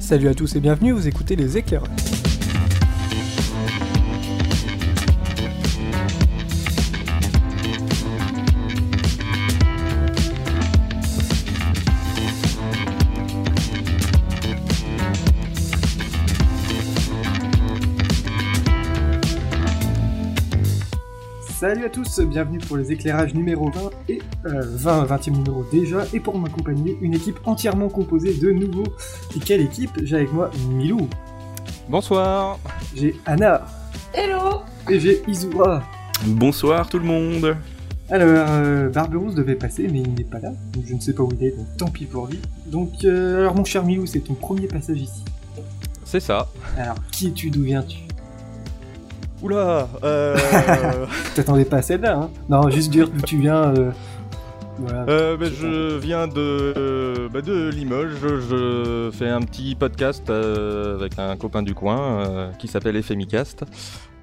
Salut 0.00 0.28
à 0.28 0.34
tous 0.34 0.54
et 0.54 0.60
bienvenue, 0.60 0.92
vous 0.92 1.08
écoutez 1.08 1.34
les 1.34 1.56
éclaireurs. 1.56 1.88
Salut 21.74 21.86
à 21.86 21.90
tous, 21.90 22.20
bienvenue 22.20 22.58
pour 22.58 22.76
les 22.76 22.92
éclairages 22.92 23.34
numéro 23.34 23.68
20 23.68 23.90
et 24.08 24.22
euh, 24.46 24.62
20, 24.64 25.06
20e 25.06 25.30
numéro 25.32 25.64
déjà, 25.72 26.04
et 26.12 26.20
pour 26.20 26.38
m'accompagner, 26.38 26.96
une 27.00 27.14
équipe 27.14 27.40
entièrement 27.46 27.88
composée 27.88 28.32
de 28.32 28.52
nouveaux. 28.52 28.86
Et 29.34 29.40
quelle 29.40 29.60
équipe? 29.60 29.90
J'ai 30.04 30.14
avec 30.14 30.32
moi 30.32 30.52
Milou, 30.68 31.08
Bonsoir. 31.88 32.60
j'ai 32.94 33.16
Anna 33.26 33.66
Hello 34.12 34.60
et 34.88 35.00
j'ai 35.00 35.24
Izura. 35.26 35.82
Bonsoir 36.24 36.88
tout 36.88 37.00
le 37.00 37.06
monde. 37.06 37.56
Alors, 38.08 38.28
euh, 38.50 38.88
Barberousse 38.90 39.34
devait 39.34 39.56
passer, 39.56 39.88
mais 39.90 39.98
il 39.98 40.14
n'est 40.14 40.22
pas 40.22 40.38
là, 40.38 40.52
donc 40.74 40.84
je 40.86 40.94
ne 40.94 41.00
sais 41.00 41.12
pas 41.12 41.24
où 41.24 41.30
il 41.36 41.44
est, 41.44 41.56
donc 41.56 41.66
tant 41.76 41.88
pis 41.88 42.04
pour 42.04 42.28
lui. 42.28 42.38
Donc, 42.66 43.04
euh, 43.04 43.40
alors 43.40 43.56
mon 43.56 43.64
cher 43.64 43.82
Milou, 43.82 44.06
c'est 44.06 44.20
ton 44.20 44.34
premier 44.34 44.68
passage 44.68 45.00
ici. 45.00 45.24
C'est 46.04 46.20
ça. 46.20 46.46
Alors, 46.78 46.98
qui 47.10 47.26
es-tu, 47.26 47.50
d'où 47.50 47.64
viens-tu? 47.64 47.96
Oula. 49.44 49.88
Euh... 50.02 50.34
T'attendais 51.34 51.66
pas 51.66 51.76
à 51.76 51.82
celle-là, 51.82 52.16
hein 52.16 52.30
Non, 52.48 52.70
juste 52.70 52.90
dire 52.90 53.10
d'où 53.10 53.20
tu 53.20 53.36
viens, 53.36 53.74
euh, 53.74 53.90
voilà. 54.78 55.04
euh, 55.10 55.36
bah, 55.36 55.46
je 55.52 55.98
viens 55.98 56.26
de 56.26 57.28
bah, 57.30 57.42
de 57.42 57.68
Limoges. 57.68 58.16
Je 58.22 59.10
fais 59.12 59.28
un 59.28 59.42
petit 59.42 59.74
podcast 59.74 60.30
euh, 60.30 60.96
avec 60.98 61.18
un 61.18 61.36
copain 61.36 61.62
du 61.62 61.74
coin 61.74 62.26
euh, 62.26 62.52
qui 62.52 62.68
s'appelle 62.68 62.96
Ephémicast. 62.96 63.64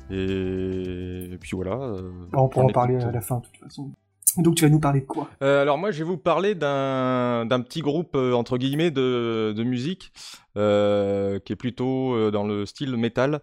Et... 0.09 1.29
puis 1.39 1.51
voilà. 1.55 1.73
euh, 1.75 2.11
on 2.33 2.49
pourra 2.49 2.65
en 2.65 2.69
parler 2.69 2.95
à 2.95 3.11
la 3.11 3.21
fin, 3.21 3.37
de 3.37 3.41
toute 3.43 3.57
façon. 3.57 3.91
Donc, 4.37 4.55
tu 4.55 4.63
vas 4.63 4.71
nous 4.71 4.79
parler 4.79 5.01
de 5.01 5.05
quoi? 5.05 5.29
Euh, 5.43 5.61
alors 5.61 5.77
moi, 5.77 5.91
je 5.91 5.99
vais 5.99 6.09
vous 6.09 6.17
parler 6.17 6.55
d'un 6.55 7.45
petit 7.63 7.81
groupe 7.81 8.15
euh, 8.15 8.33
entre 8.33 8.57
guillemets 8.57 8.89
de, 8.89 9.53
de 9.55 9.63
musique 9.63 10.13
euh, 10.57 11.37
qui 11.39 11.53
est 11.53 11.57
plutôt 11.57 12.15
euh, 12.15 12.31
dans 12.31 12.43
le 12.43 12.65
style 12.65 12.97
métal. 12.97 13.41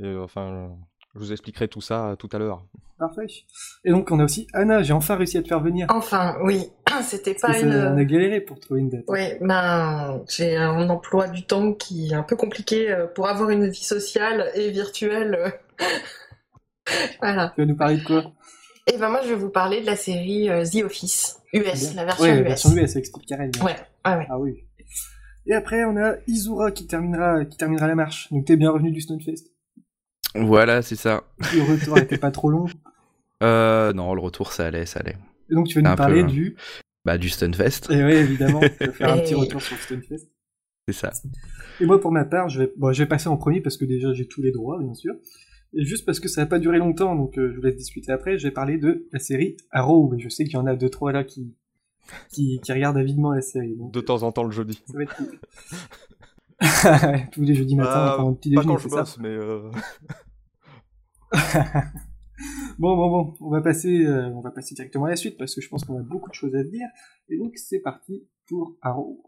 Et, 0.00 0.04
euh, 0.04 0.24
enfin, 0.24 0.70
je 1.14 1.18
vous 1.20 1.32
expliquerai 1.32 1.68
tout 1.68 1.80
ça 1.80 2.10
euh, 2.10 2.16
tout 2.16 2.28
à 2.32 2.38
l'heure. 2.38 2.64
Parfait. 2.98 3.26
Et 3.84 3.90
donc, 3.90 4.10
on 4.10 4.20
a 4.20 4.24
aussi 4.24 4.46
Anna, 4.52 4.82
j'ai 4.82 4.92
enfin 4.92 5.16
réussi 5.16 5.36
à 5.36 5.42
te 5.42 5.48
faire 5.48 5.60
venir. 5.60 5.86
Enfin, 5.90 6.36
oui, 6.42 6.70
c'était 7.02 7.34
pas 7.34 7.52
ça- 7.52 7.66
on 7.66 7.70
a 7.96 8.00
une... 8.00 8.04
galéré 8.04 8.40
pour 8.40 8.60
trouver 8.60 8.80
une 8.80 8.90
date. 8.90 9.04
Oui, 9.08 9.20
ben, 9.40 10.22
j'ai 10.28 10.56
un 10.56 10.88
emploi 10.88 11.28
du 11.28 11.44
temps 11.44 11.72
qui 11.72 12.10
est 12.10 12.14
un 12.14 12.22
peu 12.22 12.36
compliqué 12.36 12.90
euh, 12.92 13.06
pour 13.06 13.28
avoir 13.28 13.50
une 13.50 13.68
vie 13.68 13.84
sociale 13.84 14.50
et 14.54 14.70
virtuelle. 14.70 15.54
voilà. 17.20 17.52
Tu 17.54 17.60
vas 17.62 17.66
nous 17.66 17.76
parler 17.76 17.96
de 17.98 18.04
quoi? 18.04 18.32
Et 18.92 18.96
ben 18.98 19.08
moi, 19.10 19.20
je 19.22 19.28
vais 19.28 19.34
vous 19.36 19.50
parler 19.50 19.80
de 19.80 19.86
la 19.86 19.96
série 19.96 20.48
euh, 20.50 20.64
The 20.64 20.84
Office, 20.84 21.38
US, 21.52 21.94
la 21.94 22.04
version 22.04 22.24
Ouais, 22.24 22.30
US. 22.32 22.36
la 22.36 22.42
version 22.42 22.70
US, 22.76 22.96
explique 22.96 23.26
Karen. 23.26 23.50
Ouais, 23.62 23.76
ouais, 24.06 24.16
ouais. 24.16 24.26
Ah 24.28 24.38
oui. 24.38 24.64
Et 25.46 25.54
après, 25.54 25.84
on 25.84 25.96
a 25.96 26.14
Izura 26.28 26.70
qui 26.72 26.86
terminera, 26.86 27.44
qui 27.44 27.56
terminera 27.56 27.86
la 27.88 27.94
marche. 27.96 28.32
Donc, 28.32 28.44
t'es 28.44 28.56
bien 28.56 28.70
revenu 28.70 28.90
du 28.92 29.00
Stonefest. 29.00 29.51
Voilà, 30.34 30.82
c'est 30.82 30.96
ça. 30.96 31.24
Le 31.54 31.62
retour 31.62 31.98
était 31.98 32.18
pas 32.18 32.30
trop 32.30 32.50
long. 32.50 32.66
Euh, 33.42 33.92
non, 33.92 34.14
le 34.14 34.20
retour, 34.20 34.52
ça 34.52 34.66
allait, 34.66 34.86
ça 34.86 35.00
allait. 35.00 35.16
Et 35.50 35.54
donc, 35.54 35.66
tu 35.68 35.74
vas 35.80 35.82
nous 35.82 35.90
peu, 35.90 35.96
parler 35.96 36.24
du. 36.24 36.56
Bah, 37.04 37.18
du 37.18 37.28
Stunfest, 37.28 37.90
Et 37.90 38.02
oui, 38.04 38.12
évidemment, 38.12 38.60
tu 38.60 38.86
vas 38.86 38.92
faire 38.92 39.12
un 39.12 39.16
Et- 39.16 39.22
petit 39.24 39.34
retour 39.34 39.60
sur 39.60 39.74
le 39.76 39.82
Stonefest. 39.82 40.28
c'est 40.86 40.94
ça. 40.94 41.12
Et 41.80 41.86
moi, 41.86 42.00
pour 42.00 42.12
ma 42.12 42.24
part, 42.24 42.48
je 42.48 42.62
vais, 42.62 42.72
bon, 42.76 42.92
je 42.92 43.02
vais 43.02 43.08
passer 43.08 43.28
en 43.28 43.36
premier 43.36 43.60
parce 43.60 43.76
que 43.76 43.84
déjà, 43.84 44.12
j'ai 44.12 44.26
tous 44.28 44.40
les 44.42 44.52
droits, 44.52 44.78
bien 44.80 44.94
sûr. 44.94 45.14
Et 45.74 45.84
juste 45.84 46.06
parce 46.06 46.20
que 46.20 46.28
ça 46.28 46.42
va 46.42 46.46
pas 46.46 46.58
durer 46.60 46.78
longtemps, 46.78 47.16
donc 47.16 47.38
euh, 47.38 47.50
je 47.50 47.56
vous 47.56 47.62
laisse 47.62 47.76
discuter 47.76 48.12
après, 48.12 48.38
je 48.38 48.44
vais 48.46 48.50
parler 48.52 48.78
de 48.78 49.08
la 49.12 49.18
série 49.18 49.56
Arrow. 49.72 50.14
Je 50.18 50.28
sais 50.28 50.44
qu'il 50.44 50.52
y 50.54 50.56
en 50.58 50.66
a 50.66 50.76
deux, 50.76 50.90
trois 50.90 51.12
là 51.12 51.24
qui, 51.24 51.54
qui, 52.30 52.60
qui 52.62 52.72
regardent 52.72 52.98
avidement 52.98 53.32
la 53.32 53.40
série. 53.42 53.74
Donc, 53.76 53.92
De 53.92 54.00
temps 54.00 54.22
en 54.22 54.30
temps 54.32 54.44
le 54.44 54.50
jeudi. 54.52 54.80
ça 54.86 54.96
va 54.96 55.02
être 55.02 55.16
cool. 55.16 55.38
Tous 57.32 57.42
les 57.42 57.54
jeudis 57.54 57.76
matin, 57.76 57.90
Ah, 57.94 58.14
pendant 58.16 58.30
le 58.30 58.36
petit 58.36 58.54
Pas 58.54 58.62
déjeuner, 58.62 58.74
quand 58.74 58.80
je 58.80 58.88
bosse, 58.88 59.18
mais 59.18 59.28
euh, 59.28 59.70
Bon, 62.78 62.96
bon, 62.96 63.10
bon, 63.10 63.34
on 63.40 63.50
va 63.50 63.60
passer, 63.60 64.04
euh, 64.04 64.28
on 64.30 64.40
va 64.40 64.50
passer 64.50 64.74
directement 64.74 65.04
à 65.06 65.10
la 65.10 65.16
suite 65.16 65.36
parce 65.38 65.54
que 65.54 65.60
je 65.60 65.68
pense 65.68 65.84
qu'on 65.84 65.98
a 65.98 66.02
beaucoup 66.02 66.30
de 66.30 66.34
choses 66.34 66.54
à 66.54 66.64
dire. 66.64 66.88
Et 67.28 67.38
donc, 67.38 67.52
c'est 67.56 67.80
parti 67.80 68.26
pour 68.48 68.76
Arrow. 68.80 69.22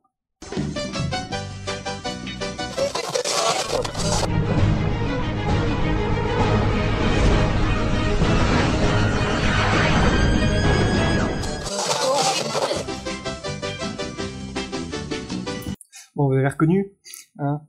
Bon, 16.17 16.28
vous 16.28 16.34
avez 16.34 16.47
reconnu, 16.47 16.93
hein 17.39 17.61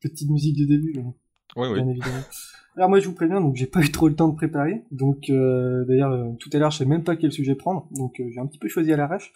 Petite 0.00 0.30
musique 0.30 0.58
de 0.58 0.66
début. 0.66 0.94
hein. 0.98 1.14
oui, 1.56 1.68
oui. 1.68 1.74
bien 1.82 1.88
évidemment. 1.88 2.22
Alors 2.76 2.88
moi 2.88 3.00
je 3.00 3.08
vous 3.08 3.14
préviens, 3.14 3.40
donc 3.40 3.54
j'ai 3.56 3.66
pas 3.66 3.80
eu 3.80 3.90
trop 3.90 4.08
le 4.08 4.14
temps 4.14 4.28
de 4.28 4.34
préparer. 4.36 4.82
Donc 4.90 5.28
euh, 5.28 5.84
d'ailleurs 5.84 6.12
euh, 6.12 6.32
tout 6.38 6.48
à 6.52 6.58
l'heure 6.58 6.70
je 6.70 6.78
sais 6.78 6.86
même 6.86 7.04
pas 7.04 7.16
quel 7.16 7.30
sujet 7.32 7.54
prendre, 7.54 7.86
donc 7.92 8.18
euh, 8.20 8.24
j'ai 8.30 8.40
un 8.40 8.46
petit 8.46 8.58
peu 8.58 8.68
choisi 8.68 8.92
à 8.92 8.96
l'arrache. 8.96 9.32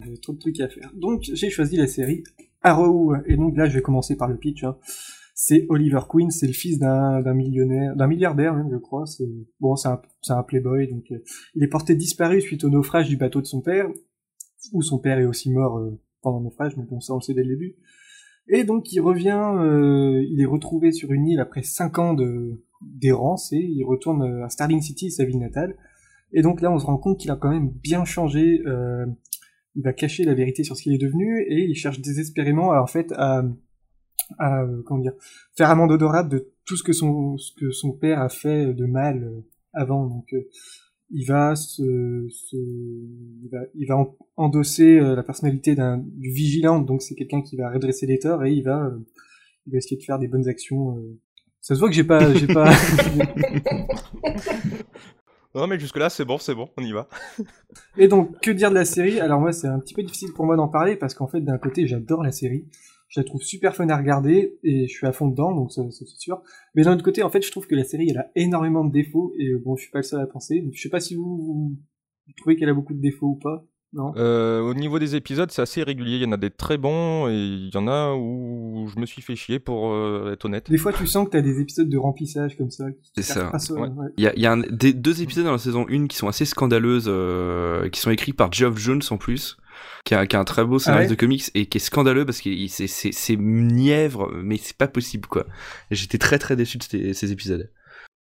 J'avais 0.00 0.16
trop 0.18 0.32
de 0.32 0.38
trucs 0.38 0.60
à 0.60 0.68
faire. 0.68 0.92
Donc 0.94 1.22
j'ai 1.22 1.50
choisi 1.50 1.76
la 1.76 1.88
série 1.88 2.22
Arrow, 2.62 3.14
et 3.26 3.36
donc 3.36 3.56
là 3.56 3.66
je 3.68 3.74
vais 3.74 3.82
commencer 3.82 4.16
par 4.16 4.28
le 4.28 4.36
pitch. 4.36 4.62
hein. 4.64 4.76
C'est 5.34 5.66
Oliver 5.68 6.00
Queen, 6.08 6.30
c'est 6.30 6.48
le 6.48 6.52
fils 6.52 6.78
d'un 6.78 7.34
millionnaire, 7.34 7.94
d'un 7.94 8.06
milliardaire 8.08 8.54
même 8.54 8.68
je 8.70 8.76
crois. 8.76 9.06
C'est 9.06 9.28
bon, 9.60 9.74
c'est 9.76 9.88
un, 9.88 10.42
playboy, 10.42 10.88
donc 10.88 11.04
il 11.54 11.62
est 11.62 11.68
porté 11.68 11.94
disparu 11.94 12.40
suite 12.40 12.64
au 12.64 12.70
naufrage 12.70 13.08
du 13.08 13.16
bateau 13.16 13.40
de 13.40 13.46
son 13.46 13.60
père, 13.60 13.88
où 14.72 14.82
son 14.82 14.98
père 14.98 15.18
est 15.18 15.26
aussi 15.26 15.50
mort 15.50 15.80
pendant 16.22 16.38
le 16.38 16.44
naufrage, 16.44 16.76
mais 16.76 16.84
bon 16.84 17.00
ça 17.00 17.12
on 17.12 17.16
le 17.18 17.22
sait 17.22 17.34
dès 17.34 17.44
le 17.44 17.50
début. 17.50 17.76
Et 18.48 18.64
donc 18.64 18.92
il 18.92 19.00
revient, 19.00 19.56
euh, 19.58 20.24
il 20.28 20.40
est 20.40 20.46
retrouvé 20.46 20.92
sur 20.92 21.12
une 21.12 21.26
île 21.26 21.40
après 21.40 21.62
5 21.62 21.98
ans 21.98 22.14
de 22.14 22.62
d'errance 22.80 23.52
et 23.52 23.58
il 23.58 23.84
retourne 23.84 24.22
euh, 24.22 24.44
à 24.44 24.48
Starling 24.48 24.80
City, 24.80 25.10
sa 25.10 25.24
ville 25.24 25.38
natale. 25.38 25.76
Et 26.32 26.42
donc 26.42 26.60
là 26.60 26.70
on 26.70 26.78
se 26.78 26.86
rend 26.86 26.96
compte 26.96 27.18
qu'il 27.18 27.30
a 27.30 27.36
quand 27.36 27.50
même 27.50 27.70
bien 27.70 28.04
changé. 28.04 28.62
euh, 28.66 29.06
il 29.74 29.84
va 29.84 29.92
cacher 29.92 30.24
la 30.24 30.34
vérité 30.34 30.64
sur 30.64 30.76
ce 30.76 30.82
qu'il 30.82 30.94
est 30.94 30.98
devenu 30.98 31.42
et 31.42 31.64
il 31.64 31.74
cherche 31.76 32.00
désespérément 32.00 32.72
à, 32.72 32.80
en 32.80 32.86
fait 32.86 33.12
à, 33.12 33.44
comment 34.84 35.00
dire 35.00 35.12
faire 35.56 35.70
amende 35.70 35.92
honorable 35.92 36.30
de 36.30 36.52
tout 36.64 36.76
ce 36.76 36.82
que 36.82 36.92
son 36.92 37.36
ce 37.36 37.52
que 37.52 37.70
son 37.70 37.92
père 37.92 38.20
a 38.20 38.28
fait 38.28 38.74
de 38.74 38.86
mal 38.86 39.30
avant. 39.72 40.24
Il 41.10 41.24
va 41.26 41.56
se, 41.56 42.26
se 42.30 42.56
il 42.56 43.48
va, 43.50 43.60
il 43.74 43.86
va 43.86 43.96
en- 43.98 44.16
endosser 44.36 44.98
euh, 44.98 45.14
la 45.16 45.22
personnalité 45.22 45.74
d'un 45.74 45.98
du 45.98 46.30
vigilante, 46.30 46.86
donc 46.86 47.02
c'est 47.02 47.14
quelqu'un 47.14 47.40
qui 47.42 47.56
va 47.56 47.70
redresser 47.70 48.06
les 48.06 48.18
torts 48.18 48.44
et 48.44 48.52
il 48.52 48.62
va 48.62 48.86
euh, 48.86 48.98
il 49.66 49.72
va 49.72 49.78
essayer 49.78 49.96
de 49.96 50.02
faire 50.02 50.18
des 50.18 50.28
bonnes 50.28 50.48
actions. 50.48 50.96
euh. 50.98 51.18
Ça 51.60 51.74
se 51.74 51.80
voit 51.80 51.88
que 51.88 51.94
j'ai 51.94 52.04
pas 52.04 52.32
j'ai 52.34 52.46
pas 52.46 52.70
Non, 55.54 55.66
mais 55.66 55.78
jusque-là, 55.80 56.10
c'est 56.10 56.24
bon, 56.24 56.38
c'est 56.38 56.54
bon, 56.54 56.68
on 56.76 56.84
y 56.84 56.92
va. 56.92 57.08
Et 57.96 58.06
donc, 58.06 58.38
que 58.40 58.50
dire 58.50 58.70
de 58.70 58.74
la 58.76 58.84
série? 58.84 59.18
Alors 59.18 59.40
moi, 59.40 59.50
c'est 59.52 59.66
un 59.66 59.78
petit 59.80 59.94
peu 59.94 60.02
difficile 60.02 60.32
pour 60.34 60.44
moi 60.44 60.56
d'en 60.56 60.68
parler 60.68 60.94
parce 60.94 61.14
qu'en 61.14 61.26
fait, 61.26 61.40
d'un 61.40 61.58
côté, 61.58 61.86
j'adore 61.86 62.22
la 62.22 62.32
série. 62.32 62.66
Je 63.08 63.20
la 63.20 63.24
trouve 63.24 63.42
super 63.42 63.74
fun 63.74 63.88
à 63.88 63.96
regarder 63.96 64.58
et 64.62 64.86
je 64.86 64.92
suis 64.92 65.06
à 65.06 65.12
fond 65.12 65.28
dedans, 65.28 65.54
donc 65.54 65.72
ça, 65.72 65.82
ça, 65.90 66.04
c'est 66.06 66.18
sûr. 66.18 66.42
Mais 66.74 66.82
d'un 66.82 66.92
autre 66.92 67.04
côté, 67.04 67.22
en 67.22 67.30
fait, 67.30 67.42
je 67.44 67.50
trouve 67.50 67.66
que 67.66 67.74
la 67.74 67.84
série, 67.84 68.08
elle 68.10 68.18
a 68.18 68.30
énormément 68.36 68.84
de 68.84 68.92
défauts 68.92 69.32
et 69.38 69.48
euh, 69.48 69.62
bon, 69.64 69.76
je 69.76 69.82
suis 69.82 69.90
pas 69.90 70.00
le 70.00 70.02
seul 70.04 70.20
à 70.20 70.26
penser. 70.26 70.68
Je 70.72 70.80
sais 70.80 70.90
pas 70.90 71.00
si 71.00 71.14
vous, 71.14 71.22
vous, 71.38 71.76
vous 72.26 72.32
trouvez 72.36 72.56
qu'elle 72.56 72.68
a 72.68 72.74
beaucoup 72.74 72.92
de 72.94 73.00
défauts 73.00 73.28
ou 73.28 73.36
pas. 73.36 73.64
Non? 73.94 74.12
Euh, 74.18 74.60
au 74.60 74.74
niveau 74.74 74.98
des 74.98 75.16
épisodes, 75.16 75.50
c'est 75.50 75.62
assez 75.62 75.82
régulier. 75.82 76.16
Il 76.16 76.22
y 76.22 76.26
en 76.26 76.32
a 76.32 76.36
des 76.36 76.50
très 76.50 76.76
bons 76.76 77.26
et 77.30 77.32
il 77.34 77.70
y 77.72 77.76
en 77.78 77.88
a 77.88 78.12
où 78.14 78.86
je 78.94 79.00
me 79.00 79.06
suis 79.06 79.22
fait 79.22 79.34
chier 79.34 79.58
pour 79.58 79.90
euh, 79.94 80.32
être 80.34 80.44
honnête. 80.44 80.70
Des 80.70 80.76
fois, 80.76 80.92
tu 80.92 81.06
sens 81.06 81.24
que 81.24 81.30
t'as 81.30 81.40
des 81.40 81.58
épisodes 81.62 81.88
de 81.88 81.96
remplissage 81.96 82.58
comme 82.58 82.70
ça. 82.70 82.84
qui 82.92 83.10
C'est 83.16 83.22
ça. 83.22 83.50
ça, 83.58 83.72
Ouais. 83.72 83.88
ouais. 83.88 84.08
Il 84.18 84.24
y 84.24 84.26
a, 84.26 84.34
il 84.36 84.42
y 84.42 84.46
a 84.46 84.52
un- 84.52 84.58
des, 84.60 84.92
deux 84.92 85.22
épisodes 85.22 85.46
dans 85.46 85.52
la 85.52 85.56
saison 85.58 85.86
1 85.88 86.06
qui 86.08 86.18
sont 86.18 86.28
assez 86.28 86.44
scandaleuses, 86.44 87.06
euh, 87.08 87.88
qui 87.88 87.98
sont 88.00 88.10
écrits 88.10 88.34
par 88.34 88.52
Geoff 88.52 88.76
Jones 88.76 89.00
en 89.10 89.16
plus, 89.16 89.56
qui 90.04 90.14
a, 90.14 90.26
qui 90.26 90.36
a 90.36 90.40
un 90.40 90.44
très 90.44 90.64
beau 90.64 90.78
scénariste 90.78 91.08
Ah 91.08 91.10
ouais 91.10 91.16
de 91.16 91.20
comics 91.20 91.50
et 91.54 91.66
qui 91.66 91.78
est 91.78 91.80
scandaleux 91.80 92.24
parce 92.24 92.40
que 92.40 92.50
c'est- 92.68 92.86
c'est 92.86 93.12
c'est 93.12 93.36
mièvre, 93.36 94.30
mais 94.42 94.56
c'est 94.56 94.76
pas 94.76 94.88
possible 94.88 95.26
quoi. 95.28 95.46
J'étais 95.90 96.18
très 96.18 96.38
très 96.38 96.56
déçu 96.56 96.78
de 96.78 96.82
ces, 96.82 97.14
ces 97.14 97.32
épisodes. 97.32 97.70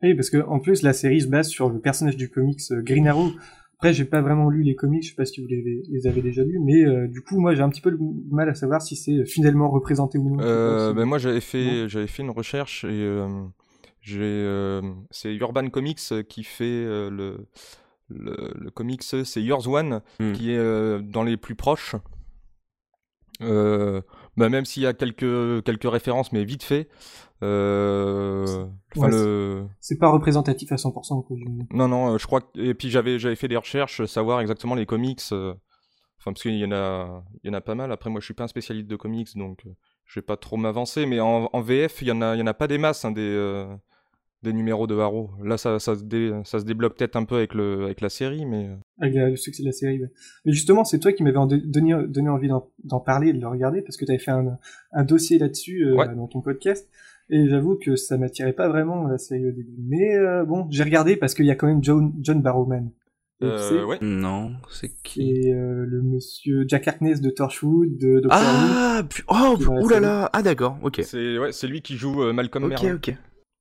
Oui, 0.04 0.16
parce 0.16 0.30
que 0.30 0.38
en 0.38 0.60
plus, 0.60 0.82
la 0.82 0.94
série 0.94 1.22
se 1.22 1.28
base 1.28 1.48
sur 1.50 1.70
le 1.70 1.80
personnage 1.80 2.18
du 2.18 2.30
comics 2.30 2.60
euh, 2.72 2.82
Green 2.82 3.08
Arrow. 3.08 3.32
Après, 3.76 3.94
j'ai 3.94 4.06
pas 4.06 4.22
vraiment 4.22 4.50
lu 4.50 4.62
les 4.64 4.76
comics, 4.76 5.04
je 5.04 5.10
sais 5.10 5.16
pas 5.16 5.26
si 5.26 5.42
vous 5.42 5.48
les, 5.48 5.82
les 5.90 6.08
avez 6.08 6.22
déjà 6.22 6.44
lus, 6.44 6.60
mais 6.64 6.86
euh, 6.86 7.08
du 7.08 7.22
coup, 7.22 7.40
moi, 7.40 7.56
j'ai 7.56 7.62
un 7.62 7.70
petit 7.70 7.82
peu 7.82 7.90
le 7.90 7.98
mal 8.30 8.48
à 8.50 8.54
savoir 8.54 8.82
si 8.84 8.96
c'est 8.96 9.26
finalement 9.26 9.70
représenté 9.72 10.20
ou 10.20 10.36
non. 10.38 10.44
Euh, 10.44 10.94
ben 10.94 11.06
moi, 11.06 11.18
j'avais 11.18 11.42
fait, 11.42 11.88
j'avais 11.90 12.06
fait 12.08 12.22
une 12.22 12.30
recherche 12.30 12.84
et 12.84 12.90
euh, 12.92 13.28
j'ai, 14.02 14.20
euh, 14.22 14.82
c'est 15.10 15.34
Urban 15.34 15.68
Comics 15.70 16.00
qui 16.30 16.44
fait 16.44 16.64
euh, 16.66 17.38
le, 18.14 18.52
le, 18.56 18.72
comics, 18.72 19.04
c'est 19.04 19.42
Yours 19.42 19.68
One, 19.68 20.02
Hmm. 20.20 20.34
qui 20.34 20.52
est 20.52 21.02
dans 21.02 21.24
les 21.24 21.38
plus 21.38 21.56
proches. 21.56 21.96
bah, 23.40 24.50
même 24.50 24.66
s'il 24.66 24.84
y 24.84 24.88
a 24.88 24.94
quelques, 24.94 25.64
quelques 25.64 25.90
références, 25.92 26.32
mais 26.32 26.44
vite 26.44 26.64
fait. 26.64 26.88
Euh, 27.44 28.46
enfin, 28.96 29.08
Ouais, 29.08 29.10
le... 29.12 29.66
C'est 29.80 29.98
pas 29.98 30.10
représentatif 30.10 30.72
à 30.72 30.76
100%. 30.78 31.22
Quoi. 31.24 31.38
je- 31.40 31.76
Non, 31.76 31.88
non, 31.88 32.14
euh, 32.14 32.18
je 32.18 32.28
crois 32.28 32.42
que... 32.42 32.60
Et 32.60 32.74
puis 32.76 32.90
j'avais, 32.92 33.18
j'avais 33.18 33.36
fait 33.36 33.48
des 33.48 33.58
recherches, 33.58 34.02
euh, 34.02 34.08
savoir 34.08 34.42
exactement 34.42 34.76
les 34.76 34.86
comics. 34.86 35.22
euh, 35.32 35.54
Enfin, 36.20 36.34
parce 36.34 36.44
qu'il 36.44 36.54
y 36.56 36.66
en 36.66 36.72
a, 36.72 37.24
il 37.44 37.48
y 37.48 37.50
en 37.50 37.56
a 37.56 37.62
pas 37.62 37.74
mal. 37.74 37.92
Après, 37.92 38.12
moi, 38.12 38.20
je 38.20 38.26
suis 38.26 38.36
pas 38.36 38.44
un 38.44 38.48
spécialiste 38.48 38.86
de 38.88 38.96
comics, 38.96 39.36
donc 39.36 39.66
euh, 39.66 39.72
je 40.06 40.20
vais 40.20 40.24
pas 40.24 40.38
trop 40.38 40.56
m'avancer. 40.56 41.08
Mais 41.08 41.20
en, 41.20 41.50
en 41.52 41.62
VF, 41.62 42.04
il 42.04 42.10
y 42.10 42.12
en 42.12 42.22
a, 42.22 42.36
il 42.36 42.40
y 42.40 42.44
en 42.44 42.48
a 42.48 42.54
pas 42.54 42.68
des 42.68 42.78
masses, 42.78 43.06
hein, 43.06 43.12
des, 43.12 43.22
euh, 43.24 43.66
des 44.44 44.54
numéros 44.54 44.88
de 44.88 44.98
Arrow. 44.98 45.30
Là, 45.44 45.58
ça, 45.58 45.78
ça, 45.80 45.96
se, 45.96 46.04
dé- 46.04 46.34
ça 46.46 46.60
se 46.60 46.66
débloque 46.66 46.98
peut-être 46.98 47.16
un 47.16 47.26
peu 47.26 47.36
avec, 47.36 47.54
le, 47.54 47.84
avec 47.86 48.02
la 48.02 48.10
série, 48.10 48.46
mais... 48.46 48.68
euh, 48.70 48.76
Avec 49.00 49.14
la- 49.16 49.30
le 49.30 49.36
succès 49.36 49.62
de 49.62 49.68
la 49.68 49.72
série. 49.74 50.00
ouais. 50.02 50.10
Mais 50.46 50.52
justement, 50.52 50.84
c'est 50.84 51.00
toi 51.00 51.12
qui 51.14 51.24
m'avais 51.24 51.38
en- 51.38 51.46
donné, 51.46 51.94
donné 52.08 52.30
envie 52.30 52.50
d'en 52.84 53.00
parler 53.00 53.30
et 53.30 53.34
de 53.34 53.40
le 53.42 53.48
regarder 53.48 53.82
parce 53.82 53.98
que 53.98 54.06
tu 54.06 54.12
avais 54.12 54.20
fait 54.20 54.32
un, 54.32 54.58
un 54.94 55.04
dossier 55.04 55.38
là-dessus 55.38 55.86
euh, 55.86 55.96
Ouais. 55.96 56.14
dans 56.16 56.28
ton 56.28 56.42
podcast. 56.42 56.90
Et 57.30 57.48
j'avoue 57.48 57.78
que 57.78 57.96
ça 57.96 58.18
m'attirait 58.18 58.52
pas 58.54 58.68
vraiment 58.68 59.08
la 59.08 59.18
série 59.18 59.48
au 59.48 59.52
début. 59.52 59.76
Mais 59.88 60.16
euh, 60.16 60.44
bon, 60.44 60.68
j'ai 60.70 60.84
regardé 60.84 61.16
parce 61.16 61.34
qu'il 61.34 61.46
y 61.46 61.52
a 61.52 61.56
quand 61.56 61.68
même 61.68 61.84
John, 61.84 62.12
John 62.20 62.42
Barrowman. 62.42 62.90
Euh, 63.44 63.86
ouais. 63.86 63.98
Non, 64.02 64.52
c'est 64.70 64.92
qui? 65.02 65.32
Et 65.32 65.54
euh, 65.54 65.86
le 65.88 66.02
monsieur 66.04 66.64
Jack 66.68 66.88
Harkness 66.88 67.22
de 67.22 67.30
Torchwood, 67.32 67.98
de 67.98 68.20
Doctor. 68.20 68.40
Ah, 68.40 69.02
pu- 69.10 69.24
oh, 69.30 69.58
oulala, 69.84 70.30
ah 70.34 70.44
d'accord, 70.44 70.78
ok. 70.84 71.00
C'est 71.04 71.40
ouais, 71.40 71.50
lui 71.64 71.82
qui 71.82 71.96
joue 71.96 72.22
euh, 72.22 72.34
Malcolm 72.34 72.66
Ok, 72.66 72.70
Merlin. 72.70 72.96
ok. 72.96 73.16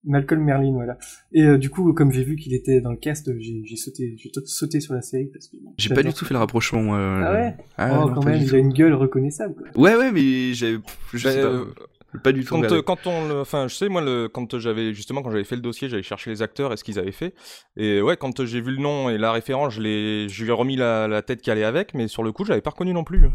Malcolm 0.05 0.43
Merlin, 0.43 0.73
voilà. 0.73 0.97
Et 1.33 1.43
euh, 1.43 1.59
du 1.59 1.69
coup, 1.71 1.93
comme 1.93 2.11
j'ai 2.11 2.25
vu 2.25 2.37
qu'il 2.37 2.55
était 2.55 2.81
dans 2.81 2.91
le 2.91 2.97
cast, 2.97 3.31
j'ai 3.39 3.77
sauté, 3.77 4.15
j'ai 4.17 4.31
sauté 4.47 4.81
sur 4.81 4.95
la 4.95 5.03
série 5.03 5.27
parce 5.27 5.49
que 5.49 5.57
bon, 5.63 5.75
J'ai 5.79 5.91
pas 5.91 6.03
du 6.03 6.13
tout 6.15 6.25
fait 6.25 6.35
le 6.35 6.41
rapprochement. 6.41 6.97
euh, 6.97 7.23
Ah 7.25 7.33
ouais 7.33 7.57
ah, 7.77 7.89
Oh, 8.05 8.09
non, 8.09 8.15
quand 8.15 8.25
même, 8.25 8.41
il 8.43 8.55
a 8.55 8.59
une 8.59 8.73
gueule 8.73 8.95
reconnaissable. 8.95 9.55
Quoi. 9.55 9.83
Ouais, 9.83 9.97
ouais, 9.97 10.11
mais 10.13 10.55
j'ai. 10.55 10.79
Je 11.13 11.25
Bah, 11.25 11.33
sais 11.33 11.43
pas. 11.43 11.65
Pas 12.25 12.33
du 12.33 12.45
tout. 12.45 12.55
Quand, 12.55 12.73
euh, 12.73 12.83
quand 12.83 13.07
on, 13.07 13.29
le- 13.29 13.41
enfin, 13.41 13.69
je 13.69 13.75
sais 13.77 13.89
moi, 13.89 14.01
le, 14.01 14.27
quand 14.29 14.59
j'avais 14.59 14.93
justement 14.95 15.23
quand 15.23 15.31
j'avais 15.31 15.45
fait 15.45 15.55
le 15.55 15.63
dossier, 15.63 15.89
j'avais 15.89 16.03
cherché 16.03 16.31
les 16.31 16.43
acteurs 16.43 16.73
et 16.73 16.77
ce 16.77 16.83
qu'ils 16.83 16.99
avaient 16.99 17.13
fait. 17.13 17.35
Et 17.77 18.03
ouais, 18.03 18.17
quand 18.17 18.45
j'ai 18.45 18.61
vu 18.61 18.73
le 18.73 18.83
nom 18.83 19.11
et 19.11 19.17
la 19.19 19.31
référence, 19.31 19.75
je 19.75 19.81
l'ai, 19.81 20.29
je 20.29 20.43
lui 20.43 20.51
ai 20.51 20.53
remis 20.53 20.75
la, 20.75 21.07
la 21.07 21.23
tête 21.23 21.41
qui 21.41 21.53
allait 21.53 21.63
avec, 21.63 21.95
mais 21.95 22.09
sur 22.09 22.25
le 22.25 22.33
coup, 22.33 22.45
j'avais 22.45 22.63
pas 22.63 22.71
reconnu 22.71 22.93
non 22.93 23.05
plus. 23.05 23.27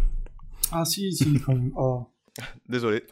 Ah 0.74 0.84
si, 0.84 1.14
si, 1.14 1.40
quand 1.46 1.54
même. 1.54 1.72
Oh. 1.78 2.08
Désolé. 2.70 3.04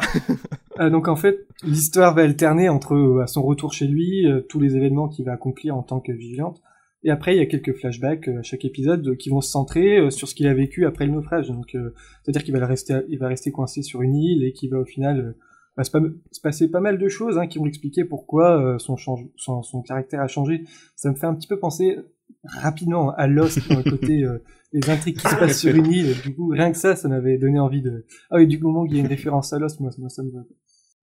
Ah, 0.78 0.90
donc 0.90 1.08
en 1.08 1.16
fait, 1.16 1.48
l'histoire 1.64 2.14
va 2.16 2.24
alterner 2.24 2.70
entre 2.70 2.94
euh, 2.96 3.26
son 3.28 3.42
retour 3.44 3.74
chez 3.74 3.88
lui, 3.88 4.28
euh, 4.28 4.42
tous 4.42 4.60
les 4.60 4.76
événements 4.76 5.08
qu'il 5.08 5.26
va 5.26 5.34
accomplir 5.34 5.76
en 5.76 5.84
tant 5.84 6.00
que 6.00 6.12
vigilante, 6.12 6.62
et 7.04 7.10
après 7.12 7.36
il 7.36 7.38
y 7.38 7.42
a 7.42 7.46
quelques 7.46 7.74
flashbacks 7.74 8.28
euh, 8.28 8.40
à 8.40 8.44
chaque 8.44 8.66
épisode 8.66 9.08
euh, 9.08 9.16
qui 9.16 9.30
vont 9.30 9.42
se 9.42 9.50
centrer 9.52 9.98
euh, 9.98 10.10
sur 10.10 10.28
ce 10.28 10.36
qu'il 10.36 10.48
a 10.48 10.54
vécu 10.54 10.86
après 10.86 11.06
le 11.06 11.14
naufrage. 11.14 11.48
Donc 11.50 11.76
euh, 11.76 11.94
c'est-à-dire 12.24 12.44
qu'il 12.44 12.58
va 12.58 12.66
rester, 12.66 12.96
il 13.10 13.18
va 13.20 13.28
rester 13.28 13.52
coincé 13.52 13.82
sur 13.82 14.02
une 14.02 14.16
île 14.16 14.44
et 14.44 14.52
qu'il 14.54 14.70
va 14.70 14.80
au 14.80 14.86
final 14.86 15.20
euh, 15.20 15.38
va 15.78 15.84
se, 15.84 15.92
pa- 15.92 16.02
se 16.32 16.42
passer 16.42 16.70
pas 16.70 16.82
mal 16.82 16.98
de 16.98 17.08
choses 17.08 17.38
hein, 17.38 17.48
qui 17.48 17.58
vont 17.60 17.66
expliquer 17.66 18.04
pourquoi 18.06 18.62
euh, 18.62 18.78
son, 18.78 18.96
change, 18.98 19.26
son, 19.38 19.64
son 19.64 19.82
caractère 19.82 20.22
a 20.22 20.28
changé. 20.28 20.64
Ça 20.96 21.10
me 21.10 21.16
fait 21.16 21.26
un 21.28 21.34
petit 21.34 21.48
peu 21.48 21.58
penser 21.60 21.98
rapidement 22.44 23.12
à 23.12 23.28
Lost 23.28 23.68
dans 23.70 23.78
le 23.84 23.90
côté 23.90 24.24
euh, 24.24 24.38
les 24.74 24.90
intrigues 24.90 25.18
qui 25.18 25.28
se 25.28 25.36
passent 25.40 25.60
sur 25.60 25.74
une 25.76 25.86
île. 25.86 26.16
Du 26.24 26.36
coup, 26.36 26.48
rien 26.50 26.72
que 26.72 26.78
ça, 26.78 26.96
ça 26.96 27.08
m'avait 27.08 27.38
donné 27.38 27.60
envie 27.60 27.82
de. 27.82 28.06
Ah 28.32 28.36
oui, 28.38 28.48
du 28.48 28.58
moment 28.60 28.86
qu'il 28.86 28.96
y 28.98 29.00
a 29.00 29.02
une 29.02 29.08
référence 29.08 29.54
à 29.54 29.60
Lost, 29.60 29.80
moi, 29.80 29.92
moi 29.98 30.10
ça 30.10 30.24
me 30.24 30.32
va. 30.32 30.40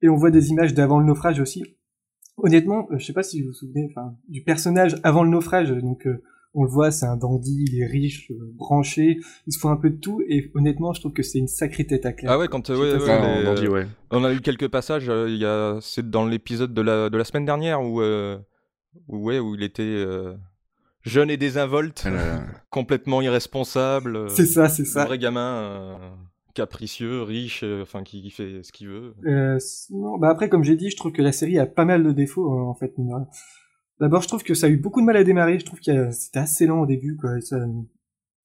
Et 0.02 0.08
on 0.08 0.16
voit 0.16 0.30
des 0.30 0.50
images 0.50 0.74
d'avant 0.74 0.98
le 0.98 1.06
naufrage 1.06 1.40
aussi. 1.40 1.62
Honnêtement, 2.36 2.88
euh, 2.90 2.98
je 2.98 3.04
sais 3.06 3.12
pas 3.12 3.22
si 3.22 3.40
vous 3.42 3.48
vous 3.48 3.52
souvenez, 3.52 3.86
enfin, 3.90 4.14
du 4.28 4.42
personnage 4.42 4.96
avant 5.02 5.22
le 5.24 5.30
naufrage. 5.30 5.70
Donc, 5.70 6.06
euh, 6.06 6.22
on 6.54 6.64
le 6.64 6.70
voit, 6.70 6.90
c'est 6.90 7.06
un 7.06 7.16
dandy, 7.16 7.64
il 7.70 7.80
est 7.80 7.86
riche, 7.86 8.30
euh, 8.32 8.34
branché, 8.56 9.18
il 9.46 9.52
se 9.52 9.58
fout 9.58 9.70
un 9.70 9.76
peu 9.76 9.90
de 9.90 9.98
tout. 9.98 10.20
Et 10.28 10.50
honnêtement, 10.54 10.92
je 10.92 11.00
trouve 11.00 11.12
que 11.12 11.22
c'est 11.22 11.38
une 11.38 11.46
sacrée 11.48 11.86
tête 11.86 12.06
à 12.06 12.12
clair. 12.12 12.30
Ah 12.32 12.38
ouais, 12.38 12.48
quand 12.48 12.70
euh, 12.70 12.76
ouais, 12.76 13.04
ouais, 13.04 13.54
les- 13.54 13.60
dit, 13.60 13.68
ouais. 13.68 13.86
on 14.10 14.24
a 14.24 14.32
eu 14.32 14.40
quelques 14.40 14.68
passages. 14.68 15.08
euh, 15.08 15.28
Il 15.28 15.36
y 15.36 15.44
a, 15.44 15.78
c'est 15.80 16.08
dans 16.10 16.26
l'épisode 16.26 16.72
de 16.74 16.80
la 16.82 17.08
de 17.10 17.16
la 17.16 17.24
semaine 17.24 17.44
dernière 17.44 17.82
où, 17.82 18.00
euh, 18.00 18.38
où 19.06 19.18
ouais, 19.28 19.38
où 19.38 19.54
il 19.54 19.62
était 19.62 19.82
euh, 19.82 20.34
jeune 21.02 21.30
et 21.30 21.36
désinvolte, 21.36 22.04
Ah 22.06 22.40
complètement 22.70 23.22
irresponsable. 23.22 24.16
euh, 24.16 24.28
C'est 24.28 24.46
ça, 24.46 24.68
c'est 24.68 24.82
un 24.82 24.86
ça. 24.86 25.04
vrai 25.04 25.18
gamin 25.18 25.56
euh, 25.62 25.96
capricieux, 26.54 27.22
riche, 27.22 27.62
euh, 27.64 27.82
enfin 27.82 28.02
qui, 28.02 28.22
qui 28.22 28.30
fait 28.30 28.62
ce 28.62 28.72
qu'il 28.72 28.88
veut. 28.88 29.14
Euh, 29.26 29.58
sinon, 29.58 30.18
bah 30.18 30.28
après, 30.30 30.48
comme 30.48 30.64
j'ai 30.64 30.76
dit, 30.76 30.90
je 30.90 30.96
trouve 30.96 31.12
que 31.12 31.22
la 31.22 31.32
série 31.32 31.58
a 31.58 31.66
pas 31.66 31.84
mal 31.84 32.02
de 32.04 32.12
défauts, 32.12 32.50
hein, 32.52 32.62
en 32.64 32.74
fait. 32.74 32.92
D'abord, 34.00 34.22
je 34.22 34.28
trouve 34.28 34.42
que 34.42 34.54
ça 34.54 34.66
a 34.66 34.70
eu 34.70 34.76
beaucoup 34.78 35.00
de 35.00 35.06
mal 35.06 35.16
à 35.16 35.24
démarrer. 35.24 35.58
Je 35.58 35.64
trouve 35.66 35.80
que 35.80 36.10
c'était 36.10 36.38
assez 36.38 36.66
lent 36.66 36.80
au 36.80 36.86
début, 36.86 37.18
ça- 37.40 37.58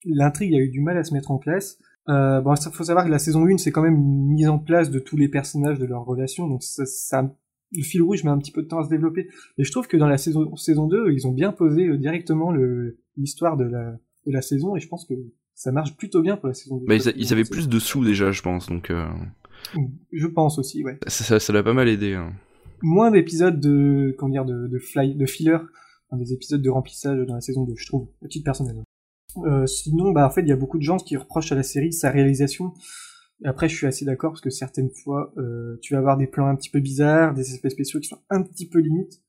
L'intrigue 0.08 0.54
a 0.54 0.60
eu 0.60 0.70
du 0.70 0.82
mal 0.82 0.98
à 0.98 1.04
se 1.04 1.14
mettre 1.14 1.32
en 1.32 1.38
place. 1.40 1.80
Euh, 2.10 2.40
bon, 2.42 2.54
il 2.54 2.72
faut 2.72 2.84
savoir 2.84 3.06
que 3.06 3.10
la 3.10 3.18
saison 3.18 3.48
1, 3.48 3.58
c'est 3.58 3.72
quand 3.72 3.82
même 3.82 3.96
une 3.96 4.28
mise 4.34 4.48
en 4.48 4.60
place 4.60 4.92
de 4.92 5.00
tous 5.00 5.18
les 5.18 5.28
personnages, 5.30 5.80
de 5.80 5.86
leurs 5.86 6.06
relations. 6.06 6.48
Donc, 6.48 6.62
ça, 6.62 6.86
ça- 6.86 7.34
le 7.78 7.84
fil 7.84 8.02
rouge 8.02 8.24
met 8.24 8.30
un 8.32 8.38
petit 8.38 8.52
peu 8.52 8.62
de 8.64 8.68
temps 8.68 8.80
à 8.80 8.84
se 8.84 8.90
développer. 8.90 9.28
Et 9.58 9.64
je 9.64 9.72
trouve 9.72 9.88
que 9.88 9.98
dans 9.98 10.08
la 10.08 10.18
saison, 10.18 10.56
saison 10.56 10.88
2, 10.88 11.12
ils 11.12 11.28
ont 11.28 11.32
bien 11.32 11.52
posé 11.52 11.88
euh, 11.88 11.98
directement 11.98 12.54
l'histoire 13.18 13.58
de 13.58 13.66
la, 13.66 13.92
de 14.26 14.32
la 14.32 14.42
saison. 14.42 14.76
Et 14.76 14.80
je 14.80 14.88
pense 14.88 15.06
que 15.06 15.14
ça 15.54 15.72
marche 15.72 15.96
plutôt 15.96 16.22
bien 16.22 16.38
pour 16.38 16.48
la 16.48 16.54
saison 16.54 16.78
2. 16.78 16.86
Bah, 16.86 16.96
ils, 16.96 17.08
a- 17.10 17.14
ils 17.16 17.32
avaient 17.34 17.44
plus 17.46 17.70
de 17.70 17.80
sous 17.80 18.04
déjà, 18.04 18.32
je 18.32 18.42
pense, 18.42 18.68
donc 18.68 18.90
euh, 18.92 19.08
Je 20.12 20.28
pense 20.28 20.60
aussi, 20.60 20.84
ouais. 20.84 20.98
ça, 21.08 21.54
l'a 21.54 21.64
pas 21.64 21.74
mal 21.74 21.88
aidé. 21.88 22.14
hein. 22.14 22.34
moins 22.82 23.10
d'épisodes 23.12 23.60
de 23.60 24.16
comment 24.18 24.32
dire 24.32 24.46
de, 24.46 24.68
de 24.68 24.80
fly 24.80 25.16
de 25.16 25.26
filler 25.26 25.56
enfin, 26.10 26.18
des 26.22 26.34
épisodes 26.34 26.62
de 26.62 26.70
remplissage 26.70 27.18
dans 27.26 27.34
la 27.36 27.42
saison 27.42 27.64
2 27.64 27.74
je 27.78 27.88
trouve 27.88 28.08
à 28.24 28.28
titre 28.28 28.44
personnel 28.44 28.76
euh, 29.38 29.66
sinon 29.66 30.12
bah 30.12 30.28
en 30.28 30.30
fait 30.30 30.42
il 30.42 30.50
y 30.50 30.52
a 30.52 30.56
beaucoup 30.58 30.78
de 30.78 30.84
gens 30.84 30.98
qui 30.98 31.16
reprochent 31.18 31.52
à 31.52 31.56
la 31.56 31.64
série 31.64 31.94
sa 31.94 32.12
réalisation 32.12 32.74
après 33.44 33.68
je 33.68 33.76
suis 33.76 33.88
assez 33.88 34.06
d'accord 34.06 34.32
parce 34.32 34.42
que 34.42 34.50
certaines 34.50 34.90
fois 34.90 35.34
euh, 35.38 35.78
tu 35.82 35.94
vas 35.94 36.00
avoir 36.00 36.18
des 36.18 36.28
plans 36.28 36.48
un 36.48 36.56
petit 36.56 36.70
peu 36.70 36.80
bizarres 36.80 37.34
des 37.34 37.54
effets 37.54 37.70
spéciaux 37.70 38.00
qui 38.00 38.08
sont 38.08 38.22
un 38.30 38.42
petit 38.42 38.68
peu 38.68 38.80
limites 38.80 39.22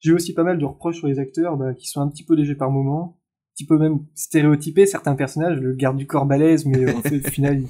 j'ai 0.00 0.12
aussi 0.12 0.34
pas 0.34 0.44
mal 0.44 0.58
de 0.58 0.64
reproches 0.64 0.98
sur 0.98 1.08
les 1.08 1.18
acteurs 1.18 1.56
bah, 1.56 1.74
qui 1.74 1.88
sont 1.88 2.00
un 2.00 2.08
petit 2.08 2.24
peu 2.24 2.34
légers 2.34 2.54
par 2.54 2.70
moment 2.70 3.18
un 3.18 3.54
petit 3.54 3.66
peu 3.66 3.78
même 3.78 4.00
stéréotypés 4.14 4.86
certains 4.86 5.14
personnages 5.14 5.58
le 5.58 5.74
garde 5.74 5.96
du 5.96 6.06
corps 6.06 6.26
balèze 6.26 6.66
mais 6.66 6.84
euh, 6.84 6.96
en 6.96 7.02
fait, 7.02 7.18
au 7.18 7.30
final 7.30 7.62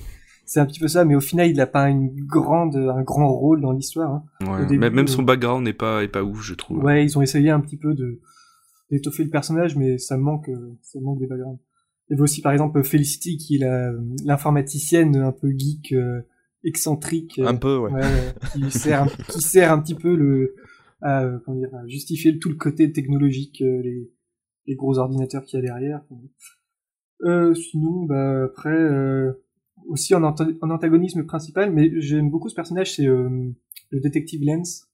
c'est 0.44 0.60
un 0.60 0.66
petit 0.66 0.80
peu 0.80 0.88
ça 0.88 1.04
mais 1.04 1.14
au 1.14 1.20
final 1.20 1.48
il 1.48 1.56
n'a 1.56 1.66
pas 1.66 1.88
une 1.88 2.10
grande 2.26 2.76
un 2.76 3.02
grand 3.02 3.32
rôle 3.32 3.62
dans 3.62 3.72
l'histoire 3.72 4.10
hein. 4.10 4.24
Ouais. 4.42 4.62
Au 4.62 4.66
début, 4.66 4.78
même, 4.78 4.94
même 4.94 5.08
son 5.08 5.22
euh, 5.22 5.26
background 5.26 5.64
n'est 5.64 5.72
pas, 5.72 6.02
est 6.02 6.08
pas 6.08 6.22
ouf, 6.22 6.42
je 6.42 6.54
trouve. 6.54 6.82
Ouais, 6.82 7.04
ils 7.04 7.16
ont 7.16 7.22
essayé 7.22 7.50
un 7.50 7.60
petit 7.60 7.76
peu 7.76 7.94
de 7.94 8.20
d'étoffer 8.92 9.24
le 9.24 9.30
personnage, 9.30 9.74
mais 9.76 9.98
ça 9.98 10.16
manque, 10.16 10.48
euh, 10.50 10.78
ça 10.82 11.00
manque 11.00 11.18
des 11.18 11.26
backgrounds. 11.26 11.58
Il 12.12 12.16
y 12.16 12.18
avait 12.18 12.24
aussi 12.24 12.42
par 12.42 12.52
exemple 12.52 12.82
Felicity 12.82 13.38
qui 13.38 13.56
est 13.56 13.66
l'informaticienne 14.26 15.16
un 15.16 15.32
peu 15.32 15.50
geek, 15.56 15.92
euh, 15.92 16.20
excentrique, 16.62 17.38
euh, 17.38 17.46
Un 17.46 17.56
peu, 17.56 17.78
ouais. 17.78 17.90
ouais, 17.90 18.02
ouais, 18.02 18.34
qui 18.52 18.70
sert, 18.70 19.04
un, 19.04 19.06
qui 19.30 19.40
sert 19.40 19.72
un 19.72 19.80
petit 19.80 19.94
peu 19.94 20.14
le 20.14 20.54
à, 21.00 21.24
comment 21.42 21.56
dire, 21.56 21.74
à 21.74 21.86
justifier 21.88 22.38
tout 22.38 22.50
le 22.50 22.56
côté 22.56 22.92
technologique, 22.92 23.62
euh, 23.62 23.80
les, 23.80 24.12
les 24.66 24.74
gros 24.74 24.98
ordinateurs 24.98 25.42
qu'il 25.46 25.58
y 25.58 25.62
a 25.62 25.64
derrière. 25.64 26.02
Euh, 27.22 27.54
sinon, 27.54 28.04
bah 28.04 28.44
après 28.44 28.68
euh, 28.68 29.42
aussi 29.88 30.14
en, 30.14 30.22
en 30.22 30.70
antagonisme 30.70 31.24
principal, 31.24 31.72
mais 31.72 31.98
j'aime 31.98 32.28
beaucoup 32.28 32.50
ce 32.50 32.54
personnage, 32.54 32.94
c'est 32.94 33.06
le 33.06 33.54
détective 33.90 34.42
Lens. 34.44 34.91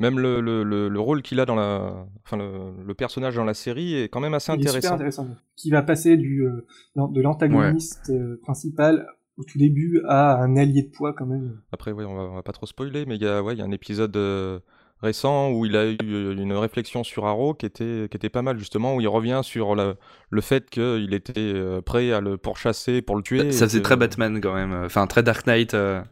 Même 0.00 0.18
le, 0.18 0.40
le, 0.40 0.62
le, 0.64 0.88
le 0.88 1.00
rôle 1.00 1.22
qu'il 1.22 1.38
a 1.40 1.46
dans 1.46 1.54
la, 1.54 2.06
enfin 2.24 2.36
le, 2.36 2.72
le 2.84 2.94
personnage 2.94 3.36
dans 3.36 3.44
la 3.44 3.54
série 3.54 3.94
est 3.94 4.08
quand 4.08 4.20
même 4.20 4.34
assez 4.34 4.52
Il 4.54 4.60
est 4.64 4.68
super 4.68 4.92
intéressant. 4.94 5.22
intéressant. 5.24 5.42
Qui 5.56 5.70
va 5.70 5.82
passer 5.82 6.16
du 6.16 6.44
euh, 6.46 6.66
de 6.96 7.20
l'antagoniste 7.20 8.10
euh, 8.10 8.38
principal 8.42 9.06
au 9.36 9.44
tout 9.44 9.58
début 9.58 10.00
à 10.06 10.36
un 10.42 10.56
allié 10.56 10.82
de 10.82 10.90
poids 10.90 11.12
quand 11.12 11.26
même. 11.26 11.60
Après, 11.72 11.92
ouais, 11.92 12.04
on 12.04 12.14
va, 12.14 12.22
on 12.24 12.34
va 12.34 12.42
pas 12.42 12.52
trop 12.52 12.66
spoiler, 12.66 13.06
mais 13.06 13.16
il 13.16 13.22
y 13.22 13.26
a, 13.26 13.42
ouais, 13.42 13.54
il 13.54 13.58
y 13.58 13.62
a 13.62 13.64
un 13.64 13.70
épisode 13.70 14.14
euh, 14.16 14.58
récent 15.02 15.50
où 15.52 15.64
il 15.64 15.76
a 15.76 15.86
eu 15.90 15.96
une 16.00 16.52
réflexion 16.52 17.04
sur 17.04 17.24
Arrow 17.26 17.54
qui 17.54 17.64
était, 17.64 18.06
qui 18.10 18.16
était 18.18 18.28
pas 18.28 18.42
mal 18.42 18.58
justement, 18.58 18.94
où 18.96 19.00
il 19.00 19.08
revient 19.08 19.40
sur 19.42 19.74
la- 19.74 19.94
le 20.28 20.40
fait 20.42 20.68
qu'il 20.68 21.14
était 21.14 21.54
prêt 21.86 22.12
à 22.12 22.20
le 22.20 22.36
pourchasser 22.36 23.00
pour 23.00 23.16
le 23.16 23.22
tuer. 23.22 23.50
Ça, 23.50 23.60
ça 23.60 23.64
et 23.64 23.68
faisait 23.68 23.78
que- 23.78 23.84
très 23.84 23.96
Batman 23.96 24.40
quand 24.42 24.52
même. 24.54 24.74
Enfin, 24.84 25.06
très 25.06 25.22
Dark 25.22 25.46
Knight. 25.46 25.72
euh. 25.74 26.02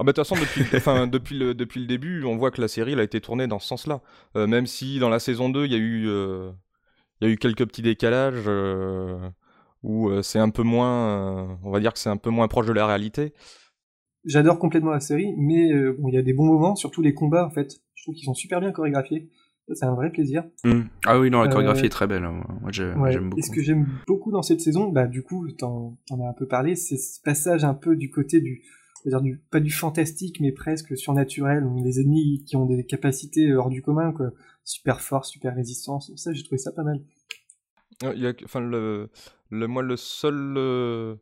Ah 0.00 0.02
bah, 0.04 0.12
de 0.12 0.16
toute 0.16 0.26
façon, 0.26 0.40
depuis, 0.40 0.62
enfin, 0.76 1.06
depuis, 1.06 1.38
le, 1.38 1.52
depuis 1.54 1.78
le 1.80 1.86
début, 1.86 2.24
on 2.24 2.36
voit 2.36 2.50
que 2.50 2.60
la 2.60 2.68
série 2.68 2.92
elle 2.92 3.00
a 3.00 3.02
été 3.02 3.20
tournée 3.20 3.46
dans 3.46 3.58
ce 3.58 3.68
sens-là. 3.68 4.00
Euh, 4.36 4.46
même 4.46 4.66
si 4.66 4.98
dans 4.98 5.10
la 5.10 5.18
saison 5.18 5.50
2, 5.50 5.66
il 5.66 5.72
y, 5.72 5.74
a 5.74 5.78
eu, 5.78 6.08
euh, 6.08 6.50
il 7.20 7.28
y 7.28 7.30
a 7.30 7.34
eu 7.34 7.36
quelques 7.36 7.66
petits 7.66 7.82
décalages 7.82 8.44
euh, 8.46 9.18
où 9.82 10.08
euh, 10.08 10.22
c'est 10.22 10.38
un 10.38 10.48
peu 10.48 10.62
moins. 10.62 11.48
euh, 11.50 11.54
on 11.64 11.70
va 11.70 11.80
dire 11.80 11.92
que 11.92 11.98
c'est 11.98 12.08
un 12.08 12.16
peu 12.16 12.30
moins 12.30 12.48
proche 12.48 12.66
de 12.66 12.72
la 12.72 12.86
réalité. 12.86 13.34
J'adore 14.24 14.58
complètement 14.58 14.90
la 14.90 15.00
série, 15.00 15.34
mais 15.38 15.70
euh, 15.72 15.94
bon, 15.98 16.08
il 16.08 16.14
y 16.14 16.18
a 16.18 16.22
des 16.22 16.32
bons 16.34 16.46
moments, 16.46 16.76
surtout 16.76 17.02
les 17.02 17.12
combats 17.14 17.46
en 17.46 17.50
fait. 17.50 17.80
Je 17.94 18.02
trouve 18.04 18.14
qu'ils 18.14 18.24
sont 18.24 18.34
super 18.34 18.60
bien 18.60 18.72
chorégraphiés. 18.72 19.28
Ça, 19.68 19.74
C'est 19.74 19.84
un 19.84 19.94
vrai 19.94 20.10
plaisir. 20.10 20.44
Hmm. 20.64 20.82
Ah 21.06 21.18
oui, 21.20 21.30
non, 21.30 21.42
la 21.42 21.48
Euh, 21.48 21.52
chorégraphie 21.52 21.86
est 21.86 21.90
très 21.90 22.06
belle. 22.06 22.24
hein. 22.24 22.42
Moi, 22.62 22.70
Ouais. 22.70 23.12
j'aime 23.12 23.28
beaucoup. 23.30 23.38
Et 23.38 23.42
ce 23.42 23.50
que 23.50 23.62
j'aime 23.62 23.86
beaucoup 24.06 24.32
dans 24.32 24.42
cette 24.42 24.60
saison, 24.62 24.88
bah 24.88 25.06
du 25.06 25.22
coup, 25.22 25.46
t'en 25.52 25.98
t'en 26.06 26.24
as 26.24 26.28
un 26.30 26.32
peu 26.32 26.46
parlé, 26.46 26.74
c'est 26.74 26.96
ce 26.96 27.20
passage 27.22 27.64
un 27.64 27.74
peu 27.74 27.96
du 27.96 28.10
côté 28.10 28.40
du, 28.40 28.62
c'est-à-dire 29.02 29.20
du 29.22 29.42
pas 29.50 29.60
du 29.60 29.70
fantastique, 29.70 30.40
mais 30.40 30.52
presque 30.52 30.96
surnaturel. 30.96 31.64
où 31.64 31.82
Les 31.84 32.00
ennemis 32.00 32.44
qui 32.46 32.56
ont 32.56 32.66
des 32.66 32.84
capacités 32.84 33.52
hors 33.54 33.68
du 33.70 33.82
commun, 33.82 34.12
quoi, 34.12 34.30
super 34.64 35.00
force, 35.00 35.30
super 35.30 35.54
résistance. 35.54 36.12
Ça, 36.16 36.32
j'ai 36.32 36.42
trouvé 36.42 36.58
ça 36.58 36.72
pas 36.72 36.82
mal. 36.82 37.00
Euh, 38.04 38.12
il 38.14 38.22
y 38.22 38.26
a, 38.26 38.32
enfin, 38.44 38.60
le, 38.60 39.10
le, 39.50 39.66
moi, 39.66 39.82
le 39.82 39.96
seul. 39.96 40.54
euh, 40.56 41.16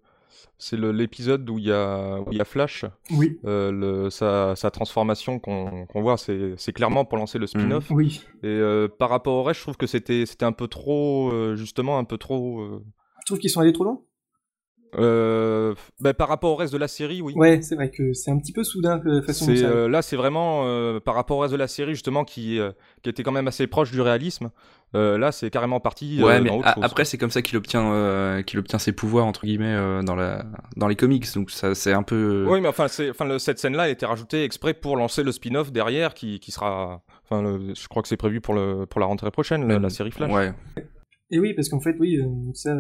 c'est 0.59 0.77
le- 0.77 0.93
l'épisode 0.93 1.49
où 1.51 1.59
il 1.59 1.65
y 1.67 1.73
a, 1.73 2.21
où 2.21 2.27
il 2.31 2.39
y 2.39 2.41
a 2.41 2.45
Flash. 2.45 2.85
Oui, 3.11 3.39
euh, 3.45 3.73
le, 3.73 4.11
sa, 4.11 4.55
sa 4.57 4.71
transformation 4.71 5.39
qu'on 5.41 5.87
qu'on 5.87 6.03
voit, 6.03 6.17
c'est 6.17 6.55
c'est 6.57 6.73
clairement 6.73 7.05
pour 7.05 7.19
lancer 7.19 7.39
le 7.39 7.47
spin-off. 7.47 7.91
oui. 7.91 8.21
Et 8.43 8.47
euh, 8.47 8.87
par 8.89 9.09
rapport 9.11 9.35
au 9.35 9.43
reste, 9.43 9.59
je 9.59 9.65
trouve 9.65 9.77
que 9.77 9.87
c'était 9.87 10.27
c'était 10.27 10.45
un 10.45 10.53
peu 10.53 10.69
trop, 10.69 11.31
euh, 11.33 11.57
justement, 11.57 11.99
un 11.99 12.05
peu 12.05 12.19
trop. 12.19 12.61
euh, 12.61 12.85
Je 13.21 13.27
trouve 13.27 13.39
qu'ils 13.39 13.51
sont 13.51 13.61
allés 13.61 13.73
trop 13.73 13.85
loin? 13.85 14.01
Euh, 15.71 15.75
bah, 16.01 16.15
par 16.15 16.29
rapport 16.29 16.51
au 16.53 16.57
reste 16.57 16.73
de 16.73 16.79
la 16.79 16.89
série, 16.89 17.23
oui. 17.23 17.33
Ouais, 17.37 17.61
c'est 17.63 17.75
vrai 17.75 17.91
que 17.91 18.13
c'est 18.13 18.31
un 18.31 18.39
petit 18.39 18.53
peu 18.53 18.65
soudain 18.65 19.01
façon 19.27 19.47
de 19.47 19.55
C'est, 19.57 19.63
ça. 19.63 19.69
euh, 19.69 19.89
là, 19.89 20.03
c'est 20.03 20.17
vraiment 20.17 20.63
euh, 20.67 21.01
par 21.01 21.15
rapport 21.15 21.39
au 21.39 21.41
reste 21.41 21.53
de 21.53 21.59
la 21.59 21.69
série, 21.69 21.93
justement, 21.95 22.25
qui, 22.25 22.59
euh, 22.59 22.73
qui 23.03 23.11
était 23.11 23.23
quand 23.23 23.33
même 23.33 23.49
assez 23.49 23.67
proche 23.67 23.91
du 23.91 24.01
réalisme. 24.01 24.51
Euh, 24.95 25.19
là, 25.19 25.33
c'est 25.33 25.51
carrément 25.51 25.81
parti 25.81 26.23
Ouais, 26.23 26.37
euh, 26.37 26.41
mais 26.41 26.49
dans 26.49 26.59
autre 26.59 26.69
a- 26.69 26.75
chose. 26.75 26.85
après, 26.85 27.05
c'est 27.05 27.19
comme 27.19 27.31
ça 27.31 27.43
qu'il 27.43 27.57
obtient, 27.59 27.93
euh, 27.93 28.41
qu'il 28.43 28.59
obtient 28.59 28.79
ses 28.79 28.93
pouvoirs, 28.93 29.27
entre 29.27 29.45
guillemets, 29.45 29.75
euh, 29.75 30.03
dans, 30.03 30.15
la, 30.17 30.47
dans 30.77 30.89
les 30.89 30.97
comics. 30.97 31.27
Donc, 31.35 31.51
ça, 31.51 31.75
c'est 31.75 31.93
un 31.93 32.03
peu. 32.03 32.47
Oui, 32.49 32.61
mais 32.63 32.69
enfin, 32.69 32.89
c'est, 32.89 33.11
enfin 33.11 33.27
le- 33.27 33.39
cette 33.39 33.59
scène-là 33.59 33.83
a 33.83 33.89
été 33.89 34.07
rajoutée 34.07 34.45
exprès 34.45 34.73
pour 34.73 34.97
lancer 34.97 35.23
le 35.23 35.31
spin-off 35.33 35.73
derrière, 35.73 36.15
qui, 36.15 36.41
qui 36.41 36.53
sera. 36.53 37.03
Enfin, 37.25 37.43
le- 37.43 37.75
je 37.75 37.89
crois 37.89 38.01
que 38.03 38.09
c'est 38.09 38.17
prévu 38.17 38.41
pour, 38.41 38.55
le, 38.55 38.87
pour 38.87 38.99
la 39.01 39.07
rentrée 39.07 39.31
prochaine, 39.31 39.69
la, 39.69 39.79
la 39.79 39.91
série 39.91 40.11
Flash. 40.11 40.33
Ouais. 40.33 40.55
Et 41.31 41.39
oui, 41.39 41.53
parce 41.53 41.69
qu'en 41.69 41.81
fait, 41.81 41.95
oui, 42.01 42.19
ça, 42.55 42.75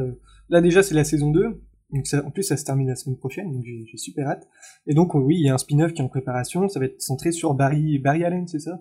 là 0.49 0.63
déjà 0.63 0.83
c'est 0.83 0.95
la 0.95 1.05
saison 1.05 1.31
2, 1.31 1.61
donc 1.91 2.07
ça, 2.07 2.25
en 2.27 2.31
plus 2.31 2.43
ça 2.43 2.57
se 2.57 2.65
termine 2.65 2.89
la 2.89 2.97
semaine 2.97 3.17
prochaine, 3.19 3.53
donc 3.53 3.65
j'ai 3.65 3.97
super 3.97 4.29
hâte. 4.29 4.49
Et 4.87 4.95
donc 4.95 5.15
euh, 5.15 5.19
oui, 5.19 5.37
il 5.39 5.47
y 5.47 5.49
a 5.49 5.55
un 5.55 5.59
spin-off 5.59 5.93
qui 5.93 6.01
est 6.03 6.05
en 6.05 6.09
préparation, 6.09 6.69
ça 6.69 6.81
va 6.81 6.87
être 6.87 7.01
centré 7.01 7.33
sur 7.33 7.55
Barry, 7.55 7.99
Barry 7.99 8.25
Allen, 8.25 8.47
c'est 8.47 8.59
ça? 8.59 8.81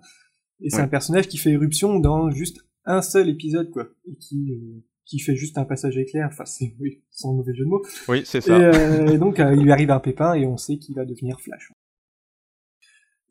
Et 0.60 0.70
c'est 0.70 0.78
Ouais. 0.78 0.84
un 0.84 0.88
personnage 0.88 1.28
qui 1.28 1.38
fait 1.38 1.52
éruption 1.52 2.00
dans 2.00 2.30
juste 2.32 2.60
un 2.86 3.02
seul 3.02 3.30
épisode, 3.30 3.70
quoi, 3.72 3.88
et 4.06 4.16
qui, 4.16 4.52
euh, 4.54 4.84
qui 5.06 5.20
fait 5.20 5.36
juste 5.36 5.58
un 5.58 5.66
passage 5.66 5.98
éclair, 5.98 6.28
enfin 6.32 6.46
c'est, 6.46 6.76
oui, 6.80 7.04
sans 7.12 7.34
mauvais 7.34 7.54
jeu 7.54 7.64
de 7.64 7.70
mots. 7.70 7.82
Oui, 8.10 8.24
c'est 8.26 8.40
Et, 8.40 8.42
ça. 8.42 8.58
euh, 8.60 9.14
et 9.14 9.18
donc 9.18 9.40
euh, 9.40 9.54
il 9.56 9.62
lui 9.64 9.72
arrive 9.72 9.92
un 9.92 10.00
pépin 10.00 10.34
et 10.34 10.46
on 10.46 10.58
sait 10.58 10.78
qu'il 10.78 10.96
va 10.96 11.06
devenir 11.06 11.40
Flash. 11.40 11.72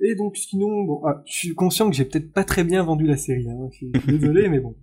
Et 0.00 0.14
donc 0.14 0.37
sinon, 0.37 0.85
bon, 0.85 1.02
ah, 1.06 1.23
je 1.26 1.33
suis 1.33 1.54
conscient 1.54 1.88
que 1.90 1.97
j'ai 1.97 2.04
peut-être 2.04 2.33
pas 2.33 2.45
très 2.45 2.64
bien 2.64 2.83
vendu 2.83 3.06
la 3.06 3.16
série, 3.16 3.49
hein, 3.50 3.68
je 3.73 3.76
suis 3.76 3.92
désolé, 4.06 4.49
mais 4.50 4.61
bon. 4.61 4.75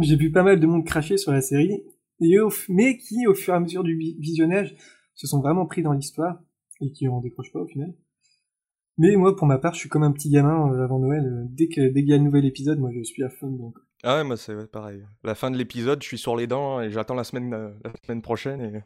J'ai 0.00 0.16
vu 0.16 0.30
pas 0.32 0.42
mal 0.42 0.58
de 0.60 0.66
monde 0.66 0.86
cracher 0.86 1.16
sur 1.18 1.32
la 1.32 1.40
série, 1.42 1.82
mais 2.68 2.96
qui, 2.98 3.26
au 3.26 3.34
fur 3.34 3.54
et 3.54 3.56
à 3.56 3.60
mesure 3.60 3.82
du 3.84 3.96
vi- 3.96 4.16
visionnage, 4.18 4.74
se 5.14 5.26
sont 5.26 5.40
vraiment 5.40 5.66
pris 5.66 5.82
dans 5.82 5.92
l'histoire, 5.92 6.38
et 6.80 6.90
qui 6.92 7.08
en 7.08 7.20
décrochent 7.20 7.52
pas 7.52 7.60
au 7.60 7.66
final. 7.66 7.92
Mais 8.98 9.16
moi, 9.16 9.34
pour 9.34 9.46
ma 9.46 9.58
part, 9.58 9.72
je 9.74 9.78
suis 9.80 9.88
comme 9.88 10.02
un 10.02 10.12
petit 10.12 10.28
gamin 10.30 10.72
euh, 10.72 10.84
avant 10.84 10.98
Noël. 10.98 11.24
euh, 11.24 11.44
Dès 11.48 11.68
que 11.68 11.80
dès 11.80 12.00
qu'il 12.02 12.08
y 12.10 12.12
a 12.12 12.16
un 12.16 12.18
nouvel 12.18 12.44
épisode, 12.44 12.78
moi, 12.78 12.90
je 12.94 13.02
suis 13.02 13.22
à 13.24 13.30
fond. 13.30 13.48
Donc, 13.48 13.74
Ah 14.02 14.16
ouais, 14.16 14.24
moi, 14.24 14.36
c'est 14.36 14.70
pareil. 14.70 15.02
La 15.24 15.34
fin 15.34 15.50
de 15.50 15.56
l'épisode, 15.56 16.02
je 16.02 16.06
suis 16.08 16.18
sur 16.18 16.36
les 16.36 16.46
dents 16.46 16.80
et 16.82 16.90
j'attends 16.90 17.14
la 17.14 17.24
semaine, 17.24 17.54
euh, 17.54 17.70
la 17.84 17.92
semaine 18.04 18.20
prochaine. 18.20 18.60
Et... 18.60 18.82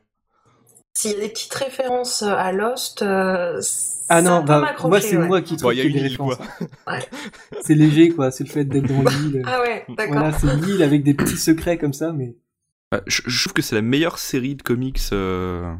S'il 0.97 1.13
y 1.13 1.15
a 1.17 1.21
des 1.21 1.29
petites 1.31 1.55
références 1.55 2.23
à 2.23 2.53
Lost, 2.53 3.03
euh, 3.03 3.57
ah 3.57 3.61
ça 3.61 4.23
non, 4.23 4.45
bah, 4.45 4.61
m'accrocher, 4.61 4.89
moi, 4.89 5.01
c'est 5.01 5.17
ouais. 5.17 5.27
moi 5.27 5.43
qui 5.43 5.55
Bon, 5.55 5.59
trouve 5.59 5.75
il 5.75 5.79
y 5.79 5.81
a 5.81 5.85
qu'il 5.85 5.97
y 5.97 5.99
a 5.99 6.01
une 6.07 6.11
île, 6.13 6.17
quoi. 6.19 6.39
C'est 7.63 7.75
léger, 7.75 8.11
quoi. 8.11 8.31
C'est 8.31 8.45
le 8.45 8.51
fait 8.51 8.65
d'être 8.65 8.87
dans 8.87 9.03
l'île. 9.03 9.43
Ah 9.47 9.61
ouais, 9.63 9.85
d'accord. 9.97 10.15
Voilà, 10.15 10.33
c'est 10.39 10.55
l'île 10.57 10.83
avec 10.83 11.03
des 11.03 11.15
petits 11.15 11.37
secrets 11.39 11.79
comme 11.79 11.93
ça, 11.95 12.13
mais 12.13 12.37
Je, 13.07 13.23
je 13.27 13.41
trouve 13.45 13.53
que 13.55 13.63
c'est 13.63 13.75
la 13.75 13.83
meilleure 13.83 14.19
série 14.19 14.55
de 14.55 14.63
comics 14.63 15.01
euh, 15.13 15.75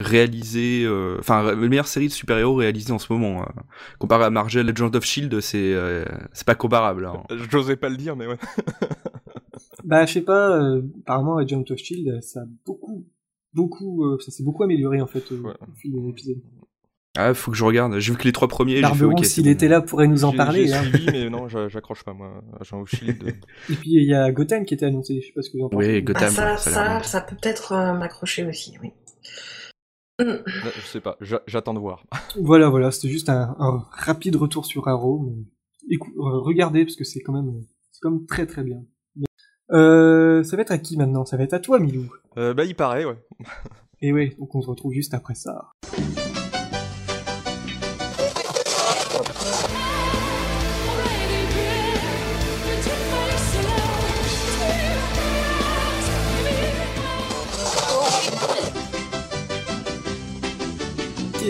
réalisée, 0.00 0.82
euh, 0.84 1.16
enfin 1.20 1.42
la 1.42 1.54
meilleure 1.54 1.86
série 1.86 2.08
de 2.08 2.12
super-héros 2.12 2.56
réalisée 2.56 2.92
en 2.92 2.98
ce 2.98 3.12
moment. 3.12 3.42
euh. 3.42 3.46
Comparé 3.98 4.24
à 4.24 4.30
Marvel 4.30 4.66
Legends 4.66 4.90
of 4.94 5.04
Shield, 5.04 5.40
c'est 5.40 5.72
euh, 5.72 6.04
c'est 6.32 6.46
pas 6.46 6.54
comparable. 6.56 7.06
hein. 7.06 7.22
J'osais 7.50 7.76
pas 7.76 7.88
le 7.88 7.96
dire, 7.96 8.16
mais 8.16 8.26
ouais. 8.26 8.38
bah, 9.84 10.04
je 10.06 10.14
sais 10.14 10.22
pas. 10.22 10.56
euh, 10.60 10.82
apparemment, 11.02 11.36
Agent 11.38 11.64
of 11.70 11.78
Shield, 11.78 12.20
ça 12.22 12.40
a 12.40 12.44
beaucoup, 12.64 13.06
beaucoup, 13.54 14.04
euh, 14.04 14.18
ça 14.20 14.30
s'est 14.32 14.42
beaucoup 14.42 14.64
amélioré 14.64 15.00
en 15.00 15.06
fait 15.06 15.30
euh, 15.32 15.38
Ouais. 15.40 15.54
au 15.60 15.74
fil 15.76 15.92
de 15.92 16.00
l'épisode. 16.00 16.42
Ah, 17.16 17.34
faut 17.34 17.50
que 17.50 17.56
je 17.56 17.64
regarde. 17.64 17.98
J'ai 17.98 18.12
vu 18.12 18.18
que 18.18 18.24
les 18.24 18.32
trois 18.32 18.48
premiers. 18.48 18.80
Barberon, 18.80 19.12
ok, 19.12 19.24
c'est 19.24 19.30
s'il 19.30 19.44
bon. 19.44 19.50
était 19.50 19.68
là, 19.68 19.80
pourrait 19.80 20.06
nous 20.08 20.24
en 20.24 20.32
parler. 20.32 20.66
J'ai 20.68 20.74
hein. 20.74 20.82
suivi, 20.84 21.06
mais 21.12 21.30
non, 21.30 21.48
j'a- 21.48 21.68
j'accroche 21.68 22.02
pas, 22.04 22.12
moi. 22.12 22.42
Shield. 22.86 23.22
euh. 23.26 23.72
Et 23.72 23.74
puis 23.76 23.90
il 23.94 24.04
y 24.04 24.14
a 24.14 24.30
Gotham 24.32 24.64
qui 24.64 24.74
était 24.74 24.86
annoncé. 24.86 25.20
Je 25.20 25.26
sais 25.26 25.32
pas 25.32 25.42
ce 25.42 25.50
que 25.50 25.58
vous 25.58 25.64
en 25.64 25.68
pensez. 25.68 25.86
Oui, 25.94 26.02
Gotham. 26.02 26.32
Ah, 26.38 26.56
ça, 26.56 27.02
ça 27.02 27.20
peut 27.20 27.36
peut-être 27.40 27.72
euh, 27.72 27.92
m'accrocher 27.94 28.44
aussi, 28.46 28.74
oui. 28.82 28.90
Hmm. 30.18 30.36
Je 30.46 30.80
sais 30.86 31.00
pas, 31.00 31.16
j'a- 31.20 31.42
j'attends 31.46 31.74
de 31.74 31.78
voir. 31.78 32.04
Voilà, 32.40 32.68
voilà. 32.68 32.90
C'était 32.90 33.08
juste 33.08 33.28
un, 33.28 33.54
un 33.58 33.84
rapide 33.92 34.36
retour 34.36 34.64
sur 34.64 34.88
Arrow. 34.88 35.20
mais 35.26 35.94
écou- 35.96 36.12
euh, 36.18 36.40
regardez 36.40 36.84
parce 36.84 36.96
que 36.96 37.04
c'est 37.04 37.20
quand 37.20 37.32
même, 37.34 37.62
c'est 37.92 38.00
quand 38.00 38.10
même 38.10 38.26
très 38.26 38.46
très 38.46 38.62
bien. 38.62 38.82
Euh, 39.72 40.44
ça 40.44 40.56
va 40.56 40.62
être 40.62 40.70
à 40.70 40.78
qui 40.78 40.96
maintenant? 40.96 41.24
Ça 41.24 41.36
va 41.36 41.42
être 41.42 41.54
à 41.54 41.58
toi, 41.58 41.78
Milou? 41.80 42.08
Euh, 42.38 42.54
bah, 42.54 42.64
il 42.64 42.74
paraît, 42.74 43.04
ouais. 43.04 43.18
Et 44.02 44.12
ouais, 44.12 44.34
donc 44.38 44.54
on 44.54 44.60
se 44.62 44.68
retrouve 44.68 44.92
juste 44.92 45.14
après 45.14 45.34
ça. 45.34 45.70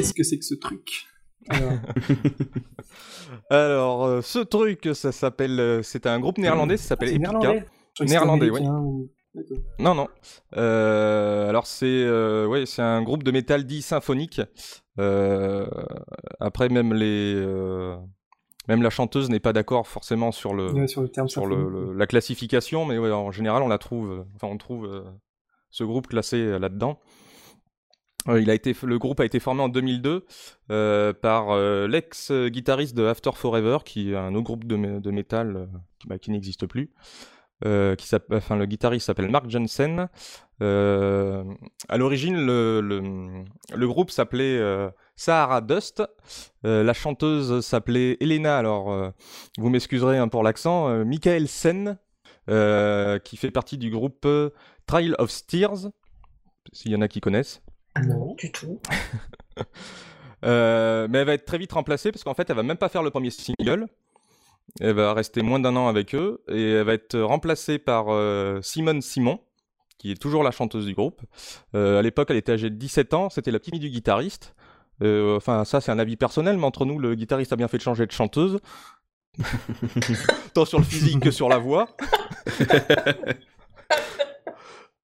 Qu'est-ce 0.06 0.14
que 0.14 0.22
c'est 0.22 0.38
que 0.38 0.44
ce 0.44 0.54
truc 0.54 1.06
Alors, 1.48 1.72
Alors, 3.50 4.04
euh, 4.04 4.20
ce 4.22 4.38
truc, 4.38 4.88
ça 4.94 5.12
s'appelle. 5.12 5.58
euh, 5.60 5.82
C'était 5.82 6.08
un 6.08 6.20
groupe 6.20 6.38
néerlandais, 6.38 6.76
ça 6.76 6.88
s'appelle 6.88 7.08
c'est 7.10 7.14
Epica. 7.16 7.30
néerlandais. 7.32 7.58
Je 7.58 7.62
croyais 7.62 7.64
que 7.64 7.98
c'était 7.98 8.10
Néerlandais, 8.10 8.46
américain 8.48 8.78
ou- 8.80 9.10
D'accord. 9.34 9.58
Non, 9.78 9.94
non. 9.94 10.08
Euh, 10.56 11.46
alors 11.50 11.66
c'est 11.66 11.84
euh, 11.86 12.46
ouais, 12.46 12.64
c'est 12.64 12.80
un 12.80 13.02
groupe 13.02 13.22
de 13.22 13.30
métal 13.30 13.64
dit 13.66 13.82
symphonique. 13.82 14.40
Euh, 14.98 15.66
après 16.40 16.70
même 16.70 16.94
les 16.94 17.34
euh, 17.36 17.96
même 18.66 18.80
la 18.82 18.88
chanteuse 18.88 19.28
n'est 19.28 19.38
pas 19.40 19.52
d'accord 19.52 19.86
forcément 19.86 20.32
sur 20.32 20.54
le 20.54 20.72
Ouais, 20.72 20.86
sur 20.88 21.02
le 21.02 21.08
terme 21.10 21.28
sur 21.28 21.44
le, 21.46 21.54
symphonique. 21.56 21.86
le- 21.88 21.92
la 21.98 22.06
classification, 22.06 22.86
mais 22.86 22.96
ouais, 22.96 23.10
en 23.12 23.30
général 23.30 23.62
on 23.62 23.68
la 23.68 23.76
trouve, 23.76 24.25
enfin 24.36 24.46
on 24.50 24.56
trouve 24.56 24.86
euh, 24.86 25.02
ce 25.70 25.84
groupe 25.84 26.06
classé 26.06 26.38
euh, 26.38 26.58
là-dedans. 26.58 26.98
Euh, 28.28 28.40
il 28.40 28.50
a 28.50 28.54
été, 28.54 28.75
le 28.83 28.99
groupe 28.99 29.21
a 29.21 29.25
été 29.25 29.38
formé 29.40 29.62
en 29.62 29.68
2002 29.68 30.26
euh, 30.71 31.12
par 31.12 31.50
euh, 31.50 31.87
l'ex-guitariste 31.87 32.97
de 32.97 33.04
After 33.06 33.30
Forever, 33.35 33.78
qui 33.85 34.12
est 34.12 34.16
un 34.16 34.35
autre 34.35 34.45
groupe 34.45 34.64
de, 34.64 34.99
de 34.99 35.11
métal 35.11 35.68
qui, 35.99 36.09
bah, 36.09 36.18
qui 36.18 36.30
n'existe 36.30 36.66
plus. 36.66 36.90
Qui 37.62 38.14
enfin, 38.33 38.56
le 38.56 38.66
guitariste 38.66 39.06
s'appelle 39.06 39.30
Mark 39.30 39.49
Jensen. 39.49 40.09
À 40.61 41.97
l'origine, 41.97 42.37
le, 42.45 42.80
le- 42.83 43.45
le 43.75 43.88
groupe 43.88 44.11
s'appelait 44.11 44.61
Sahara 45.16 45.62
Dust. 45.62 46.02
La 46.64 46.92
chanteuse 46.92 47.64
s'appelait 47.64 48.18
Elena, 48.21 48.59
alors 48.59 49.12
vous 49.56 49.71
m'excuserez 49.71 50.18
hein, 50.18 50.28
pour 50.28 50.42
l'accent, 50.42 51.02
Michael 51.06 51.49
Sen, 51.49 51.97
qui 52.47 53.37
fait 53.38 53.50
partie 53.50 53.78
du 53.78 53.88
groupe 53.90 54.28
Trial 54.87 55.14
of 55.18 55.30
Steers, 55.30 55.88
s'il 56.75 56.92
y 56.92 56.97
en 56.97 57.00
a 57.00 57.09
qui 57.09 57.23
connaissent. 57.23 57.62
Ah 57.96 58.02
non, 58.02 58.34
du 58.34 58.52
tout. 58.52 58.80
Euh, 60.44 61.08
mais 61.10 61.20
elle 61.20 61.26
va 61.26 61.32
être 61.32 61.46
très 61.46 61.56
vite 61.56 61.72
remplacée 61.72 62.12
parce 62.12 62.22
qu'en 62.22 62.34
fait, 62.34 62.48
elle 62.50 62.56
va 62.56 62.62
même 62.62 62.76
pas 62.76 62.90
faire 62.90 63.02
le 63.02 63.10
premier 63.10 63.30
single. 63.30 63.88
Elle 64.80 64.92
va 64.92 65.14
rester 65.14 65.42
moins 65.42 65.58
d'un 65.58 65.74
an 65.74 65.88
avec 65.88 66.14
eux 66.14 66.44
et 66.46 66.72
elle 66.72 66.84
va 66.84 66.92
être 66.92 67.18
remplacée 67.18 67.78
par 67.78 68.10
euh, 68.10 68.60
Simone 68.62 69.00
Simon, 69.00 69.40
qui 69.98 70.12
est 70.12 70.20
toujours 70.20 70.44
la 70.44 70.50
chanteuse 70.50 70.84
du 70.84 70.94
groupe. 70.94 71.22
Euh, 71.74 71.98
à 71.98 72.02
l'époque, 72.02 72.28
elle 72.30 72.36
était 72.36 72.52
âgée 72.52 72.70
de 72.70 72.76
17 72.76 73.14
ans, 73.14 73.30
c'était 73.30 73.50
la 73.50 73.58
petite 73.58 73.74
fille 73.74 73.80
du 73.80 73.90
guitariste. 73.90 74.54
Euh, 75.02 75.38
enfin, 75.38 75.64
ça, 75.64 75.80
c'est 75.80 75.90
un 75.90 75.98
avis 75.98 76.16
personnel, 76.16 76.58
mais 76.58 76.66
entre 76.66 76.84
nous, 76.84 76.98
le 76.98 77.14
guitariste 77.14 77.52
a 77.54 77.56
bien 77.56 77.66
fait 77.66 77.78
de 77.78 77.82
changer 77.82 78.06
de 78.06 78.12
chanteuse. 78.12 78.60
Tant 80.54 80.66
sur 80.66 80.78
le 80.78 80.84
physique 80.84 81.20
que 81.20 81.30
sur 81.30 81.48
la 81.48 81.58
voix. 81.58 81.96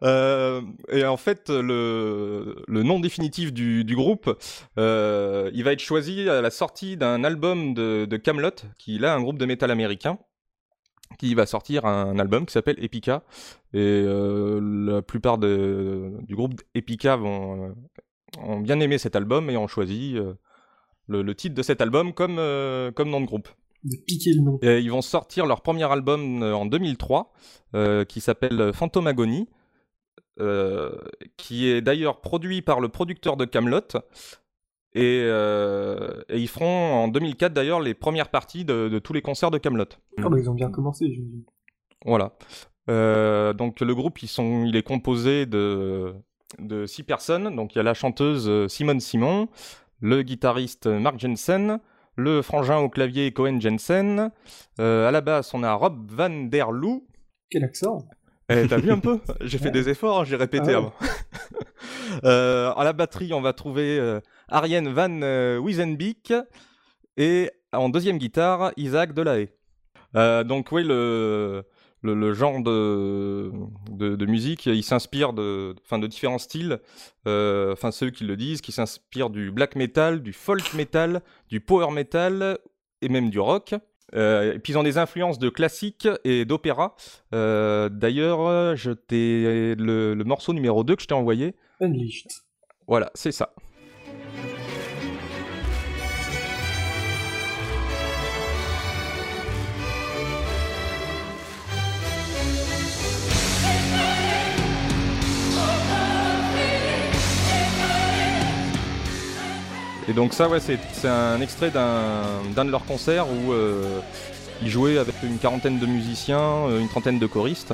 Euh, 0.02 0.60
et 0.88 1.04
en 1.04 1.16
fait, 1.16 1.48
le, 1.50 2.56
le 2.66 2.82
nom 2.82 3.00
définitif 3.00 3.52
du, 3.52 3.84
du 3.84 3.94
groupe, 3.94 4.36
euh, 4.78 5.50
il 5.54 5.62
va 5.64 5.72
être 5.72 5.80
choisi 5.80 6.28
à 6.28 6.40
la 6.40 6.50
sortie 6.50 6.96
d'un 6.96 7.24
album 7.24 7.74
de, 7.74 8.04
de 8.06 8.16
Camelot, 8.16 8.50
qui 8.78 8.96
est 8.96 8.98
là 8.98 9.14
un 9.14 9.20
groupe 9.20 9.38
de 9.38 9.46
métal 9.46 9.70
américain, 9.70 10.18
qui 11.18 11.34
va 11.34 11.46
sortir 11.46 11.84
un, 11.84 12.18
album 12.18 12.46
qui 12.46 12.52
s'appelle 12.52 12.82
Epica. 12.82 13.22
Et 13.74 13.78
euh, 13.80 14.60
la 14.62 15.02
plupart 15.02 15.38
de- 15.38 16.12
du 16.22 16.34
groupe 16.34 16.60
Epica 16.74 17.16
vont, 17.16 17.74
ont 18.42 18.60
bien 18.60 18.80
aimé 18.80 18.98
cet 18.98 19.14
album 19.14 19.50
et 19.50 19.56
ont 19.56 19.68
choisi 19.68 20.16
le, 21.06 21.22
le 21.22 21.34
titre 21.34 21.54
de 21.54 21.62
cet 21.62 21.80
album 21.80 22.12
comme, 22.12 22.40
comme 22.94 23.10
nom 23.10 23.20
de 23.20 23.26
groupe. 23.26 23.48
De 23.84 23.96
piquer 24.06 24.32
le 24.34 24.42
nom. 24.42 24.58
Et 24.62 24.78
ils 24.78 24.90
vont 24.90 25.02
sortir 25.02 25.44
leur 25.44 25.60
premier 25.60 25.90
album 25.90 26.42
en 26.42 26.66
2003, 26.66 27.32
euh, 27.74 28.04
qui 28.04 28.20
s'appelle 28.20 28.72
Phantomagonie, 28.72 29.48
euh, 30.40 30.96
qui 31.36 31.68
est 31.68 31.80
d'ailleurs 31.80 32.20
produit 32.20 32.62
par 32.62 32.80
le 32.80 32.88
producteur 32.88 33.36
de 33.36 33.44
Camelot. 33.44 33.80
Et, 34.94 35.22
euh, 35.24 36.22
et 36.28 36.38
ils 36.38 36.48
feront 36.48 37.04
en 37.04 37.08
2004 37.08 37.52
d'ailleurs 37.52 37.80
les 37.80 37.94
premières 37.94 38.28
parties 38.28 38.64
de, 38.64 38.88
de 38.88 38.98
tous 38.98 39.12
les 39.12 39.22
concerts 39.22 39.50
de 39.50 39.58
Camelot. 39.58 39.84
Ah 40.18 40.28
bah 40.28 40.38
ils 40.38 40.50
ont 40.50 40.54
bien 40.54 40.70
commencé, 40.70 41.06
j'imagine. 41.06 41.44
Voilà. 42.04 42.32
Euh, 42.90 43.52
donc 43.52 43.80
le 43.80 43.94
groupe, 43.94 44.22
ils 44.22 44.28
sont, 44.28 44.64
il 44.64 44.76
est 44.76 44.82
composé 44.82 45.46
de, 45.46 46.14
de 46.58 46.86
six 46.86 47.04
personnes. 47.04 47.56
Donc 47.56 47.74
il 47.74 47.78
y 47.78 47.80
a 47.80 47.84
la 47.84 47.94
chanteuse 47.94 48.66
Simone 48.68 49.00
Simon, 49.00 49.48
le 50.00 50.22
guitariste 50.22 50.86
Mark 50.86 51.18
Jensen, 51.18 51.78
le 52.16 52.42
frangin 52.42 52.78
au 52.78 52.88
clavier 52.88 53.32
Cohen 53.32 53.60
Jensen. 53.60 54.30
Euh, 54.80 55.08
à 55.08 55.10
la 55.10 55.20
basse, 55.20 55.54
on 55.54 55.62
a 55.62 55.72
Rob 55.72 56.10
Van 56.10 56.44
Der 56.44 56.70
Loo. 56.70 57.06
Quel 57.50 57.64
accent 57.64 57.98
Eh, 58.48 58.66
T'as 58.68 58.78
vu 58.78 58.90
un 58.90 58.98
peu? 58.98 59.18
J'ai 59.40 59.58
fait 59.58 59.70
des 59.70 59.88
efforts, 59.88 60.20
hein, 60.20 60.24
j'ai 60.24 60.36
répété 60.36 60.66
Ah 60.68 60.68
ouais. 60.70 60.74
avant. 60.74 60.92
Euh, 62.24 62.70
à 62.74 62.84
la 62.84 62.92
batterie, 62.92 63.32
on 63.32 63.40
va 63.40 63.52
trouver 63.54 63.98
euh, 63.98 64.20
Ariane 64.48 64.88
Van 64.92 65.22
euh, 65.22 65.56
Wiesenbeek 65.58 66.32
et 67.16 67.50
en 67.72 67.88
deuxième 67.88 68.18
guitare, 68.18 68.72
Isaac 68.76 69.14
Delahaye. 69.14 69.48
Euh, 70.14 70.44
donc 70.44 70.70
oui, 70.72 70.84
le, 70.84 71.64
le, 72.02 72.14
le 72.14 72.32
genre 72.34 72.62
de, 72.62 73.50
de, 73.90 74.14
de 74.14 74.26
musique, 74.26 74.66
il 74.66 74.82
s'inspire 74.84 75.32
de, 75.32 75.74
enfin, 75.84 75.98
de 75.98 76.06
différents 76.06 76.38
styles. 76.38 76.80
Enfin, 77.26 77.90
ceux 77.90 78.10
qui 78.10 78.24
le 78.24 78.36
disent, 78.36 78.60
qui 78.60 78.72
s'inspirent 78.72 79.30
du 79.30 79.50
black 79.50 79.74
metal, 79.74 80.22
du 80.22 80.32
folk 80.34 80.74
metal, 80.74 81.22
du 81.48 81.60
power 81.60 81.90
metal 81.92 82.58
et 83.00 83.08
même 83.08 83.30
du 83.30 83.40
rock. 83.40 83.74
Euh, 84.14 84.54
et 84.54 84.58
puis 84.58 84.72
ils 84.72 84.76
ont 84.76 84.82
des 84.82 84.98
influences 84.98 85.38
de 85.38 85.48
classique 85.48 86.08
et 86.24 86.44
d'opéra. 86.44 86.94
Euh, 87.34 87.88
D'ailleurs, 87.88 88.76
je 88.76 88.90
t'ai 88.92 89.74
le, 89.76 90.14
le 90.14 90.24
morceau 90.24 90.52
numéro 90.52 90.84
2 90.84 90.96
que 90.96 91.02
je 91.02 91.06
t'ai 91.08 91.14
envoyé. 91.14 91.54
Unleashed. 91.80 92.30
Voilà, 92.86 93.10
c'est 93.14 93.32
ça. 93.32 93.54
Et 110.12 110.14
donc 110.14 110.34
ça, 110.34 110.46
ouais, 110.46 110.60
c'est 110.60 110.78
un 111.08 111.40
extrait 111.40 111.70
d'un 111.70 112.64
de 112.66 112.70
leurs 112.70 112.84
concerts 112.84 113.24
où 113.30 113.54
euh, 113.54 113.98
ils 114.60 114.68
jouaient 114.68 114.98
avec 114.98 115.14
une 115.22 115.38
quarantaine 115.38 115.78
de 115.78 115.86
musiciens, 115.86 116.38
euh, 116.68 116.80
une 116.80 116.88
trentaine 116.88 117.18
de 117.18 117.26
choristes. 117.26 117.72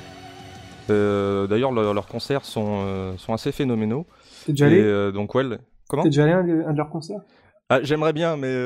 Euh, 0.88 1.48
D'ailleurs, 1.48 1.72
le- 1.72 1.92
leurs 1.92 2.06
concerts 2.06 2.44
sont, 2.44 2.84
euh, 2.86 3.16
sont 3.18 3.32
assez 3.34 3.50
phénoménaux. 3.50 4.06
T'es 4.46 4.52
déjà 4.52 4.66
allé 4.66 5.10
donc 5.12 5.34
ouais, 5.34 5.42
le- 5.42 5.58
comment? 5.88 6.04
T'es 6.04 6.10
déjà 6.10 6.22
allé 6.22 6.32
à 6.32 6.38
un 6.38 6.44
de, 6.44 6.76
leurs 6.76 6.90
concerts? 6.90 7.22
Ah, 7.70 7.80
J'aimerais 7.82 8.12
bien, 8.12 8.36
mais 8.36 8.56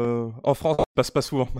en 0.00 0.54
France, 0.54 0.78
ça 0.78 0.84
passe 0.96 1.12
pas 1.12 1.22
souvent. 1.22 1.48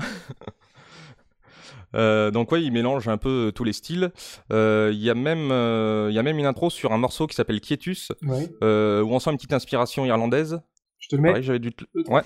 Euh, 1.97 2.31
donc 2.31 2.53
ouais, 2.53 2.63
il 2.63 2.71
mélange 2.71 3.09
un 3.09 3.17
peu 3.17 3.51
tous 3.53 3.65
les 3.65 3.73
styles. 3.73 4.13
Euh, 4.53 4.91
Il 4.93 5.01
y 5.01 5.11
a 5.11 5.15
même, 5.17 5.51
euh, 5.51 6.07
il 6.09 6.15
y 6.15 6.21
a 6.21 6.23
même 6.23 6.39
une 6.39 6.47
intro 6.47 6.71
sur 6.71 6.93
un 6.93 6.99
morceau 6.99 7.27
qui 7.27 7.35
s'appelle 7.35 7.61
Quietus, 7.61 8.13
Ouais. 8.23 8.49
où 8.63 9.13
on 9.13 9.19
sent 9.19 9.31
une 9.33 9.37
petite 9.39 9.53
inspiration 9.53 10.07
irlandaise. 10.07 10.61
Je 11.01 11.09
te 11.09 11.17
le 11.17 11.23
mets 11.23 11.29
Pareil, 11.31 11.43
j'avais 11.45 11.59
dû. 11.59 11.73
te- 11.73 11.85
Ouais. 12.09 12.23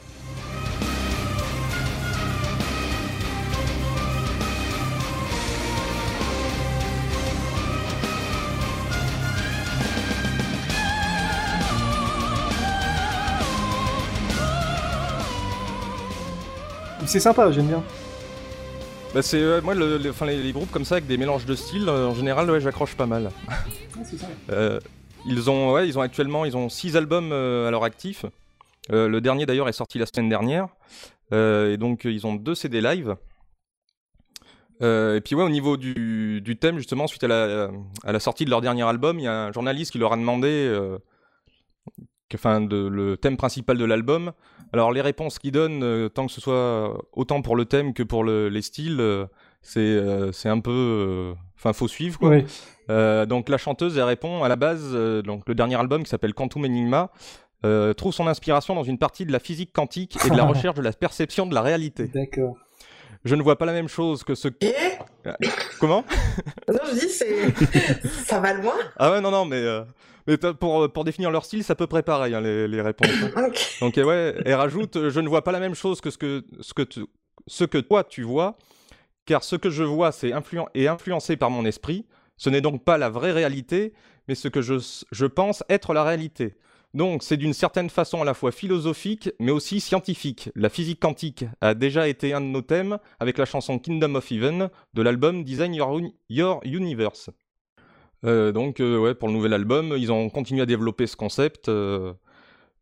C'est 17.06 17.20
sympa, 17.20 17.50
j'aime 17.52 17.66
bien. 17.66 17.82
Bah, 19.14 19.22
c'est 19.22 19.38
euh, 19.40 19.60
moi 19.62 19.74
le- 19.74 19.98
les, 19.98 20.42
les 20.42 20.52
groupes 20.52 20.70
comme 20.70 20.84
ça 20.84 20.96
avec 20.96 21.06
des 21.06 21.16
mélanges 21.16 21.44
de 21.44 21.54
styles, 21.54 21.88
euh, 21.88 22.08
en 22.08 22.14
général, 22.14 22.50
ouais, 22.50 22.60
j'accroche 22.60 22.94
pas 22.96 23.06
mal. 23.06 23.30
Ah, 23.48 23.54
c'est 24.04 24.16
ça. 24.18 24.26
Euh, 24.50 24.78
ils 25.26 25.48
ont, 25.48 25.72
ouais, 25.72 25.88
ils 25.88 25.98
ont 25.98 26.02
actuellement, 26.02 26.44
ils 26.44 26.56
ont 26.56 26.68
six 26.68 26.96
albums 26.96 27.32
à 27.32 27.70
leur 27.70 27.82
actif. 27.84 28.26
Euh, 28.92 29.08
le 29.08 29.20
dernier 29.20 29.46
d'ailleurs 29.46 29.68
est 29.68 29.72
sorti 29.72 29.98
la 29.98 30.06
semaine 30.06 30.28
dernière. 30.28 30.68
Euh, 31.32 31.72
et 31.72 31.76
donc 31.76 32.04
ils 32.04 32.26
ont 32.26 32.34
deux 32.34 32.54
CD 32.54 32.80
live. 32.80 33.16
Euh, 34.82 35.16
et 35.16 35.20
puis 35.20 35.34
ouais, 35.34 35.44
au 35.44 35.48
niveau 35.48 35.76
du, 35.76 36.40
du 36.42 36.56
thème 36.58 36.78
justement, 36.78 37.06
suite 37.06 37.24
à 37.24 37.28
la, 37.28 37.70
à 38.04 38.12
la 38.12 38.20
sortie 38.20 38.44
de 38.44 38.50
leur 38.50 38.60
dernier 38.60 38.82
album, 38.82 39.18
il 39.18 39.24
y 39.24 39.28
a 39.28 39.46
un 39.46 39.52
journaliste 39.52 39.92
qui 39.92 39.98
leur 39.98 40.12
a 40.12 40.16
demandé, 40.16 40.68
que, 42.28 42.66
de, 42.66 42.88
le 42.88 43.16
thème 43.16 43.36
principal 43.36 43.78
de 43.78 43.84
l'album. 43.84 44.32
Alors 44.72 44.92
les 44.92 45.00
réponses 45.00 45.38
qu'ils 45.38 45.52
donnent, 45.52 46.10
tant 46.10 46.26
que 46.26 46.32
ce 46.32 46.40
soit 46.40 47.00
autant 47.12 47.40
pour 47.40 47.54
le 47.56 47.64
thème 47.64 47.94
que 47.94 48.02
pour 48.02 48.24
le- 48.24 48.48
les 48.48 48.62
styles, 48.62 49.26
c'est 49.62 50.48
un 50.48 50.60
peu, 50.60 51.34
enfin, 51.56 51.72
faut 51.72 51.88
suivre 51.88 52.18
quoi. 52.18 52.30
Donc 53.26 53.48
la 53.48 53.56
chanteuse 53.56 53.96
elle 53.96 54.04
répond 54.04 54.42
à 54.42 54.48
la 54.48 54.56
base 54.56 54.92
donc 55.22 55.48
le 55.48 55.54
dernier 55.54 55.76
album 55.76 56.02
qui 56.02 56.10
s'appelle 56.10 56.34
Quantum 56.34 56.64
Enigma 56.64 57.10
euh, 57.64 57.92
trouve 57.94 58.12
son 58.12 58.26
inspiration 58.26 58.74
dans 58.74 58.82
une 58.84 58.98
partie 58.98 59.24
de 59.26 59.32
la 59.32 59.38
physique 59.40 59.72
quantique 59.72 60.16
et 60.24 60.30
de 60.30 60.36
la 60.36 60.44
recherche 60.52 60.76
de 60.76 60.82
la 60.82 60.92
perception 60.92 61.46
de 61.46 61.54
la 61.54 61.62
réalité. 61.62 62.08
D'accord. 62.08 62.56
Je 63.24 63.34
ne 63.34 63.42
vois 63.42 63.56
pas 63.56 63.64
la 63.64 63.72
même 63.72 63.88
chose 63.88 64.22
que 64.22 64.34
ce 64.34 64.48
Et 64.60 64.74
comment? 65.80 66.04
Non, 66.68 66.78
je 66.90 66.92
dis, 67.00 67.08
c'est 67.08 67.54
ça 68.26 68.38
va 68.40 68.52
loin. 68.52 68.74
Ah 68.98 69.10
ouais 69.12 69.20
non 69.22 69.30
non 69.30 69.46
mais 69.46 69.56
euh, 69.56 69.82
mais 70.26 70.36
pour 70.36 70.92
pour 70.92 71.04
définir 71.04 71.30
leur 71.30 71.44
style 71.46 71.64
c'est 71.64 71.72
à 71.72 71.76
peu 71.76 71.86
près 71.86 72.02
pareil 72.02 72.34
hein, 72.34 72.40
les, 72.42 72.68
les 72.68 72.80
réponses. 72.82 73.08
hein. 73.34 73.46
Ok. 73.46 73.78
Donc 73.80 73.96
euh, 73.98 74.04
ouais 74.04 74.34
elle 74.44 74.54
rajoute 74.54 74.96
euh, 74.96 75.08
je 75.10 75.20
ne 75.20 75.28
vois 75.28 75.42
pas 75.42 75.52
la 75.52 75.60
même 75.60 75.74
chose 75.74 76.02
que 76.02 76.10
ce 76.10 76.18
que 76.18 76.44
ce 76.60 76.74
que 76.74 76.82
tu- 76.82 77.06
ce 77.46 77.64
que 77.64 77.78
toi 77.78 78.04
tu 78.04 78.22
vois 78.24 78.58
car 79.24 79.42
ce 79.42 79.56
que 79.56 79.70
je 79.70 79.84
vois 79.84 80.12
c'est 80.12 80.32
influen- 80.32 80.68
est 80.74 80.86
influencé 80.86 81.36
par 81.38 81.48
mon 81.50 81.64
esprit. 81.64 82.04
Ce 82.36 82.50
n'est 82.50 82.60
donc 82.60 82.84
pas 82.84 82.98
la 82.98 83.08
vraie 83.10 83.30
réalité, 83.32 83.94
mais 84.28 84.34
ce 84.34 84.48
que 84.48 84.60
je, 84.60 84.74
je 85.12 85.24
pense 85.24 85.62
être 85.70 85.94
la 85.94 86.02
réalité. 86.02 86.56
Donc 86.94 87.24
c'est 87.24 87.36
d'une 87.36 87.52
certaine 87.52 87.90
façon 87.90 88.22
à 88.22 88.24
la 88.24 88.34
fois 88.34 88.52
philosophique, 88.52 89.28
mais 89.40 89.50
aussi 89.50 89.80
scientifique. 89.80 90.50
La 90.54 90.68
physique 90.68 91.00
quantique 91.00 91.44
a 91.60 91.74
déjà 91.74 92.06
été 92.06 92.32
un 92.32 92.40
de 92.40 92.46
nos 92.46 92.62
thèmes 92.62 92.98
avec 93.18 93.36
la 93.36 93.44
chanson 93.44 93.80
Kingdom 93.80 94.14
of 94.14 94.30
Heaven 94.30 94.70
de 94.94 95.02
l'album 95.02 95.42
Design 95.42 95.74
Your, 95.74 95.98
Uni- 95.98 96.14
Your 96.28 96.60
Universe. 96.64 97.30
Euh, 98.24 98.52
donc 98.52 98.78
euh, 98.78 98.96
ouais, 98.98 99.14
pour 99.14 99.28
le 99.28 99.34
nouvel 99.34 99.52
album, 99.52 99.94
ils 99.98 100.12
ont 100.12 100.30
continué 100.30 100.62
à 100.62 100.66
développer 100.66 101.08
ce 101.08 101.16
concept. 101.16 101.68
euh, 101.68 102.12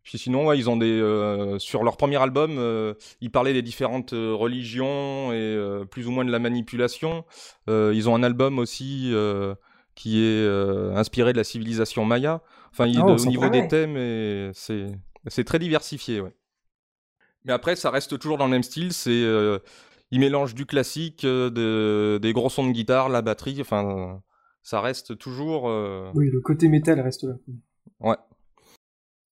puis 0.03 0.19
sinon, 0.19 0.53
ils 0.53 0.69
ont 0.69 0.77
des 0.77 1.57
sur 1.59 1.85
leur 1.85 1.97
premier 1.97 2.17
album, 2.21 2.95
ils 3.21 3.31
parlaient 3.31 3.53
des 3.53 3.63
différentes 3.63 4.11
religions 4.11 5.33
et 5.33 5.57
plus 5.93 6.09
ou 6.09 6.11
moins 6.11 6.25
de 6.25 6.33
la 6.33 6.41
manipulation. 6.41 7.25
Ils 7.69 8.09
ont 8.09 8.17
un 8.17 8.25
album 8.25 8.59
aussi 8.59 9.15
qui 9.95 10.25
est 10.25 10.45
inspiré 10.97 11.33
de 11.33 11.39
la 11.39 11.45
civilisation 11.45 12.05
maya. 12.05 12.43
Enfin, 12.73 12.87
il- 12.87 12.97
de- 12.97 13.03
oh, 13.03 13.17
au 13.21 13.27
niveau 13.27 13.49
des 13.51 13.69
thèmes, 13.69 13.97
et 13.97 14.51
c'est 14.55 15.45
très 15.45 15.59
diversifié. 15.59 16.21
Ouais. 16.21 16.33
Mais 17.45 17.53
après, 17.53 17.77
ça 17.77 17.91
reste 17.91 18.19
toujours 18.19 18.39
dans 18.39 18.47
le 18.47 18.51
même 18.53 18.63
style. 18.63 18.93
C'est 18.93 19.11
euh, 19.11 19.59
ils 20.11 20.21
mélangent 20.21 20.55
du 20.55 20.65
classique, 20.67 21.25
euh, 21.25 21.51
de- 21.51 22.19
des 22.21 22.33
gros 22.33 22.49
sons 22.51 22.67
de 22.67 22.73
guitare, 22.73 23.09
la 23.09 23.21
batterie. 23.23 23.59
Enfin, 23.61 24.23
ça 24.63 24.81
reste 24.81 25.19
toujours. 25.19 25.69
euh, 25.69 26.11
Oui, 26.15 26.31
le 26.31 26.41
côté 26.41 26.69
métal 26.69 27.01
reste 27.01 27.25
là. 27.25 27.35
Ouais. 28.01 28.17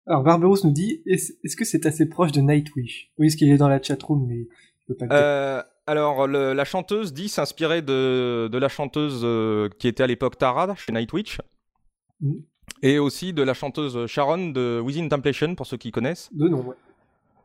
Alors, 0.08 0.22
Barberousse 0.24 0.64
nous 0.64 0.72
dit 0.72 1.02
est-ce 1.08 1.56
que 1.56 1.66
c'est 1.66 1.86
assez 1.88 2.08
proche 2.08 2.32
de 2.32 2.40
Nightwish? 2.42 3.12
Oui, 3.18 3.28
est-ce 3.28 3.38
qu'il 3.38 3.50
est 3.50 3.58
dans 3.58 3.70
la 3.70 3.82
chatroom, 3.82 4.28
mais 4.28 4.48
je 4.82 4.86
peux 4.94 4.96
pas 4.96 5.06
le 5.06 5.10
dire. 5.64 5.72
Alors, 5.88 6.26
le- 6.28 6.54
la 6.54 6.64
chanteuse 6.66 7.12
dit 7.14 7.28
s'inspirer 7.30 7.82
de, 7.82 8.48
de 8.52 8.58
la 8.58 8.70
chanteuse 8.70 9.26
qui 9.80 9.88
était 9.88 10.04
à 10.04 10.08
l'époque 10.08 10.38
Tara 10.38 10.76
chez 10.76 10.92
Nightwish. 10.92 11.40
Mhm. 12.22 12.44
Et 12.82 13.00
aussi 13.00 13.34
de 13.34 13.44
la 13.44 13.54
chanteuse 13.54 14.06
Sharon 14.08 14.50
de 14.50 14.82
Within 14.84 15.08
Temptation, 15.08 15.56
pour 15.56 15.66
ceux 15.66 15.78
qui 15.78 15.92
connaissent. 15.92 16.30
De 16.34 16.48
nom, 16.48 16.62
ouais. 16.62 16.76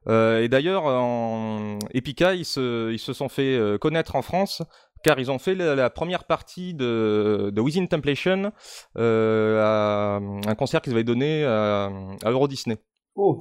Euh, 0.09 0.43
et 0.43 0.49
d'ailleurs, 0.49 0.85
en 0.85 1.79
Epica, 1.93 2.35
ils 2.35 2.45
se, 2.45 2.91
ils 2.91 2.99
se 2.99 3.13
sont 3.13 3.29
fait 3.29 3.57
euh, 3.57 3.79
connaître 3.79 4.17
en 4.17 4.23
France 4.23 4.63
car 5.03 5.19
ils 5.19 5.31
ont 5.31 5.39
fait 5.39 5.55
la, 5.55 5.75
la 5.75 5.89
première 5.89 6.25
partie 6.25 6.75
de, 6.75 7.51
de 7.55 7.61
Within 7.61 7.87
Temptation 7.87 8.53
euh, 8.99 9.63
à 9.63 10.17
un 10.17 10.55
concert 10.55 10.83
qu'ils 10.83 10.93
avaient 10.93 11.05
donné 11.05 11.45
à, 11.45 11.91
à 12.23 12.31
Euro 12.31 12.49
Disney. 12.49 12.79
Oh 13.15 13.41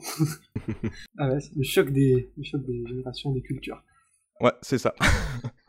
Ah 1.18 1.30
ouais, 1.30 1.40
le 1.56 1.64
choc 1.64 1.90
des, 1.92 2.32
le 2.38 2.44
choc 2.44 2.66
des 2.66 2.84
générations, 2.88 3.32
des 3.34 3.42
cultures. 3.42 3.82
Ouais, 4.40 4.54
c'est 4.62 4.78
ça. 4.78 4.96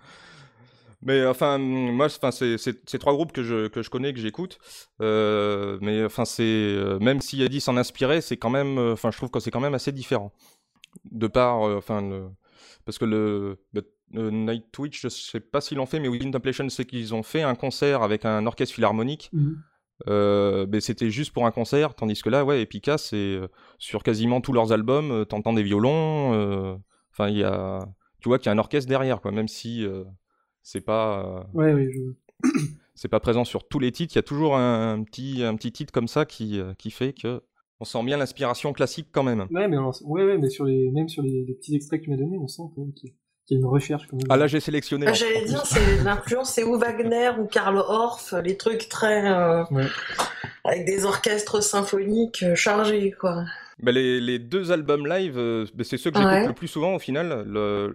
mais 1.03 1.25
enfin, 1.27 1.59
moi, 1.59 2.07
enfin, 2.07 2.31
c'est 2.31 2.99
trois 2.99 3.13
groupes 3.15 3.33
que 3.33 3.43
je, 3.43 3.69
que 3.69 3.83
je 3.83 3.91
connais, 3.91 4.13
que 4.13 4.21
j'écoute. 4.21 4.59
Euh, 5.01 5.79
mais 5.81 6.05
enfin, 6.05 6.25
c'est 6.25 6.43
euh, 6.43 6.99
même 6.99 7.21
si 7.21 7.43
Eddie 7.43 7.61
s'en 7.61 7.77
inspirait, 7.77 8.21
c'est 8.21 8.37
quand 8.37 8.51
même, 8.51 8.79
euh, 8.79 8.93
enfin, 8.93 9.11
je 9.11 9.17
trouve 9.17 9.31
que 9.31 9.41
c'est 9.41 9.51
quand 9.51 9.61
même 9.61 9.75
assez 9.75 9.93
différent. 9.93 10.33
De 11.11 11.27
par, 11.29 11.63
euh, 11.69 11.77
enfin, 11.79 12.03
le, 12.03 12.29
parce 12.85 12.99
que 12.99 13.05
le, 13.05 13.59
le- 13.73 13.91
le 14.13 14.31
Nightwish, 14.31 15.01
je 15.03 15.09
sais 15.09 15.39
pas 15.41 15.61
s'ils 15.61 15.77
l'ont 15.77 15.87
fait, 15.87 16.01
mais 16.01 16.09
Within 16.09 16.33
Temptation, 16.33 16.69
c'est 16.69 16.85
qu'ils 16.85 17.15
ont 17.15 17.23
fait 17.23 17.43
un 17.43 17.55
concert 17.55 18.03
avec 18.03 18.25
un 18.25 18.45
orchestre 18.47 18.75
philharmonique. 18.75 19.31
Euh, 20.09 20.67
mais 20.69 20.81
c'était 20.81 21.11
juste 21.11 21.33
pour 21.33 21.47
un 21.47 21.51
concert, 21.51 21.95
tandis 21.95 22.21
que 22.23 22.31
là, 22.31 22.45
ouais, 22.45 22.63
Epica, 22.63 22.99
c'est 22.99 23.17
euh, 23.17 23.49
sur 23.79 24.03
quasiment 24.03 24.41
tous 24.41 24.53
leurs 24.53 24.73
albums, 24.73 25.11
euh, 25.13 25.25
t'entends 25.25 25.53
des 25.53 25.63
violons. 25.63 26.33
euh, 26.35 26.75
Enfin, 27.13 27.29
il 27.29 27.37
y 27.39 27.45
a, 27.45 27.81
tu 28.21 28.29
vois 28.29 28.39
qu'il 28.39 28.47
y 28.47 28.49
a 28.49 28.53
un 28.53 28.59
orchestre 28.59 28.89
derrière, 28.89 29.21
quoi, 29.21 29.31
même 29.31 29.49
si 29.49 29.85
euh, 29.85 30.05
c'est 30.63 30.81
pas. 30.81 31.25
euh, 31.25 31.43
Ouais, 31.55 31.73
oui, 31.73 31.91
je... 31.93 32.49
c'est 32.95 33.09
pas 33.09 33.21
présent 33.21 33.45
sur 33.45 33.67
tous 33.67 33.79
les 33.79 33.93
titres. 33.93 34.15
Il 34.15 34.19
y 34.19 34.21
a 34.21 34.25
toujours 34.25 34.57
un, 34.57 35.03
petit, 35.03 35.43
un 35.43 35.55
petit 35.57 35.73
titre 35.73 35.93
comme 35.93 36.09
ça 36.09 36.25
qui, 36.25 36.61
qui 36.79 36.91
fait 36.91 37.13
que 37.13 37.43
on 37.81 37.85
sent 37.85 38.03
bien 38.05 38.19
l'inspiration 38.19 38.73
classique 38.73 39.09
quand 39.11 39.23
même. 39.23 39.47
Ouais, 39.51 39.67
mais, 39.67 39.79
ouais, 39.79 40.25
ouais, 40.25 40.39
mais 40.39 40.51
sur 40.51 40.65
les, 40.67 40.91
même 40.91 41.09
sur 41.09 41.23
les, 41.23 41.45
petits 41.55 41.75
extraits 41.75 42.01
que 42.01 42.05
tu 42.05 42.11
m'as 42.11 42.17
donnés, 42.17 42.37
on 42.39 42.47
sent 42.47 42.63
quand 42.75 42.83
même 42.83 42.93
qu'il 42.93 43.11
y 43.51 43.55
a 43.55 43.59
une 43.59 43.65
recherche. 43.67 44.07
ah 44.29 44.37
là, 44.37 44.47
j'ai 44.47 44.61
sélectionné. 44.61 45.07
Ah, 45.09 45.15
J'allais 45.15 45.47
dire, 45.47 45.65
c'est 45.65 46.05
l'influence, 46.05 46.53
c'est 46.53 46.63
ou 46.63 46.77
Wagner 46.79 47.31
ou 47.39 47.47
Karl 47.47 47.79
Orff, 47.79 48.35
les 48.45 48.57
trucs 48.59 48.89
très 48.89 49.27
avec 50.65 50.85
des 50.85 51.05
orchestres 51.05 51.63
symphoniques 51.63 52.45
chargés, 52.55 53.13
quoi. 53.13 53.45
Bah, 53.83 53.93
les, 53.93 54.21
les, 54.21 54.39
deux 54.39 54.73
albums 54.73 55.07
live, 55.07 55.39
euh, 55.39 55.67
bah, 55.75 55.85
c'est 55.85 55.97
ceux 55.97 56.11
que 56.11 56.19
j'écoute 56.19 56.49
le 56.49 56.53
plus 56.53 56.69
souvent 56.69 56.95
au 56.95 56.99
final. 56.99 57.47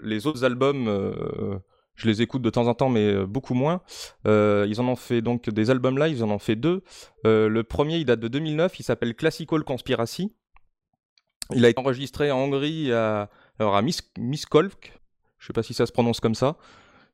les 0.04 0.28
autres 0.28 0.44
albums, 0.44 0.88
euh, 0.88 1.58
je 1.96 2.08
les 2.08 2.22
écoute 2.22 2.42
de 2.42 2.50
temps 2.50 2.68
en 2.68 2.74
temps, 2.74 2.90
mais 2.90 3.14
euh, 3.14 3.26
beaucoup 3.26 3.54
moins. 3.54 3.82
ils 4.26 4.80
en 4.80 4.88
ont 4.88 4.96
fait 4.96 5.22
donc 5.22 5.50
des 5.50 5.70
albums 5.70 5.98
live, 5.98 6.18
ils 6.18 6.24
en 6.24 6.30
ont 6.30 6.40
fait 6.40 6.56
deux. 6.56 6.84
le 7.24 7.62
premier, 7.64 7.98
il 7.98 8.06
date 8.06 8.20
de 8.20 8.28
2009, 8.28 8.80
il 8.80 8.84
s'appelle 8.84 9.16
Classical 9.16 9.64
Conspiracy. 9.64 10.34
Il 11.54 11.64
a 11.64 11.70
été 11.70 11.80
enregistré 11.80 12.32
en 12.32 12.40
Hongrie 12.40 12.92
à, 12.92 13.30
alors 13.60 13.76
à 13.76 13.82
Mis 13.82 14.00
Miskolc. 14.18 15.00
Je 15.38 15.48
sais 15.48 15.54
pas 15.54 15.62
si 15.62 15.76
ça 15.76 15.86
se 15.86 15.92
prononce 15.92 16.20
comme 16.20 16.34
ça. 16.34 16.58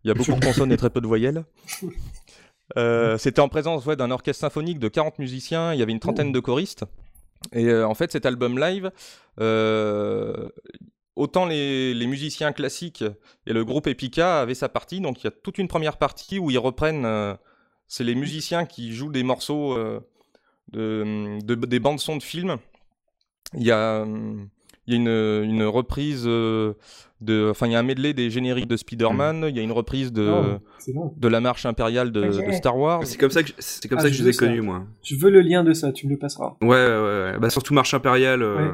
Il 0.04 0.08
y 0.08 0.12
a 0.12 0.13
beaucoup 0.13 0.34
de 0.34 0.46
consonnes 0.46 0.72
et 0.72 0.78
très 0.78 0.89
peu 0.89 1.02
de 1.02 1.08
voyelles. 1.08 1.44
C'était 3.17 3.41
en 3.41 3.50
présence 3.50 3.86
ouais, 3.86 3.98
d'un 3.98 4.12
orchestre 4.12 4.39
symphonique 4.41 4.80
de 4.80 4.88
40 4.88 5.20
musiciens, 5.20 5.74
il 5.74 5.80
y 5.80 5.84
avait 5.84 5.91
une 5.91 6.00
trentaine 6.00 6.32
de 6.32 6.39
choristes. 6.39 6.86
Et 7.54 7.65
euh, 7.65 7.88
en 7.88 7.94
fait, 7.94 8.12
cet 8.12 8.26
album 8.26 8.60
live, 8.60 8.91
euh, 9.39 10.50
autant 11.15 11.45
les, 11.45 12.08
musiciens 12.08 12.52
classiques 12.52 13.04
et 13.45 13.54
le 13.54 13.65
groupe 13.65 13.88
Epica 13.88 14.41
avaient 14.41 14.56
sa 14.56 14.69
partie, 14.69 15.02
donc 15.02 15.21
il 15.21 15.26
y 15.26 15.28
a 15.28 15.32
toute 15.32 15.58
une 15.58 15.67
première 15.67 15.97
partie 15.97 16.39
où 16.39 16.52
ils 16.52 16.58
reprennent, 16.58 17.06
euh, 17.06 17.36
c'est 17.88 18.04
les 18.04 18.15
musiciens 18.15 18.65
qui 18.65 18.93
jouent 18.93 19.12
des 19.12 19.24
morceaux 19.24 19.78
de, 20.71 21.39
des 21.41 21.80
bandes 21.80 22.00
son 22.00 22.17
de 22.17 22.24
films. 22.24 22.58
Il 23.54 23.63
y 23.63 23.71
a, 23.71 24.06
il 24.88 24.93
y 24.93 24.93
a 24.93 24.95
une, 24.95 25.50
une 25.50 25.63
reprise 25.63 26.26
de, 27.21 27.50
enfin 27.50 27.67
il 27.67 27.74
y 27.74 27.76
a 27.76 27.80
un 27.80 27.84
medley 27.84 28.13
des 28.13 28.30
génériques 28.30 28.67
de 28.67 28.78
Spider-Man, 28.78 29.45
il 29.47 29.56
y 29.56 29.60
a 29.60 29.63
une 29.63 29.71
reprise 29.71 30.12
de, 30.12 30.60
oh, 30.93 31.13
de 31.15 31.28
la 31.28 31.39
marche 31.39 31.65
impériale 31.65 32.12
de, 32.12 32.32
Star 32.52 32.78
Wars. 32.78 33.06
C'est 33.06 33.17
comme 33.17 33.32
ça 33.32 33.43
que 33.43 33.52
c'est 33.60 33.88
comme 33.88 34.00
ah, 34.00 34.02
ça 34.02 34.10
que 34.10 34.15
je, 34.15 34.24
les 34.24 34.30
ai 34.30 34.34
connus 34.34 34.62
moi. 34.62 34.84
Je 35.04 35.15
veux 35.15 35.30
le 35.30 35.41
lien 35.41 35.63
de 35.63 35.74
ça, 35.74 35.91
tu 35.91 36.08
me 36.08 36.12
le 36.12 36.17
passeras. 36.17 36.58
Ouais 36.62 36.67
ouais, 36.69 36.76
ouais. 36.78 37.39
bah 37.39 37.50
surtout 37.50 37.74
marche 37.74 37.93
impériale. 37.93 38.41
Euh, 38.41 38.71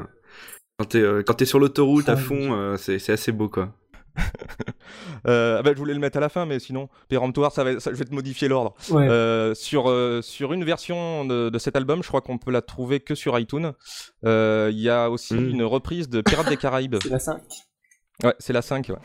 quand 0.78 0.86
t'es 0.86 1.00
euh, 1.00 1.22
quand 1.22 1.42
es 1.42 1.44
sur 1.44 1.58
l'autoroute 1.58 2.08
à 2.08 2.12
ah, 2.12 2.16
fond, 2.16 2.52
euh, 2.52 2.76
c'est 2.76 3.10
assez 3.10 3.32
beau 3.32 3.48
quoi. 3.48 3.72
euh, 5.28 5.58
ah 5.58 5.62
bah, 5.62 5.70
je 5.72 5.78
voulais 5.78 5.94
le 5.94 6.00
mettre 6.00 6.16
à 6.16 6.20
la 6.20 6.28
fin, 6.28 6.44
mais 6.44 6.58
sinon, 6.58 6.88
péremptoire, 7.08 7.52
ça 7.52 7.62
va, 7.62 7.78
ça, 7.78 7.92
je 7.92 7.96
vais 7.96 8.04
te 8.04 8.14
modifier 8.14 8.48
l'ordre. 8.48 8.74
Euh, 8.92 9.54
sur, 9.54 9.88
euh, 9.88 10.22
sur 10.22 10.52
une 10.52 10.64
version 10.64 11.24
de, 11.24 11.50
de, 11.50 11.58
cet 11.58 11.76
album, 11.76 12.02
je 12.02 12.08
crois 12.08 12.20
qu'on 12.20 12.38
peut 12.38 12.50
la 12.50 12.62
trouver 12.62 12.98
que 12.98 13.14
sur 13.14 13.38
iTunes. 13.38 13.72
Euh, 14.24 14.70
il 14.72 14.80
y 14.80 14.90
a 14.90 15.08
aussi 15.08 15.34
mm. 15.34 15.50
une 15.50 15.62
reprise 15.62 16.08
de 16.08 16.20
Pirates 16.20 16.48
des 16.48 16.56
Caraïbes. 16.56 16.96
C'est 17.00 17.10
la 17.10 17.18
5. 17.20 17.42
Ouais, 18.24 18.34
c'est 18.40 18.52
la 18.52 18.62
5. 18.62 18.88
Ouais. 18.88 18.96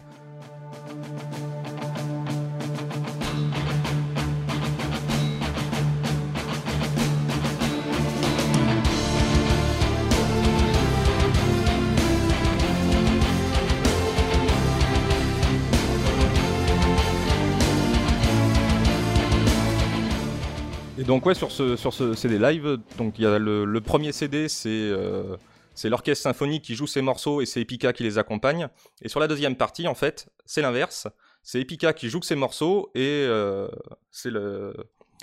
Donc 21.04 21.26
ouais, 21.26 21.34
sur 21.34 21.52
ce, 21.52 21.76
sur 21.76 21.94
ce 21.94 22.14
CD 22.14 22.38
live, 22.38 22.78
donc 22.98 23.18
il 23.18 23.24
y 23.24 23.26
a 23.26 23.40
le, 23.40 23.82
premier 23.82 24.12
CD, 24.12 24.48
c'est 24.48 24.70
euh, 24.70 25.38
c'est 25.76 25.90
l'orchestre 25.90 26.24
symphonique 26.24 26.64
qui 26.64 26.76
joue 26.76 26.88
ses 26.88 27.02
morceaux 27.02 27.42
et 27.42 27.46
c'est 27.46 27.62
Epica 27.62 27.94
qui 27.94 28.04
les 28.04 28.18
accompagne. 28.18 28.68
Et 29.02 29.10
sur 29.10 29.20
la 29.20 29.28
deuxième 29.28 29.56
partie, 29.56 29.88
en 29.88 29.96
fait, 29.96 30.30
c'est 30.46 30.62
l'inverse. 30.62 31.08
C'est 31.42 31.60
Epica 31.62 31.94
qui 31.94 32.10
joue 32.10 32.22
ses 32.22 32.36
morceaux 32.36 32.92
et 32.94 33.26
euh, 33.28 33.68
c'est 34.12 34.30
le 34.30 34.74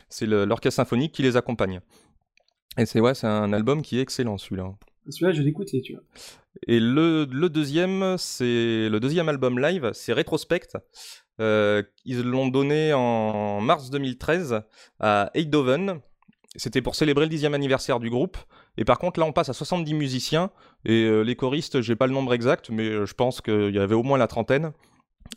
c'est 0.09 0.27
l'orchestre 0.27 0.77
symphonique 0.77 1.13
qui 1.13 1.23
les 1.23 1.37
accompagne. 1.37 1.81
Et 2.79 2.87
c'est 2.87 3.01
ouais, 3.01 3.15
c'est 3.15 3.27
un 3.27 3.53
album 3.53 3.83
qui 3.83 3.99
est 3.99 4.03
excellent 4.03 4.39
celui-là. 4.39 4.73
Celui-là, 5.09 5.33
je 5.33 5.43
l'écoutais, 5.43 5.81
tu 5.81 5.95
vois. 5.95 6.03
Et 6.67 6.79
le, 6.79 7.27
le 7.31 7.49
deuxième, 7.49 8.17
c'est 8.19 8.89
le 8.89 8.99
deuxième 9.01 9.29
album 9.29 9.59
live, 9.59 9.91
c'est 9.95 10.13
Retrospect. 10.13 10.69
Euh, 11.41 11.83
ils 12.05 12.23
l'ont 12.23 12.49
donné 12.49 12.93
en 12.93 13.61
mars 13.61 13.91
2013 13.91 14.63
à 15.01 15.31
Eindhoven. 15.35 16.01
C'était 16.57 16.83
pour 16.83 16.95
célébrer 16.95 17.25
le 17.25 17.31
dixième 17.31 17.55
anniversaire 17.55 18.01
du 18.01 18.11
groupe. 18.11 18.37
Et 18.77 18.85
par 18.85 18.99
contre, 18.99 19.21
là, 19.21 19.27
on 19.27 19.33
passe 19.33 19.49
à 19.49 19.53
70 19.53 19.95
musiciens. 19.95 20.51
Et 20.85 21.05
euh, 21.05 21.23
les 21.23 21.37
choristes, 21.37 21.81
j'ai 21.81 21.97
pas 21.97 22.07
le 22.07 22.13
nombre 22.13 22.35
exact, 22.35 22.71
mais 22.71 22.89
euh, 22.89 23.07
je 23.07 23.15
pense 23.15 23.41
qu'il 23.41 23.75
y 23.75 23.79
avait 23.79 23.95
au 23.95 24.03
moins 24.03 24.19
la 24.19 24.27
trentaine. 24.27 24.73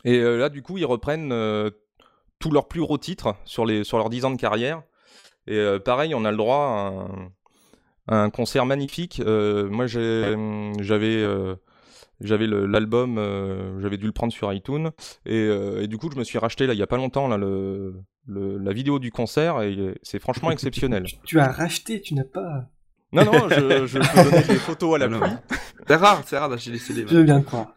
Et 0.04 0.20
là, 0.20 0.48
du 0.48 0.60
coup, 0.60 0.76
ils 0.76 0.84
reprennent 0.84 1.32
tous 2.40 2.50
leurs 2.50 2.66
plus 2.66 2.80
gros 2.80 2.98
titres 2.98 3.36
sur, 3.44 3.64
les, 3.64 3.84
sur 3.84 3.96
leurs 3.96 4.10
10 4.10 4.24
ans 4.24 4.30
de 4.32 4.36
carrière. 4.36 4.82
Et 5.46 5.78
pareil, 5.84 6.16
on 6.16 6.24
a 6.24 6.32
le 6.32 6.36
droit 6.36 7.06
à 8.08 8.14
un, 8.16 8.30
concert 8.30 8.66
magnifique. 8.66 9.22
moi, 9.24 9.86
j'avais 9.86 11.24
j'avais 12.24 12.46
l'album, 12.46 13.18
euh, 13.18 13.80
j'avais 13.80 13.96
dû 13.96 14.06
le 14.06 14.12
prendre 14.12 14.32
sur 14.32 14.52
iTunes. 14.52 14.90
Euh, 15.28 15.82
et, 15.82 15.86
du 15.86 15.98
coup, 15.98 16.10
je 16.12 16.18
me 16.18 16.24
suis 16.24 16.38
racheté 16.38 16.66
là 16.66 16.72
il 16.72 16.78
y 16.78 16.82
a 16.82 16.86
pas 16.86 16.96
longtemps 16.96 17.28
là, 17.28 17.36
le, 17.36 17.94
la 18.26 18.72
vidéo 18.72 18.98
du 18.98 19.10
concert 19.10 19.62
et 19.62 19.94
c'est 20.02 20.18
franchement 20.18 20.50
exceptionnel. 20.50 21.06
Tu, 21.24 21.38
as 21.38 21.50
racheté, 21.50 22.00
tu 22.00 22.14
n'as 22.14 22.24
pas. 22.24 22.66
Non, 23.12 23.24
non, 23.24 23.48
je, 23.48 23.86
je 23.86 23.98
peux 23.98 24.30
donner 24.30 24.42
des 24.42 24.56
photos 24.56 24.96
à 24.96 24.98
la 24.98 25.08
pluie. 25.20 25.36
C'est 25.86 25.96
rare, 25.96 26.22
c'est 26.26 26.38
rare 26.38 26.48
d'acheter 26.48 26.72
des 26.72 26.78
CD. 26.78 27.04
Je 27.06 27.16
veux 27.16 27.22
bien 27.22 27.42
croire. 27.42 27.74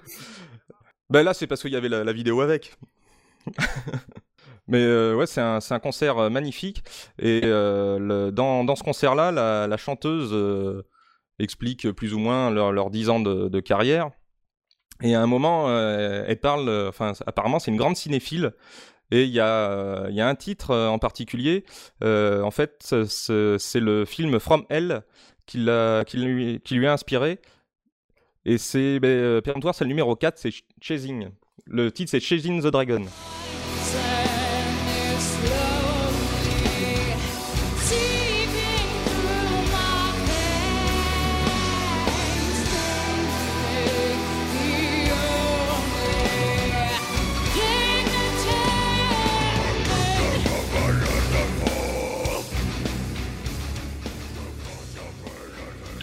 Ben 1.10 1.24
là, 1.24 1.34
c'est 1.34 1.48
parce 1.48 1.62
qu'il 1.62 1.72
y 1.72 1.76
avait 1.76 1.90
la, 1.90 2.14
vidéo 2.14 2.42
avec. 2.42 2.76
Mais 4.68 4.84
euh, 4.84 5.16
ouais, 5.16 5.28
c'est 5.28 5.40
un, 5.40 5.60
un, 5.70 5.80
concert 5.80 6.30
magnifique. 6.30 6.84
Et 7.20 7.42
le, 7.44 8.32
dans, 8.32 8.64
dans, 8.64 8.76
ce 8.76 8.84
concert-là, 8.84 9.32
la, 9.32 9.68
la, 9.68 9.78
chanteuse 9.78 10.36
explique 11.40 11.92
plus 11.92 12.14
ou 12.14 12.20
moins 12.20 12.50
leurs 12.50 12.72
leur 12.72 12.90
10 12.90 13.10
ans 13.10 13.20
de, 13.20 13.48
de 13.48 13.60
carrière. 13.60 14.12
Et 15.02 15.16
à 15.16 15.22
un 15.22 15.28
moment, 15.28 15.70
euh, 15.70 16.24
elle 16.28 16.40
parle, 16.40 16.70
enfin, 16.88 17.14
apparemment, 17.26 17.60
c'est 17.60 17.72
une 17.72 17.78
grande 17.78 17.96
cinéphile. 17.96 18.54
Et 19.12 19.24
il 19.24 19.30
y, 19.30 19.40
a, 19.40 20.10
y 20.10 20.20
a 20.20 20.28
un 20.28 20.36
titre 20.36 20.72
euh, 20.72 20.90
en 20.90 21.00
particulier. 21.00 21.64
Euh, 22.04 22.42
en 22.42 22.52
fait, 22.52 22.96
c'est 23.08 23.80
le 23.80 24.06
film 24.06 24.40
From 24.40 24.66
Hell 24.70 25.04
qui, 25.46 25.66
qui, 26.08 26.18
lui, 26.18 26.62
qui 26.62 26.76
lui 26.76 26.88
a 26.88 26.94
inspiré. 26.94 27.40
Et 28.46 28.58
c'est, 28.58 29.00
ben, 29.00 29.42
péremptoire, 29.42 29.76
c'est 29.76 29.86
le 29.86 29.90
numéro 29.90 30.16
4, 30.16 30.38
c'est 30.38 30.52
Chasing. 30.82 31.30
Le 31.66 31.92
titre, 31.92 32.12
c'est 32.12 32.20
Chasing 32.20 32.62
the 32.62 32.68
Dragon. 32.68 33.06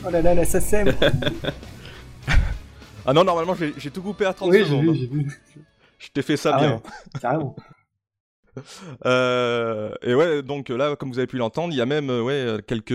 Oh 0.06 0.10
là 0.10 0.20
là, 0.20 0.34
la 0.34 0.44
SACEM 0.44 0.94
Ah 3.06 3.12
non, 3.12 3.24
normalement, 3.24 3.54
j'ai 3.54 3.90
tout 3.90 4.02
coupé 4.02 4.24
à 4.24 4.32
30 4.32 4.50
oui, 4.50 4.64
secondes. 4.64 4.94
J'ai 4.94 5.06
vu, 5.06 5.30
Je 5.98 6.08
t'ai 6.08 6.22
fait 6.22 6.36
ça 6.36 6.52
ah 6.54 6.60
bien. 6.60 6.82
carrément. 7.20 7.56
Euh, 9.04 9.92
et 10.00 10.14
ouais, 10.14 10.40
donc 10.44 10.68
là, 10.68 10.94
comme 10.94 11.10
vous 11.10 11.18
avez 11.18 11.26
pu 11.26 11.38
l'entendre, 11.38 11.74
il 11.74 11.76
y 11.76 11.80
a 11.80 11.86
même 11.86 12.08
euh, 12.08 12.22
ouais, 12.22 12.62
quelques, 12.64 12.94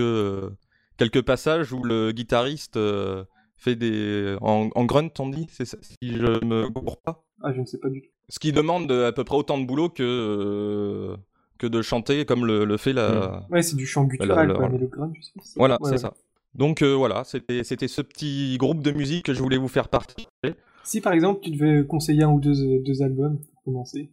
quelques 0.96 1.20
passages 1.20 1.70
où 1.74 1.84
le 1.84 2.12
guitariste 2.12 2.78
euh, 2.78 3.24
fait 3.58 3.76
des. 3.76 4.38
En, 4.40 4.68
grunt, 4.86 5.10
on 5.18 5.28
dit, 5.28 5.48
ça, 5.50 5.66
si 5.66 5.96
je 6.02 6.42
me 6.46 6.70
gourre 6.70 7.02
pas. 7.02 7.26
Ah, 7.42 7.52
je 7.52 7.60
ne 7.60 7.66
sais 7.66 7.76
pas 7.76 7.90
du 7.90 8.00
tout. 8.00 8.08
Ce 8.30 8.38
qui 8.38 8.52
demande 8.52 8.90
à 8.90 9.12
peu 9.12 9.22
près 9.22 9.36
autant 9.36 9.58
de 9.58 9.66
boulot 9.66 9.90
que, 9.90 11.14
que 11.58 11.66
de 11.66 11.82
chanter 11.82 12.24
comme 12.24 12.46
le, 12.46 12.76
fait 12.78 12.94
la. 12.94 13.46
Ouais, 13.50 13.60
c'est 13.60 13.76
du 13.76 13.86
chant 13.86 14.04
guttural, 14.04 14.54
quoi, 14.54 14.70
mais 14.70 14.78
le 14.78 14.86
grunt, 14.86 15.12
je 15.14 15.20
sais 15.20 15.32
Voilà, 15.56 15.76
c'est 15.84 15.98
ça. 15.98 16.14
Donc 16.54 16.82
euh, 16.82 16.94
voilà, 16.94 17.22
c'était 17.24 17.62
ce 17.62 18.02
petit 18.02 18.56
groupe 18.58 18.82
de 18.82 18.90
musique 18.90 19.26
que 19.26 19.34
je 19.34 19.42
voulais 19.42 19.56
vous 19.56 19.68
faire 19.68 19.88
partager. 19.88 20.26
Si 20.82 21.00
par 21.00 21.12
exemple 21.12 21.40
tu 21.42 21.50
devais 21.50 21.86
conseiller 21.86 22.24
un 22.24 22.30
ou 22.30 22.40
deux, 22.40 22.80
deux 22.80 23.02
albums 23.02 23.38
pour 23.38 23.62
commencer 23.62 24.10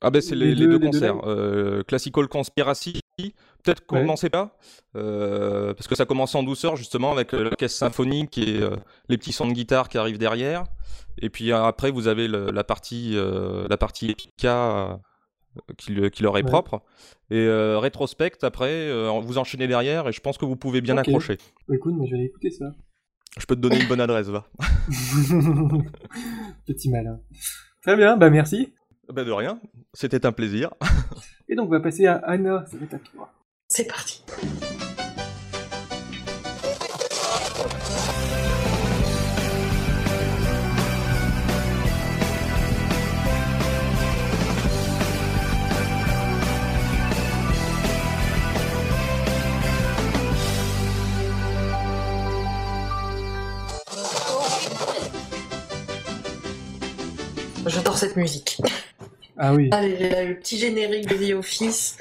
Ah 0.00 0.10
ben 0.10 0.20
c'est 0.20 0.34
les, 0.34 0.54
deux, 0.54 0.78
concerts. 0.78 1.20
euh, 1.26 1.82
Classical 1.84 2.26
Conspiracy, 2.26 3.00
peut-être 3.18 3.86
commencez 3.86 4.30
pas, 4.30 4.58
euh, 4.96 5.74
parce 5.74 5.86
que 5.86 5.94
ça 5.94 6.06
commence 6.06 6.34
en 6.34 6.42
douceur 6.42 6.74
justement 6.76 7.12
avec 7.12 7.32
l'orchestre 7.32 7.78
symphonique 7.78 8.38
et 8.38 8.60
euh, 8.60 8.76
les 9.08 9.18
petits 9.18 9.32
sons 9.32 9.46
de 9.46 9.52
guitare 9.52 9.88
qui 9.88 9.98
arrivent 9.98 10.18
derrière. 10.18 10.64
Et 11.18 11.30
puis 11.30 11.52
après 11.52 11.90
vous 11.90 12.08
avez 12.08 12.26
la 12.26 12.64
partie 12.64 13.14
la 13.14 13.76
partie 13.76 14.10
Epica 14.10 14.98
qui, 15.76 16.22
leur 16.22 16.38
est 16.38 16.42
propre. 16.42 16.82
Et 17.30 17.46
rétrospect, 17.48 18.42
après, 18.42 18.90
vous 19.22 19.38
enchaînez 19.38 19.66
derrière 19.66 20.08
et 20.08 20.12
je 20.12 20.20
pense 20.20 20.38
que 20.38 20.44
vous 20.44 20.56
pouvez 20.56 20.80
bien 20.80 20.96
accrocher. 20.96 21.38
Bah, 21.68 21.76
écoute, 21.76 21.94
moi 21.94 22.06
je 22.08 22.16
vais 22.16 22.24
écouter 22.24 22.50
ça. 22.50 22.72
Je 23.38 23.46
peux 23.46 23.54
te 23.54 23.60
donner 23.60 23.80
une 23.80 23.88
bonne 23.88 24.00
adresse, 24.00 24.28
va. 24.28 24.46
Petit 26.66 26.90
malin. 26.90 27.20
Très 27.82 27.96
bien, 27.96 28.16
bah 28.16 28.28
merci. 28.28 28.74
Bah 29.08 29.24
de 29.24 29.32
rien, 29.32 29.60
c'était 29.94 30.26
un 30.26 30.32
plaisir. 30.32 30.70
Et 31.48 31.54
donc 31.54 31.68
on 31.68 31.72
va 31.72 31.80
passer 31.80 32.06
à 32.06 32.16
Anna, 32.16 32.64
ça 32.66 32.76
va 32.76 32.84
être 32.84 32.94
à 32.94 32.98
toi. 32.98 33.32
C'est 33.68 33.86
parti. 33.86 34.22
Cette 58.00 58.16
musique. 58.16 58.60
Ah 59.38 59.54
oui. 59.54 59.68
Allez, 59.72 60.26
le 60.26 60.34
petit 60.38 60.58
générique 60.58 61.06
de 61.06 61.14
The 61.14 61.34
Office, 61.34 61.96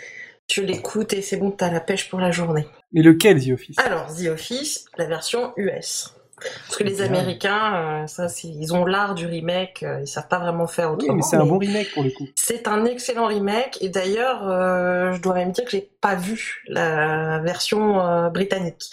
tu 0.47 0.65
l'écoutes 0.65 1.13
et 1.13 1.21
c'est 1.21 1.37
bon, 1.37 1.51
t'as 1.51 1.71
la 1.71 1.79
pêche 1.79 2.09
pour 2.09 2.19
la 2.19 2.31
journée. 2.31 2.65
Mais 2.93 3.01
lequel 3.01 3.43
The 3.43 3.51
Office? 3.51 3.77
Alors, 3.79 4.07
The 4.15 4.27
Office, 4.27 4.85
la 4.97 5.05
version 5.05 5.53
US. 5.57 6.15
Parce 6.39 6.77
que 6.77 6.85
les 6.85 7.01
Américains, 7.01 8.03
euh, 8.03 8.07
ça, 8.07 8.27
ils 8.45 8.73
ont 8.73 8.85
l'art 8.85 9.13
du 9.13 9.25
remake, 9.25 9.83
euh, 9.83 9.99
ils 10.01 10.07
savent 10.07 10.29
pas 10.29 10.39
vraiment 10.39 10.67
faire 10.67 10.93
autrement. 10.93 11.13
Oui, 11.13 11.17
mais 11.17 11.21
c'est 11.21 11.35
un 11.35 11.45
bon 11.45 11.57
remake 11.57 11.91
pour 11.93 12.01
le 12.01 12.11
coup. 12.11 12.27
C'est 12.35 12.67
un 12.69 12.85
excellent 12.85 13.27
remake, 13.27 13.77
et 13.81 13.89
d'ailleurs, 13.89 14.47
euh, 14.47 15.11
je 15.11 15.21
dois 15.21 15.33
même 15.33 15.51
dire 15.51 15.65
que 15.65 15.71
j'ai 15.71 15.89
pas 15.99 16.15
vu 16.15 16.63
la 16.67 17.39
version 17.39 18.29
britannique. 18.29 18.83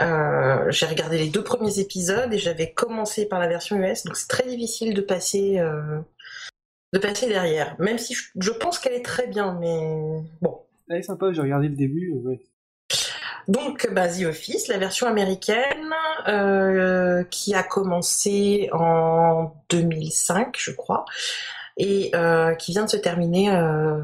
Euh, 0.00 0.64
j'ai 0.70 0.86
regardé 0.86 1.18
les 1.18 1.28
deux 1.28 1.44
premiers 1.44 1.78
épisodes 1.78 2.32
et 2.32 2.38
j'avais 2.38 2.72
commencé 2.72 3.26
par 3.26 3.38
la 3.38 3.46
version 3.46 3.76
US, 3.76 4.02
donc 4.02 4.16
c'est 4.16 4.26
très 4.26 4.44
difficile 4.44 4.92
de 4.92 5.00
passer, 5.00 5.62
de 6.94 6.98
passer 7.00 7.26
derrière. 7.26 7.74
Même 7.80 7.98
si 7.98 8.14
je, 8.14 8.50
pense 8.52 8.78
qu'elle 8.78 8.94
est 8.94 9.04
très 9.04 9.26
bien, 9.26 9.58
mais 9.60 10.22
bon. 10.40 10.60
Elle 10.88 10.98
est 10.98 11.02
sympa, 11.02 11.32
j'ai 11.32 11.40
regardé 11.40 11.68
le 11.68 11.74
début. 11.74 12.14
Euh, 12.14 12.28
ouais. 12.28 12.40
Donc, 13.48 13.88
bah, 13.92 14.08
The 14.08 14.22
Office, 14.22 14.68
la 14.68 14.78
version 14.78 15.06
américaine, 15.06 15.92
qui 17.30 17.54
a 17.54 17.62
commencé 17.62 18.70
en 18.72 19.52
2005, 19.70 20.56
je 20.58 20.70
crois, 20.70 21.04
et 21.76 22.12
qui 22.58 22.72
vient 22.72 22.84
de 22.84 22.90
se 22.90 22.96
terminer 22.96 23.50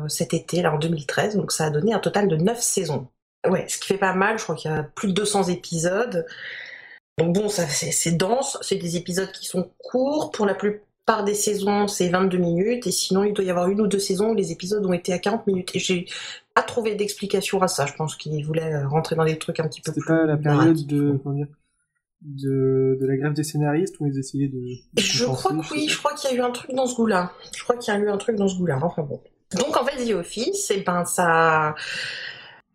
cet 0.09 0.35
été, 0.35 0.61
là, 0.61 0.75
en 0.75 0.79
2013. 0.79 1.37
Donc, 1.37 1.53
ça 1.53 1.67
a 1.67 1.71
donné 1.71 1.95
un 1.95 2.01
total 2.01 2.29
de 2.29 2.37
9 2.37 2.61
saisons. 2.61 3.09
Ouais, 3.49 3.67
ce 3.69 3.79
qui 3.79 3.87
fait 3.87 3.99
pas 3.99 4.13
mal, 4.13 4.39
je 4.39 4.43
crois 4.43 4.57
qu'il 4.57 4.71
y 4.71 4.75
a 4.75 4.83
plus 4.83 5.09
de 5.09 5.13
200 5.13 5.45
épisodes. 5.45 6.27
Donc 7.19 7.35
bon, 7.35 7.49
ça 7.49 7.67
c'est 7.67 8.13
dense, 8.13 8.59
c'est 8.63 8.77
des 8.77 8.97
épisodes 8.97 9.31
qui 9.31 9.45
sont 9.47 9.71
courts. 9.79 10.31
Pour 10.31 10.47
la 10.47 10.55
plupart 10.55 10.90
des 11.25 11.35
saisons, 11.35 11.87
c'est 11.89 12.09
22 12.09 12.39
minutes. 12.39 12.87
Et 12.87 12.91
sinon, 12.91 13.25
il 13.25 13.33
doit 13.33 13.45
y 13.45 13.51
avoir 13.51 13.69
une 13.69 13.81
ou 13.81 13.87
deux 13.87 13.99
saisons 13.99 14.31
où 14.31 14.35
les 14.35 14.53
épisodes 14.53 14.85
ont 14.85 14.93
été 14.93 15.13
à 15.13 15.19
40 15.19 15.47
minutes. 15.47 15.71
Et 15.75 15.79
j'ai 15.79 16.07
pas 16.55 16.63
trouvé 16.63 16.95
d'explication 16.95 17.61
à 17.63 17.69
ça. 17.69 17.87
Je 17.87 17.95
pense 17.95 18.17
qu'ils 18.17 18.45
voulaient 18.45 18.83
rentrer 18.85 19.17
dans 19.17 19.25
des 19.25 19.39
trucs 19.39 19.61
un 19.61 19.69
petit 19.69 19.81
peu 19.81 19.93
plus. 19.93 20.01
C'était 20.01 20.13
pas 20.13 20.27
la 20.27 20.37
période 20.37 20.87
de, 20.87 21.21
de, 22.23 22.99
de, 23.01 23.07
la 23.07 23.17
grève 23.17 23.33
des 23.33 23.45
scénaristes 23.45 23.99
où 24.01 24.07
ils 24.07 24.19
essayaient 24.19 24.49
de. 24.49 24.61
je 24.99 25.25
crois 25.25 25.53
que 25.53 25.73
oui, 25.73 25.89
je 25.89 25.99
crois 25.99 26.15
qu'il 26.15 26.31
y 26.31 26.35
a 26.35 26.37
eu 26.37 26.41
un 26.43 26.51
truc 26.51 26.75
dans 26.75 26.87
ce 26.87 26.97
goût-là. 26.97 27.33
Je 27.57 27.63
crois 27.63 27.77
qu'il 27.77 27.93
y 27.93 27.97
a 27.97 28.01
eu 28.01 28.09
un 28.09 28.19
truc 28.19 28.37
dans 28.37 28.49
ce 28.49 28.57
goût-là. 28.57 28.79
Enfin 28.83 29.03
bon. 29.03 29.21
Donc 29.59 29.77
en 29.77 29.85
fait, 29.85 30.05
The 30.05 30.15
Office, 30.15 30.71
et 30.71 30.77
eh 30.79 30.83
ben 30.83 31.05
ça. 31.05 31.75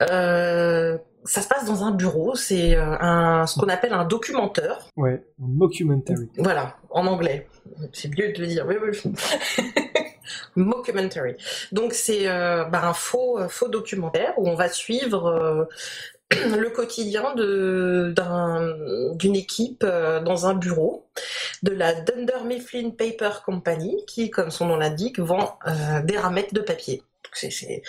Euh, 0.09 0.97
ça 1.25 1.41
se 1.41 1.47
passe 1.47 1.65
dans 1.65 1.83
un 1.83 1.91
bureau, 1.91 2.35
c'est 2.35 2.75
euh, 2.75 2.97
un, 2.99 3.45
ce 3.47 3.59
qu'on 3.59 3.69
appelle 3.69 3.93
un 3.93 4.05
documentaire. 4.05 4.87
Ouais, 4.95 5.23
un 5.41 5.47
mockumentary. 5.47 6.29
Voilà, 6.37 6.77
en 6.89 7.05
anglais. 7.07 7.47
C'est 7.93 8.09
mieux 8.09 8.31
de 8.31 8.41
le 8.41 8.47
dire. 8.47 8.65
Oui, 8.67 8.75
oui. 8.81 9.13
mockumentary. 10.55 11.35
Donc 11.71 11.93
c'est 11.93 12.27
euh, 12.27 12.65
bah, 12.65 12.87
un 12.87 12.93
faux, 12.93 13.39
faux 13.49 13.67
documentaire 13.67 14.33
où 14.37 14.47
on 14.47 14.55
va 14.55 14.69
suivre 14.69 15.67
le 16.31 16.69
quotidien 16.69 17.33
de, 17.35 18.13
d'une 19.15 19.35
équipe 19.35 19.85
dans 19.85 20.47
un 20.47 20.53
bureau 20.53 21.07
de 21.63 21.71
la 21.71 21.93
Dunder 21.93 22.43
Mifflin 22.45 22.91
Paper 22.91 23.41
Company 23.45 24.03
qui, 24.07 24.29
comme 24.29 24.51
son 24.51 24.67
nom 24.67 24.77
l'indique, 24.77 25.19
vend 25.19 25.57
des 26.03 26.17
ramettes 26.17 26.53
de 26.53 26.61
papier 26.61 27.03
c'est 27.35 27.81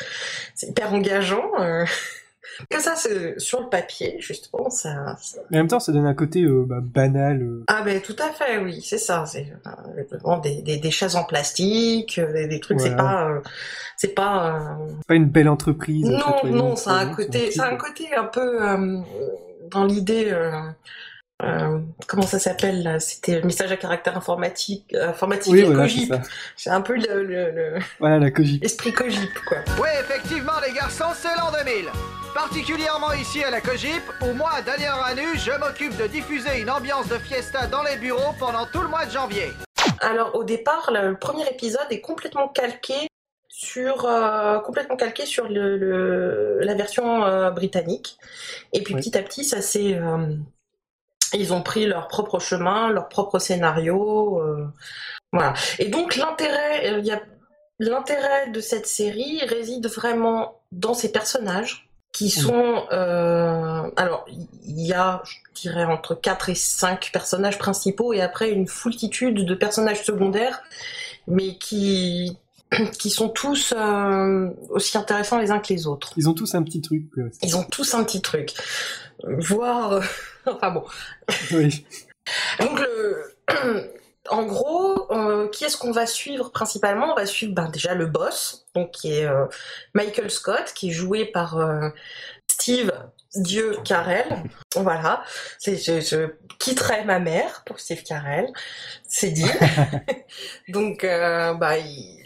hyper 0.62 0.92
engageant. 0.92 1.52
Euh. 2.60 2.64
Comme 2.70 2.80
ça, 2.80 2.94
sur 3.38 3.60
le 3.60 3.68
papier, 3.68 4.16
justement, 4.20 4.70
ça, 4.70 5.16
Mais 5.50 5.58
en 5.58 5.60
même 5.60 5.68
temps, 5.68 5.80
ça 5.80 5.92
donne 5.92 6.06
un 6.06 6.14
côté 6.14 6.42
euh, 6.42 6.64
bah, 6.66 6.80
banal. 6.80 7.42
Euh. 7.42 7.64
Ah 7.68 7.82
ben 7.84 8.00
tout 8.00 8.16
à 8.18 8.30
fait, 8.32 8.58
oui, 8.58 8.82
c'est 8.82 8.98
ça. 8.98 9.24
C'est 9.26 9.52
des, 10.42 10.78
des, 10.78 10.90
chaises 10.90 11.16
en 11.16 11.24
plastique, 11.24 12.20
des, 12.20 12.60
trucs. 12.60 12.80
C'est 12.80 12.96
pas, 12.96 13.42
c'est 13.96 14.14
pas. 14.14 14.78
Pas 15.06 15.14
une 15.14 15.26
belle 15.26 15.48
entreprise. 15.48 16.08
Non, 16.08 16.50
non, 16.50 16.76
ça 16.76 16.92
a 16.92 16.98
un 17.00 17.14
côté, 17.14 17.50
ça 17.50 17.66
un 17.66 17.76
côté 17.76 18.14
un 18.14 18.24
peu 18.24 18.58
dans 19.70 19.84
l'idée. 19.84 20.28
Euh, 20.30 20.50
comment 22.06 22.26
ça 22.26 22.38
s'appelle 22.38 22.82
là? 22.82 23.00
C'était 23.00 23.40
le 23.40 23.46
message 23.46 23.72
à 23.72 23.76
caractère 23.76 24.16
informatique, 24.16 24.94
euh, 24.94 25.10
informatique 25.10 25.52
oui, 25.52 25.60
et 25.60 25.64
voilà, 25.64 25.82
cogip. 25.82 26.14
C'est 26.56 26.70
un 26.70 26.80
peu 26.80 26.96
le, 26.96 27.24
le, 27.24 27.78
Voilà, 27.98 28.18
la 28.18 28.30
cogip. 28.30 28.64
Esprit 28.64 28.92
cogip, 28.92 29.32
quoi. 29.46 29.58
Oui, 29.80 29.88
effectivement, 30.00 30.52
les 30.66 30.72
garçons, 30.72 31.12
c'est 31.14 31.34
l'an 31.36 31.50
2000. 31.64 31.86
Particulièrement 32.34 33.12
ici 33.14 33.42
à 33.42 33.50
la 33.50 33.60
cogip, 33.60 34.02
où 34.22 34.32
moi, 34.34 34.50
Daniel 34.64 34.92
Ranu, 34.92 35.36
je 35.36 35.52
m'occupe 35.58 35.96
de 35.96 36.06
diffuser 36.06 36.60
une 36.60 36.70
ambiance 36.70 37.08
de 37.08 37.16
fiesta 37.18 37.66
dans 37.66 37.82
les 37.82 37.96
bureaux 37.96 38.34
pendant 38.38 38.66
tout 38.66 38.82
le 38.82 38.88
mois 38.88 39.06
de 39.06 39.10
janvier. 39.10 39.50
Alors, 40.00 40.34
au 40.34 40.44
départ, 40.44 40.90
le 40.92 41.16
premier 41.18 41.48
épisode 41.48 41.86
est 41.90 42.00
complètement 42.00 42.48
calqué 42.48 43.08
sur 43.48 44.04
euh, 44.04 44.58
complètement 44.58 44.96
calqué 44.96 45.24
sur 45.24 45.48
le, 45.48 46.58
la 46.60 46.74
version 46.74 47.50
britannique 47.52 48.18
et 48.74 48.82
puis 48.82 48.94
petit 48.94 49.16
à 49.16 49.22
petit 49.22 49.44
ça 49.44 49.62
s'est 49.62 49.98
ils 51.34 51.52
ont 51.52 51.62
pris 51.62 51.86
leur 51.86 52.08
propre 52.08 52.38
chemin, 52.38 52.90
leur 52.90 53.08
propre 53.08 53.38
scénario. 53.38 54.40
Euh, 54.40 54.66
voilà. 55.32 55.54
Et 55.78 55.88
donc 55.88 56.16
l'intérêt, 56.16 56.92
euh, 56.92 56.98
il 56.98 57.06
y 57.06 57.12
a 57.12 57.20
l'intérêt 57.78 58.50
de 58.50 58.60
cette 58.60 58.86
série 58.86 59.40
réside 59.46 59.86
vraiment 59.88 60.60
dans 60.72 60.94
ces 60.94 61.12
personnages 61.12 61.88
qui 62.12 62.26
mmh. 62.26 62.40
sont 62.40 62.84
euh, 62.92 63.90
alors 63.96 64.24
il 64.30 64.80
y 64.80 64.94
a 64.94 65.22
je 65.24 65.60
dirais 65.60 65.84
entre 65.84 66.14
4 66.14 66.48
et 66.48 66.54
5 66.54 67.10
personnages 67.12 67.58
principaux 67.58 68.14
et 68.14 68.22
après 68.22 68.50
une 68.50 68.66
foultitude 68.66 69.44
de 69.44 69.54
personnages 69.54 70.02
secondaires 70.04 70.62
mais 71.26 71.58
qui 71.58 72.38
qui 72.98 73.10
sont 73.10 73.28
tous 73.28 73.74
aussi 74.70 74.96
intéressants 74.96 75.38
les 75.38 75.50
uns 75.50 75.58
que 75.58 75.72
les 75.72 75.86
autres. 75.86 76.14
Ils 76.16 76.28
ont 76.30 76.34
tous 76.34 76.54
un 76.54 76.62
petit 76.62 76.80
truc. 76.80 77.04
Ils 77.42 77.56
ont 77.56 77.62
tous 77.64 77.94
un 77.94 78.02
petit 78.04 78.22
truc. 78.22 78.54
Voire 79.22 80.00
enfin 80.50 80.70
bon. 80.70 80.84
Oui. 81.52 81.86
Donc 82.60 82.80
en 84.30 84.44
gros, 84.44 85.10
euh, 85.12 85.48
qui 85.48 85.64
est-ce 85.64 85.76
qu'on 85.76 85.92
va 85.92 86.06
suivre 86.06 86.50
principalement? 86.50 87.12
On 87.12 87.14
va 87.14 87.26
suivre 87.26 87.54
ben, 87.54 87.68
déjà 87.68 87.94
le 87.94 88.06
boss, 88.06 88.66
donc 88.74 88.90
qui 88.92 89.12
est 89.12 89.26
euh, 89.26 89.46
Michael 89.94 90.30
Scott, 90.30 90.72
qui 90.74 90.90
est 90.90 90.92
joué 90.92 91.26
par 91.26 91.58
euh, 91.58 91.88
Steve 92.48 92.92
Dieu 93.34 93.76
Carell. 93.84 94.44
Voilà, 94.76 95.22
c'est 95.58 95.76
je, 95.76 96.28
quitterai 96.58 97.04
ma 97.04 97.18
mère 97.18 97.62
pour 97.66 97.80
Steve 97.80 98.02
Carell, 98.02 98.46
c'est 99.06 99.30
dit. 99.30 99.50
Donc, 100.68 101.04
euh, 101.04 101.54
bah, 101.54 101.74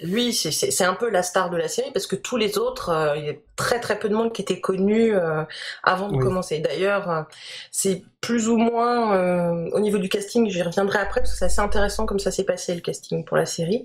lui, 0.02 0.32
c'est 0.32 0.84
un 0.84 0.94
peu 0.94 1.10
la 1.10 1.22
star 1.22 1.50
de 1.50 1.56
la 1.56 1.68
série 1.68 1.90
parce 1.92 2.06
que 2.06 2.16
tous 2.16 2.36
les 2.36 2.58
autres, 2.58 2.90
euh, 2.90 3.16
il 3.16 3.24
y 3.24 3.28
a 3.28 3.34
très 3.56 3.80
très 3.80 3.98
peu 3.98 4.08
de 4.08 4.14
monde 4.14 4.32
qui 4.32 4.42
était 4.42 4.60
connu 4.60 5.14
euh, 5.14 5.42
avant 5.82 6.08
de 6.10 6.18
commencer. 6.18 6.60
D'ailleurs, 6.60 7.26
c'est 7.70 8.04
plus 8.20 8.48
ou 8.48 8.56
moins 8.56 9.70
au 9.72 9.80
niveau 9.80 9.98
du 9.98 10.08
casting, 10.08 10.48
j'y 10.48 10.62
reviendrai 10.62 10.98
après 10.98 11.20
parce 11.20 11.32
que 11.32 11.38
c'est 11.38 11.46
assez 11.46 11.60
intéressant 11.60 12.06
comme 12.06 12.18
ça 12.18 12.30
s'est 12.30 12.44
passé 12.44 12.74
le 12.74 12.80
casting 12.80 13.24
pour 13.24 13.36
la 13.36 13.46
série. 13.46 13.84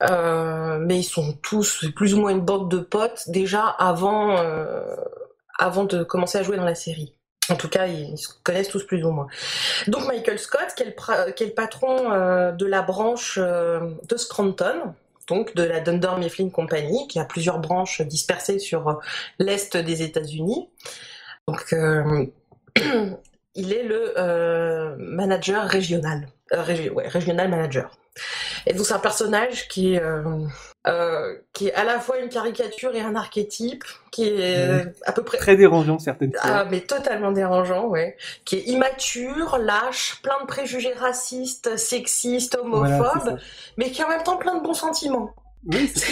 mais 0.00 0.98
ils 0.98 1.04
sont 1.04 1.34
tous 1.42 1.86
plus 1.94 2.14
ou 2.14 2.20
moins 2.20 2.30
une 2.30 2.44
bande 2.44 2.70
de 2.70 2.78
potes 2.78 3.24
déjà 3.28 3.64
avant 3.64 4.36
avant 5.58 5.84
de 5.84 6.02
commencer 6.02 6.38
à 6.38 6.42
jouer 6.42 6.56
dans 6.56 6.64
la 6.64 6.74
série. 6.74 7.14
En 7.48 7.54
tout 7.54 7.68
cas, 7.68 7.86
ils 7.86 8.18
se 8.18 8.28
connaissent 8.42 8.68
tous 8.68 8.84
plus 8.84 9.04
ou 9.04 9.10
moins. 9.10 9.28
Donc 9.86 10.06
Michael 10.06 10.38
Scott, 10.38 10.74
qui 10.76 10.82
est 10.82 10.96
le, 11.46 11.54
patron 11.54 12.12
euh, 12.12 12.52
de 12.52 12.66
la 12.66 12.82
branche 12.82 13.38
euh, 13.40 13.92
de 14.08 14.16
Scranton, 14.16 14.94
donc 15.28 15.54
de 15.54 15.62
la 15.62 15.80
Dunder 15.80 16.14
Mifflin 16.18 16.50
Company, 16.50 17.06
qui 17.08 17.18
a 17.20 17.24
plusieurs 17.24 17.58
branches 17.58 18.02
dispersées 18.02 18.58
sur 18.58 18.88
euh, 18.88 18.94
l'est 19.38 19.76
des 19.76 20.02
États-Unis. 20.02 20.68
Donc 21.46 21.72
il 23.54 23.72
est 23.72 23.84
le 23.84 24.96
manager 24.98 25.64
régional. 25.68 26.28
régi- 26.50 26.90
ouais, 26.90 27.06
regional 27.08 27.48
manager. 27.48 27.90
Et 28.66 28.72
donc 28.72 28.86
c'est 28.86 28.94
un 28.94 28.98
personnage 28.98 29.68
qui 29.68 29.96
euh, 30.88 31.34
qui 31.52 31.68
est 31.68 31.74
à 31.74 31.84
la 31.84 31.98
fois 31.98 32.18
une 32.18 32.28
caricature 32.28 32.94
et 32.94 33.00
un 33.00 33.14
archétype, 33.14 33.84
qui 34.10 34.28
est 34.28 34.84
à 35.04 35.12
peu 35.12 35.22
près 35.22 35.38
Très 35.38 35.56
dérangeant 35.56 35.98
certaines 35.98 36.32
fois. 36.32 36.40
ah, 36.44 36.64
mais 36.70 36.80
totalement 36.80 37.32
dérangeant, 37.32 37.86
ouais. 37.86 38.16
Qui 38.44 38.56
est 38.56 38.62
immature, 38.66 39.58
lâche, 39.58 40.20
plein 40.22 40.40
de 40.40 40.46
préjugés 40.46 40.92
racistes, 40.92 41.76
sexistes, 41.76 42.56
homophobes, 42.56 43.38
mais 43.76 43.90
qui 43.90 44.02
a 44.02 44.06
en 44.06 44.10
même 44.10 44.22
temps 44.22 44.36
plein 44.36 44.56
de 44.56 44.62
bons 44.62 44.74
sentiments. 44.74 45.34
Oui. 45.66 45.92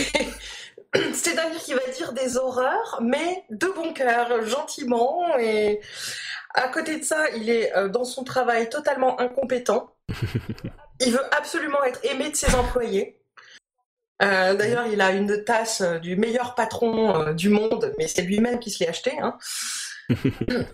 C'est-à-dire 1.12 1.60
qu'il 1.60 1.74
va 1.74 1.86
dire 1.92 2.12
des 2.12 2.36
horreurs, 2.36 3.00
mais 3.02 3.44
de 3.50 3.66
bon 3.66 3.92
cœur, 3.92 4.44
gentiment. 4.46 5.36
Et 5.38 5.80
à 6.54 6.68
côté 6.68 6.98
de 6.98 7.04
ça, 7.04 7.30
il 7.36 7.50
est 7.50 7.76
euh, 7.76 7.88
dans 7.88 8.04
son 8.04 8.22
travail 8.24 8.68
totalement 8.68 9.20
incompétent. 9.20 9.90
Il 11.00 11.10
veut 11.10 11.36
absolument 11.36 11.82
être 11.82 11.98
aimé 12.04 12.30
de 12.30 12.36
ses 12.36 12.54
employés. 12.54 13.18
Euh, 14.24 14.54
D'ailleurs, 14.54 14.86
il 14.86 15.00
a 15.00 15.12
une 15.12 15.44
tasse 15.44 15.80
euh, 15.80 15.98
du 15.98 16.16
meilleur 16.16 16.54
patron 16.54 17.14
euh, 17.14 17.32
du 17.32 17.48
monde, 17.48 17.92
mais 17.98 18.08
c'est 18.08 18.22
lui-même 18.22 18.58
qui 18.58 18.70
se 18.70 18.82
l'est 18.82 18.88
acheté. 18.88 19.12
Hein. 19.20 19.36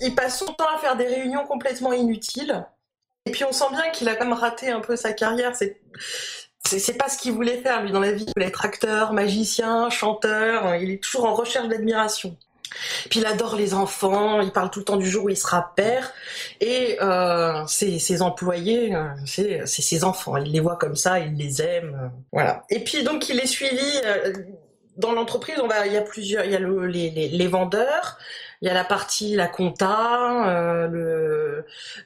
il 0.00 0.14
passe 0.14 0.38
son 0.38 0.46
temps 0.46 0.68
à 0.74 0.78
faire 0.78 0.96
des 0.96 1.06
réunions 1.06 1.44
complètement 1.46 1.92
inutiles. 1.92 2.64
Et 3.26 3.32
puis 3.32 3.44
on 3.44 3.52
sent 3.52 3.66
bien 3.70 3.90
qu'il 3.90 4.08
a 4.08 4.14
quand 4.14 4.24
même 4.24 4.32
raté 4.32 4.70
un 4.70 4.80
peu 4.80 4.96
sa 4.96 5.12
carrière. 5.12 5.54
C'est 5.54 5.80
c'est 6.66 6.78
c'est 6.78 6.94
pas 6.94 7.08
ce 7.08 7.18
qu'il 7.18 7.32
voulait 7.32 7.58
faire 7.58 7.82
lui 7.82 7.92
dans 7.92 8.00
la 8.00 8.12
vie. 8.12 8.24
Il 8.26 8.32
voulait 8.34 8.48
être 8.48 8.64
acteur, 8.64 9.12
magicien, 9.12 9.90
chanteur. 9.90 10.76
Il 10.76 10.90
est 10.90 11.02
toujours 11.02 11.26
en 11.26 11.34
recherche 11.34 11.68
d'admiration. 11.68 12.36
Puis 13.11 13.20
il 13.20 13.26
adore 13.26 13.56
les 13.56 13.74
enfants. 13.74 14.40
Il 14.40 14.52
parle 14.52 14.70
tout 14.70 14.78
le 14.80 14.85
temps 14.85 14.96
du 14.96 15.09
jour 15.09 15.24
où 15.24 15.28
il 15.28 15.37
sera 15.37 15.72
père. 15.74 16.12
Et 16.61 16.98
euh, 17.00 17.66
ses, 17.66 18.22
employés, 18.22 18.94
euh, 18.94 19.09
c'est 19.26 19.66
ses 19.66 20.04
enfants. 20.04 20.37
Il 20.37 20.52
les 20.52 20.61
voit 20.61 20.76
comme 20.76 20.96
ça, 20.96 21.18
il 21.18 21.35
les 21.37 21.62
aime. 21.62 21.94
euh, 22.02 22.09
voilà. 22.33 22.64
Et 22.70 22.80
puis 22.85 23.02
donc 23.02 23.28
il 23.28 23.38
est 23.40 23.46
suivi. 23.46 24.00
dans 24.96 25.12
l'entreprise, 25.12 25.56
on 25.62 25.66
va, 25.66 25.87
il 25.87 25.92
y 25.94 25.96
a 25.96 26.02
plusieurs, 26.02 26.44
il 26.44 26.52
y 26.52 26.56
a 26.56 26.59
le- 26.59 26.87
les, 26.87 27.46
vendeurs, 27.46 28.18
il 28.61 28.68
y 28.68 28.70
a 28.70 28.74
la 28.74 28.85
partie 28.85 29.35
la 29.35 29.46
compta, 29.48 30.88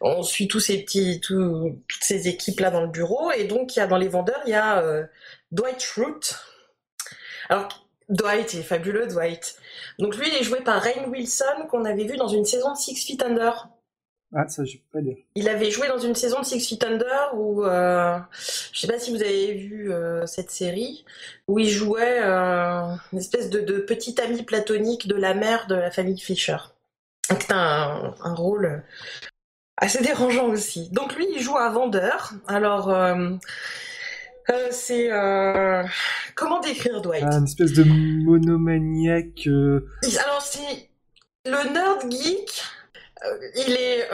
on 0.00 0.22
suit 0.22 0.46
tous 0.46 0.60
ces 0.60 0.78
petits, 0.84 1.20
tout- 1.20 1.80
toutes 1.88 2.04
ces 2.04 2.28
équipes 2.28 2.60
là 2.60 2.70
dans 2.70 2.82
le 2.82 2.88
bureau, 2.88 3.32
et 3.32 3.44
donc 3.44 3.74
il 3.74 3.80
y 3.80 3.82
a 3.82 3.86
dans 3.88 3.96
les 3.96 4.06
vendeurs, 4.08 4.40
il 4.46 4.50
y 4.50 4.54
a 4.54 4.82
Dwight 5.50 5.80
Schrute. 5.82 6.38
Alors 7.48 7.68
Dwight 8.08 8.54
est 8.54 8.62
fabuleux, 8.62 9.06
Dwight. 9.06 9.56
Donc 9.98 10.16
lui, 10.16 10.28
il 10.28 10.34
est 10.34 10.44
joué 10.44 10.60
par 10.60 10.82
Rainn 10.82 11.08
Wilson 11.08 11.66
qu'on 11.70 11.84
avait 11.84 12.04
vu 12.04 12.16
dans 12.16 12.28
une 12.28 12.44
saison 12.44 12.72
de 12.72 12.76
Six 12.76 13.04
Feet 13.04 13.22
Under. 13.22 13.68
Ah, 14.36 14.48
ça, 14.48 14.64
je 14.64 14.78
peux 14.78 14.98
pas 14.98 15.00
dire. 15.00 15.16
Il 15.36 15.48
avait 15.48 15.70
joué 15.70 15.86
dans 15.86 15.98
une 15.98 16.16
saison 16.16 16.40
de 16.40 16.44
Six 16.44 16.66
Feet 16.66 16.84
Under 16.84 17.30
où, 17.34 17.64
euh, 17.64 18.18
je 18.72 18.80
sais 18.80 18.88
pas 18.88 18.98
si 18.98 19.12
vous 19.12 19.22
avez 19.22 19.54
vu 19.54 19.92
euh, 19.92 20.26
cette 20.26 20.50
série, 20.50 21.04
où 21.46 21.60
il 21.60 21.68
jouait 21.68 22.20
euh, 22.20 22.94
une 23.12 23.18
espèce 23.18 23.48
de, 23.48 23.60
de 23.60 23.78
petit 23.78 24.20
ami 24.20 24.42
platonique 24.42 25.06
de 25.06 25.14
la 25.14 25.34
mère 25.34 25.68
de 25.68 25.76
la 25.76 25.92
famille 25.92 26.18
Fisher. 26.18 26.56
C'est 27.28 27.52
un, 27.52 28.14
un 28.22 28.34
rôle 28.34 28.82
assez 29.76 30.02
dérangeant 30.02 30.48
aussi. 30.48 30.90
Donc 30.90 31.14
lui, 31.14 31.26
il 31.32 31.40
joue 31.40 31.56
un 31.56 31.70
vendeur. 31.70 32.32
Alors, 32.48 32.88
euh, 34.50 34.68
c'est... 34.70 35.10
euh, 35.10 35.82
comment 36.34 36.60
décrire 36.60 37.00
Dwight? 37.00 37.24
Ah, 37.26 37.36
une 37.36 37.44
espèce 37.44 37.72
de 37.72 37.84
monomaniaque. 37.84 39.46
euh, 39.46 39.88
Alors, 40.24 40.42
c'est 40.42 40.88
le 41.46 41.72
nerd 41.72 42.10
geek. 42.10 42.62
il 43.56 43.72
est, 43.74 44.08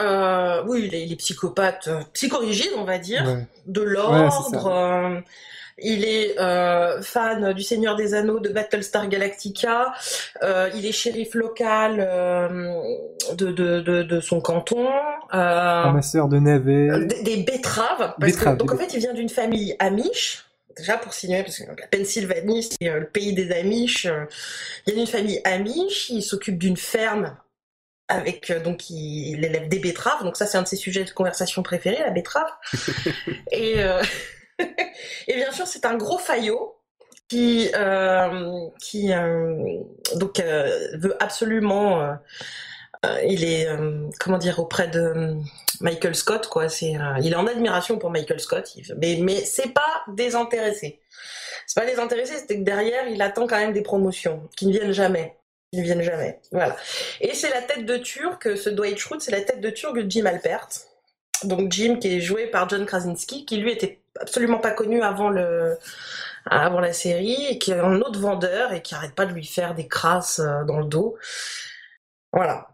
oui, 0.67 0.85
il 0.85 0.95
est, 0.95 1.05
il 1.05 1.13
est 1.13 1.17
psychopathe, 1.17 1.89
psychorigide, 2.13 2.71
on 2.77 2.83
va 2.83 2.97
dire, 2.97 3.25
ouais. 3.25 3.47
de 3.67 3.81
l'ordre. 3.81 5.23
Il 5.83 6.05
est 6.05 6.39
euh, 6.39 7.01
fan 7.01 7.53
du 7.53 7.63
Seigneur 7.63 7.95
des 7.95 8.13
Anneaux, 8.13 8.39
de 8.39 8.49
Battlestar 8.49 9.07
Galactica. 9.09 9.93
euh, 10.43 10.69
il 10.75 10.85
est 10.85 10.91
shérif 10.91 11.33
local 11.33 11.97
euh, 11.99 12.73
de, 13.33 13.51
de, 13.51 13.81
de, 13.81 14.03
de 14.03 14.19
son 14.19 14.41
canton. 14.41 14.87
Ramasseur 15.29 16.27
de 16.27 16.39
navets. 16.39 17.05
des, 17.05 17.23
des 17.23 17.43
betteraves. 17.43 17.97
Parce 18.19 18.31
Betteraves, 18.33 18.53
que, 18.55 18.59
donc 18.59 18.71
en 18.73 18.77
fait, 18.77 18.93
il 18.93 18.99
vient 18.99 19.13
d'une 19.13 19.29
famille 19.29 19.75
amish. 19.79 20.45
Déjà 20.77 20.97
pour 20.97 21.13
signaler, 21.13 21.43
parce 21.43 21.57
que 21.57 21.63
la 21.67 21.87
Pennsylvanie, 21.87 22.63
c'est 22.63 22.89
le 22.89 23.05
pays 23.05 23.33
des 23.33 23.51
Amish. 23.51 24.07
il 24.87 24.93
y 24.93 24.97
a 24.97 25.01
une 25.01 25.07
famille 25.07 25.41
amish. 25.43 26.09
Il 26.09 26.21
s'occupe 26.23 26.57
d'une 26.57 26.77
ferme 26.77 27.35
avec 28.07 28.51
donc 28.63 28.89
il, 28.89 29.31
il 29.37 29.43
élève 29.45 29.67
des 29.67 29.79
betteraves. 29.79 30.23
Donc 30.23 30.37
ça, 30.37 30.45
c'est 30.45 30.57
un 30.57 30.61
de 30.63 30.67
ses 30.67 30.77
sujets 30.77 31.03
de 31.03 31.11
conversation 31.11 31.61
préférés, 31.63 31.99
la 31.99 32.11
betterave. 32.11 32.47
et 33.51 33.83
euh, 33.83 34.01
et 35.27 35.35
bien 35.35 35.51
sûr, 35.51 35.67
c'est 35.67 35.85
un 35.85 35.95
gros 35.95 36.17
faillot 36.17 36.81
qui 37.31 37.71
euh, 37.75 38.67
qui 38.81 39.13
euh, 39.13 39.79
donc 40.15 40.41
euh, 40.41 40.89
veut 40.97 41.15
absolument 41.23 42.17
il 43.25 43.45
est 43.45 43.67
comment 44.19 44.37
dire 44.37 44.59
auprès 44.59 44.89
de 44.89 45.35
Michael 45.79 46.13
Scott 46.13 46.47
quoi. 46.47 46.67
C'est 46.67 46.93
il 47.21 47.31
est 47.31 47.35
en 47.35 47.47
admiration 47.47 47.97
pour 47.97 48.09
Michael 48.09 48.41
Scott 48.41 48.69
mais 48.97 49.17
mais 49.21 49.37
c'est 49.45 49.73
pas 49.73 50.03
désintéressé. 50.09 50.99
C'est 51.67 51.79
pas 51.79 51.87
désintéressé 51.87 52.33
c'est 52.45 52.59
que 52.59 52.63
derrière 52.63 53.07
il 53.07 53.21
attend 53.21 53.47
quand 53.47 53.57
même 53.57 53.73
des 53.73 53.81
promotions 53.81 54.49
qui 54.57 54.67
ne 54.67 54.73
viennent 54.73 54.91
jamais. 54.91 55.37
Ne 55.73 55.83
viennent 55.83 56.01
jamais 56.01 56.41
voilà. 56.51 56.75
Et 57.21 57.33
c'est 57.33 57.49
la 57.49 57.61
tête 57.61 57.85
de 57.85 57.95
Turc 57.95 58.57
ce 58.57 58.69
Dwight 58.69 58.97
Schrute 58.97 59.21
c'est 59.21 59.31
la 59.31 59.41
tête 59.41 59.61
de 59.61 59.69
Turc 59.69 59.95
de 59.95 60.11
Jim 60.11 60.25
Alpert. 60.25 60.67
Donc 61.45 61.71
Jim 61.71 61.97
qui 61.99 62.17
est 62.17 62.19
joué 62.19 62.47
par 62.47 62.67
John 62.67 62.85
Krasinski 62.85 63.45
qui 63.45 63.55
lui 63.57 63.71
était 63.71 64.00
absolument 64.19 64.59
pas 64.59 64.71
connu 64.71 65.01
avant 65.01 65.29
la 65.29 66.93
série 66.93 67.59
qui 67.59 67.71
est 67.71 67.79
un 67.79 68.01
autre 68.01 68.19
vendeur 68.19 68.73
et 68.73 68.81
qui 68.81 68.95
arrête 68.95 69.15
pas 69.15 69.25
de 69.25 69.33
lui 69.33 69.45
faire 69.45 69.73
des 69.75 69.87
crasses 69.87 70.39
euh, 70.39 70.63
dans 70.65 70.79
le 70.79 70.85
dos 70.85 71.17
voilà 72.33 72.71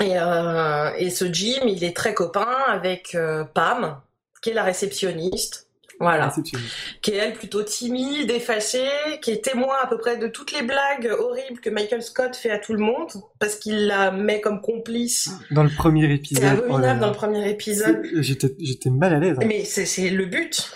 et, 0.00 0.18
euh, 0.18 0.92
et 0.96 1.10
ce 1.10 1.32
Jim, 1.32 1.62
il 1.66 1.84
est 1.84 1.96
très 1.96 2.14
copain 2.14 2.56
avec 2.68 3.14
euh, 3.14 3.44
Pam, 3.44 4.00
qui 4.42 4.50
est 4.50 4.54
la 4.54 4.64
réceptionniste. 4.64 5.63
Voilà. 6.00 6.28
Réceptionniste. 6.28 6.74
Qui 7.02 7.12
est 7.12 7.16
elle 7.16 7.32
plutôt 7.34 7.62
timide, 7.62 8.30
effacée, 8.30 8.88
qui 9.22 9.30
est 9.30 9.44
témoin 9.44 9.74
à 9.82 9.86
peu 9.86 9.96
près 9.98 10.16
de 10.16 10.26
toutes 10.28 10.52
les 10.52 10.62
blagues 10.62 11.10
horribles 11.18 11.60
que 11.60 11.70
Michael 11.70 12.02
Scott 12.02 12.34
fait 12.36 12.50
à 12.50 12.58
tout 12.58 12.72
le 12.72 12.80
monde, 12.80 13.10
parce 13.38 13.54
qu'il 13.56 13.86
la 13.86 14.10
met 14.10 14.40
comme 14.40 14.60
complice. 14.60 15.30
Dans 15.50 15.62
le 15.62 15.70
premier 15.70 16.12
épisode. 16.12 16.42
C'est 16.42 16.48
oh 16.50 16.56
là 16.56 16.64
abominable 16.64 17.00
là. 17.00 17.06
dans 17.06 17.12
le 17.12 17.16
premier 17.16 17.48
épisode. 17.50 18.02
C'est- 18.04 18.22
J'étais, 18.22 18.48
j'étais 18.58 18.90
mal 18.90 19.14
à 19.14 19.18
l'aise. 19.18 19.36
hein. 19.40 19.44
Mais 19.46 19.64
c'est 19.64 19.86
c'est 19.86 20.10
le 20.10 20.26
but. 20.26 20.70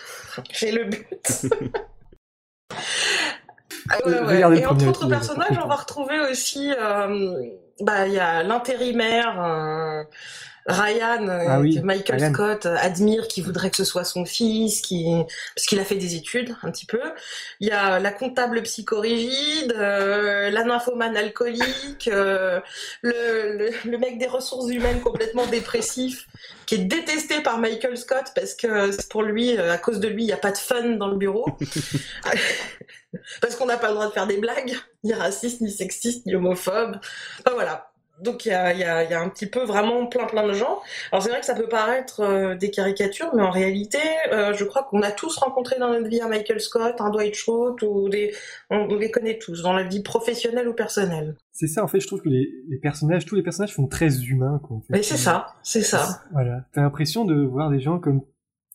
C'est 0.52 0.70
le 0.72 0.84
but. 0.84 1.06
Ah 3.90 3.96
ouais, 4.06 4.12
Euh, 4.14 4.26
ouais. 4.50 4.60
Et 4.60 4.66
entre 4.66 4.86
autres 4.88 5.08
personnages, 5.08 5.58
on 5.62 5.66
va 5.68 5.76
retrouver 5.76 6.20
aussi, 6.30 6.70
euh, 6.78 7.32
bah, 7.80 8.06
il 8.06 8.12
y 8.14 8.18
a 8.18 8.42
l'intérimaire 8.42 9.42
euh, 9.42 10.02
Ryan, 10.68 11.26
euh, 11.28 11.44
Ah 11.48 11.60
oui, 11.60 11.76
que 11.76 11.80
Michael 11.80 12.20
Ryan. 12.20 12.32
Scott 12.34 12.66
euh, 12.66 12.76
admire, 12.78 13.26
qui 13.26 13.40
voudrait 13.40 13.70
que 13.70 13.76
ce 13.76 13.84
soit 13.84 14.04
son 14.04 14.26
fils, 14.26 14.82
qui, 14.82 15.06
parce 15.54 15.66
qu'il 15.66 15.80
a 15.80 15.84
fait 15.84 15.94
des 15.94 16.14
études 16.14 16.54
un 16.62 16.70
petit 16.70 16.84
peu. 16.84 17.00
Il 17.60 17.68
y 17.68 17.70
a 17.70 17.98
la 17.98 18.12
comptable 18.12 18.62
psychorigide, 18.62 19.72
euh, 19.76 20.50
la 20.50 20.64
nymphomane 20.64 21.16
alcoolique, 21.16 22.08
euh, 22.12 22.60
le, 23.00 23.56
le, 23.56 23.70
le 23.90 23.98
mec 23.98 24.18
des 24.18 24.26
ressources 24.26 24.70
humaines 24.70 25.00
complètement 25.00 25.46
dépressif, 25.46 26.26
qui 26.66 26.74
est 26.74 26.84
détesté 26.84 27.40
par 27.40 27.58
Michael 27.58 27.96
Scott 27.96 28.26
parce 28.34 28.54
que 28.54 28.94
pour 29.08 29.22
lui, 29.22 29.56
à 29.56 29.78
cause 29.78 30.00
de 30.00 30.08
lui, 30.08 30.24
il 30.24 30.26
n'y 30.26 30.32
a 30.32 30.36
pas 30.36 30.52
de 30.52 30.58
fun 30.58 30.96
dans 30.96 31.08
le 31.08 31.16
bureau. 31.16 31.46
parce 33.40 33.56
qu'on 33.56 33.66
n'a 33.66 33.78
pas 33.78 33.88
le 33.88 33.94
droit 33.94 34.06
de 34.06 34.12
faire 34.12 34.26
des 34.26 34.36
blagues, 34.36 34.76
ni 35.02 35.14
racistes, 35.14 35.62
ni 35.62 35.70
sexistes, 35.70 36.26
ni 36.26 36.34
homophobes. 36.34 36.98
Enfin 37.40 37.54
voilà. 37.54 37.90
Donc 38.22 38.46
il 38.46 38.48
y 38.48 38.52
a, 38.52 38.72
y, 38.74 38.82
a, 38.84 39.04
y 39.04 39.14
a 39.14 39.20
un 39.20 39.28
petit 39.28 39.46
peu 39.46 39.62
vraiment 39.64 40.06
plein 40.06 40.26
plein 40.26 40.46
de 40.46 40.52
gens. 40.52 40.80
Alors 41.12 41.22
c'est 41.22 41.30
vrai 41.30 41.40
que 41.40 41.46
ça 41.46 41.54
peut 41.54 41.68
paraître 41.68 42.20
euh, 42.20 42.54
des 42.56 42.70
caricatures, 42.70 43.30
mais 43.34 43.42
en 43.42 43.50
réalité, 43.50 43.98
euh, 44.32 44.52
je 44.54 44.64
crois 44.64 44.82
qu'on 44.82 45.02
a 45.02 45.10
tous 45.10 45.36
rencontré 45.36 45.78
dans 45.78 45.90
notre 45.90 46.08
vie 46.08 46.20
un 46.20 46.28
Michael 46.28 46.60
Scott, 46.60 46.96
un 47.00 47.10
Dwight 47.10 47.34
Schrute, 47.34 47.82
ou 47.82 48.08
des, 48.08 48.34
on, 48.70 48.88
on 48.90 48.96
les 48.96 49.10
connaît 49.10 49.38
tous, 49.38 49.62
dans 49.62 49.72
la 49.72 49.84
vie 49.84 50.02
professionnelle 50.02 50.68
ou 50.68 50.74
personnelle. 50.74 51.36
C'est 51.52 51.66
ça, 51.66 51.82
en 51.82 51.88
fait, 51.88 52.00
je 52.00 52.06
trouve 52.06 52.22
que 52.22 52.28
les, 52.28 52.48
les 52.68 52.78
personnages, 52.78 53.24
tous 53.24 53.34
les 53.34 53.42
personnages 53.42 53.74
font 53.74 53.86
très 53.86 54.22
humains, 54.24 54.60
quoi. 54.62 54.76
en 54.76 54.80
fait. 54.80 54.92
Mais 54.92 55.02
c'est 55.02 55.16
ça, 55.16 55.54
c'est 55.62 55.82
ça. 55.82 56.22
Voilà. 56.32 56.60
T'as 56.72 56.82
l'impression 56.82 57.24
de 57.24 57.44
voir 57.44 57.70
des 57.70 57.80
gens 57.80 57.98
comme, 57.98 58.22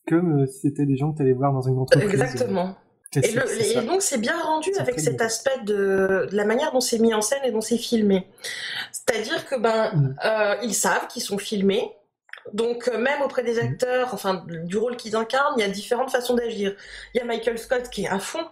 comme 0.08 0.42
euh, 0.42 0.46
c'était 0.48 0.86
des 0.86 0.98
gens 0.98 1.12
que 1.14 1.18
t'allais 1.20 1.34
voir 1.34 1.54
dans 1.54 1.62
une 1.62 1.78
entreprise. 1.78 2.10
Exactement. 2.10 2.76
Et, 3.16 3.32
le- 3.32 3.82
donc 3.86 4.02
c'est 4.02 4.18
bien 4.18 4.40
rendu 4.42 4.70
avec 4.80 5.00
cet 5.00 5.18
bien. 5.18 5.26
aspect 5.26 5.60
de, 5.64 6.28
de 6.30 6.36
la 6.36 6.46
manière 6.46 6.72
dont 6.72 6.82
c'est 6.82 7.00
mis 7.00 7.14
en 7.14 7.22
scène 7.22 7.42
et 7.44 7.52
dont 7.52 7.62
c'est 7.62 7.78
filmé. 7.78 8.28
C'est-à-dire 8.92 9.46
que 9.48 9.56
ben 9.56 9.92
Mm. 9.94 10.16
euh, 10.26 10.56
ils 10.64 10.74
savent 10.76 11.08
qu'ils 11.08 11.24
sont 11.24 11.38
filmés. 11.38 11.92
Donc 12.54 12.88
euh, 12.90 12.98
même 12.98 13.22
auprès 13.22 13.44
des 13.44 13.56
Mm. 13.62 13.66
acteurs, 13.68 14.14
enfin 14.14 14.44
du 14.48 14.78
rôle 14.78 14.96
qu'ils 14.98 15.16
incarnent, 15.16 15.54
il 15.58 15.62
y 15.62 15.64
a 15.66 15.70
différentes 15.70 16.12
façons 16.12 16.34
d'agir. 16.36 16.76
Il 17.14 17.18
y 17.20 17.22
a 17.22 17.26
Michael 17.26 17.58
Scott 17.60 17.90
qui 17.90 18.06
est 18.06 18.10
à 18.10 18.20
fond. 18.20 18.44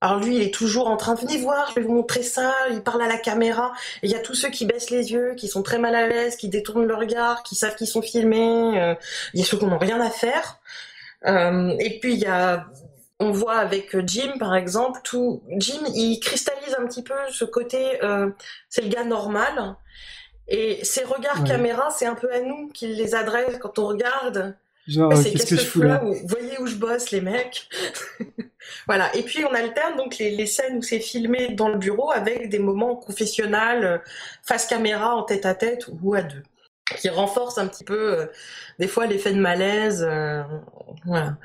Alors 0.00 0.20
lui, 0.20 0.36
il 0.36 0.42
est 0.42 0.54
toujours 0.54 0.86
en 0.88 0.96
train 0.96 1.14
de 1.16 1.20
venir 1.20 1.40
voir, 1.40 1.70
je 1.70 1.74
vais 1.74 1.80
vous 1.84 1.92
montrer 1.92 2.22
ça, 2.22 2.54
il 2.70 2.82
parle 2.82 3.02
à 3.02 3.08
la 3.08 3.16
caméra. 3.18 3.72
Et 4.02 4.06
il 4.06 4.12
y 4.12 4.14
a 4.14 4.20
tous 4.20 4.34
ceux 4.34 4.48
qui 4.48 4.64
baissent 4.64 4.90
les 4.90 5.10
yeux, 5.10 5.34
qui 5.36 5.48
sont 5.48 5.62
très 5.64 5.78
mal 5.78 5.94
à 5.96 6.06
l'aise, 6.06 6.36
qui 6.36 6.48
détournent 6.48 6.86
le 6.86 6.94
regard, 6.94 7.42
qui 7.42 7.56
savent 7.56 7.74
qu'ils 7.74 7.88
sont 7.88 8.00
filmés. 8.02 8.80
euh, 8.80 8.94
Il 9.34 9.40
y 9.40 9.42
a 9.42 9.46
ceux 9.46 9.58
qui 9.58 9.64
n'ont 9.66 9.76
rien 9.78 10.00
à 10.00 10.10
faire. 10.10 10.60
Euh, 11.26 11.74
et 11.80 11.98
puis 11.98 12.12
il 12.14 12.20
y 12.20 12.26
a, 12.26 12.66
on 13.20 13.30
voit 13.32 13.56
avec 13.56 13.96
Jim 14.06 14.34
par 14.38 14.54
exemple, 14.54 15.00
tout 15.04 15.42
Jim 15.58 15.80
il 15.94 16.20
cristallise 16.20 16.74
un 16.78 16.86
petit 16.86 17.02
peu 17.02 17.14
ce 17.30 17.44
côté, 17.44 18.02
euh, 18.04 18.30
c'est 18.68 18.82
le 18.82 18.88
gars 18.88 19.04
normal. 19.04 19.76
Et 20.48 20.82
ses 20.84 21.04
regards 21.04 21.42
Ouais. 21.42 21.48
caméra, 21.48 21.90
c'est 21.90 22.06
un 22.06 22.14
peu 22.14 22.32
à 22.32 22.40
nous 22.40 22.68
qu'il 22.68 22.94
les 22.96 23.14
adresse 23.14 23.58
quand 23.58 23.78
on 23.78 23.86
regarde. 23.88 24.56
Genre, 24.86 25.12
euh, 25.12 25.16
c'est 25.22 25.32
qu'est-ce 25.32 25.50
que 25.50 25.56
je 25.56 25.66
fous 25.66 25.82
là 25.82 25.98
Vous 26.02 26.14
voyez 26.26 26.58
où 26.60 26.66
je 26.66 26.76
bosse, 26.76 27.10
les 27.10 27.20
mecs 27.20 27.68
Voilà. 28.86 29.14
Et 29.14 29.22
puis 29.22 29.44
on 29.44 29.52
alterne 29.54 29.96
donc 29.96 30.16
les, 30.18 30.30
les 30.30 30.46
scènes 30.46 30.78
où 30.78 30.82
c'est 30.82 31.00
filmé 31.00 31.48
dans 31.50 31.68
le 31.68 31.76
bureau 31.78 32.10
avec 32.10 32.48
des 32.48 32.58
moments 32.58 32.96
confessionnels, 32.96 33.84
euh, 33.84 33.98
face 34.42 34.66
caméra, 34.66 35.14
en 35.14 35.22
tête 35.24 35.44
à 35.46 35.54
tête 35.54 35.86
ou 36.02 36.14
à 36.14 36.22
deux, 36.22 36.42
qui 36.96 37.08
renforcent 37.10 37.58
un 37.58 37.68
petit 37.68 37.84
peu 37.84 38.20
euh, 38.20 38.26
des 38.78 38.88
fois 38.88 39.06
l'effet 39.06 39.32
de 39.32 39.40
malaise. 39.40 40.02
euh, 40.08 40.42
voilà. 41.04 41.36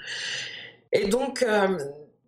Et 0.96 1.08
donc 1.08 1.44
euh, 1.44 1.78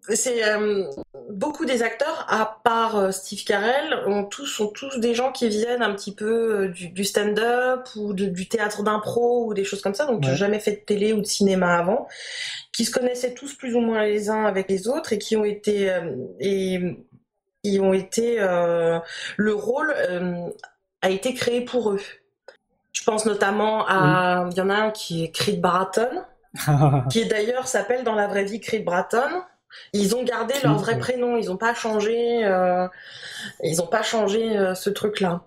c'est 0.09 0.43
euh, 0.47 0.83
beaucoup 1.29 1.65
des 1.65 1.81
acteurs, 1.83 2.25
à 2.27 2.59
part 2.63 2.95
euh, 2.97 3.11
Steve 3.11 3.43
Carell, 3.43 4.03
ont 4.07 4.23
tous, 4.25 4.45
sont 4.47 4.67
tous 4.67 4.99
des 4.99 5.13
gens 5.13 5.31
qui 5.31 5.47
viennent 5.49 5.81
un 5.83 5.93
petit 5.93 6.13
peu 6.13 6.67
du, 6.69 6.89
du 6.89 7.03
stand-up 7.03 7.87
ou 7.95 8.13
de- 8.13 8.25
du 8.25 8.47
théâtre 8.49 8.83
d'impro 8.83 9.45
ou 9.45 9.53
des 9.53 9.63
choses 9.63 9.81
comme 9.81 9.93
ça, 9.93 10.05
donc 10.05 10.21
qui 10.21 10.29
n'ont 10.29 10.35
jamais 10.35 10.59
fait 10.59 10.71
de 10.71 10.81
télé 10.85 11.13
ou 11.13 11.21
de 11.21 11.25
cinéma 11.25 11.77
avant, 11.77 12.07
qui 12.73 12.85
se 12.85 12.91
connaissaient 12.91 13.33
tous 13.33 13.53
plus 13.55 13.75
ou 13.75 13.79
moins 13.79 14.03
les 14.03 14.29
uns 14.29 14.45
avec 14.45 14.69
les 14.69 14.87
autres 14.87 15.13
et 15.13 15.17
qui 15.19 15.37
ont 15.37 15.45
été 15.45 15.95
et 16.39 16.97
qui 17.63 17.79
ont 17.79 17.93
été 17.93 18.37
euh, 18.39 18.99
le 19.37 19.53
rôle 19.55 19.93
euh, 19.97 20.49
a 21.01 21.09
été 21.09 21.33
créé 21.33 21.61
pour 21.61 21.91
eux. 21.91 22.01
Je 22.93 23.03
pense 23.03 23.25
notamment 23.25 23.85
à 23.87 24.47
il 24.51 24.57
y 24.57 24.61
en 24.61 24.69
a 24.69 24.75
un 24.75 24.91
qui 24.91 25.23
est 25.23 25.31
Creed 25.31 25.59
Bratton, 25.61 26.23
qui 27.09 27.25
d'ailleurs 27.25 27.67
s'appelle 27.67 28.03
dans 28.03 28.15
la 28.15 28.27
vraie 28.27 28.45
vie 28.45 28.59
Creed 28.59 28.85
Bratton. 28.85 29.43
Ils 29.93 30.15
ont 30.15 30.23
gardé 30.23 30.53
leur 30.63 30.77
vrai 30.77 30.97
prénom, 30.97 31.37
ils 31.37 31.47
n'ont 31.47 31.57
pas 31.57 31.73
changé, 31.73 32.45
euh, 32.45 32.87
ils 33.61 33.81
ont 33.81 33.87
pas 33.87 34.03
changé 34.03 34.57
euh, 34.57 34.73
ce 34.73 34.89
truc-là. 34.89 35.41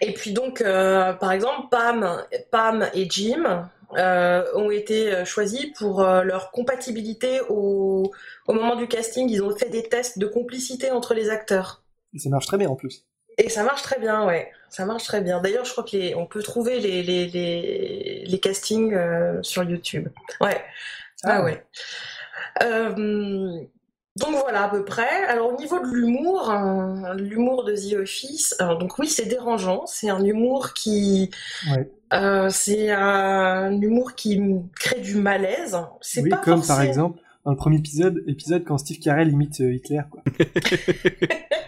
Et 0.00 0.12
puis 0.12 0.32
donc, 0.32 0.60
euh, 0.60 1.12
par 1.12 1.32
exemple, 1.32 1.68
Pam, 1.70 2.24
Pam 2.50 2.88
et 2.94 3.08
Jim 3.08 3.68
ont 3.96 4.70
été 4.70 5.24
choisis 5.24 5.66
pour 5.78 6.02
leur 6.02 6.50
compatibilité 6.50 7.40
au, 7.48 8.10
au 8.48 8.52
moment 8.52 8.74
du 8.74 8.88
casting. 8.88 9.28
Ils 9.30 9.42
ont 9.42 9.54
fait 9.54 9.68
des 9.68 9.84
tests 9.84 10.18
de 10.18 10.26
complicité 10.26 10.90
entre 10.90 11.14
les 11.14 11.30
acteurs. 11.30 11.84
Et 12.12 12.18
ça 12.18 12.28
marche 12.28 12.46
très 12.46 12.58
bien 12.58 12.68
en 12.68 12.74
plus. 12.74 13.06
Et 13.38 13.48
ça 13.48 13.62
marche 13.62 13.82
très 13.82 14.00
bien, 14.00 14.26
ouais. 14.26 14.50
Ça 14.74 14.84
marche 14.86 15.04
très 15.04 15.20
bien. 15.20 15.40
D'ailleurs, 15.40 15.64
je 15.64 15.70
crois 15.72 15.84
que 15.84 15.96
les, 15.96 16.14
on 16.16 16.26
peut 16.26 16.42
trouver 16.42 16.80
les, 16.80 17.02
les, 17.04 17.26
les, 17.26 18.24
les 18.26 18.40
castings 18.40 18.92
euh, 18.92 19.40
sur 19.42 19.62
YouTube. 19.62 20.08
Ouais. 20.40 20.60
Ah, 21.22 21.36
Ah. 21.38 21.44
ouais. 21.44 21.64
Euh, 22.62 23.60
donc 24.16 24.30
voilà 24.42 24.64
à 24.64 24.68
peu 24.68 24.84
près. 24.84 25.24
Alors 25.28 25.52
au 25.54 25.56
niveau 25.56 25.78
de 25.80 25.86
l'humour, 25.86 26.50
euh, 26.50 27.14
l'humour 27.14 27.64
de 27.64 27.74
The 27.74 28.00
Office, 28.00 28.54
alors, 28.58 28.78
donc 28.78 28.98
oui 28.98 29.08
c'est 29.08 29.26
dérangeant, 29.26 29.86
c'est 29.86 30.08
un 30.10 30.22
humour 30.24 30.72
qui, 30.74 31.30
Ouais. 31.70 31.90
euh, 32.12 32.48
c'est 32.50 32.90
un 32.90 33.80
humour 33.80 34.14
qui 34.14 34.40
crée 34.76 35.00
du 35.00 35.16
malaise. 35.16 35.76
C'est 36.00 36.22
Oui, 36.22 36.30
pas 36.30 36.36
comme 36.38 36.64
par 36.66 36.82
exemple 36.82 37.18
dans 37.44 37.50
le 37.50 37.56
premier 37.56 37.76
épisode, 37.78 38.22
épisode 38.26 38.64
quand 38.64 38.78
Steve 38.78 38.98
Carell 39.00 39.30
imite 39.30 39.58
Hitler, 39.60 40.02
quoi. 40.10 40.22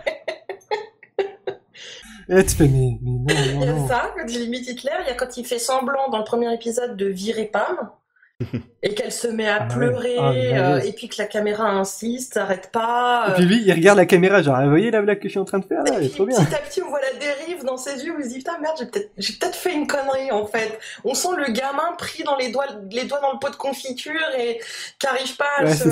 Et 2.29 2.35
là, 2.35 2.43
tu 2.43 2.57
fais, 2.57 2.69
mais, 2.69 2.99
mais 3.03 3.35
non, 3.55 3.61
Il 3.63 3.67
y 3.67 3.69
a 3.69 3.89
ça, 3.89 4.13
quand 4.17 4.27
il 4.29 4.43
imite 4.43 4.69
Hitler, 4.69 4.91
il 5.05 5.09
y 5.09 5.11
a 5.11 5.15
quand 5.15 5.37
il 5.37 5.45
fait 5.47 5.59
semblant 5.59 6.09
dans 6.11 6.19
le 6.19 6.25
premier 6.25 6.53
épisode 6.53 6.97
de 6.97 7.07
virer 7.07 7.45
Pam, 7.45 7.91
et 8.83 8.95
qu'elle 8.95 9.13
se 9.13 9.29
met 9.29 9.49
à 9.49 9.63
Ah 9.63 9.67
pleurer, 9.75 10.17
Ah, 10.19 10.33
le 10.33 10.39
euh, 10.39 10.81
et 10.83 10.93
puis 10.93 11.09
que 11.09 11.15
la 11.19 11.27
caméra 11.27 11.71
insiste, 11.71 12.35
s'arrête 12.35 12.71
pas. 12.71 13.29
Et 13.29 13.31
euh, 13.31 13.35
puis 13.37 13.45
lui, 13.45 13.63
il 13.65 13.73
regarde 13.73 13.97
la 13.97 14.05
caméra, 14.07 14.43
genre, 14.43 14.57
ah, 14.59 14.65
vous 14.65 14.71
voyez 14.71 14.91
la 14.91 15.01
blague 15.01 15.19
que 15.21 15.29
je 15.29 15.31
suis 15.31 15.39
en 15.39 15.45
train 15.47 15.59
de 15.61 15.65
faire 15.65 15.83
là, 15.85 15.93
elle 15.97 16.03
et 16.03 16.07
est 16.07 16.09
puis 16.09 16.17
trop 16.17 16.27
bien. 16.27 16.45
petit 16.45 16.55
à 16.55 16.59
petit, 16.59 16.83
on 16.83 16.89
voit 16.91 17.01
la 17.01 17.19
dérive 17.19 17.65
dans 17.65 17.79
ses 17.79 18.05
yeux, 18.05 18.15
où 18.15 18.19
il 18.19 18.25
se 18.25 18.29
dit 18.31 18.39
putain 18.39 18.59
merde, 18.59 18.75
j'ai 18.79 18.87
peut-être, 18.87 19.11
j'ai 19.17 19.33
peut-être 19.35 19.55
fait 19.57 19.73
une 19.73 19.87
connerie 19.87 20.31
en 20.33 20.47
fait. 20.47 20.79
On 21.05 21.15
sent 21.15 21.29
le 21.39 21.51
gamin 21.53 21.93
pris 21.97 22.25
dans 22.25 22.37
les 22.37 22.51
doigts, 22.51 22.67
les 22.91 23.05
doigts 23.05 23.21
dans 23.21 23.33
le 23.33 23.39
pot 23.39 23.49
de 23.51 23.57
confiture 23.57 24.21
et 24.39 24.61
qui 24.99 25.07
arrive 25.07 25.35
pas 25.37 25.47
à 25.59 25.65
Ouais, 25.65 25.75
se 25.75 25.89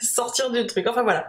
sortir 0.00 0.50
du 0.50 0.66
truc. 0.66 0.86
Enfin 0.88 1.02
voilà. 1.02 1.28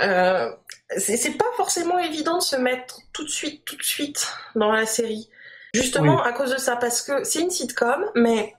Euh, 0.00 0.50
c'est, 0.98 1.36
pas 1.38 1.44
forcément 1.56 1.98
évident 1.98 2.38
de 2.38 2.42
se 2.42 2.56
mettre 2.56 3.00
tout 3.12 3.24
de 3.24 3.30
suite, 3.30 3.64
tout 3.64 3.76
de 3.76 3.82
suite 3.82 4.26
dans 4.54 4.72
la 4.72 4.86
série. 4.86 5.28
Justement 5.74 6.16
Oui. 6.16 6.22
à 6.24 6.32
cause 6.32 6.50
de 6.50 6.58
ça, 6.58 6.76
parce 6.76 7.02
que 7.02 7.22
c'est 7.24 7.40
une 7.40 7.50
sitcom, 7.50 8.04
mais 8.14 8.54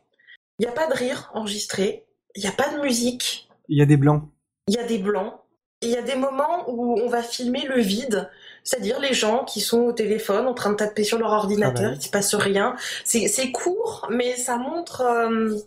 il 0.60 0.66
n'y 0.66 0.72
a 0.72 0.72
pas 0.74 0.88
de 0.88 0.94
rire 0.94 1.30
enregistré, 1.34 2.06
il 2.36 2.44
n'y 2.44 2.50
a 2.50 2.54
pas 2.54 2.70
de 2.70 2.80
musique, 2.82 3.50
Il 3.68 3.78
y 3.78 3.82
a 3.82 3.86
des 3.86 3.98
blancs. 3.98 4.24
il 4.68 4.76
y 4.76 4.78
a 4.80 4.84
des 4.84 4.98
blancs, 4.98 5.34
il 5.82 5.90
y 5.90 5.98
a 5.98 6.02
des 6.02 6.16
moments 6.16 6.70
où 6.70 6.98
on 7.02 7.10
va 7.10 7.22
filmer 7.22 7.64
le 7.68 7.82
vide, 7.82 8.30
c'est-à-dire 8.64 9.00
les 9.00 9.14
gens 9.14 9.44
qui 9.44 9.60
sont 9.60 9.80
au 9.82 9.92
téléphone 9.92 10.48
en 10.48 10.54
train 10.54 10.70
de 10.72 10.76
taper 10.78 11.04
sur 11.04 11.18
leur 11.18 11.32
ordinateur, 11.32 11.90
ouais. 11.92 11.98
il 11.98 12.02
se 12.04 12.10
passe 12.10 12.34
rien. 12.36 12.76
C'est, 13.04 13.28
c'est 13.28 13.52
court, 13.52 14.08
mais 14.10 14.38
ça 14.38 14.56
montre. 14.58 15.02
euh, 15.02 15.58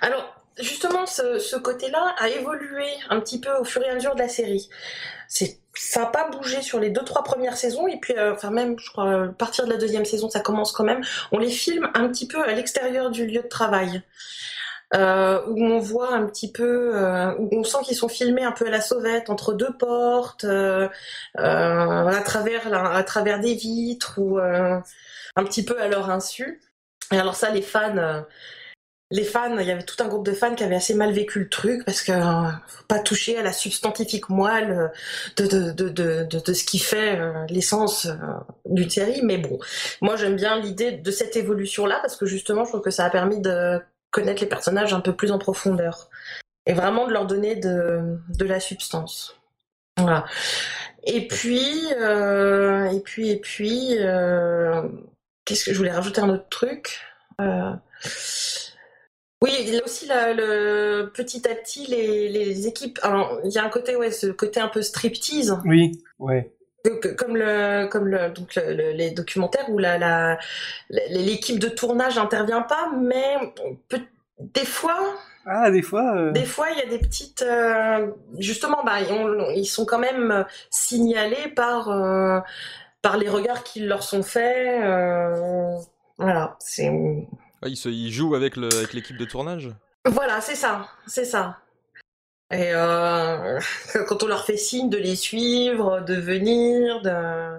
Alors, 0.00 0.36
justement, 0.60 1.06
ce, 1.06 1.38
ce 1.38 1.56
côté-là 1.56 2.14
a 2.18 2.28
évolué 2.28 2.86
un 3.08 3.18
petit 3.20 3.40
peu 3.40 3.50
au 3.56 3.64
fur 3.64 3.82
et 3.82 3.88
à 3.88 3.94
mesure 3.94 4.14
de 4.14 4.20
la 4.20 4.28
série. 4.28 4.68
C'est, 5.28 5.58
ça 5.74 6.00
n'a 6.00 6.06
pas 6.06 6.28
bougé 6.28 6.62
sur 6.62 6.78
les 6.80 6.90
deux, 6.90 7.04
trois 7.04 7.22
premières 7.22 7.56
saisons, 7.56 7.86
et 7.86 7.98
puis, 7.98 8.14
euh, 8.16 8.34
enfin, 8.34 8.50
même, 8.50 8.78
je 8.78 8.90
crois, 8.90 9.24
à 9.24 9.28
partir 9.28 9.64
de 9.64 9.70
la 9.70 9.76
deuxième 9.76 10.04
saison, 10.04 10.28
ça 10.28 10.40
commence 10.40 10.72
quand 10.72 10.84
même. 10.84 11.02
On 11.32 11.38
les 11.38 11.50
filme 11.50 11.90
un 11.94 12.08
petit 12.08 12.26
peu 12.26 12.42
à 12.42 12.52
l'extérieur 12.52 13.10
du 13.10 13.26
lieu 13.26 13.42
de 13.42 13.48
travail 13.48 14.02
euh, 14.94 15.40
où 15.46 15.64
on 15.64 15.78
voit 15.78 16.12
un 16.12 16.26
petit 16.26 16.50
peu, 16.52 16.92
euh, 16.94 17.34
où 17.38 17.48
on 17.52 17.64
sent 17.64 17.78
qu'ils 17.84 17.96
sont 17.96 18.08
filmés 18.08 18.44
un 18.44 18.52
peu 18.52 18.66
à 18.66 18.70
la 18.70 18.80
sauvette, 18.80 19.30
entre 19.30 19.52
deux 19.54 19.72
portes, 19.76 20.44
euh, 20.44 20.88
euh, 21.38 22.06
à 22.06 22.20
travers 22.22 22.72
à 22.72 23.02
travers 23.02 23.40
des 23.40 23.54
vitres 23.54 24.18
ou 24.18 24.38
euh, 24.38 24.78
un 25.36 25.44
petit 25.44 25.64
peu 25.64 25.80
à 25.80 25.88
leur 25.88 26.10
insu. 26.10 26.60
Et 27.10 27.18
alors 27.18 27.36
ça, 27.36 27.50
les 27.50 27.62
fans, 27.62 27.96
euh, 27.96 28.20
les 29.12 29.24
fans, 29.24 29.58
il 29.58 29.66
y 29.66 29.70
avait 29.70 29.82
tout 29.82 30.02
un 30.02 30.08
groupe 30.08 30.24
de 30.24 30.32
fans 30.32 30.54
qui 30.54 30.64
avaient 30.64 30.76
assez 30.76 30.94
mal 30.94 31.12
vécu 31.12 31.40
le 31.40 31.48
truc 31.50 31.84
parce 31.84 32.02
que 32.02 32.12
euh, 32.12 32.50
faut 32.66 32.84
pas 32.84 32.98
toucher 32.98 33.36
à 33.36 33.42
la 33.42 33.52
substantifique 33.52 34.30
moelle 34.30 34.90
euh, 35.38 35.72
de 35.74 36.52
ce 36.54 36.64
qui 36.64 36.78
fait 36.78 37.18
euh, 37.18 37.44
l'essence 37.50 38.08
d'une 38.64 38.88
série. 38.88 39.20
Mais 39.22 39.36
bon, 39.36 39.58
moi 40.00 40.16
j'aime 40.16 40.36
bien 40.36 40.58
l'idée 40.58 40.92
de 40.92 41.10
cette 41.10 41.36
évolution 41.36 41.84
là 41.84 41.98
parce 42.00 42.16
que 42.16 42.24
justement, 42.24 42.64
je 42.64 42.70
trouve 42.70 42.80
que 42.80 42.90
ça 42.90 43.04
a 43.04 43.10
permis 43.10 43.38
de 43.38 43.80
connaître 44.10 44.40
les 44.40 44.48
personnages 44.48 44.94
un 44.94 45.00
peu 45.00 45.14
plus 45.14 45.30
en 45.30 45.38
profondeur 45.38 46.08
et 46.64 46.72
vraiment 46.72 47.06
de 47.06 47.12
leur 47.12 47.26
donner 47.26 47.54
de, 47.56 48.16
de 48.30 48.44
la 48.46 48.60
substance. 48.60 49.36
Voilà. 49.98 50.24
Et 51.04 51.28
puis, 51.28 51.86
et 51.90 53.00
puis, 53.04 53.30
et 53.30 53.36
puis, 53.36 53.98
qu'est-ce 55.44 55.64
que 55.66 55.72
je 55.72 55.76
voulais 55.76 55.92
rajouter 55.92 56.22
un 56.22 56.30
autre 56.30 56.48
truc? 56.48 57.00
Oui, 59.42 59.50
il 59.60 59.74
y 59.74 59.78
a 59.78 59.84
aussi 59.84 60.06
la- 60.06 60.32
le, 60.32 61.10
petit 61.12 61.46
à 61.48 61.54
petit 61.54 61.86
les, 61.86 62.28
les 62.28 62.66
équipes. 62.68 62.98
Alors, 63.02 63.40
il 63.44 63.50
y 63.50 63.58
a 63.58 63.64
un 63.64 63.68
côté, 63.68 63.96
ouais, 63.96 64.10
ce 64.12 64.28
côté 64.28 64.60
un 64.60 64.68
peu 64.68 64.80
striptease. 64.82 65.58
Oui, 65.64 66.00
ouais. 66.20 66.50
Donc, 66.84 67.14
comme 67.16 67.36
le 67.36 67.86
comme 67.88 68.06
le 68.08 68.30
donc 68.30 68.54
le- 68.56 68.74
le- 68.74 68.90
les 68.92 69.10
documentaires 69.12 69.68
où 69.70 69.78
la 69.78 70.38
l'équipe 71.10 71.58
de 71.60 71.68
tournage 71.68 72.16
n'intervient 72.16 72.62
pas 72.62 72.90
mais 72.96 73.36
peut- 73.88 74.00
des 74.40 74.64
fois 74.64 74.98
Ah, 75.46 75.70
des 75.70 75.82
fois. 75.82 76.16
euh, 76.16 76.32
des 76.32 76.44
fois 76.44 76.66
il 76.72 76.78
y 76.78 76.82
a 76.82 76.86
des 76.86 76.98
petites 76.98 77.42
euh, 77.42 78.10
justement 78.38 78.82
bah 78.84 78.94
on- 79.10 79.50
ils 79.54 79.66
sont 79.66 79.84
quand 79.84 80.00
même 80.00 80.44
signalés 80.70 81.48
par 81.54 81.88
euh, 81.90 82.40
par 83.00 83.16
les 83.16 83.28
regards 83.28 83.62
qui 83.62 83.80
leur 83.80 84.02
sont 84.02 84.24
faits 84.24 84.82
voilà 86.18 86.56
c'est 86.58 86.90
Ah, 87.62 87.68
il, 87.68 87.76
se, 87.76 87.88
il 87.88 88.10
joue 88.12 88.34
avec 88.34 88.56
le- 88.56 88.72
avec 88.74 88.92
l'équipe 88.92 89.16
de 89.16 89.24
tournage? 89.24 89.70
Voilà 90.04 90.40
c'est 90.40 90.56
ça 90.56 90.88
c'est 91.06 91.24
ça 91.24 91.58
et 92.52 92.70
euh, 92.74 93.58
quand 94.08 94.22
on 94.22 94.26
leur 94.26 94.44
fait 94.44 94.56
signe 94.56 94.90
de 94.90 94.98
les 94.98 95.16
suivre 95.16 96.00
de 96.00 96.14
venir 96.14 97.00
de 97.02 97.58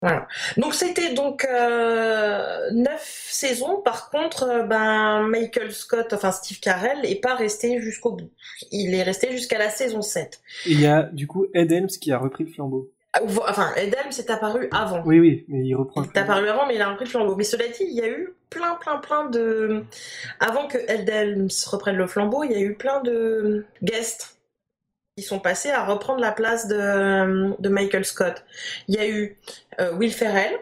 Voilà. 0.00 0.26
Donc 0.56 0.74
c'était 0.74 1.12
donc 1.12 1.44
euh, 1.44 2.70
neuf 2.70 3.26
saisons. 3.28 3.82
Par 3.82 4.10
contre, 4.10 4.44
euh, 4.44 4.62
ben 4.62 5.26
Michael 5.26 5.72
Scott, 5.72 6.12
enfin 6.12 6.32
Steve 6.32 6.60
Carell, 6.60 7.04
est 7.04 7.20
pas 7.20 7.34
resté 7.34 7.80
jusqu'au 7.80 8.12
bout. 8.12 8.30
Il 8.70 8.94
est 8.94 9.02
resté 9.02 9.32
jusqu'à 9.32 9.58
la 9.58 9.68
saison 9.70 10.00
7. 10.02 10.40
Et 10.66 10.72
il 10.72 10.80
y 10.80 10.86
a 10.86 11.02
du 11.02 11.26
coup 11.26 11.46
Ed 11.52 11.72
Helms 11.72 11.88
qui 12.00 12.12
a 12.12 12.18
repris 12.18 12.44
le 12.44 12.50
flambeau. 12.52 12.90
Enfin, 13.48 13.72
Ed 13.76 13.94
Helms 13.94 14.12
est 14.18 14.30
apparu 14.30 14.68
avant. 14.72 15.02
Oui, 15.04 15.20
oui, 15.20 15.44
mais 15.48 15.64
il 15.64 15.74
reprend 15.74 16.02
Il 16.02 16.04
le 16.04 16.10
est 16.10 16.12
flambeau. 16.12 16.30
apparu 16.32 16.48
avant, 16.48 16.66
mais 16.66 16.74
il 16.76 16.82
a 16.82 16.88
repris 16.90 17.04
le 17.04 17.10
flambeau. 17.10 17.36
Mais 17.36 17.44
cela 17.44 17.66
dit, 17.68 17.84
il 17.84 17.94
y 17.94 18.00
a 18.02 18.08
eu 18.08 18.34
plein, 18.50 18.74
plein, 18.76 18.98
plein 18.98 19.24
de... 19.30 19.84
Avant 20.40 20.66
que 20.68 20.78
Ed 20.78 21.08
Helms 21.08 21.48
reprenne 21.66 21.96
le 21.96 22.06
flambeau, 22.06 22.44
il 22.44 22.52
y 22.52 22.54
a 22.54 22.60
eu 22.60 22.74
plein 22.74 23.00
de 23.02 23.64
guests 23.82 24.38
qui 25.16 25.24
sont 25.24 25.38
passés 25.40 25.70
à 25.70 25.84
reprendre 25.84 26.20
la 26.20 26.32
place 26.32 26.68
de, 26.68 27.58
de 27.60 27.68
Michael 27.68 28.04
Scott. 28.04 28.44
Il 28.88 28.96
y 28.96 28.98
a 28.98 29.08
eu 29.08 29.36
euh, 29.80 29.92
Will 29.94 30.12
Ferrell, 30.12 30.58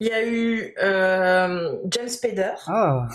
il 0.00 0.08
y 0.08 0.12
a 0.12 0.24
eu 0.26 0.74
euh, 0.82 1.76
James 1.90 2.08
Spader, 2.08 2.52
Ah, 2.66 3.08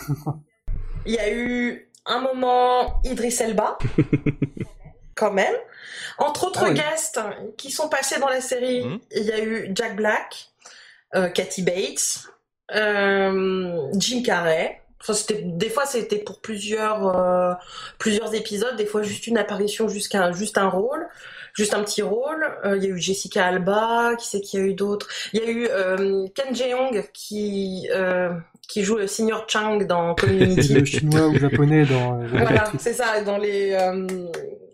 il 1.06 1.14
y 1.14 1.20
a 1.20 1.32
eu 1.32 1.88
un 2.08 2.20
moment 2.20 3.00
Idris 3.04 3.38
Elba, 3.42 3.78
quand 5.16 5.32
même. 5.32 5.56
Entre 6.18 6.46
autres 6.46 6.64
Ah 6.66 6.70
oui. 6.70 6.76
guests 6.76 7.20
qui 7.58 7.72
sont 7.72 7.90
passés 7.90 8.20
dans 8.20 8.30
la 8.30 8.42
série, 8.42 8.84
Mhm. 8.86 9.00
il 9.12 9.24
y 9.24 9.32
a 9.32 9.40
eu 9.40 9.72
Jack 9.74 9.96
Black, 9.96 10.50
euh, 11.16 11.30
Kathy 11.30 11.62
Bates, 11.64 12.28
euh, 12.74 13.88
Jim 13.94 14.22
Carrey. 14.24 14.82
Enfin, 15.02 15.14
c'était- 15.14 15.42
des 15.44 15.70
fois, 15.70 15.86
c'était 15.86 16.18
pour 16.18 16.42
plusieurs, 16.42 17.16
euh, 17.16 17.54
plusieurs 18.00 18.34
épisodes, 18.34 18.76
des 18.76 18.86
fois 18.88 19.04
juste 19.04 19.28
une 19.28 19.38
apparition, 19.38 19.88
jusqu'à 19.88 20.32
juste 20.32 20.58
un 20.58 20.68
rôle, 20.70 21.08
juste 21.56 21.74
un 21.74 21.84
petit 21.84 22.02
rôle. 22.04 22.46
Euh, 22.66 22.78
il 22.78 22.84
y 22.84 22.88
a 22.88 22.90
eu 22.90 23.00
Jessica 23.00 23.48
Alba, 23.48 24.16
qui 24.20 24.28
c'est 24.28 24.42
qu'il 24.42 24.60
y 24.60 24.64
a 24.64 24.66
eu 24.68 24.74
d'autres? 24.74 25.08
Il 25.34 25.42
y 25.42 25.44
a 25.44 25.50
eu 25.50 25.68
euh, 25.72 26.28
Ken 26.36 26.54
Jeong 26.54 27.10
qui, 27.14 27.88
euh, 27.92 28.30
qui 28.68 28.84
joue 28.84 28.98
le 28.98 29.08
Senior 29.08 29.46
Chang 29.48 29.80
dans 29.86 30.14
Community. 30.16 30.74
le 30.74 30.86
chinois 30.86 31.28
ou 31.28 31.38
japonais 31.40 31.86
dans 31.86 32.22
euh, 32.22 32.28
Voilà, 32.30 32.66
c'est 32.78 32.94
ça, 32.94 33.22
dans 33.22 33.38
les. 33.38 33.72
Euh, 33.74 34.06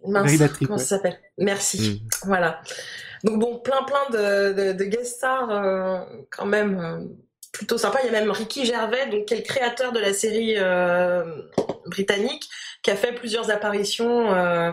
mince, 0.07 0.37
comment 0.59 0.73
ouais. 0.73 0.79
ça 0.79 0.97
s'appelle? 0.97 1.19
Merci. 1.37 2.03
Voilà. 2.25 2.61
Donc 3.23 3.39
bon, 3.39 3.59
plein 3.59 3.83
plein 3.83 4.09
de, 4.11 4.53
de, 4.53 4.73
de 4.73 4.83
guest 4.85 5.17
stars 5.17 5.49
euh, 5.51 5.99
quand 6.31 6.47
même 6.47 6.79
euh, 6.79 7.05
plutôt 7.51 7.77
sympa. 7.77 7.99
Il 8.03 8.11
y 8.11 8.15
a 8.15 8.19
même 8.19 8.31
Ricky 8.31 8.65
Gervais, 8.65 9.07
donc 9.11 9.25
qui 9.25 9.35
est 9.35 9.37
le 9.37 9.43
créateur 9.43 9.91
de 9.91 9.99
la 9.99 10.13
série 10.13 10.55
euh, 10.57 11.23
britannique, 11.85 12.49
qui 12.81 12.89
a 12.89 12.95
fait 12.95 13.11
plusieurs 13.13 13.51
apparitions. 13.51 14.33
euh, 14.33 14.71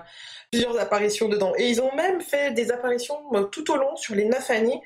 plusieurs 0.50 0.78
apparitions 0.78 1.28
dedans. 1.28 1.52
Et 1.58 1.68
ils 1.68 1.80
ont 1.80 1.94
même 1.94 2.20
fait 2.20 2.52
des 2.52 2.70
apparitions 2.70 3.20
euh, 3.34 3.44
tout 3.44 3.70
au 3.70 3.76
long, 3.76 3.96
sur 3.96 4.14
les 4.14 4.24
neuf 4.24 4.50
années, 4.50 4.80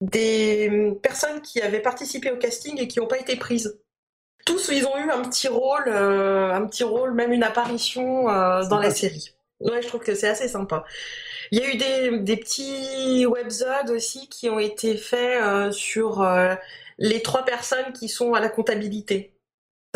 des 0.00 0.68
euh, 0.70 0.94
personnes 0.94 1.40
qui 1.42 1.60
avaient 1.60 1.82
participé 1.82 2.30
au 2.30 2.36
casting 2.36 2.80
et 2.80 2.88
qui 2.88 3.00
n'ont 3.00 3.06
pas 3.06 3.18
été 3.18 3.36
prises. 3.36 3.78
Tous, 4.44 4.70
ils 4.72 4.86
ont 4.86 4.96
eu 4.96 5.10
un 5.10 5.22
petit 5.22 5.48
rôle, 5.48 5.88
euh, 5.88 6.52
un 6.52 6.66
petit 6.66 6.84
rôle, 6.84 7.12
même 7.12 7.32
une 7.32 7.42
apparition 7.42 8.30
euh, 8.30 8.66
dans 8.68 8.78
la 8.78 8.90
série. 8.90 9.34
Ouais, 9.60 9.82
je 9.82 9.88
trouve 9.88 10.00
que 10.00 10.14
c'est 10.14 10.28
assez 10.28 10.48
sympa. 10.48 10.84
Il 11.50 11.58
y 11.58 11.62
a 11.62 11.68
eu 11.68 11.76
des, 11.76 12.18
des 12.20 12.36
petits 12.36 13.26
webzodes 13.26 13.90
aussi 13.90 14.28
qui 14.28 14.48
ont 14.48 14.60
été 14.60 14.96
faits 14.96 15.42
euh, 15.42 15.72
sur 15.72 16.24
les 16.98 17.22
trois 17.22 17.44
personnes 17.44 17.92
qui 17.92 18.08
sont 18.08 18.34
à 18.34 18.40
la 18.40 18.48
comptabilité. 18.48 19.37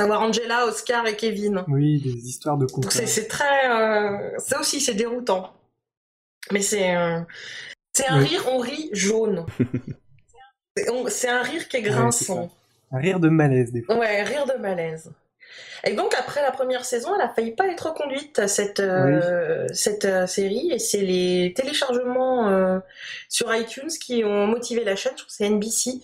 À 0.03 0.05
savoir 0.07 0.22
Angela, 0.22 0.66
Oscar 0.66 1.07
et 1.07 1.14
Kevin. 1.16 1.64
Oui, 1.68 2.00
des 2.00 2.11
histoires 2.28 2.59
de 2.59 2.66
comptes. 2.66 2.90
c'est 2.90 3.28
très... 3.28 3.70
euh, 3.70 4.36
ça 4.38 4.59
aussi, 4.59 4.80
c'est 4.80 4.94
déroutant. 4.94 5.53
Mais 6.50 6.61
c'est... 6.61 6.96
euh, 6.96 7.20
c'est 7.92 8.09
un 8.09 8.18
Oui. 8.18 8.26
rire, 8.26 8.44
on 8.48 8.59
rit 8.59 8.90
jaune. 8.92 9.46
C'est- 11.09 11.28
un 11.28 11.42
rire 11.42 11.68
qui 11.68 11.76
est 11.76 11.80
Ouais, 11.82 11.88
grinçant. 11.90 12.50
Un 12.90 12.98
rire 12.98 13.20
de 13.20 13.28
malaise, 13.28 13.70
des 13.70 13.82
fois. 13.82 13.96
Ouais, 13.96 14.22
rire 14.24 14.46
de 14.46 14.55
malaise. 14.61 15.12
Et 15.84 15.94
donc 15.94 16.14
après 16.18 16.40
la 16.42 16.50
première 16.50 16.84
saison, 16.84 17.14
elle 17.14 17.20
a 17.20 17.28
failli 17.28 17.53
pas 17.55 17.68
être 17.68 17.88
reconduite 17.90 18.46
cette 18.48 18.80
euh, 18.80 19.66
cette 19.72 20.05
euh, 20.07 20.26
série 20.26 20.72
et 20.72 20.78
c'est 20.78 21.03
les 21.03 21.53
téléchargements 21.55 22.48
euh, 22.48 22.78
sur 23.28 23.55
iTunes 23.55 23.90
qui 24.00 24.24
ont 24.24 24.46
motivé 24.46 24.82
la 24.82 24.96
chaîne, 24.96 25.12
je 25.12 25.18
trouve 25.18 25.28
que 25.28 25.34
c'est 25.34 25.48
NBC, 25.50 26.00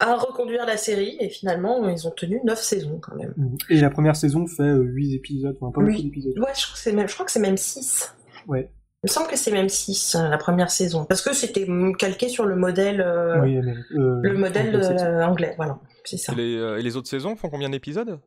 à 0.00 0.16
reconduire 0.16 0.66
la 0.66 0.76
série 0.76 1.16
et 1.20 1.28
finalement 1.28 1.88
ils 1.88 2.08
ont 2.08 2.10
tenu 2.10 2.40
9 2.44 2.58
saisons 2.60 2.98
quand 3.00 3.14
même. 3.14 3.34
Et 3.68 3.80
la 3.80 3.90
première 3.90 4.16
saison 4.16 4.46
fait 4.46 4.72
8 4.74 5.14
épisodes, 5.14 5.56
enfin 5.60 5.70
pas 5.72 5.80
Oui. 5.80 5.92
beaucoup 5.92 6.02
d'épisodes. 6.04 6.38
Ouais, 6.38 6.52
je 6.56 6.62
crois 6.64 6.74
que 6.74 6.80
c'est 6.80 6.92
même 6.92 7.08
je 7.08 7.14
crois 7.14 7.26
que 7.26 7.32
c'est 7.32 7.40
même 7.40 7.56
6. 7.56 8.14
Ouais. 8.48 8.70
Il 9.02 9.08
me 9.08 9.12
semble 9.12 9.28
que 9.28 9.36
c'est 9.38 9.50
même 9.52 9.68
6 9.68 10.16
la 10.30 10.36
première 10.36 10.70
saison 10.70 11.04
parce 11.04 11.22
que 11.22 11.32
c'était 11.34 11.64
mm, 11.66 11.96
calqué 11.96 12.28
sur 12.28 12.44
le 12.44 12.56
modèle 12.56 13.00
euh, 13.00 13.40
Oui, 13.42 13.56
euh, 13.56 14.20
le 14.22 14.36
modèle 14.36 14.74
euh, 14.74 15.24
anglais, 15.24 15.54
voilà, 15.56 15.78
c'est 16.04 16.18
ça. 16.18 16.32
Et 16.32 16.36
les, 16.36 16.56
euh, 16.56 16.78
et 16.78 16.82
les 16.82 16.96
autres 16.96 17.08
saisons 17.08 17.36
font 17.36 17.48
combien 17.48 17.70
d'épisodes? 17.70 18.18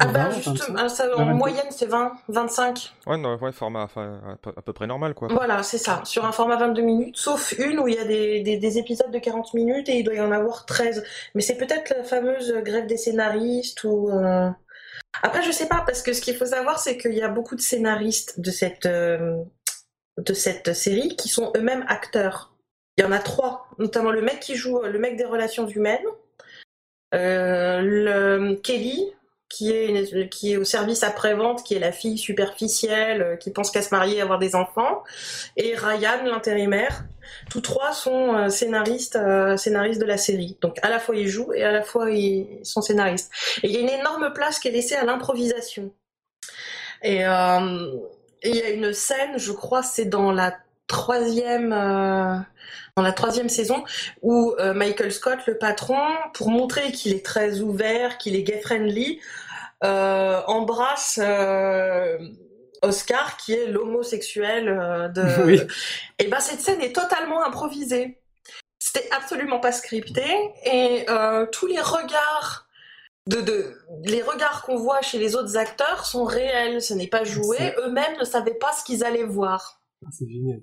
Ah 0.00 0.06
bah 0.12 0.28
20, 0.28 0.30
juste 0.32 0.46
25. 0.68 0.74
ah, 0.78 0.88
ça, 0.88 1.04
en 1.16 1.24
22. 1.24 1.32
moyenne 1.34 1.66
c'est 1.70 1.86
20 1.86 2.12
25. 2.28 2.94
Ouais, 3.06 3.16
non, 3.16 3.36
ouais, 3.36 3.52
format 3.52 3.84
enfin, 3.84 4.20
à, 4.26 4.36
peu, 4.36 4.52
à 4.56 4.60
peu 4.60 4.72
près 4.74 4.86
normal, 4.86 5.14
quoi. 5.14 5.28
Voilà, 5.28 5.62
c'est 5.62 5.78
ça, 5.78 6.02
sur 6.04 6.24
un 6.26 6.32
format 6.32 6.56
22 6.56 6.82
minutes, 6.82 7.16
sauf 7.16 7.52
une 7.58 7.78
où 7.80 7.88
il 7.88 7.94
y 7.94 7.98
a 7.98 8.04
des, 8.04 8.40
des, 8.42 8.58
des 8.58 8.78
épisodes 8.78 9.10
de 9.10 9.18
40 9.18 9.54
minutes 9.54 9.88
et 9.88 9.98
il 9.98 10.04
doit 10.04 10.14
y 10.14 10.20
en 10.20 10.30
avoir 10.30 10.66
13. 10.66 11.02
Mais 11.34 11.40
c'est 11.40 11.56
peut-être 11.56 11.90
la 11.96 12.04
fameuse 12.04 12.52
grève 12.64 12.86
des 12.86 12.98
scénaristes 12.98 13.82
ou... 13.84 14.10
euh, 14.10 14.50
Après, 15.22 15.42
je 15.42 15.50
sais 15.52 15.68
pas, 15.68 15.82
parce 15.86 16.02
que 16.02 16.12
ce 16.12 16.20
qu'il 16.20 16.36
faut 16.36 16.46
savoir, 16.46 16.78
c'est 16.78 16.98
qu'il 16.98 17.14
y 17.14 17.22
a 17.22 17.28
beaucoup 17.28 17.56
de 17.56 17.62
scénaristes 17.62 18.40
de 18.40 18.50
cette, 18.50 18.84
euh, 18.84 19.42
de 20.18 20.34
cette 20.34 20.74
série 20.74 21.16
qui 21.16 21.28
sont 21.30 21.50
eux-mêmes 21.56 21.84
acteurs. 21.88 22.52
Il 22.98 23.04
y 23.04 23.06
en 23.06 23.12
a 23.12 23.20
trois, 23.20 23.68
notamment 23.78 24.10
le 24.10 24.20
mec 24.20 24.40
qui 24.40 24.54
joue 24.54 24.82
le 24.82 24.98
mec 24.98 25.16
des 25.16 25.24
relations 25.24 25.66
humaines, 25.66 26.04
euh, 27.14 27.80
le 27.80 28.54
Kelly, 28.56 29.12
qui 29.48 29.70
est, 29.70 30.28
qui 30.28 30.52
est 30.52 30.56
au 30.56 30.64
service 30.64 31.02
après-vente, 31.02 31.64
qui 31.64 31.74
est 31.74 31.78
la 31.78 31.92
fille 31.92 32.18
superficielle, 32.18 33.22
euh, 33.22 33.36
qui 33.36 33.50
pense 33.50 33.70
qu'à 33.70 33.82
se 33.82 33.94
marier 33.94 34.18
et 34.18 34.20
avoir 34.20 34.38
des 34.38 34.54
enfants, 34.54 35.02
et 35.56 35.74
Ryan, 35.74 36.24
l'intérimaire. 36.24 37.04
Tous 37.50 37.60
trois 37.60 37.92
sont 37.92 38.34
euh, 38.34 38.48
scénaristes, 38.48 39.16
euh, 39.16 39.56
scénaristes 39.56 40.00
de 40.00 40.06
la 40.06 40.18
série. 40.18 40.56
Donc 40.60 40.78
à 40.82 40.90
la 40.90 40.98
fois 40.98 41.16
ils 41.16 41.28
jouent 41.28 41.52
et 41.52 41.62
à 41.62 41.72
la 41.72 41.82
fois 41.82 42.10
ils 42.10 42.60
sont 42.62 42.82
scénaristes. 42.82 43.30
Et 43.62 43.68
il 43.68 43.72
y 43.72 43.76
a 43.76 43.80
une 43.80 43.88
énorme 43.88 44.32
place 44.32 44.58
qui 44.58 44.68
est 44.68 44.72
laissée 44.72 44.96
à 44.96 45.04
l'improvisation. 45.04 45.92
Et 47.02 47.20
il 47.20 48.54
y 48.54 48.62
a 48.62 48.70
une 48.70 48.92
scène, 48.92 49.38
je 49.38 49.52
crois, 49.52 49.82
c'est 49.82 50.06
dans 50.06 50.32
la 50.32 50.56
troisième, 50.88 51.72
euh, 51.72 52.36
dans 52.96 53.02
la 53.02 53.12
troisième 53.12 53.48
saison, 53.48 53.84
où 54.22 54.54
euh, 54.58 54.74
Michael 54.74 55.12
Scott, 55.12 55.38
le 55.46 55.56
patron, 55.56 56.00
pour 56.34 56.50
montrer 56.50 56.90
qu'il 56.90 57.14
est 57.14 57.24
très 57.24 57.60
ouvert, 57.60 58.18
qu'il 58.18 58.34
est 58.34 58.42
gay 58.42 58.60
friendly, 58.60 59.20
euh, 59.84 60.40
embrasse 60.48 61.20
Oscar, 62.82 63.36
qui 63.36 63.52
est 63.52 63.66
l'homosexuel 63.66 65.12
de. 65.14 65.22
Oui. 65.44 65.60
Et 66.18 66.26
ben 66.26 66.40
cette 66.40 66.60
scène 66.60 66.80
est 66.80 66.94
totalement 66.94 67.44
improvisée. 67.44 68.20
C'était 68.80 69.08
absolument 69.12 69.60
pas 69.60 69.72
scripté 69.72 70.24
et 70.64 71.06
tous 71.52 71.66
les 71.66 71.80
regards 71.80 72.66
de, 73.26 73.40
de 73.40 73.74
les 74.04 74.22
regards 74.22 74.62
qu'on 74.62 74.76
voit 74.76 75.02
chez 75.02 75.18
les 75.18 75.36
autres 75.36 75.56
acteurs 75.56 76.06
sont 76.06 76.24
réels. 76.24 76.80
Ce 76.80 76.94
n'est 76.94 77.08
pas 77.08 77.24
joué. 77.24 77.74
Eux-mêmes 77.78 78.16
ne 78.18 78.24
savaient 78.24 78.54
pas 78.54 78.72
ce 78.72 78.84
qu'ils 78.84 79.04
allaient 79.04 79.24
voir. 79.24 79.80
Ah, 80.04 80.08
C'est 80.12 80.28
génial. 80.28 80.62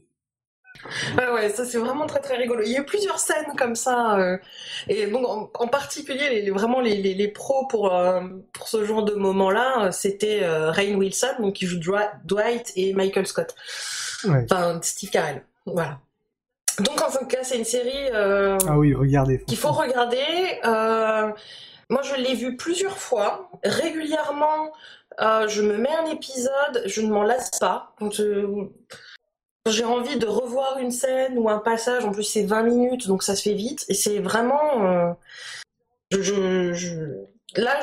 Ouais, 1.17 1.29
ouais, 1.31 1.49
ça 1.49 1.65
c'est 1.65 1.77
vraiment 1.77 2.05
très 2.05 2.19
très 2.19 2.35
rigolo. 2.37 2.61
Il 2.65 2.71
y 2.71 2.77
a 2.77 2.81
eu 2.81 2.85
plusieurs 2.85 3.19
scènes 3.19 3.55
comme 3.57 3.75
ça, 3.75 4.17
euh, 4.19 4.37
et 4.87 5.07
bon, 5.07 5.25
en, 5.25 5.49
en 5.53 5.67
particulier, 5.67 6.29
les, 6.29 6.41
les- 6.43 6.51
vraiment 6.51 6.79
les, 6.81 6.95
les, 6.97 7.13
les 7.13 7.27
pros 7.27 7.65
pour, 7.67 7.93
euh, 7.95 8.21
pour 8.53 8.67
ce 8.67 8.85
genre 8.85 9.03
de 9.03 9.13
moment-là, 9.15 9.85
euh, 9.87 9.91
c'était 9.91 10.41
euh, 10.43 10.71
Rainn 10.71 10.95
Wilson, 10.95 11.35
donc 11.39 11.53
qui 11.55 11.65
joue 11.65 11.79
Dwight 12.25 12.71
et 12.75 12.93
Michael 12.93 13.25
Scott, 13.27 13.55
Ouais. 14.25 14.45
enfin 14.51 14.79
Steve 14.81 15.09
Carell, 15.09 15.43
voilà. 15.65 15.99
Donc 16.79 17.01
en 17.01 17.09
tout 17.09 17.25
cas, 17.25 17.43
c'est 17.43 17.57
une 17.57 17.63
série 17.65 18.09
Ah 18.13 18.77
oui, 18.77 18.93
regardez. 18.93 19.41
qu'il 19.47 19.57
faut 19.57 19.71
regarder. 19.71 20.59
Moi, 21.89 22.01
je 22.01 22.15
l'ai 22.15 22.33
vu 22.33 22.57
plusieurs 22.57 22.97
fois. 22.97 23.49
Régulièrement, 23.63 24.73
je 25.19 25.61
me 25.61 25.77
mets 25.77 25.93
un 25.95 26.07
épisode, 26.07 26.81
je 26.85 27.01
ne 27.01 27.09
m'en 27.11 27.23
lasse 27.23 27.51
pas. 27.59 27.93
Donc, 28.01 28.11
je- 28.13 28.67
J'ai 29.67 29.83
envie 29.83 30.17
de 30.17 30.27
revoir 30.27 30.77
une 30.77 30.91
scène 30.91 31.37
ou 31.39 31.49
un 31.49 31.57
passage. 31.57 32.05
En 32.05 32.11
plus, 32.11 32.23
c'est 32.23 32.43
20 32.43 32.63
minutes, 32.63 33.07
donc 33.07 33.23
ça 33.23 33.35
se 33.35 33.41
fait 33.41 33.53
vite. 33.55 33.83
Et 33.89 33.93
c'est 33.95 34.19
vraiment. 34.19 34.85
euh, 34.85 35.13
Là, 37.55 37.79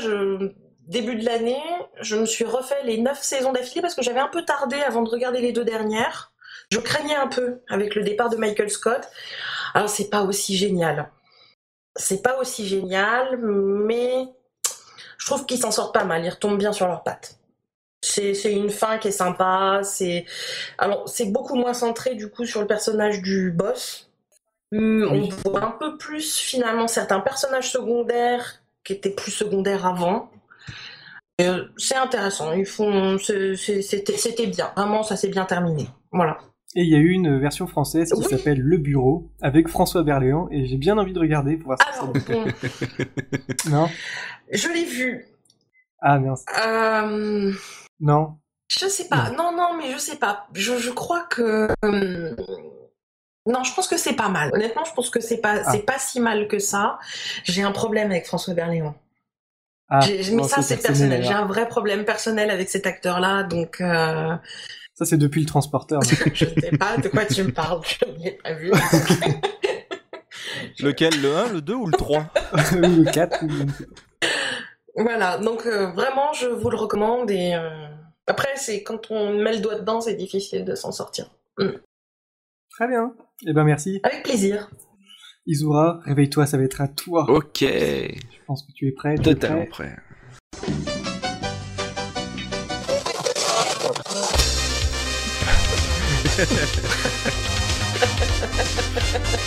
début 0.87 1.17
de 1.17 1.25
l'année, 1.25 1.61
je 2.01 2.17
me 2.17 2.25
suis 2.27 2.45
refait 2.45 2.83
les 2.85 2.99
9 2.99 3.21
saisons 3.21 3.53
d'affilée 3.53 3.81
parce 3.81 3.95
que 3.95 4.03
j'avais 4.03 4.21
un 4.21 4.29
peu 4.29 4.45
tardé 4.45 4.77
avant 4.77 5.03
de 5.03 5.11
regarder 5.11 5.41
les 5.41 5.53
deux 5.53 5.65
dernières. 5.65 6.33
Je 6.71 6.79
craignais 6.79 7.17
un 7.17 7.27
peu 7.27 7.61
avec 7.69 7.95
le 7.97 8.03
départ 8.03 8.31
de 8.31 8.37
Michael 8.37 8.71
Scott. 8.71 9.09
Alors, 9.75 9.89
c'est 9.89 10.09
pas 10.09 10.23
aussi 10.23 10.57
génial. 10.57 11.11
C'est 11.97 12.23
pas 12.23 12.39
aussi 12.39 12.67
génial, 12.67 13.39
mais 13.39 14.27
je 15.19 15.27
trouve 15.27 15.47
qu'ils 15.47 15.59
s'en 15.61 15.71
sortent 15.73 15.95
pas 15.95 16.05
mal. 16.05 16.25
Ils 16.25 16.31
retombent 16.31 16.59
bien 16.59 16.73
sur 16.73 16.87
leurs 16.87 17.03
pattes. 17.03 17.39
C'est 18.05 18.53
une 18.53 18.69
fin 18.71 18.99
qui 18.99 19.09
est 19.09 19.13
sympa. 19.13 19.81
C'est 19.85 20.27
alors 20.79 21.09
c'est 21.09 21.27
beaucoup 21.27 21.55
moins 21.55 21.73
centré 21.75 22.15
du 22.17 22.29
coup 22.29 22.45
sur 22.45 22.61
le 22.61 22.67
personnage 22.67 23.23
du 23.23 23.51
boss. 23.53 24.11
Hum, 24.73 25.07
Oui. 25.11 25.31
On 25.45 25.51
voit 25.51 25.65
un 25.65 25.71
peu 25.71 25.97
plus 25.99 26.35
finalement 26.37 26.89
certains 26.89 27.21
personnages 27.21 27.71
secondaires 27.71 28.61
qui 28.85 28.95
étaient 28.95 29.11
plus 29.15 29.31
secondaires 29.31 29.87
avant. 29.87 30.31
Euh, 31.41 31.65
C'est 31.77 31.95
intéressant. 31.97 32.53
Ils 32.53 32.67
font 32.67 33.19
c'était 33.19 34.47
bien. 34.47 34.73
Vraiment, 34.77 35.03
ça 35.03 35.17
s'est 35.17 35.29
bien 35.29 35.45
terminé. 35.45 35.89
Voilà. 36.11 36.39
Et 36.75 36.83
il 36.83 36.89
y 36.91 36.95
a 36.95 36.99
eu 36.99 37.11
une 37.11 37.39
version 37.39 37.67
française 37.67 38.11
qui 38.13 38.19
Oui. 38.19 38.27
s'appelle 38.31 38.59
Le 38.59 38.79
Bureau 38.79 39.31
avec 39.43 39.69
François 39.69 40.03
Berléand 40.03 40.49
et 40.51 40.67
j'ai 40.67 40.79
bien 40.79 40.97
envie 40.99 41.13
de 41.13 41.21
regarder 41.21 41.57
pour 41.57 41.67
voir 41.67 41.79
Alors 41.87 42.13
ça 42.17 42.33
bon, 42.33 42.45
Non? 43.71 43.89
Je 44.51 44.69
l'ai 44.69 44.85
vu. 44.87 45.27
Ah 46.01 46.19
mince. 46.19 46.45
Euh, 46.67 47.53
Non. 48.03 48.37
Je 48.69 48.87
sais 48.87 49.09
pas. 49.09 49.31
Non, 49.31 49.53
non, 49.57 49.75
mais 49.79 49.91
je 49.93 49.99
sais 49.99 50.17
pas. 50.17 50.47
Je, 50.53 50.77
je 50.79 50.91
crois 50.91 51.23
que. 51.25 51.69
euh, 51.85 52.35
Non, 53.47 53.65
je 53.65 53.75
pense 53.75 53.89
que 53.89 53.97
c'est 53.97 54.15
pas 54.15 54.29
mal. 54.29 54.51
Honnêtement, 54.55 54.85
je 54.85 54.93
pense 54.93 55.09
que 55.11 55.21
c'est 55.21 55.39
pas, 55.39 55.63
Ah. 55.65 55.73
c'est 55.73 55.81
pas 55.87 55.99
si 55.99 56.21
mal 56.21 56.47
que 56.49 56.59
ça. 56.59 56.99
J'ai 57.45 57.63
un 57.63 57.73
problème 57.73 58.11
avec 58.11 58.27
François 58.27 58.55
Berléand. 58.55 58.95
Ah, 59.89 60.01
J'ai- 60.01 60.31
mais 60.35 60.45
ça, 60.45 60.63
c'est 60.63 60.79
personnel. 60.79 61.23
J'ai 61.23 61.33
un 61.35 61.45
vrai 61.47 61.69
problème 61.69 62.05
personnel 62.05 62.51
avec 62.51 62.71
cet 62.71 62.87
acteur-là, 62.87 63.43
donc 63.43 63.81
euh, 63.81 64.35
Ça, 64.95 65.05
c'est 65.05 65.19
depuis 65.19 65.41
le 65.43 65.47
transporteur. 65.47 66.01
je 66.35 66.45
ne 66.47 66.61
sais 66.61 66.77
pas 66.79 66.97
de 66.97 67.09
quoi 67.09 67.25
tu 67.27 67.43
me 67.43 67.53
parles. 67.53 67.81
Je 67.85 68.05
ne 68.11 68.19
l'ai 68.25 68.31
pas 68.33 68.55
vu. 68.55 68.71
Lequel 70.81 71.21
Le 71.21 71.37
1, 71.37 71.53
le 71.53 71.61
2 71.61 71.75
ou 71.75 71.87
le 71.87 71.93
3 71.93 72.21
ou 72.73 72.77
le 72.77 73.11
4. 73.11 73.45
ou 73.45 73.51
je 73.51 73.63
ne 73.65 73.69
sais 73.71 73.87
pas. 73.87 74.29
voilà, 74.97 75.39
donc 75.39 75.67
euh, 75.67 75.91
vraiment, 75.93 76.33
je 76.33 76.47
vous 76.47 76.71
le 76.71 76.77
recommande. 76.77 77.31
Et 77.31 77.55
euh, 77.55 77.87
après, 78.27 78.57
c'est 78.57 78.83
quand 78.83 79.11
on 79.11 79.35
met 79.35 79.55
le 79.55 79.61
doigt 79.61 79.79
dedans, 79.79 80.01
c'est 80.01 80.15
difficile 80.15 80.65
de 80.65 80.75
s'en 80.75 80.93
sortir. 80.93 81.31
Très 81.57 82.89
bien. 82.89 83.15
Eh 83.47 83.53
ben, 83.53 83.65
merci. 83.65 84.01
Avec 84.03 84.23
plaisir. 84.23 84.71
Izura, 85.47 86.01
réveille-toi, 86.05 86.47
ça 86.47 86.57
va 86.57 86.63
être 86.65 86.81
à 86.81 86.89
toi. 86.89 87.27
Ok, 87.29 87.61
Je 87.61 88.45
pense 88.47 88.63
que 88.65 88.73
tu 88.73 88.87
es 88.89 88.93
prêt. 88.93 89.17
tu 89.17 89.29
es 89.29 89.35
totalement 89.35 89.67
prêt 89.67 89.97
prêt. 89.97 89.97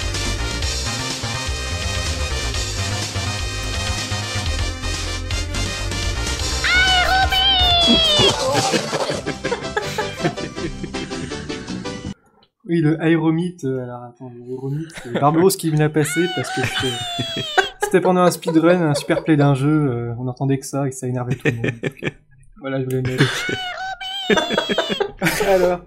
Oui, 12.67 12.81
le 12.81 12.99
Aéromite. 13.01 13.63
euh, 13.65 13.83
alors, 13.83 14.01
attends, 14.03 14.31
le 14.35 14.41
Aéromite, 14.51 14.89
c'est 15.03 15.11
Barbaros 15.19 15.49
qui 15.49 15.71
me 15.71 15.77
l'a 15.77 15.87
passé 15.89 16.25
parce 16.35 16.49
que 16.49 16.61
c'était- 16.61 17.45
c'était 17.83 18.01
pendant 18.01 18.21
un 18.21 18.31
speedrun, 18.31 18.81
un 18.89 18.95
super 18.95 19.23
play 19.23 19.37
d'un 19.37 19.53
jeu. 19.53 19.69
euh, 19.69 20.13
on 20.19 20.27
entendait 20.27 20.57
que 20.57 20.65
ça 20.65 20.87
et 20.87 20.91
ça 20.91 21.07
énervait 21.07 21.35
tout 21.35 21.45
le 21.45 21.51
monde. 21.53 21.71
Donc, 21.83 22.13
voilà, 22.61 22.79
je 22.79 22.85
voulais 22.85 23.01
le 23.03 23.11
mettre. 23.11 23.51
alors, 25.47 25.81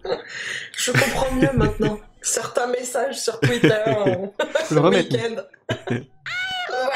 Je 0.76 0.92
comprends 0.92 1.34
mieux 1.34 1.51
maintenant. 1.57 1.99
Certains 2.22 2.68
messages 2.68 3.18
sur 3.18 3.40
Twitter 3.40 3.74
euh, 3.86 4.26
faut 4.36 4.44
le 4.46 4.68
ce 4.68 4.74
remettre. 4.78 5.12
week-end. 5.16 5.42
voilà. 6.68 6.94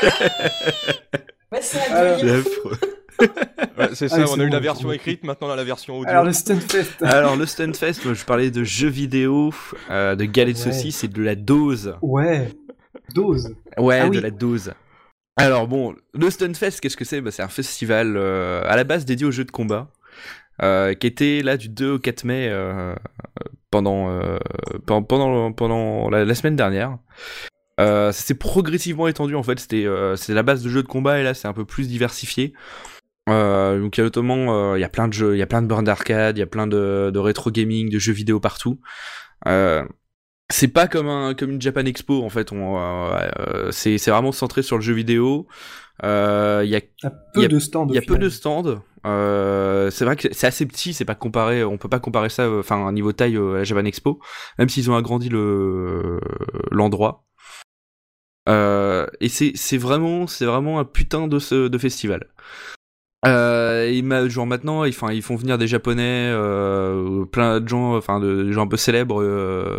C'est. 1.60 1.88
L'affreux. 2.24 2.78
Ouais, 3.78 3.88
C'est 3.94 4.08
ça, 4.08 4.16
Ah, 4.18 4.22
on 4.24 4.26
c'est 4.34 4.40
a 4.40 4.44
eu 4.44 4.48
bon, 4.48 4.52
la 4.54 4.60
version 4.60 4.88
bon. 4.88 4.94
écrite, 4.94 5.24
maintenant 5.24 5.48
on 5.48 5.50
a 5.52 5.56
la 5.56 5.64
version 5.64 5.96
audio. 5.98 6.10
Alors, 6.10 6.24
le 6.24 6.32
Stunfest. 6.32 6.90
Alors 7.02 7.36
le 7.36 7.46
Stunfest, 7.46 8.04
moi 8.04 8.14
je 8.14 8.24
parlais 8.24 8.50
de 8.50 8.64
jeux 8.64 8.88
vidéo, 8.88 9.52
euh, 9.90 10.14
de 10.14 10.24
galets 10.24 10.52
de 10.52 10.58
Ouais. 10.58 10.72
saucisses 10.72 11.04
et 11.04 11.08
de 11.08 11.22
la 11.22 11.34
dose. 11.34 11.94
Ouais. 12.02 12.48
Dose. 13.14 13.54
Ouais, 13.78 14.00
Ah 14.00 14.04
de 14.10 14.16
oui. 14.16 14.20
la 14.20 14.30
dose. 14.30 14.72
Alors 15.36 15.66
bon, 15.66 15.94
le 16.14 16.30
Stunfest, 16.30 16.80
qu'est-ce 16.80 16.96
que 16.96 17.04
c'est? 17.04 17.20
Bah, 17.20 17.30
C'est 17.30 17.42
un 17.42 17.48
festival 17.48 18.14
euh, 18.16 18.62
à 18.66 18.76
la 18.76 18.84
base 18.84 19.04
dédié 19.06 19.26
aux 19.26 19.30
jeux 19.30 19.44
de 19.44 19.50
combat, 19.50 19.88
euh, 20.62 20.92
qui 20.94 21.06
était 21.06 21.40
là 21.42 21.56
du 21.56 21.68
2 21.70 21.92
au 21.92 21.98
4 21.98 22.24
mai 22.24 22.48
euh, 22.50 22.94
pendant, 23.70 24.10
euh, 24.10 24.38
pen- 24.86 25.04
pendant, 25.06 25.52
pendant 25.52 26.10
la, 26.10 26.24
la 26.26 26.34
semaine 26.34 26.56
dernière. 26.56 26.98
Euh, 27.80 28.12
ça 28.12 28.22
s'est 28.22 28.34
progressivement 28.34 29.08
étendu 29.08 29.34
en 29.34 29.42
fait, 29.42 29.58
c'était 29.58 29.86
euh, 29.86 30.14
c'était 30.14 30.34
la 30.34 30.42
base 30.42 30.62
de 30.62 30.68
jeux 30.68 30.82
de 30.82 30.88
combat 30.88 31.18
et 31.20 31.22
là 31.22 31.32
c'est 31.32 31.48
un 31.48 31.54
peu 31.54 31.64
plus 31.64 31.88
diversifié. 31.88 32.52
Euh, 33.28 33.80
donc 33.80 33.96
il 33.96 34.00
y 34.00 34.02
a 34.02 34.04
notamment 34.04 34.72
euh, 34.72 34.78
il 34.78 34.80
y 34.80 34.84
a 34.84 34.88
plein 34.88 35.06
de 35.06 35.12
jeux, 35.12 35.36
il 35.36 35.38
y 35.38 35.42
a 35.42 35.46
plein 35.46 35.62
de 35.62 35.68
bornes 35.68 35.84
d'arcade, 35.84 36.36
il 36.36 36.40
y 36.40 36.42
a 36.42 36.46
plein 36.46 36.66
de, 36.66 37.10
de 37.14 37.18
rétro 37.20 37.50
gaming, 37.50 37.88
de 37.90 37.98
jeux 37.98 38.12
vidéo 38.12 38.40
partout. 38.40 38.80
Euh, 39.46 39.84
c'est 40.50 40.68
pas 40.68 40.88
comme 40.88 41.08
un 41.08 41.34
comme 41.34 41.50
une 41.52 41.62
Japan 41.62 41.84
Expo 41.86 42.22
en 42.24 42.28
fait. 42.30 42.52
On, 42.52 42.78
euh, 42.78 43.30
euh, 43.38 43.70
c'est 43.72 43.96
c'est 43.98 44.10
vraiment 44.10 44.32
centré 44.32 44.62
sur 44.62 44.76
le 44.76 44.82
jeu 44.82 44.92
vidéo. 44.92 45.46
Euh, 46.02 46.62
Il 46.64 46.70
y 46.70 46.76
a 46.76 46.80
Il 46.80 47.04
y 47.04 47.06
a 47.06 47.10
peu 47.10 47.16
Il 47.36 47.42
y 47.42 47.44
a- 47.44 47.48
de 47.48 47.58
stands. 47.60 47.86
il 47.88 47.94
y 47.94 47.98
a 47.98 48.02
peu 48.02 48.18
de 48.18 48.28
stands. 48.28 48.82
Euh, 49.06 49.90
c'est 49.90 50.04
vrai 50.04 50.16
que 50.16 50.28
c'est 50.32 50.46
assez 50.48 50.66
petit. 50.66 50.92
C'est 50.92 51.04
pas 51.04 51.14
comparé. 51.14 51.64
On 51.64 51.78
peut 51.78 51.88
pas 51.88 52.00
comparer 52.00 52.28
ça. 52.28 52.42
euh, 52.42 52.60
Enfin, 52.60 52.84
un 52.86 52.92
niveau 52.92 53.12
taille 53.12 53.36
euh, 53.36 53.54
à 53.54 53.58
la 53.58 53.64
Japan 53.64 53.84
Expo, 53.84 54.20
même 54.58 54.68
s'ils 54.68 54.90
ont 54.90 54.96
agrandi 54.96 55.28
le 55.28 56.20
l'endroit. 56.72 57.24
Euh, 58.48 59.06
et 59.20 59.28
c'est 59.28 59.52
c'est 59.54 59.78
vraiment 59.78 60.26
c'est 60.26 60.44
vraiment 60.46 60.80
un 60.80 60.84
putain 60.84 61.28
de 61.28 61.38
ce 61.38 61.68
de 61.68 61.78
festival. 61.78 62.26
Euh, 63.24 63.88
il 63.92 64.04
m'a 64.04 64.28
genre 64.28 64.46
maintenant, 64.46 64.84
ils, 64.84 64.90
enfin, 64.90 65.12
ils 65.12 65.22
font 65.22 65.36
venir 65.36 65.56
des 65.56 65.68
japonais, 65.68 66.30
euh, 66.32 67.24
plein 67.24 67.60
de 67.60 67.68
gens, 67.68 67.96
enfin, 67.96 68.18
de, 68.18 68.44
des 68.44 68.52
gens 68.52 68.62
un 68.62 68.66
peu 68.66 68.76
célèbres. 68.76 69.22
Euh, 69.22 69.78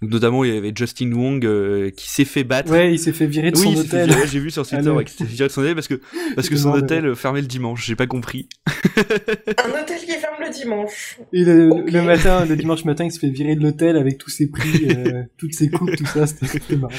notamment, 0.00 0.44
il 0.44 0.54
y 0.54 0.56
avait 0.56 0.72
Justin 0.74 1.10
Wong 1.12 1.44
euh, 1.44 1.90
qui 1.90 2.08
s'est 2.08 2.24
fait 2.24 2.44
battre. 2.44 2.70
Ouais, 2.70 2.92
il 2.92 2.98
s'est 2.98 3.12
fait 3.12 3.26
virer 3.26 3.50
de 3.50 3.56
oui, 3.56 3.64
son 3.64 3.72
il 3.72 3.78
hôtel. 3.80 4.08
virer, 4.08 4.26
j'ai 4.28 4.38
vu 4.38 4.50
sur 4.50 4.66
Twitter 4.66 4.90
ouais, 4.90 5.04
qu'il 5.04 5.14
s'est 5.16 5.24
fait 5.24 5.32
virer 5.32 5.48
de 5.48 5.52
son 5.52 5.62
hôtel 5.62 5.74
parce 5.74 5.88
que 5.88 6.00
parce 6.36 6.48
que 6.48 6.56
son 6.56 6.72
hôtel 6.72 7.16
fermait 7.16 7.40
le 7.40 7.48
dimanche. 7.48 7.84
J'ai 7.84 7.96
pas 7.96 8.06
compris. 8.06 8.48
Un 8.66 9.80
hôtel 9.80 9.98
le 10.40 10.50
dimanche. 10.50 11.18
Et 11.32 11.44
le, 11.44 12.02
matin, 12.02 12.44
le 12.44 12.56
dimanche 12.56 12.84
matin, 12.84 13.04
il 13.04 13.12
se 13.12 13.18
fait 13.18 13.28
virer 13.30 13.54
de 13.56 13.62
l'hôtel 13.62 13.96
avec 13.96 14.18
tous 14.18 14.30
ses 14.30 14.48
prix, 14.50 14.88
euh, 14.90 15.22
toutes 15.38 15.54
ses 15.54 15.70
coupes, 15.70 15.94
tout 15.96 16.06
ça. 16.06 16.26
C'était 16.26 16.46
c'était 16.46 16.76
marrant. 16.76 16.92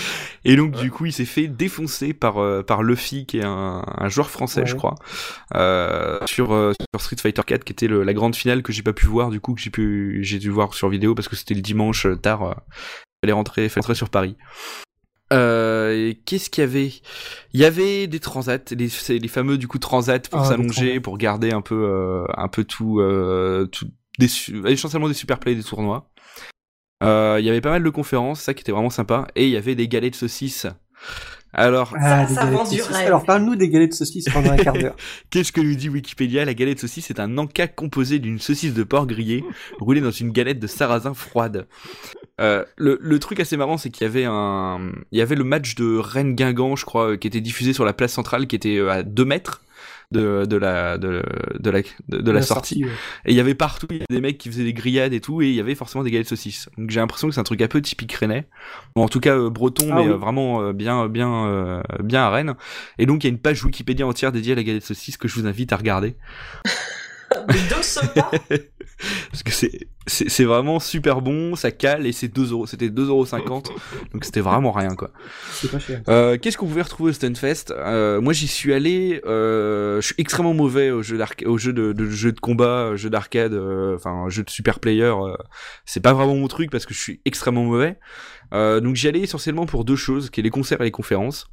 Et 0.43 0.55
donc 0.55 0.71
du 0.75 0.91
coup, 0.91 1.05
il 1.05 1.13
s'est 1.13 1.25
fait 1.25 1.47
défoncer 1.47 2.13
par 2.13 2.37
euh, 2.37 2.63
par 2.63 2.83
Luffy 2.83 3.25
qui 3.25 3.39
est 3.39 3.43
un, 3.45 3.83
un 3.85 4.09
joueur 4.09 4.29
français, 4.29 4.61
Ouais. 4.61 4.65
je 4.67 4.75
crois, 4.75 4.95
euh, 5.55 6.19
sur 6.25 6.47
sur 6.49 7.01
Street 7.01 7.17
Fighter 7.21 7.41
4 7.45 7.63
qui 7.63 7.73
était 7.73 7.87
le- 7.87 8.03
la 8.03 8.13
grande 8.13 8.35
finale 8.35 8.61
que 8.63 8.71
j'ai 8.71 8.83
pas 8.83 8.93
pu 8.93 9.05
voir 9.05 9.29
du 9.29 9.39
coup 9.39 9.53
que 9.53 9.61
j'ai 9.61 9.69
pu 9.69 10.19
j'ai 10.21 10.39
dû 10.39 10.49
voir 10.49 10.73
sur 10.73 10.89
vidéo 10.89 11.15
parce 11.15 11.27
que 11.27 11.35
c'était 11.35 11.53
le 11.55 11.61
dimanche 11.61 12.07
tard. 12.21 12.43
Euh, 12.43 12.53
fallait 13.23 13.33
rentrer, 13.33 13.69
fallait 13.69 13.81
rentrer 13.81 13.95
sur 13.95 14.09
Paris. 14.09 14.35
Euh, 15.33 16.13
qu'est-ce 16.25 16.49
qu'il 16.49 16.61
y 16.61 16.67
avait? 16.67 16.91
Il 17.53 17.59
y 17.59 17.65
avait 17.65 18.07
des 18.07 18.19
transats, 18.19 18.59
les, 18.71 18.89
c'est 18.89 19.17
les 19.17 19.27
fameux 19.27 19.57
du 19.57 19.67
coup 19.67 19.79
transats 19.79 20.19
pour 20.19 20.41
Ah, 20.41 20.45
s'allonger, 20.45 20.99
pour 20.99 21.17
garder 21.17 21.51
un 21.51 21.61
peu, 21.61 21.83
euh, 21.83 22.25
un 22.37 22.47
peu 22.47 22.63
tout, 22.63 22.99
euh, 22.99 23.65
tout 23.65 23.87
des, 24.19 24.27
essentiellement 24.67 25.07
des 25.07 25.13
super 25.15 25.39
plays, 25.39 25.55
des 25.55 25.63
tournois. 25.63 26.09
Euh, 27.03 27.37
Il 27.39 27.45
y 27.45 27.49
avait 27.49 27.61
pas 27.61 27.71
mal 27.71 27.83
de 27.83 27.89
conférences, 27.89 28.41
ça 28.41 28.53
qui 28.53 28.61
était 28.61 28.71
vraiment 28.71 28.89
sympa, 28.89 29.27
et 29.35 29.45
il 29.45 29.51
y 29.51 29.57
avait 29.57 29.75
des 29.75 29.87
galets 29.87 30.11
de 30.11 30.15
saucisses. 30.15 30.67
Alors, 31.57 31.93
Ah, 31.99 32.27
Ça, 32.27 32.51
ça. 32.65 32.97
Alors, 32.99 33.23
parle-nous 33.23 33.55
des 33.55 33.69
galettes 33.69 33.91
de 33.91 33.95
saucisses 33.95 34.25
pendant 34.31 34.51
un 34.51 34.57
quart 34.57 34.73
d'heure. 34.73 34.95
Qu'est-ce 35.29 35.51
que 35.51 35.61
nous 35.61 35.75
dit 35.75 35.89
Wikipédia? 35.89 36.43
La 36.45 36.53
galette 36.53 36.75
de 36.75 36.81
saucisse 36.81 37.09
est 37.09 37.19
un 37.19 37.37
encas 37.37 37.67
composé 37.67 38.19
d'une 38.19 38.39
saucisse 38.39 38.73
de 38.73 38.83
porc 38.83 39.07
grillée 39.07 39.43
roulée 39.79 40.01
dans 40.01 40.11
une 40.11 40.31
galette 40.31 40.59
de 40.59 40.67
sarrasin 40.67 41.13
froide. 41.13 41.67
Euh, 42.41 42.65
le, 42.75 42.97
le 43.01 43.19
truc 43.19 43.39
assez 43.39 43.55
marrant, 43.55 43.77
c'est 43.77 43.89
qu'il 43.89 44.03
y 44.05 44.09
avait 44.09 44.25
un, 44.25 44.91
il 45.13 45.17
y 45.17 45.21
avait 45.21 45.35
le 45.35 45.45
match 45.45 45.75
de 45.75 45.97
Rennes 45.97 46.35
Guingamp, 46.35 46.75
je 46.75 46.83
crois, 46.85 47.15
qui 47.17 47.27
était 47.27 47.41
diffusé 47.41 47.71
sur 47.71 47.85
la 47.85 47.93
place 47.93 48.11
centrale, 48.11 48.47
qui 48.47 48.55
était 48.57 48.77
euh, 48.77 48.91
à 48.91 49.03
2 49.03 49.23
mètres 49.25 49.61
de, 50.11 50.45
de 50.45 50.55
la, 50.57 50.97
de, 50.97 51.23
de 51.59 51.69
la, 51.69 51.81
de, 52.09 52.17
de 52.21 52.31
la 52.31 52.41
sortie. 52.41 52.83
ouais. 52.85 52.91
Et 53.25 53.31
il 53.31 53.35
y 53.35 53.39
avait 53.39 53.55
partout, 53.55 53.87
il 53.89 53.97
y 53.97 53.99
avait 53.99 54.05
des 54.09 54.21
mecs 54.21 54.37
qui 54.37 54.49
faisaient 54.49 54.63
des 54.63 54.73
grillades 54.73 55.13
et 55.13 55.19
tout, 55.21 55.41
et 55.41 55.47
il 55.49 55.55
y 55.55 55.59
avait 55.59 55.75
forcément 55.75 56.03
des 56.03 56.11
galettes 56.11 56.25
de 56.27 56.35
saucisses. 56.35 56.69
Donc 56.77 56.89
j'ai 56.89 56.99
l'impression 56.99 57.27
que 57.27 57.33
c'est 57.33 57.39
un 57.41 57.43
truc 57.43 57.61
un 57.61 57.67
peu 57.67 57.81
typique 57.81 58.13
rennais. 58.13 58.47
Bon, 58.95 59.03
en 59.03 59.09
tout 59.09 59.19
cas 59.19 59.35
euh, 59.35 59.49
breton, 59.49 59.87
Ah 59.91 59.95
mais 59.95 60.01
oui. 60.03 60.09
euh, 60.09 60.17
vraiment 60.17 60.61
euh, 60.61 60.73
bien, 60.73 61.07
bien, 61.07 61.45
euh, 61.47 61.81
bien 62.03 62.21
à 62.23 62.29
Rennes. 62.29 62.55
Et 62.99 63.05
donc 63.05 63.23
il 63.23 63.27
y 63.27 63.29
a 63.29 63.33
une 63.33 63.39
page 63.39 63.63
Wikipédia 63.63 64.05
entière 64.05 64.31
dédiée 64.31 64.53
à 64.53 64.55
la 64.55 64.63
galette 64.63 64.81
de 64.83 64.87
saucisse 64.87 65.17
que 65.17 65.27
je 65.27 65.35
vous 65.39 65.47
invite 65.47 65.73
à 65.73 65.77
regarder. 65.77 66.15
Des 67.49 67.59
deux 67.69 67.81
sopas. 67.81 68.31
Parce 69.31 69.43
que 69.43 69.51
c'est, 70.07 70.43
vraiment 70.43 70.79
super 70.79 71.21
bon, 71.21 71.55
ça 71.55 71.71
cale, 71.71 72.05
et 72.05 72.11
c'est 72.11 72.27
2 72.27 72.51
euros. 72.51 72.65
C'était 72.65 72.87
2,50€. 72.87 73.71
Donc 74.13 74.23
c'était 74.23 74.41
vraiment 74.41 74.71
rien, 74.71 74.95
quoi. 74.95 75.11
Euh, 76.07 76.37
qu'est-ce 76.37 76.57
qu'on 76.57 76.67
pouvait 76.67 76.81
retrouver 76.81 77.09
au 77.09 77.13
Stunfest? 77.13 77.71
Euh, 77.71 78.21
Moi, 78.21 78.33
j'y 78.33 78.47
suis 78.47 78.73
allé. 78.73 79.21
Euh, 79.25 79.99
je 80.01 80.07
suis 80.07 80.15
extrêmement 80.17 80.53
mauvais 80.53 80.91
au 80.91 81.01
jeu 81.01 81.19
au 81.45 81.57
jeu 81.57 81.73
de, 81.73 81.93
de 81.93 82.09
jeux 82.09 82.31
de 82.31 82.39
combat, 82.39 82.95
jeu 82.95 83.09
d'arcade, 83.09 83.53
enfin 83.95 84.29
jeu 84.29 84.43
de 84.43 84.49
super 84.49 84.79
player. 84.79 85.13
c'est 85.85 86.01
pas 86.01 86.13
vraiment 86.13 86.35
mon 86.35 86.47
truc 86.47 86.71
parce 86.71 86.85
que 86.85 86.93
je 86.93 86.99
suis 86.99 87.21
extrêmement 87.25 87.63
mauvais. 87.63 87.97
Donc 88.51 88.95
j'y 88.95 89.07
allais 89.07 89.21
essentiellement 89.21 89.65
pour 89.65 89.85
deux 89.85 89.95
choses, 89.95 90.29
qui 90.29 90.39
est 90.39 90.43
les 90.43 90.49
concerts 90.49 90.81
et 90.81 90.85
les 90.85 90.91
conférences. 90.91 91.47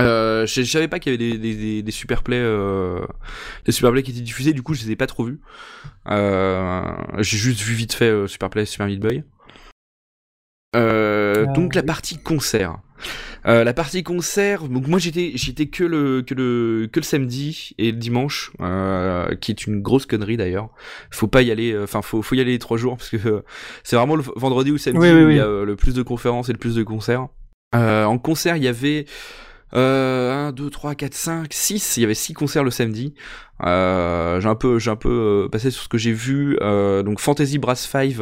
Euh, 0.00 0.46
je, 0.46 0.62
je 0.62 0.70
savais 0.70 0.88
pas 0.88 0.98
qu'il 0.98 1.12
y 1.12 1.14
avait 1.14 1.32
des, 1.32 1.38
des, 1.38 1.54
des, 1.54 1.82
des 1.82 1.90
super 1.92 2.22
plays, 2.22 2.36
euh, 2.38 3.04
des 3.64 3.72
super 3.72 3.92
plays 3.92 4.02
qui 4.02 4.12
étaient 4.12 4.20
diffusés. 4.20 4.52
Du 4.52 4.62
coup, 4.62 4.74
je 4.74 4.84
les 4.84 4.92
ai 4.92 4.96
pas 4.96 5.06
trop 5.06 5.24
vus. 5.24 5.40
Euh, 6.08 6.82
j'ai 7.18 7.36
juste 7.36 7.60
vu 7.60 7.74
vite 7.74 7.92
fait 7.94 8.10
euh, 8.10 8.26
Super 8.26 8.50
Play, 8.50 8.64
Super 8.64 8.86
Meat 8.86 9.00
Boy. 9.00 9.24
Euh, 10.76 11.46
Ah, 11.48 11.52
donc 11.52 11.74
la 11.74 11.82
partie 11.82 12.18
concert. 12.18 12.78
Euh, 13.46 13.62
la 13.62 13.72
partie 13.72 14.02
concert, 14.02 14.68
donc 14.68 14.88
moi 14.88 14.98
j'étais 14.98 15.30
j'étais 15.36 15.66
que 15.66 15.84
le 15.84 16.22
que 16.22 16.34
le 16.34 16.88
que 16.92 16.98
le 16.98 17.04
samedi 17.04 17.70
et 17.78 17.92
le 17.92 17.96
dimanche, 17.96 18.50
euh, 18.60 19.34
qui 19.36 19.52
est 19.52 19.66
une 19.66 19.80
grosse 19.80 20.04
connerie 20.06 20.36
d'ailleurs. 20.36 20.70
Faut 21.10 21.28
pas 21.28 21.42
y 21.42 21.50
aller, 21.52 21.72
euh, 21.72 21.84
enfin 21.84 22.02
faut 22.02 22.20
faut 22.20 22.34
y 22.34 22.40
aller 22.40 22.50
les 22.52 22.58
trois 22.58 22.76
jours 22.76 22.96
parce 22.96 23.10
que 23.10 23.16
euh, 23.28 23.42
c'est 23.84 23.96
vraiment 23.96 24.16
le 24.16 24.24
vendredi 24.36 24.72
ou 24.72 24.78
samedi 24.78 24.98
Oui, 24.98 25.10
oui, 25.12 25.24
où 25.24 25.30
il 25.30 25.36
y 25.36 25.40
a 25.40 25.46
euh, 25.46 25.64
le 25.64 25.76
plus 25.76 25.94
de 25.94 26.02
conférences 26.02 26.48
et 26.48 26.52
le 26.52 26.58
plus 26.58 26.74
de 26.74 26.82
concerts. 26.82 27.28
Euh, 27.74 28.04
en 28.04 28.18
concert, 28.18 28.56
il 28.56 28.64
y 28.64 28.68
avait 28.68 29.06
euh, 29.06 29.47
1, 29.72 30.52
2, 30.52 30.70
3, 30.70 30.94
4, 30.94 31.14
5, 31.14 31.52
6. 31.52 31.96
Il 31.96 32.00
y 32.00 32.04
avait 32.04 32.14
6 32.14 32.32
concerts 32.34 32.64
le 32.64 32.70
samedi. 32.70 33.14
Euh, 33.64 34.40
j'ai 34.40 34.48
un 34.48 34.54
peu, 34.54 34.78
j'ai 34.78 34.90
un 34.90 34.96
peu 34.96 35.44
euh, 35.44 35.48
passé 35.48 35.70
sur 35.70 35.82
ce 35.82 35.88
que 35.88 35.98
j'ai 35.98 36.12
vu. 36.12 36.56
Euh, 36.60 37.02
donc 37.02 37.20
Fantasy 37.20 37.58
Brass 37.58 37.80
5. 37.86 38.14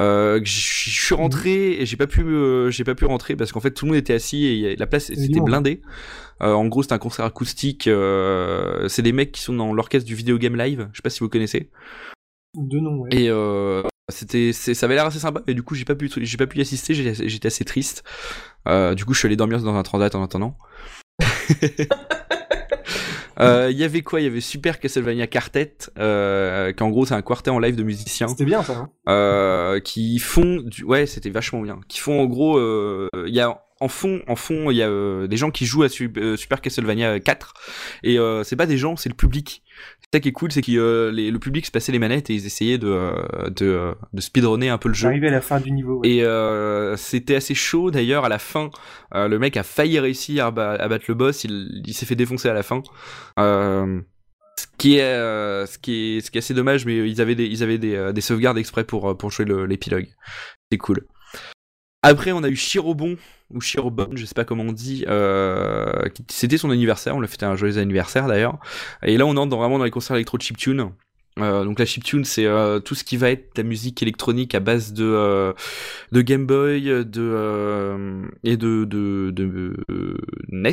Euh, 0.00 0.40
je 0.44 0.50
suis 0.50 1.14
rentré 1.14 1.72
et 1.80 1.86
j'ai 1.86 1.96
pas 1.96 2.06
pu, 2.06 2.22
euh, 2.22 2.70
j'ai 2.70 2.84
pas 2.84 2.94
pu 2.94 3.04
rentrer 3.04 3.36
parce 3.36 3.52
qu'en 3.52 3.60
fait 3.60 3.72
tout 3.72 3.84
le 3.84 3.90
monde 3.90 3.98
était 3.98 4.14
assis 4.14 4.46
et 4.46 4.76
la 4.76 4.86
place 4.86 5.08
Il 5.08 5.14
y 5.14 5.18
avait 5.18 5.22
c'était 5.22 5.32
du 5.34 5.40
monde. 5.40 5.46
blindé. 5.48 5.82
en 6.40 6.66
gros, 6.66 6.82
c'est 6.82 6.92
un 6.92 6.98
concert 6.98 7.24
acoustique. 7.24 7.84
c'est 8.88 9.02
des 9.02 9.12
mecs 9.12 9.32
qui 9.32 9.42
sont 9.42 9.54
dans 9.54 9.72
l'orchestre 9.72 10.06
du 10.06 10.14
Video 10.14 10.38
Game 10.38 10.56
Live. 10.56 10.88
Je 10.92 10.98
sais 10.98 11.02
pas 11.02 11.10
si 11.10 11.20
vous 11.20 11.28
connaissez. 11.28 11.70
De 12.54 12.78
nom, 12.78 12.98
ouais. 13.00 13.08
Et 13.12 13.30
c'était, 14.08 14.52
ça 14.52 14.86
avait 14.86 14.94
l'air 14.94 15.06
assez 15.06 15.18
sympa. 15.18 15.42
Et 15.46 15.54
du 15.54 15.62
coup, 15.62 15.74
j'ai 15.74 15.84
pas 15.84 15.94
pu, 15.94 16.10
j'ai 16.16 16.36
pas 16.36 16.46
pu 16.46 16.58
y 16.58 16.60
assister. 16.62 16.94
J'étais 16.94 17.46
assez 17.46 17.64
triste. 17.64 18.04
du 18.66 19.04
coup, 19.04 19.14
je 19.14 19.18
suis 19.18 19.26
allé 19.26 19.36
dormir 19.36 19.60
dans 19.60 19.74
un 19.74 19.82
transat 19.82 20.14
en 20.14 20.22
attendant. 20.22 20.56
Il 21.20 21.86
euh, 23.40 23.70
y 23.70 23.84
avait 23.84 24.02
quoi? 24.02 24.20
Il 24.20 24.24
y 24.24 24.26
avait 24.26 24.40
Super 24.40 24.78
Castlevania 24.80 25.26
Quartet, 25.26 25.76
euh, 25.98 26.72
qui 26.72 26.82
en 26.82 26.90
gros 26.90 27.06
c'est 27.06 27.14
un 27.14 27.22
quartet 27.22 27.50
en 27.50 27.58
live 27.58 27.76
de 27.76 27.82
musiciens. 27.82 28.28
C'était 28.28 28.44
bien 28.44 28.62
ça. 28.62 28.76
Hein 28.76 28.90
euh, 29.08 29.80
qui 29.80 30.18
font, 30.18 30.62
du... 30.64 30.84
ouais, 30.84 31.06
c'était 31.06 31.30
vachement 31.30 31.60
bien. 31.60 31.80
Qui 31.88 32.00
font 32.00 32.20
en 32.20 32.26
gros, 32.26 32.60
il 32.60 33.34
y 33.34 33.40
a 33.40 33.62
en 33.80 33.86
fond, 33.86 34.22
en 34.26 34.34
fond, 34.34 34.72
il 34.72 34.76
y 34.76 34.82
a 34.82 35.26
des 35.28 35.36
gens 35.36 35.52
qui 35.52 35.64
jouent 35.64 35.84
à 35.84 35.88
Super 35.88 36.60
Castlevania 36.60 37.20
4 37.20 37.54
et 38.02 38.18
c'est 38.44 38.56
pas 38.56 38.66
des 38.66 38.76
gens, 38.76 38.96
c'est 38.96 39.08
le 39.08 39.14
public 39.14 39.62
ça 40.12 40.20
qui 40.20 40.28
est 40.28 40.32
cool, 40.32 40.50
c'est 40.50 40.62
que 40.62 40.72
euh, 40.72 41.12
le 41.12 41.38
public 41.38 41.66
se 41.66 41.70
passait 41.70 41.92
les 41.92 41.98
manettes 41.98 42.30
et 42.30 42.34
ils 42.34 42.46
essayaient 42.46 42.78
de, 42.78 42.88
euh, 42.88 43.50
de, 43.50 43.66
euh, 43.66 43.94
de 44.14 44.20
speedrunner 44.22 44.70
un 44.70 44.78
peu 44.78 44.88
le 44.88 44.94
jeu. 44.94 45.08
Arriver 45.08 45.28
à 45.28 45.32
la 45.32 45.42
fin 45.42 45.60
du 45.60 45.70
niveau. 45.70 46.00
Et 46.02 46.24
c'était 46.96 47.36
assez 47.36 47.54
chaud 47.54 47.90
d'ailleurs 47.90 48.24
à 48.24 48.28
la 48.28 48.38
fin. 48.38 48.70
le 49.12 49.36
mec 49.38 49.56
a 49.56 49.62
failli 49.62 49.98
réussir 49.98 50.46
à, 50.46 50.50
battre 50.50 51.04
le 51.08 51.14
boss, 51.14 51.44
il, 51.44 51.82
il 51.86 51.94
s'est 51.94 52.06
fait 52.06 52.16
défoncer 52.16 52.48
à 52.48 52.54
la 52.54 52.62
fin. 52.62 52.82
ce 53.36 54.66
qui 54.78 54.96
est 54.96 55.02
ce 55.02 55.78
qui 55.78 56.16
est 56.16 56.20
ce 56.20 56.30
qui 56.30 56.38
est 56.38 56.40
assez 56.40 56.54
dommage, 56.54 56.86
mais 56.86 57.08
ils 57.08 57.20
avaient 57.20 57.34
des 57.34 57.46
ils 57.46 57.62
avaient 57.62 57.78
des, 57.78 58.12
des 58.12 58.20
sauvegardes 58.20 58.58
exprès 58.58 58.84
pour 58.84 59.16
pour 59.16 59.30
jouer 59.30 59.44
l'épilogue. 59.66 60.08
C'est 60.72 60.78
cool. 60.78 61.06
Après, 62.02 62.32
on 62.32 62.44
a 62.44 62.48
eu 62.48 62.56
Chirobon, 62.56 63.16
ou 63.52 63.60
Chirobon, 63.60 64.10
je 64.14 64.24
sais 64.24 64.34
pas 64.34 64.44
comment 64.44 64.64
on 64.64 64.72
dit. 64.72 65.04
Euh, 65.08 66.02
C'était 66.28 66.58
son 66.58 66.70
anniversaire, 66.70 67.16
on 67.16 67.20
l'a 67.20 67.28
fait 67.28 67.42
un 67.44 67.56
joyeux 67.56 67.78
anniversaire 67.78 68.26
d'ailleurs. 68.26 68.58
Et 69.02 69.16
là, 69.16 69.26
on 69.26 69.36
entre 69.36 69.56
vraiment 69.56 69.78
dans 69.78 69.84
les 69.84 69.90
concerts 69.90 70.16
électro 70.16 70.38
chiptune. 70.38 70.90
Euh, 71.38 71.64
donc 71.64 71.78
la 71.78 71.86
chiptune, 71.86 72.24
c'est 72.24 72.46
euh, 72.46 72.80
tout 72.80 72.94
ce 72.94 73.04
qui 73.04 73.16
va 73.16 73.30
être 73.30 73.56
la 73.56 73.62
musique 73.62 74.02
électronique 74.02 74.54
à 74.54 74.60
base 74.60 74.92
de 74.92 75.54
Game 76.12 76.46
Boy, 76.46 77.04
de 77.04 78.28
et 78.44 78.56
de 78.56 79.76
NES. 80.48 80.72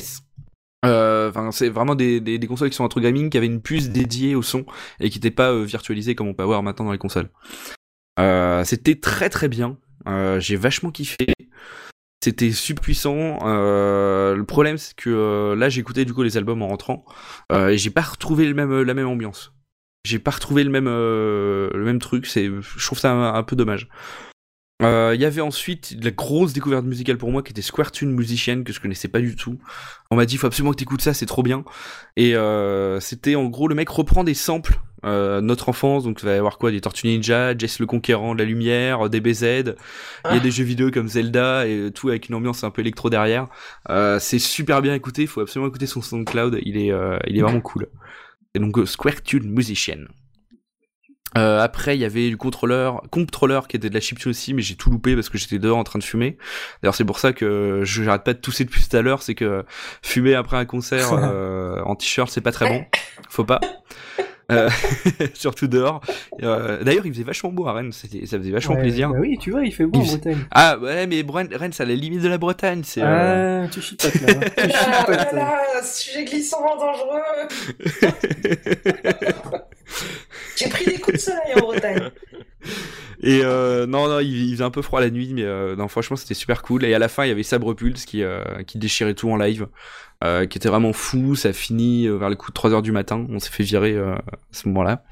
Enfin, 0.83 1.51
c'est 1.51 1.69
vraiment 1.69 1.95
des, 1.95 2.39
consoles 2.47 2.69
qui 2.69 2.75
sont 2.75 2.83
entre 2.83 2.99
gaming 2.99 3.29
qui 3.29 3.37
avaient 3.37 3.47
une 3.47 3.61
puce 3.61 3.89
dédiée 3.89 4.35
au 4.35 4.41
son 4.41 4.65
et 4.99 5.09
qui 5.09 5.17
n'étaient 5.17 5.31
pas 5.31 5.57
virtualisées 5.63 6.13
comme 6.13 6.27
on 6.27 6.33
peut 6.33 6.43
avoir 6.43 6.61
maintenant 6.61 6.85
dans 6.85 6.91
les 6.91 6.97
consoles. 6.97 7.29
C'était 8.65 8.95
très 8.95 9.29
très 9.29 9.47
bien. 9.47 9.77
J'ai 10.39 10.57
vachement 10.57 10.91
kiffé. 10.91 11.27
C'était 12.25 12.53
super 12.53 12.81
puissant. 12.81 13.37
Euh, 13.43 14.35
le 14.35 14.43
problème, 14.45 14.79
c'est 14.79 14.95
que 14.95 15.11
euh, 15.11 15.55
là, 15.55 15.67
écouté 15.67 16.05
du 16.05 16.13
coup 16.15 16.23
les 16.23 16.37
albums 16.37 16.63
en 16.63 16.69
rentrant 16.69 17.05
et 17.53 17.77
j'ai 17.77 17.91
pas 17.91 18.01
retrouvé 18.01 18.51
la 18.51 18.93
même 18.95 19.07
ambiance. 19.07 19.53
J'ai 20.03 20.17
pas 20.17 20.31
retrouvé 20.31 20.63
le 20.63 20.71
même, 20.71 21.99
truc. 21.99 22.25
Je 22.25 22.83
trouve 22.83 22.97
ça 22.97 23.11
un, 23.11 23.43
peu 23.43 23.55
dommage. 23.55 23.89
Il 24.81 25.21
y 25.21 25.25
avait 25.25 25.41
ensuite 25.41 25.95
la 26.01 26.09
grosse 26.09 26.53
découverte 26.53 26.85
musicale 26.85 27.19
pour 27.19 27.31
moi 27.31 27.43
qui 27.43 27.51
était 27.51 27.61
Square 27.61 27.91
Tune 27.91 28.09
Musician 28.09 28.63
que 28.63 28.73
je 28.73 28.79
connaissais 28.79 29.07
pas 29.07 29.19
du 29.19 29.35
tout. 29.35 29.59
On 30.09 30.15
m'a 30.15 30.25
dit 30.25 30.37
faut 30.37 30.47
absolument 30.47 30.71
que 30.71 30.77
t'écoutes 30.77 31.03
ça, 31.03 31.13
c'est 31.13 31.27
trop 31.27 31.43
bien. 31.43 31.63
Et 32.17 32.33
c'était 33.01 33.35
en 33.35 33.45
gros 33.45 33.67
le 33.67 33.75
mec 33.75 33.87
reprend 33.89 34.23
des 34.23 34.33
samples 34.33 34.79
euh, 35.05 35.41
notre 35.41 35.69
enfance, 35.69 36.03
donc 36.03 36.21
il 36.21 36.25
va 36.25 36.33
y 36.33 36.37
avoir 36.37 36.57
quoi? 36.57 36.71
Des 36.71 36.81
Tortues 36.81 37.07
Ninja, 37.07 37.57
Jess 37.57 37.79
le 37.79 37.85
Conquérant 37.85 38.33
de 38.33 38.39
la 38.39 38.45
Lumière, 38.45 39.09
DBZ, 39.09 39.43
il 39.43 39.65
y 39.67 39.69
a 39.69 39.75
ah. 40.23 40.39
des 40.39 40.51
jeux 40.51 40.63
vidéo 40.63 40.89
comme 40.91 41.07
Zelda 41.07 41.67
et 41.67 41.91
tout 41.93 42.09
avec 42.09 42.29
une 42.29 42.35
ambiance 42.35 42.63
un 42.63 42.71
peu 42.71 42.81
électro 42.81 43.09
derrière. 43.09 43.47
Euh, 43.89 44.19
c'est 44.19 44.39
super 44.39 44.81
bien 44.81 44.93
écouté, 44.93 45.23
il 45.23 45.27
faut 45.27 45.41
absolument 45.41 45.69
écouter 45.69 45.85
son 45.85 46.01
SoundCloud, 46.01 46.59
il 46.63 46.77
est, 46.77 46.91
euh, 46.91 47.17
il 47.27 47.37
est 47.37 47.41
vraiment 47.41 47.61
cool. 47.61 47.87
Et 48.55 48.59
donc 48.59 48.77
Square 48.87 49.21
Tune 49.21 49.51
Musician. 49.51 50.05
Euh, 51.37 51.59
après, 51.61 51.95
il 51.97 51.99
y 51.99 52.05
avait 52.05 52.29
du 52.29 52.37
contrôleur, 52.37 53.03
contrôleur 53.11 53.67
qui 53.67 53.77
était 53.77 53.89
de 53.89 53.93
la 53.93 53.99
chiptune 53.99 54.31
aussi, 54.31 54.53
mais 54.53 54.61
j'ai 54.61 54.75
tout 54.75 54.89
loupé 54.89 55.15
parce 55.15 55.29
que 55.29 55.37
j'étais 55.37 55.59
dehors 55.59 55.77
en 55.77 55.83
train 55.83 55.99
de 55.99 56.03
fumer. 56.03 56.37
D'ailleurs, 56.81 56.95
c'est 56.95 57.05
pour 57.05 57.19
ça 57.19 57.33
que 57.33 57.81
je 57.83 58.03
j'arrête 58.03 58.23
pas 58.23 58.33
de 58.33 58.39
tousser 58.39 58.65
depuis 58.65 58.83
tout 58.87 58.95
à 58.95 59.01
l'heure, 59.01 59.21
c'est 59.21 59.35
que 59.35 59.65
fumer 60.01 60.35
après 60.35 60.57
un 60.57 60.65
concert 60.65 61.13
en 61.85 61.95
t-shirt, 61.95 62.29
c'est 62.29 62.41
pas 62.41 62.51
très 62.51 62.67
bon. 62.67 62.85
Faut 63.29 63.45
pas. 63.45 63.59
Euh, 64.51 64.69
surtout 65.33 65.67
dehors. 65.67 66.01
Euh, 66.43 66.83
d'ailleurs, 66.83 67.05
il 67.05 67.13
faisait 67.13 67.23
vachement 67.23 67.51
beau 67.51 67.67
à 67.67 67.73
Rennes, 67.73 67.91
ça 67.91 68.07
faisait 68.07 68.51
vachement 68.51 68.75
plaisir. 68.75 69.09
Bah 69.09 69.17
oui, 69.19 69.37
tu 69.39 69.51
vois, 69.51 69.63
il 69.65 69.73
fait 69.73 69.85
beau 69.85 70.01
en 70.01 70.03
Bretagne. 70.03 70.37
Ah 70.51 70.77
ouais, 70.77 71.07
mais 71.07 71.25
Rennes, 71.27 71.71
c'est 71.71 71.83
à 71.83 71.85
la 71.85 71.95
limite 71.95 72.21
de 72.21 72.27
la 72.27 72.37
Bretagne. 72.37 72.81
C'est, 72.83 73.01
euh... 73.01 73.63
Ah, 73.65 73.67
tu 73.69 73.81
chipotes 73.81 74.13
là. 74.21 74.33
Hein. 74.33 74.39
tu 74.55 74.69
chipotes. 74.69 75.33
là, 75.33 75.83
sujet 75.83 76.25
glissant, 76.25 76.61
dangereux. 76.77 77.21
J'ai 80.55 80.69
pris 80.69 80.85
des 80.85 80.99
coups 80.99 81.17
de 81.17 81.21
soleil 81.21 81.53
en 81.55 81.59
Bretagne. 81.59 82.11
Et 83.21 83.41
euh, 83.43 83.87
non, 83.87 84.07
non, 84.07 84.19
il, 84.19 84.51
faisait 84.51 84.63
un 84.63 84.69
peu 84.69 84.81
froid 84.81 84.99
la 84.99 85.09
nuit, 85.09 85.33
mais 85.33 85.43
euh, 85.43 85.75
non, 85.75 85.87
franchement, 85.87 86.15
c'était 86.15 86.33
super 86.33 86.61
cool. 86.61 86.83
Et 86.85 86.93
à 86.93 86.99
la 86.99 87.07
fin, 87.07 87.25
il 87.25 87.29
y 87.29 87.31
avait 87.31 87.43
Sabre 87.43 87.73
Pulse 87.73 88.05
qui, 88.05 88.23
euh, 88.23 88.43
qui 88.67 88.77
déchirait 88.77 89.13
tout 89.13 89.29
en 89.29 89.37
live, 89.37 89.67
qui 90.21 90.57
était 90.57 90.69
vraiment 90.69 90.93
fou. 90.93 91.35
Ça 91.35 91.49
a 91.49 91.53
fini 91.53 92.07
vers 92.07 92.29
le 92.29 92.35
coup 92.35 92.49
de 92.49 92.53
3 92.53 92.73
heures 92.73 92.81
du 92.81 92.91
matin. 92.91 93.25
On 93.29 93.39
s'est 93.39 93.51
fait 93.51 93.63
virer 93.63 93.97
à 93.97 94.21
ce 94.51 94.67
moment-là. 94.67 95.03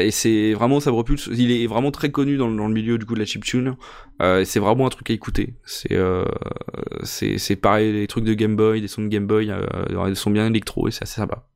et 0.00 0.10
c'est 0.10 0.52
vraiment 0.54 0.80
Sabre 0.80 1.04
Pulse. 1.04 1.28
Il 1.32 1.52
est 1.52 1.66
vraiment 1.66 1.90
très 1.90 2.10
connu 2.10 2.36
dans, 2.36 2.48
le 2.48 2.74
milieu 2.74 2.98
du 2.98 3.06
coup 3.06 3.14
de 3.14 3.20
la 3.20 3.26
chiptune. 3.26 3.76
Euh, 4.22 4.44
c'est 4.44 4.60
vraiment 4.60 4.86
un 4.86 4.90
truc 4.90 5.10
à 5.10 5.12
écouter. 5.12 5.54
C'est 5.64 7.56
pareil, 7.56 7.92
les 7.92 8.06
trucs 8.06 8.24
de 8.24 8.34
Game 8.34 8.56
Boy, 8.56 8.80
des 8.80 8.88
sons 8.88 9.02
de 9.02 9.08
Game 9.08 9.26
Boy, 9.26 9.52
des 9.88 10.14
sons 10.14 10.30
bien 10.30 10.46
électro 10.46 10.88
et 10.88 10.90
c'est 10.90 11.02
assez 11.02 11.16
sympa. 11.16 11.46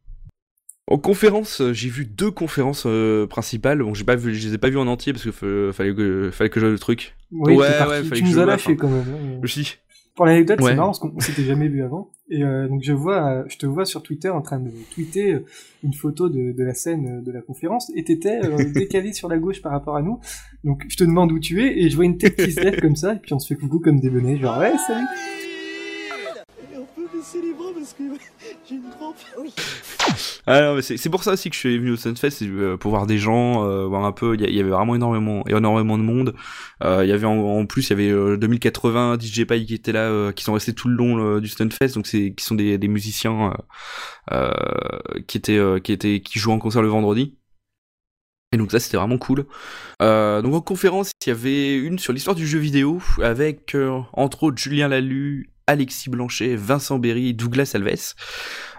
En 0.86 0.98
conférence, 0.98 1.62
euh, 1.62 1.72
j'ai 1.72 1.88
vu 1.88 2.04
deux 2.04 2.30
conférences 2.30 2.84
euh, 2.86 3.26
principales. 3.26 3.82
Bon, 3.82 3.94
j'ai 3.94 4.04
pas 4.04 4.16
vu, 4.16 4.34
je 4.34 4.48
les 4.48 4.54
ai 4.54 4.58
pas 4.58 4.68
vues 4.68 4.78
en 4.78 4.86
entier 4.86 5.14
parce 5.14 5.24
que 5.24 5.70
fallait 5.72 5.94
que 5.94 6.30
fallait 6.30 6.50
que 6.50 6.60
je 6.60 6.66
le 6.66 6.78
truc. 6.78 7.16
ouais, 7.32 7.56
ouais, 7.56 7.70
fallait 7.70 8.02
tu 8.02 8.22
que 8.22 8.28
nous 8.28 8.38
as 8.38 8.44
lâché 8.44 8.76
quand 8.76 8.88
même. 8.88 9.04
Hein. 9.08 9.40
Aussi. 9.42 9.78
Pour 10.14 10.26
l'anecdote, 10.26 10.60
c'est 10.62 10.76
marrant 10.76 10.88
parce 10.88 11.00
qu'on 11.00 11.18
s'était 11.18 11.42
jamais 11.42 11.68
vu 11.68 11.82
avant. 11.82 12.10
Et 12.28 12.44
euh, 12.44 12.68
donc 12.68 12.82
je 12.84 12.92
vois, 12.92 13.44
je 13.48 13.56
te 13.56 13.66
vois 13.66 13.84
sur 13.84 14.02
Twitter 14.02 14.28
en 14.28 14.42
train 14.42 14.60
de 14.60 14.70
tweeter 14.92 15.38
une 15.82 15.94
photo 15.94 16.28
de, 16.28 16.52
de 16.52 16.64
la 16.64 16.74
scène 16.74 17.22
de 17.24 17.32
la 17.32 17.40
conférence 17.40 17.90
et 17.96 18.04
t'étais 18.04 18.40
décalé 18.74 19.12
sur 19.12 19.28
la 19.28 19.38
gauche 19.38 19.62
par 19.62 19.72
rapport 19.72 19.96
à 19.96 20.02
nous. 20.02 20.20
Donc 20.64 20.84
je 20.88 20.96
te 20.96 21.04
demande 21.04 21.32
où 21.32 21.38
tu 21.40 21.64
es 21.64 21.80
et 21.80 21.88
je 21.88 21.96
vois 21.96 22.04
une 22.04 22.18
tête 22.18 22.36
qui 22.36 22.52
se 22.52 22.60
lève 22.60 22.80
comme 22.80 22.94
ça 22.94 23.14
et 23.14 23.18
puis 23.18 23.32
on 23.32 23.38
se 23.38 23.48
fait 23.48 23.58
coucou 23.58 23.80
comme 23.80 24.00
des 24.00 24.10
bonnets, 24.10 24.36
genre 24.36 24.58
ouais 24.58 24.76
salut. 24.86 25.06
Et 26.72 26.76
on 26.76 26.86
peut 26.94 27.08
baisser 27.12 27.40
les 27.42 27.54
bras 27.54 27.72
parce 27.74 27.94
que 27.94 28.02
j'ai 28.68 28.76
une. 28.76 28.82
Oui. 29.38 29.52
Ah 30.46 30.76
c'est 30.82 31.08
pour 31.08 31.24
ça 31.24 31.32
aussi 31.32 31.48
que 31.48 31.54
je 31.54 31.60
suis 31.60 31.78
venu 31.78 31.92
au 31.92 31.96
Sunfest, 31.96 32.30
c'est 32.30 32.46
euh, 32.46 32.76
pour 32.76 32.90
voir 32.90 33.06
des 33.06 33.16
gens, 33.16 33.64
euh, 33.64 33.86
voir 33.86 34.04
un 34.04 34.12
peu. 34.12 34.34
Il 34.34 34.54
y, 34.54 34.60
avait 34.60 34.68
vraiment 34.68 34.94
énormément, 34.94 35.42
énormément 35.46 35.96
de 35.96 36.02
monde. 36.02 36.34
Euh, 36.82 37.02
il 37.02 37.08
y 37.08 37.12
avait 37.12 37.26
en, 37.26 37.64
plus, 37.64 37.88
il 37.88 37.98
y 37.98 38.10
avait 38.10 38.36
2080 38.36 39.18
DJ 39.18 39.46
Pie 39.46 39.64
qui 39.64 39.74
étaient 39.74 39.92
là, 39.92 40.32
qui 40.32 40.44
sont 40.44 40.52
restés 40.52 40.74
tout 40.74 40.88
le 40.88 40.96
long 40.96 41.38
du 41.40 41.48
Stunfest, 41.48 41.94
donc 41.94 42.06
c'est 42.06 42.34
qui 42.34 42.44
sont 42.44 42.54
des, 42.54 42.76
des 42.76 42.88
musiciens 42.88 43.54
qui 45.26 45.38
étaient, 45.38 45.80
qui 45.82 45.92
étaient, 45.92 46.20
qui 46.20 46.38
jouent 46.38 46.52
en 46.52 46.58
concert 46.58 46.82
le 46.82 46.88
vendredi. 46.88 47.38
Et 48.52 48.56
donc 48.56 48.70
ça 48.70 48.78
c'était 48.78 48.98
vraiment 48.98 49.18
cool. 49.18 49.46
Euh, 50.00 50.40
donc 50.40 50.54
en 50.54 50.60
conférence 50.60 51.10
il 51.26 51.28
y 51.28 51.32
avait 51.32 51.76
une 51.76 51.98
sur 51.98 52.12
l'histoire 52.12 52.36
du 52.36 52.46
jeu 52.46 52.60
vidéo 52.60 53.02
avec 53.20 53.76
entre 54.12 54.44
autres 54.44 54.58
Julien 54.58 54.86
Lalu, 54.86 55.53
Alexis 55.66 56.10
Blanchet, 56.10 56.56
Vincent 56.56 56.98
Berry, 56.98 57.34
Douglas 57.34 57.72
Alves. 57.74 58.14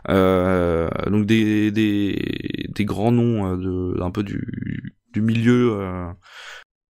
Euh, 0.10 0.88
donc 1.10 1.26
des, 1.26 1.72
des, 1.72 2.68
des, 2.70 2.86
grands 2.86 3.12
noms 3.12 3.54
euh, 3.54 3.58
de, 3.58 4.02
un 4.02 4.12
peu 4.12 4.24
du, 4.24 4.94
du 5.14 5.22
milieu 5.22 5.78
euh, 5.80 6.08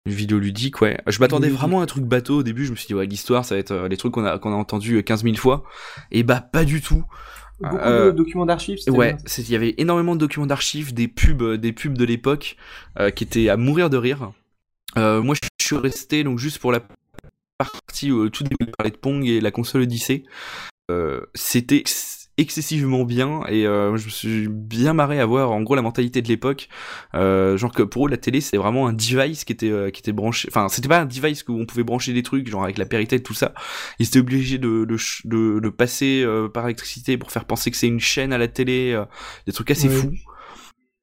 vidéoludique, 0.07 0.80
ouais. 0.80 0.99
Je 1.07 1.20
m'attendais 1.20 1.49
vraiment 1.49 1.80
à 1.80 1.84
un 1.84 1.86
truc 1.86 2.05
bateau 2.05 2.38
au 2.38 2.42
début, 2.42 2.64
je 2.64 2.72
me 2.72 2.76
suis 2.76 2.88
dit, 2.88 2.95
ouais, 2.95 3.07
l'histoire, 3.07 3.45
ça 3.45 3.55
va 3.55 3.61
être 3.61 3.70
euh, 3.70 3.88
les 3.88 3.97
trucs 3.97 4.12
qu'on 4.12 4.24
a, 4.24 4.38
qu'on 4.38 4.53
a 4.53 4.57
entendu 4.57 5.03
15 5.03 5.22
000 5.22 5.36
fois. 5.36 5.64
Et 6.11 6.22
bah, 6.22 6.40
pas 6.40 6.64
du 6.64 6.80
tout. 6.80 7.05
Beaucoup 7.61 7.76
de 7.76 8.11
documents 8.11 8.47
d'archives. 8.47 8.78
Ouais, 8.88 9.16
il 9.38 9.51
y 9.51 9.55
avait 9.55 9.74
énormément 9.78 10.16
de 10.16 10.20
documents 10.20 10.47
d'archives, 10.47 10.92
des 10.92 11.07
pubs, 11.07 11.55
des 11.55 11.72
pubs 11.72 11.97
de 11.97 12.05
l'époque 12.05 12.57
qui 13.14 13.24
étaient 13.24 13.49
à 13.49 13.57
mourir 13.57 13.90
de 13.90 13.97
rire. 13.97 14.32
moi, 14.97 15.36
je 15.36 15.64
suis 15.64 15.76
resté 15.76 16.24
donc 16.24 16.40
juste 16.40 16.59
pour 16.59 16.72
la 16.72 16.80
partie 17.59 18.11
où 18.12 18.28
tout 18.30 18.44
début 18.44 18.70
parlait 18.76 18.90
de 18.90 18.96
Pong 18.96 19.24
et 19.26 19.40
la 19.40 19.50
console 19.50 19.82
Odyssey. 19.82 20.24
C'était 21.34 21.84
excessivement 22.36 23.05
bien 23.05 23.42
et 23.48 23.66
euh, 23.66 23.96
je 23.96 24.07
me 24.07 24.11
suis 24.11 24.48
bien 24.48 24.92
marré 24.92 25.20
à 25.20 25.26
voir 25.26 25.52
en 25.52 25.62
gros 25.62 25.74
la 25.74 25.82
mentalité 25.82 26.20
de 26.20 26.28
l'époque. 26.28 26.68
Euh, 27.14 27.57
genre 27.57 27.72
que 27.72 27.82
pour 27.82 28.07
eux 28.07 28.11
la 28.11 28.16
télé 28.16 28.40
c'était 28.40 28.57
vraiment 28.57 28.88
un 28.88 28.92
device 28.92 29.44
qui 29.44 29.52
était 29.52 29.70
euh, 29.70 29.90
qui 29.90 30.00
était 30.00 30.12
branché 30.12 30.48
enfin 30.50 30.68
c'était 30.68 30.88
pas 30.88 31.00
un 31.00 31.07
device 31.07 31.44
où 31.48 31.59
on 31.59 31.66
pouvait 31.66 31.84
brancher 31.84 32.12
des 32.12 32.22
trucs 32.22 32.48
genre 32.48 32.64
avec 32.64 32.78
la 32.78 32.86
périté 32.86 33.16
et 33.16 33.22
tout 33.22 33.34
ça. 33.34 33.55
Ils 33.98 34.07
étaient 34.07 34.18
obligés 34.18 34.59
de 34.59 34.84
de, 34.84 35.61
de, 35.61 35.68
passer 35.68 36.26
par 36.52 36.64
électricité 36.64 37.16
pour 37.18 37.30
faire 37.30 37.44
penser 37.44 37.70
que 37.70 37.76
c'est 37.76 37.88
une 37.88 38.00
chaîne 38.00 38.32
à 38.32 38.38
la 38.38 38.48
télé 38.48 39.00
des 39.46 39.52
trucs 39.52 39.70
assez 39.70 39.88
fous 39.88 40.12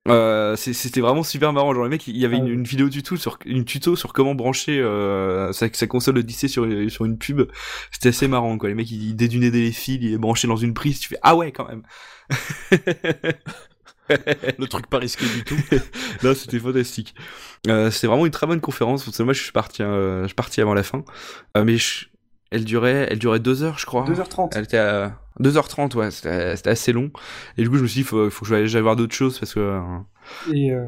Euh, 0.07 0.55
c'est- 0.55 0.73
c'était 0.73 0.99
vraiment 1.01 1.21
super 1.23 1.53
marrant. 1.53 1.73
Genre, 1.73 1.83
le 1.83 1.89
mec, 1.89 2.07
il 2.07 2.17
y 2.17 2.25
avait 2.25 2.37
Ah 2.37 2.39
une, 2.39 2.47
une 2.47 2.63
vidéo 2.63 2.89
tuto 2.89 3.17
sur, 3.17 3.37
une 3.45 3.65
tuto 3.65 3.95
sur 3.95 4.13
comment 4.13 4.33
brancher 4.33 4.79
euh, 4.79 5.51
sa, 5.53 5.67
sa 5.71 5.85
console 5.87 6.17
Odyssey 6.17 6.47
sur, 6.47 6.65
sur 6.89 7.05
une 7.05 7.17
pub. 7.19 7.43
C'était 7.91 8.09
assez 8.09 8.27
marrant, 8.27 8.57
quoi. 8.57 8.69
Les 8.69 8.75
mecs, 8.75 8.89
ils 8.89 9.15
dédunaient 9.15 9.51
des 9.51 9.71
fils, 9.71 9.99
il 10.01 10.13
est 10.13 10.17
branché 10.17 10.47
dans 10.47 10.55
une 10.55 10.73
prise. 10.73 10.99
Tu 10.99 11.07
fais, 11.09 11.17
ah 11.21 11.35
ouais, 11.35 11.51
quand 11.51 11.67
même. 11.67 11.83
Le 14.09 14.65
truc 14.67 14.87
pas 14.87 14.97
risqué 14.97 15.25
du 15.25 15.43
tout. 15.43 15.55
non, 16.23 16.33
c'était 16.33 16.59
fantastique. 16.59 17.15
Euh, 17.67 17.91
c'était 17.91 18.07
vraiment 18.07 18.25
une 18.25 18.31
très 18.31 18.47
bonne 18.47 18.59
conférence. 18.59 19.19
Moi, 19.19 19.33
je 19.33 19.41
suis 19.41 19.51
parti, 19.53 19.83
euh, 19.83 20.23
je 20.23 20.27
suis 20.27 20.35
parti 20.35 20.59
avant 20.61 20.73
la 20.73 20.83
fin. 20.83 21.03
Euh, 21.55 21.63
mais 21.63 21.77
je- 21.77 22.07
elle 22.51 22.65
durait, 22.65 23.07
elle 23.09 23.19
durait 23.19 23.39
deux 23.39 23.63
heures, 23.63 23.79
je 23.79 23.85
crois. 23.85 24.05
2h30. 24.05 24.51
Elle 24.55 24.65
était 24.65 24.77
à 24.77 25.17
2h30, 25.39 25.95
ouais, 25.95 26.11
c'était 26.11 26.69
assez 26.69 26.91
long. 26.91 27.09
Et 27.57 27.63
du 27.63 27.69
coup, 27.69 27.77
je 27.77 27.83
me 27.83 27.87
suis 27.87 28.01
dit, 28.01 28.03
faut, 28.03 28.29
faut 28.29 28.45
que 28.45 28.65
j'aille 28.65 28.81
voir 28.81 28.95
d'autres 28.95 29.15
choses 29.15 29.39
parce 29.39 29.53
que. 29.53 29.59
euh, 29.59 29.81
Et, 30.53 30.71
euh, 30.71 30.85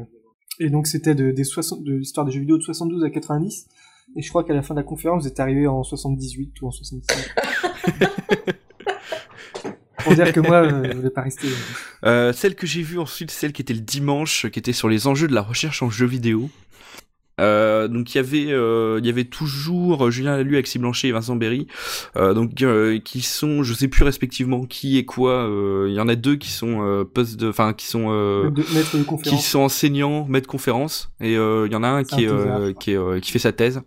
et 0.60 0.70
donc 0.70 0.86
c'était 0.86 1.14
de, 1.14 1.30
des 1.32 1.44
60 1.44 1.82
de 1.82 1.94
l'histoire 1.94 2.24
des 2.26 2.32
jeux 2.32 2.40
vidéo 2.40 2.58
de 2.58 2.62
72 2.62 3.02
à 3.04 3.10
90. 3.10 3.66
Et 4.16 4.22
je 4.22 4.28
crois 4.28 4.44
qu'à 4.44 4.52
la 4.54 4.62
fin 4.62 4.74
de 4.74 4.80
la 4.80 4.84
conférence, 4.84 5.22
vous 5.22 5.28
êtes 5.28 5.40
arrivé 5.40 5.66
en 5.66 5.82
78 5.82 6.60
ou 6.60 6.68
en 6.68 6.70
75. 6.70 7.30
Pour 10.04 10.14
dire 10.14 10.32
que 10.34 10.40
moi, 10.40 10.56
euh, 10.56 10.84
je 10.90 10.96
voulais 10.96 11.10
pas 11.10 11.22
rester. 11.22 11.48
Euh, 12.04 12.34
celle 12.34 12.54
que 12.54 12.66
j'ai 12.66 12.82
vue 12.82 12.98
ensuite, 12.98 13.30
celle 13.30 13.54
qui 13.54 13.62
était 13.62 13.72
le 13.72 13.80
dimanche, 13.80 14.46
qui 14.50 14.58
était 14.58 14.74
sur 14.74 14.90
les 14.90 15.06
enjeux 15.06 15.28
de 15.28 15.34
la 15.34 15.40
recherche 15.40 15.82
en 15.82 15.88
jeux 15.88 16.04
vidéo. 16.06 16.50
Euh, 17.40 17.88
donc 17.88 18.14
il 18.14 18.18
y 18.18 18.20
avait 18.20 18.52
euh, 18.52 19.00
il 19.00 19.06
y 19.06 19.08
avait 19.08 19.24
toujours 19.24 20.08
Julien 20.12 20.36
Lalu, 20.36 20.54
Alexis 20.54 20.78
Blanchet 20.78 21.08
et 21.08 21.12
Vincent 21.12 21.34
Berry 21.34 21.66
euh, 22.16 22.32
donc 22.32 22.62
euh, 22.62 23.00
qui 23.00 23.22
sont 23.22 23.64
je 23.64 23.74
sais 23.74 23.88
plus 23.88 24.04
respectivement 24.04 24.66
qui 24.66 24.98
et 24.98 25.04
quoi 25.04 25.32
euh, 25.32 25.86
il 25.88 25.94
y 25.94 26.00
en 26.00 26.06
a 26.08 26.14
deux 26.14 26.36
qui 26.36 26.50
sont 26.50 26.86
euh, 26.86 27.02
post 27.04 27.36
de 27.36 27.48
enfin 27.48 27.72
qui 27.72 27.86
sont 27.86 28.06
euh, 28.10 28.50
de 28.50 28.62
qui 28.62 29.04
conférence. 29.04 29.46
sont 29.46 29.60
enseignants, 29.60 30.26
maîtres 30.28 30.46
conférences, 30.48 31.10
et 31.20 31.36
euh, 31.36 31.66
il 31.66 31.72
y 31.72 31.76
en 31.76 31.82
a 31.82 31.88
un 31.88 32.04
qui, 32.04 32.22
est, 32.24 32.28
euh, 32.28 32.72
qui, 32.72 32.92
est, 32.92 32.96
euh, 32.96 33.18
qui 33.18 33.32
fait 33.32 33.40
sa 33.40 33.50
thèse. 33.52 33.82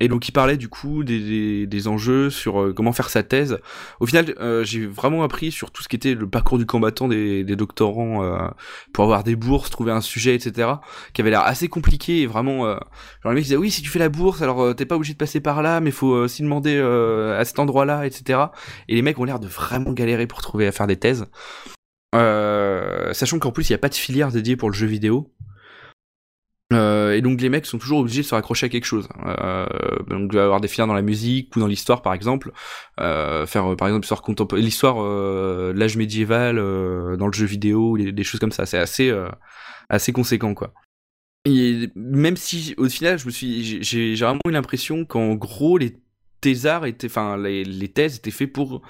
Et 0.00 0.08
donc 0.08 0.28
il 0.28 0.32
parlait 0.32 0.56
du 0.56 0.68
coup 0.68 1.02
des, 1.02 1.66
des, 1.66 1.88
enjeux 1.88 2.30
sur 2.30 2.60
euh, 2.60 2.72
comment 2.72 2.92
faire 2.92 3.10
sa 3.10 3.22
thèse. 3.22 3.58
Au 4.00 4.06
final, 4.06 4.34
euh, 4.40 4.62
j'ai 4.64 4.86
vraiment 4.86 5.22
appris 5.24 5.50
sur 5.50 5.70
tout 5.70 5.82
ce 5.82 5.88
qui 5.88 5.96
était 5.96 6.14
le 6.14 6.28
parcours 6.28 6.58
du 6.58 6.66
combattant 6.66 7.08
des, 7.08 7.44
des 7.44 7.56
doctorants 7.56 8.22
euh, 8.22 8.48
pour 8.92 9.04
avoir 9.04 9.24
des 9.24 9.34
bourses, 9.34 9.70
trouver 9.70 9.92
un 9.92 10.00
sujet, 10.00 10.34
etc. 10.34 10.70
qui 11.12 11.20
avait 11.20 11.30
l'air 11.30 11.42
assez 11.42 11.68
compliqué 11.68 12.22
et 12.22 12.26
vraiment. 12.26 12.58
Genre 12.58 12.78
les 13.26 13.34
mecs 13.34 13.44
disaient 13.44 13.56
oui 13.56 13.70
si 13.70 13.82
tu 13.82 13.88
fais 13.88 13.98
la 13.98 14.08
bourse 14.08 14.42
alors 14.42 14.74
t'es 14.74 14.86
pas 14.86 14.96
obligé 14.96 15.12
de 15.12 15.18
passer 15.18 15.40
par 15.40 15.62
là 15.62 15.80
mais 15.80 15.90
faut 15.90 16.08
aussi 16.08 16.42
demander 16.42 16.78
à 16.78 17.44
cet 17.44 17.58
endroit-là, 17.58 18.06
etc. 18.06 18.40
Et 18.88 18.94
les 18.94 19.02
mecs 19.02 19.18
ont 19.18 19.24
l'air 19.24 19.40
de 19.40 19.48
vraiment 19.48 19.92
galérer 19.92 20.26
pour 20.26 20.40
trouver 20.42 20.66
à 20.66 20.72
faire 20.72 20.86
des 20.86 20.96
thèses. 20.96 21.26
Sachant 22.12 23.38
qu'en 23.38 23.52
plus 23.52 23.68
il 23.68 23.72
n'y 23.72 23.76
a 23.76 23.78
pas 23.78 23.88
de 23.88 23.94
filière 23.94 24.30
dédiée 24.30 24.56
pour 24.56 24.70
le 24.70 24.74
jeu 24.74 24.86
vidéo. 24.86 25.32
Euh, 26.72 27.14
et 27.14 27.22
donc 27.22 27.40
les 27.40 27.48
mecs 27.48 27.64
sont 27.64 27.78
toujours 27.78 28.00
obligés 28.00 28.20
de 28.20 28.26
se 28.26 28.34
raccrocher 28.34 28.66
à 28.66 28.68
quelque 28.68 28.84
chose. 28.84 29.08
Euh, 29.24 29.66
donc 30.08 30.34
avoir 30.34 30.60
des 30.60 30.68
filières 30.68 30.86
dans 30.86 30.94
la 30.94 31.02
musique 31.02 31.54
ou 31.56 31.60
dans 31.60 31.66
l'histoire 31.66 32.02
par 32.02 32.12
exemple. 32.12 32.52
Euh, 33.00 33.46
faire 33.46 33.72
euh, 33.72 33.76
par 33.76 33.88
exemple 33.88 34.02
l'histoire 34.02 34.22
contemporaine, 34.22 34.64
l'histoire 34.64 34.96
euh, 34.98 35.72
de 35.72 35.78
l'âge 35.78 35.96
médiéval 35.96 36.58
euh, 36.58 37.16
dans 37.16 37.26
le 37.26 37.32
jeu 37.32 37.46
vidéo, 37.46 37.96
des 37.96 38.24
choses 38.24 38.40
comme 38.40 38.52
ça. 38.52 38.66
C'est 38.66 38.78
assez 38.78 39.14
assez 39.88 40.12
conséquent 40.12 40.54
quoi. 40.54 40.74
Et 41.46 41.88
même 41.94 42.36
si 42.36 42.74
au 42.76 42.88
final 42.88 43.18
je 43.18 43.26
me 43.26 43.30
suis 43.30 43.82
j'ai 43.82 44.14
vraiment 44.16 44.40
eu 44.46 44.50
l'impression 44.50 45.06
qu'en 45.06 45.34
gros 45.34 45.78
les 45.78 45.96
thésards 46.42 46.84
étaient 46.84 47.06
enfin 47.06 47.38
les, 47.38 47.64
les 47.64 47.88
thèses 47.88 48.16
étaient 48.16 48.30
faits 48.30 48.52
pour 48.52 48.82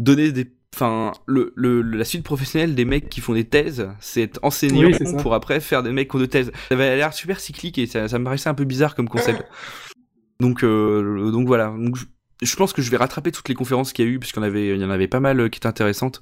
donner 0.00 0.32
des 0.32 0.50
enfin 0.74 1.12
le, 1.26 1.52
le 1.54 1.82
la 1.82 2.04
suite 2.04 2.24
professionnelle 2.24 2.74
des 2.74 2.84
mecs 2.84 3.08
qui 3.08 3.20
font 3.20 3.34
des 3.34 3.44
thèses 3.44 3.88
c'est 4.00 4.22
être 4.22 4.40
enseignant 4.42 4.88
Oui, 4.88 5.22
pour 5.22 5.34
après 5.34 5.60
faire 5.60 5.82
des 5.82 5.92
mecs 5.92 6.10
qui 6.10 6.16
ont 6.16 6.20
de 6.20 6.26
thèses. 6.26 6.50
Ça 6.68 6.74
avait 6.74 6.96
l'air 6.96 7.12
super 7.12 7.40
cyclique 7.40 7.78
et 7.78 7.86
ça, 7.86 8.08
ça 8.08 8.18
me 8.18 8.24
paraissait 8.24 8.48
un 8.48 8.54
peu 8.54 8.64
bizarre 8.64 8.94
comme 8.94 9.08
concept. 9.08 9.44
Donc 10.40 10.64
euh, 10.64 11.30
donc 11.30 11.46
voilà. 11.46 11.68
Donc, 11.68 11.96
je, 11.96 12.04
je 12.42 12.56
pense 12.56 12.72
que 12.72 12.82
je 12.82 12.90
vais 12.90 12.96
rattraper 12.96 13.30
toutes 13.30 13.48
les 13.48 13.54
conférences 13.54 13.92
qu'il 13.92 14.04
y 14.04 14.08
a 14.08 14.10
eu 14.10 14.18
puisqu'il 14.18 14.40
y 14.40 14.42
en 14.42 14.46
avait 14.46 14.68
il 14.74 14.80
y 14.80 14.84
en 14.84 14.90
avait 14.90 15.06
pas 15.06 15.20
mal 15.20 15.38
euh, 15.38 15.48
qui 15.48 15.58
étaient 15.58 15.68
intéressantes. 15.68 16.20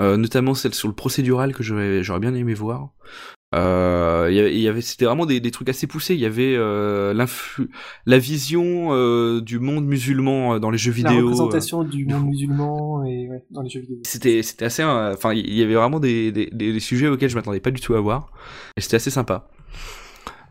Euh, 0.00 0.16
notamment 0.16 0.54
celle 0.54 0.74
sur 0.74 0.88
le 0.88 0.94
procédural 0.94 1.54
que 1.54 1.62
j'aurais 1.62 2.02
j'aurais 2.02 2.18
bien 2.18 2.34
aimé 2.34 2.54
voir 2.54 2.88
euh, 3.54 4.28
y 4.30 4.38
avait- 4.40 4.54
il 4.54 4.60
y 4.60 4.68
avait 4.68 4.80
c'était 4.80 5.04
vraiment 5.04 5.26
des, 5.26 5.40
des 5.40 5.50
trucs 5.50 5.68
assez 5.68 5.86
poussés 5.86 6.14
il 6.14 6.20
y 6.20 6.24
avait 6.26 6.54
euh, 6.56 7.12
la 8.06 8.18
vision 8.18 8.88
euh, 8.92 9.40
du 9.40 9.58
monde 9.58 9.86
musulman 9.86 10.54
euh, 10.54 10.58
dans 10.58 10.70
les 10.70 10.78
jeux 10.78 10.90
La 10.92 10.96
vidéo 10.96 11.12
euh, 11.18 11.22
représentation 11.22 11.84
du 11.84 12.06
monde 12.06 12.24
musulman 12.26 13.04
et 13.04 13.28
ouais, 13.28 13.44
dans 13.50 13.62
les 13.62 13.68
jeux 13.68 13.80
vidéo. 13.80 13.98
c'était 14.04 14.42
c'était 14.42 14.64
assez 14.64 14.82
euh, 14.82 15.12
enfin 15.14 15.32
il 15.34 15.52
y 15.54 15.62
avait 15.62 15.74
vraiment 15.74 16.00
des, 16.00 16.32
des, 16.32 16.48
des- 16.52 16.80
sujets 16.80 17.08
auxquels 17.08 17.28
je 17.30 17.36
m'attendais 17.36 17.60
pas 17.60 17.70
du 17.70 17.80
tout 17.80 17.94
à 17.94 18.00
voir 18.00 18.28
et 18.76 18.80
c'était 18.80 18.96
assez 18.96 19.10
sympa 19.10 19.48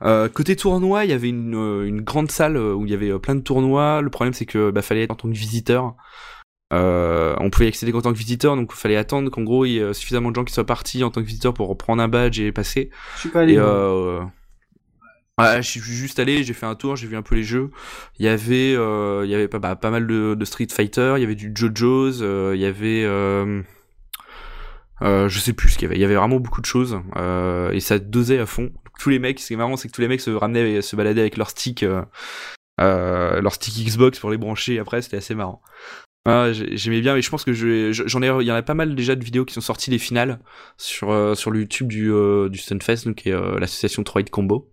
euh, 0.04 0.28
côté 0.30 0.56
tournoi, 0.56 1.06
il 1.06 1.12
y 1.12 1.14
avait 1.14 1.30
une, 1.30 1.54
une 1.86 2.02
grande 2.02 2.32
salle 2.32 2.58
où 2.58 2.86
il 2.88 2.91
y 2.91 2.95
avait 2.95 3.20
plein 3.20 3.36
de 3.36 3.41
tournois. 3.41 4.02
Le 4.02 4.10
problème, 4.10 4.34
c'est 4.34 4.47
que 4.47 4.72
bah, 4.72 4.82
fallait 4.82 5.04
être 5.04 5.12
en 5.12 5.16
tant 5.16 5.30
que 5.30 5.38
visiteur. 5.38 5.95
Euh, 6.72 7.36
on 7.39 7.49
pouvait 7.49 7.65
y 7.65 7.67
accéder 7.67 7.91
qu'en 7.91 8.01
tant 8.01 8.13
que 8.13 8.17
visiteur, 8.17 8.55
donc 8.55 8.72
il 8.74 8.78
fallait 8.78 8.95
attendre 8.95 9.30
qu'en 9.30 9.43
gros 9.43 9.65
il 9.65 9.72
y 9.72 9.80
ait 9.80 9.93
suffisamment 9.93 10.30
de 10.32 10.36
gens 10.36 10.45
qui 10.45 10.53
soient 10.53 10.65
partis 10.65 11.03
en 11.03 11.11
tant 11.11 11.22
que 11.22 11.26
visiteur 11.28 11.53
pour 11.53 11.78
prendre 11.78 12.01
un 12.01 12.07
badge 12.07 12.39
et 12.39 12.51
passer. 12.53 12.89
Je 13.15 13.19
suis 13.19 13.30
pas 13.30 13.41
allé. 13.41 13.55
Et 13.55 13.57
euh, 13.59 14.22
ouais, 15.38 15.61
je 15.61 15.67
suis 15.67 15.82
juste 15.82 16.19
allé, 16.19 16.43
j'ai 16.43 16.53
fait 16.53 16.65
un 16.65 16.76
tour, 16.76 16.95
j'ai 16.95 17.07
vu 17.07 17.17
un 17.17 17.24
peu 17.24 17.36
les 17.36 17.43
jeux. 17.43 17.72
Il 18.19 18.26
y 18.26 18.30
avait, 18.30 18.74
euh, 18.74 19.24
il 19.26 19.30
y 19.32 19.36
avait 19.36 19.49
pas, 19.49 19.59
bah, 19.59 19.76
pas 19.76 19.89
mal 19.91 20.07
de, 20.07 20.34
de 20.34 20.45
Street 20.45 20.67
Fighter, 20.72 21.15
il 21.17 21.22
y 21.22 21.26
avait 21.26 21.36
du 21.36 21.51
JoJo's, 21.53 22.19
euh, 22.22 22.53
il 22.55 22.61
y 22.61 22.65
avait, 22.65 23.03
euh, 23.03 23.61
euh, 25.01 25.28
je 25.28 25.39
sais 25.39 25.51
plus 25.53 25.69
ce 25.69 25.78
qu'il 25.78 25.84
y 25.84 25.86
avait. 25.88 25.97
Il 25.97 26.01
y 26.01 26.05
avait 26.05 26.15
vraiment 26.15 26.39
beaucoup 26.39 26.61
de 26.61 26.65
choses 26.65 26.99
euh, 27.17 27.72
et 27.72 27.82
ça 27.82 27.99
dosait 27.99 28.39
à 28.39 28.45
fond. 28.45 28.72
Tous 28.99 29.09
les 29.09 29.19
mecs, 29.19 29.39
ce 29.39 29.47
qui 29.47 29.53
est 29.53 29.57
marrant, 29.57 29.76
c'est 29.76 29.88
que 29.89 29.93
tous 29.93 30.01
les 30.01 30.07
mecs 30.07 30.22
se 30.22 30.30
ramenaient, 30.30 30.82
se 30.82 30.95
baladaient 30.95 31.22
avec 31.22 31.36
leur 31.36 31.49
stick, 31.49 31.84
euh, 31.84 32.03
euh, 32.80 33.41
leur 33.41 33.55
stick 33.55 33.74
Xbox 33.86 34.19
pour 34.19 34.30
les 34.30 34.38
brancher. 34.38 34.80
Après, 34.80 35.01
c'était 35.01 35.17
assez 35.17 35.36
marrant. 35.36 35.61
Ah, 36.26 36.53
j'ai- 36.53 36.78
j'aimais 36.78 37.01
bien, 37.01 37.15
mais 37.15 37.22
je 37.24 37.30
pense 37.32 37.43
que 37.43 37.51
j'en 37.53 38.22
ai, 38.22 38.28
il 38.43 38.47
y 38.47 38.51
en 38.51 38.55
a 38.55 38.61
pas 38.61 38.76
mal 38.76 38.93
déjà 38.93 39.15
de 39.15 39.24
vidéos 39.24 39.43
qui 39.43 39.55
sont 39.55 39.61
sorties 39.61 39.89
des 39.89 39.97
finales 39.97 40.39
sur 40.78 41.09
euh, 41.09 41.34
sur 41.34 41.49
le 41.49 41.61
YouTube 41.61 41.88
du 41.88 42.11
euh, 42.13 42.47
du 42.47 42.59
Stunfest, 42.59 43.05
donc 43.05 43.15
qui 43.15 43.30
est 43.30 43.34
euh, 43.34 43.57
l'association 43.59 44.03
3 44.03 44.22
Combo. 44.30 44.69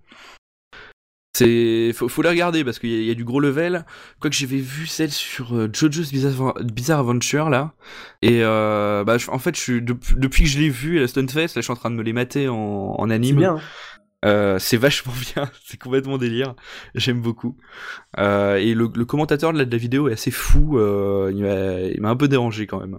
C'est 1.36 1.92
faut, 1.94 2.22
les 2.22 2.28
regarder 2.30 2.64
parce 2.64 2.78
qu'il 2.80 2.90
y, 2.90 3.11
a- 3.11 3.14
du 3.14 3.24
gros 3.24 3.38
level. 3.38 3.84
Quoique 4.20 4.34
j'avais 4.36 4.57
vu 4.57 4.86
celle 4.86 5.11
sur 5.12 5.72
JoJo's 5.72 6.11
Bizarre, 6.11 6.55
Bizarre 6.64 6.99
Adventure 7.01 7.49
là, 7.49 7.74
et 8.22 8.40
bah 8.42 9.16
en 9.28 9.38
fait 9.38 9.55
je 9.57 9.61
suis 9.61 9.80
dep- 9.80 10.18
depuis 10.18 10.42
que 10.44 10.49
je 10.51 10.59
l'ai 10.59 10.68
vu 10.70 10.99
à 10.99 11.03
la 11.03 11.09
Stunfest, 11.09 11.36
là 11.40 11.49
je 11.57 11.61
suis 11.62 11.72
en 11.72 11.76
train 11.76 11.90
de 11.90 11.94
me 11.96 12.03
les 12.03 12.12
mater 12.12 12.49
en, 12.49 12.57
en 12.57 13.11
anime. 13.11 13.38
Euh, 14.24 14.58
c'est 14.58 14.76
vachement 14.76 15.12
bien, 15.34 15.48
c'est 15.64 15.80
complètement 15.80 16.18
délire, 16.18 16.54
j'aime 16.94 17.20
beaucoup. 17.22 17.56
Euh, 18.18 18.56
et 18.56 18.74
le, 18.74 18.90
le 18.92 19.04
commentateur 19.04 19.52
de 19.52 19.58
la, 19.58 19.64
de 19.64 19.70
la 19.70 19.78
vidéo 19.78 20.08
est 20.08 20.12
assez 20.14 20.32
fou, 20.32 20.76
euh, 20.78 21.30
il 21.32 22.00
m'a- 22.00 22.08
un 22.10 22.16
peu 22.16 22.26
dérangé 22.28 22.66
quand 22.66 22.80
même. 22.80 22.98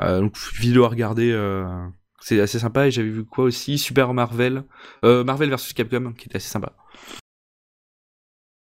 Euh, 0.00 0.20
donc 0.20 0.36
vidéo 0.58 0.84
à 0.84 0.88
regarder, 0.88 1.30
euh, 1.32 1.66
c'est 2.20 2.40
assez 2.40 2.58
sympa. 2.58 2.86
Et 2.86 2.90
j'avais 2.90 3.10
vu 3.10 3.24
quoi 3.26 3.44
aussi? 3.44 3.76
Super 3.76 4.14
Marvel, 4.14 4.64
euh, 5.04 5.22
Marvel 5.22 5.50
vs 5.50 5.74
Capcom, 5.74 6.12
qui 6.16 6.28
était 6.28 6.36
assez 6.36 6.48
sympa. 6.48 6.72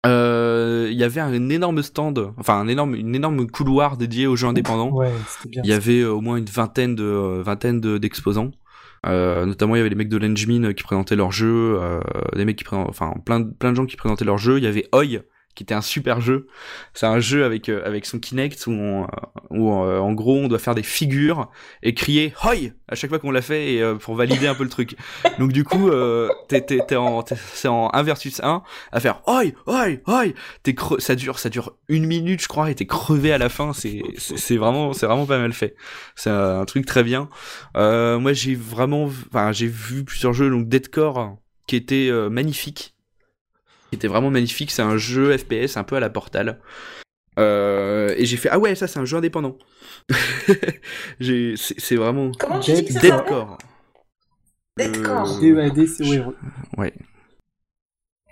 Euh, 0.07 0.87
Il 0.91 0.97
y 0.97 1.03
avait 1.03 1.21
un 1.21 1.49
énorme 1.49 1.83
stand, 1.83 2.33
enfin 2.37 2.59
un 2.59 2.67
énorme, 2.67 2.95
une 2.95 3.13
énorme 3.15 3.47
couloir 3.47 3.97
dédié 3.97 4.25
aux 4.25 4.35
jeux 4.35 4.47
indépendants. 4.47 4.89
Ouais, 4.91 5.11
bien. 5.47 5.61
Il 5.63 5.69
y 5.69 5.73
avait 5.73 6.03
au 6.03 6.21
moins 6.21 6.37
une 6.37 6.45
vingtaine 6.45 6.95
de 6.95 7.41
vingtaine 7.45 7.79
de- 7.79 7.97
d'exposants. 7.99 8.51
Euh, 9.07 9.45
notamment, 9.45 9.75
il 9.75 9.79
y 9.79 9.81
avait 9.81 9.89
les 9.89 9.95
mecs 9.95 10.09
de 10.09 10.17
l'Engmin 10.17 10.73
qui 10.73 10.83
présentaient 10.83 11.15
leurs 11.15 11.31
jeux, 11.31 11.79
euh, 11.81 11.99
des 12.35 12.45
mecs 12.45 12.57
qui 12.57 12.65
enfin 12.69 13.13
plein 13.25 13.39
de, 13.39 13.51
plein 13.51 13.71
de 13.71 13.75
gens 13.75 13.85
qui 13.85 13.97
présentaient 13.97 14.25
leurs 14.25 14.37
jeux. 14.37 14.57
Il 14.57 14.63
y 14.63 14.67
avait 14.67 14.87
Oi 14.93 15.21
qui 15.55 15.63
était 15.63 15.73
un 15.73 15.81
super 15.81 16.21
jeu. 16.21 16.47
C'est 16.93 17.05
un 17.05 17.19
jeu 17.19 17.43
avec 17.45 17.69
euh, 17.69 17.81
avec 17.85 18.05
son 18.05 18.19
Kinect 18.19 18.67
où, 18.67 18.71
on, 18.71 19.03
euh, 19.03 19.07
où 19.49 19.73
euh, 19.83 19.99
en 19.99 20.13
gros 20.13 20.37
on 20.37 20.47
doit 20.47 20.59
faire 20.59 20.75
des 20.75 20.83
figures 20.83 21.49
et 21.83 21.93
crier 21.93 22.33
Hoi 22.43 22.71
à 22.87 22.95
chaque 22.95 23.09
fois 23.09 23.19
qu'on 23.19 23.31
l'a 23.31 23.41
fait 23.41 23.73
et 23.73 23.81
euh, 23.81 23.95
pour 23.95 24.15
valider 24.15 24.47
un 24.47 24.55
peu 24.55 24.63
le 24.63 24.69
truc. 24.69 24.95
Donc 25.39 25.51
du 25.51 25.63
coup, 25.63 25.89
euh, 25.89 26.29
t'es 26.47 26.61
t'es 26.61 26.79
t'es 26.87 26.95
en 26.95 27.23
t'es- 27.23 27.35
c'est 27.53 27.67
en 27.67 27.89
1 27.93 28.03
versus 28.03 28.39
1 28.43 28.63
à 28.91 28.99
faire 28.99 29.21
Hoi 29.27 29.43
Hoi 29.65 29.87
Hoi. 30.07 30.23
T'es 30.63 30.71
cre- 30.73 30.99
ça 30.99 31.15
dure 31.15 31.39
ça 31.39 31.49
dure 31.49 31.73
une 31.89 32.05
minute 32.05 32.41
je 32.41 32.47
crois 32.47 32.71
et 32.71 32.75
t'es 32.75 32.85
crevé 32.87 33.31
à 33.33 33.37
la 33.37 33.49
fin. 33.49 33.73
C'est 33.73 34.01
c'est 34.17 34.37
c'est 34.37 34.57
vraiment 34.57 34.93
c'est 34.93 35.05
vraiment 35.05 35.25
pas 35.25 35.37
mal 35.39 35.53
fait. 35.53 35.75
C'est 36.15 36.29
un 36.29 36.65
truc 36.65 36.85
très 36.85 37.03
bien. 37.03 37.29
Euh, 37.77 38.19
moi, 38.19 38.33
j'ai 38.33 38.55
vraiment, 38.55 39.03
enfin, 39.05 39.51
j'ai 39.51 39.67
vu 39.67 40.03
plusieurs 40.03 40.33
jeux, 40.33 40.49
donc 40.49 40.67
Deadcore, 40.67 41.37
qui 41.67 41.75
était 41.75 42.09
euh, 42.09 42.29
magnifique, 42.29 42.95
qui 43.91 43.95
était 43.95 44.07
vraiment 44.07 44.31
magnifique. 44.31 44.71
C'est 44.71 44.81
un 44.81 44.97
jeu 44.97 45.37
FPS 45.37 45.75
un 45.77 45.83
peu 45.83 45.97
à 45.97 45.99
la 45.99 46.09
Portal. 46.09 46.59
Euh, 47.39 48.13
et 48.17 48.25
j'ai 48.25 48.37
fait 48.37 48.49
ah 48.49 48.59
ouais, 48.59 48.75
ça 48.75 48.87
c'est 48.87 48.99
un 48.99 49.05
jeu 49.05 49.17
indépendant. 49.17 49.57
j'ai, 51.19 51.55
c'est, 51.57 51.95
vraiment 51.95 52.31
Comment 52.39 52.59
tu 52.59 52.71
dis 52.73 52.85
que 52.85 52.93
ça 52.93 52.99
s'appelle 52.99 53.17
Deadcore. 53.17 53.57
Deadcore. 54.77 55.39
Euh, 55.43 56.31
ouais. 56.77 56.93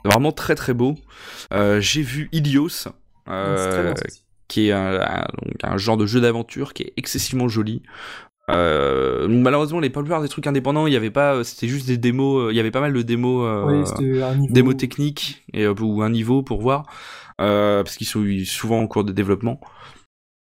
Vraiment 0.05 0.31
très 0.31 0.55
très 0.55 0.73
beau. 0.73 0.95
Euh, 1.53 1.79
j'ai 1.81 2.01
vu 2.01 2.29
Ilios. 2.31 2.87
Euh, 3.27 3.93
aussi. 3.93 4.23
qui 4.47 4.69
est 4.69 4.71
un, 4.71 4.99
un- 5.01 5.27
donc 5.43 5.53
un 5.61 5.77
genre 5.77 5.97
de 5.97 6.05
jeu 6.07 6.19
d'aventure 6.19 6.73
qui 6.73 6.83
est 6.83 6.93
excessivement 6.97 7.47
joli. 7.47 7.83
Euh, 8.49 9.27
donc 9.27 9.41
malheureusement, 9.41 9.79
les 9.79 9.89
plupart 9.89 10.21
des 10.21 10.29
trucs 10.29 10.47
indépendants, 10.47 10.87
il 10.87 10.93
y 10.93 10.95
avait 10.95 11.11
pas, 11.11 11.43
c'était 11.43 11.67
juste 11.67 11.87
des 11.87 11.97
démos. 11.97 12.47
euh, 12.47 12.51
Il 12.51 12.55
y 12.55 12.59
avait 12.59 12.71
pas 12.71 12.81
mal 12.81 12.93
de 12.93 13.01
démos, 13.01 13.45
euh, 13.45 13.63
Oui, 13.65 13.87
c'était 13.87 14.21
un 14.21 14.35
niveau. 14.35 14.53
démos 14.53 14.77
techniques 14.77 15.43
et 15.53 15.63
euh, 15.65 15.73
ou 15.79 16.01
un 16.01 16.09
niveau 16.09 16.41
pour 16.43 16.61
voir, 16.61 16.85
euh, 17.41 17.83
parce 17.83 17.95
qu'ils 17.97 18.07
sont 18.07 18.25
souvent 18.45 18.79
en 18.79 18.87
cours 18.87 19.03
de 19.03 19.11
développement. 19.11 19.59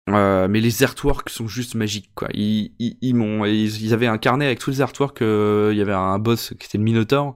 Euh, 0.09 0.47
mais 0.49 0.61
les 0.61 0.81
artworks 0.81 1.29
sont 1.29 1.47
juste 1.47 1.75
magiques 1.75 2.09
quoi. 2.15 2.27
Ils, 2.33 2.73
ils, 2.79 2.97
ils 3.01 3.13
m'ont, 3.13 3.45
ils, 3.45 3.83
ils 3.83 3.93
avaient 3.93 4.07
un 4.07 4.17
carnet 4.17 4.45
avec 4.47 4.57
tous 4.59 4.71
les 4.71 4.81
artworks. 4.81 5.21
euh, 5.21 5.69
Il 5.71 5.77
y 5.77 5.81
avait 5.81 5.93
un 5.93 6.17
boss 6.17 6.55
qui 6.59 6.65
était 6.65 6.79
le 6.79 6.83
Minotaur 6.83 7.35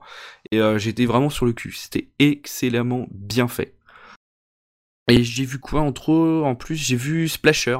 et 0.50 0.60
euh, 0.60 0.76
j'étais 0.76 1.06
vraiment 1.06 1.30
sur 1.30 1.46
le 1.46 1.52
cul. 1.52 1.72
C'était 1.72 2.08
excellemment 2.18 3.06
bien 3.12 3.46
fait. 3.46 3.75
Et 5.08 5.22
j'ai 5.22 5.44
vu 5.44 5.60
quoi 5.60 5.82
entre 5.82 6.12
en 6.12 6.56
plus 6.56 6.74
j'ai 6.74 6.96
vu 6.96 7.28
Splasher. 7.28 7.78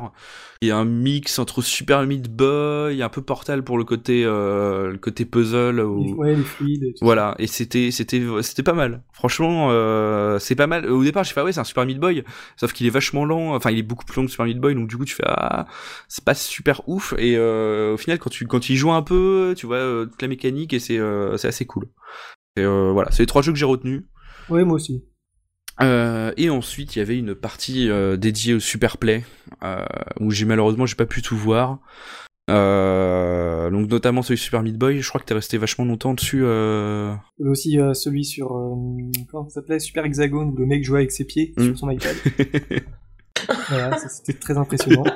Il 0.63 0.69
y 0.69 0.71
a 0.71 0.77
un 0.77 0.85
mix 0.85 1.41
entre 1.41 1.61
Super 1.61 2.07
Meat 2.07 2.31
Boy, 2.31 3.03
un 3.03 3.09
peu 3.09 3.21
Portal 3.21 3.65
pour 3.65 3.79
le 3.79 3.85
côté 3.85 4.25
euh, 4.25 4.93
le 4.93 4.99
côté 4.99 5.25
puzzle. 5.25 5.81
Ou... 5.81 6.15
Ouais, 6.15 6.37
les 6.37 6.43
fluides. 6.43 6.85
et 6.85 6.93
tout 6.95 7.05
Voilà, 7.05 7.35
et 7.41 7.49
c'était 7.49 7.91
c'était 7.91 8.23
c'était 8.43 8.63
pas 8.63 8.75
mal. 8.75 9.03
Franchement, 9.13 9.69
euh, 9.71 10.39
c'est 10.39 10.55
pas 10.55 10.69
mal. 10.69 10.89
Au 10.89 11.03
départ, 11.03 11.25
j'ai 11.25 11.35
fait 11.35 11.41
ah 11.41 11.45
ouais, 11.45 11.53
c'est 11.53 11.59
un 11.59 11.65
Super 11.65 11.85
Meat 11.85 11.99
Boy, 11.99 12.23
sauf 12.57 12.73
qu'il 12.73 12.87
est 12.87 12.91
vachement 12.91 13.25
lent. 13.25 13.57
Enfin, 13.57 13.73
il 13.73 13.79
est 13.79 13.83
beaucoup 13.83 14.05
plus 14.05 14.21
long 14.21 14.27
que 14.27 14.31
Super 14.31 14.47
Meat 14.47 14.61
Boy, 14.61 14.77
donc 14.77 14.89
du 14.89 14.97
coup, 14.97 15.05
tu 15.05 15.17
fais 15.17 15.27
ah, 15.27 15.67
c'est 16.07 16.25
pas 16.25 16.35
super 16.35 16.89
ouf. 16.89 17.13
Et 17.19 17.37
euh, 17.37 17.95
au 17.95 17.97
final, 17.97 18.21
quand 18.21 18.31
tu 18.31 18.47
quand 18.47 18.61
tu 18.61 18.75
y 18.75 18.77
joues 18.77 18.93
un 18.93 19.03
peu, 19.03 19.55
tu 19.57 19.67
vois 19.67 19.79
euh, 19.79 20.07
toute 20.07 20.23
la 20.23 20.29
mécanique 20.29 20.73
et 20.73 20.79
c'est 20.79 20.99
euh, 20.99 21.37
c'est 21.37 21.49
assez 21.49 21.67
cool. 21.67 21.87
Et 22.57 22.63
euh, 22.63 22.93
voilà, 22.93 23.11
c'est 23.11 23.25
les 23.25 23.27
trois 23.27 23.43
jeux 23.43 23.53
que 23.53 23.59
j'ai 23.59 23.67
retenus. 23.67 24.05
Ouais, 24.49 24.65
moi 24.65 24.77
aussi. 24.77 25.05
Euh, 25.83 26.33
et 26.37 26.49
ensuite, 26.51 26.97
il 26.97 27.01
y 27.01 27.03
avait 27.03 27.19
une 27.19 27.35
partie 27.35 27.91
euh, 27.91 28.17
dédiée 28.17 28.55
au 28.55 28.61
Super 28.61 28.97
Play 28.97 29.25
euh, 29.63 29.85
où 30.21 30.31
j'ai 30.31 30.45
malheureusement 30.47 30.87
j'ai 30.87 30.95
pas 30.95 31.07
pu 31.07 31.21
tout 31.23 31.37
voir. 31.37 31.79
Euh, 32.49 33.71
donc 33.71 33.91
notamment 33.91 34.23
celui 34.23 34.39
Super 34.39 34.63
Meat 34.63 34.79
Boy, 34.79 35.01
je 35.01 35.09
crois 35.09 35.21
que 35.21 35.27
t'es 35.27 35.35
resté 35.35 35.59
vachement 35.59 35.85
longtemps 35.85 36.15
dessus. 36.15 36.47
Avait 36.47 37.19
aussi 37.51 37.79
celui 37.95 38.25
sur. 38.25 38.49
comment 39.31 39.49
ça 39.49 39.57
s'appelait? 39.57 39.79
Super 39.81 40.05
Hexagone, 40.05 40.49
où 40.51 40.57
le 40.57 40.67
mec 40.67 40.85
jouait 40.85 41.01
avec 41.01 41.13
ses 41.13 41.25
pieds 41.25 41.53
Mm. 41.57 41.65
sur 41.65 41.79
son 41.79 41.91
iPad. 41.91 42.15
voilà, 43.69 43.99
c'était 43.99 44.39
très 44.39 44.57
impressionnant. 44.57 45.05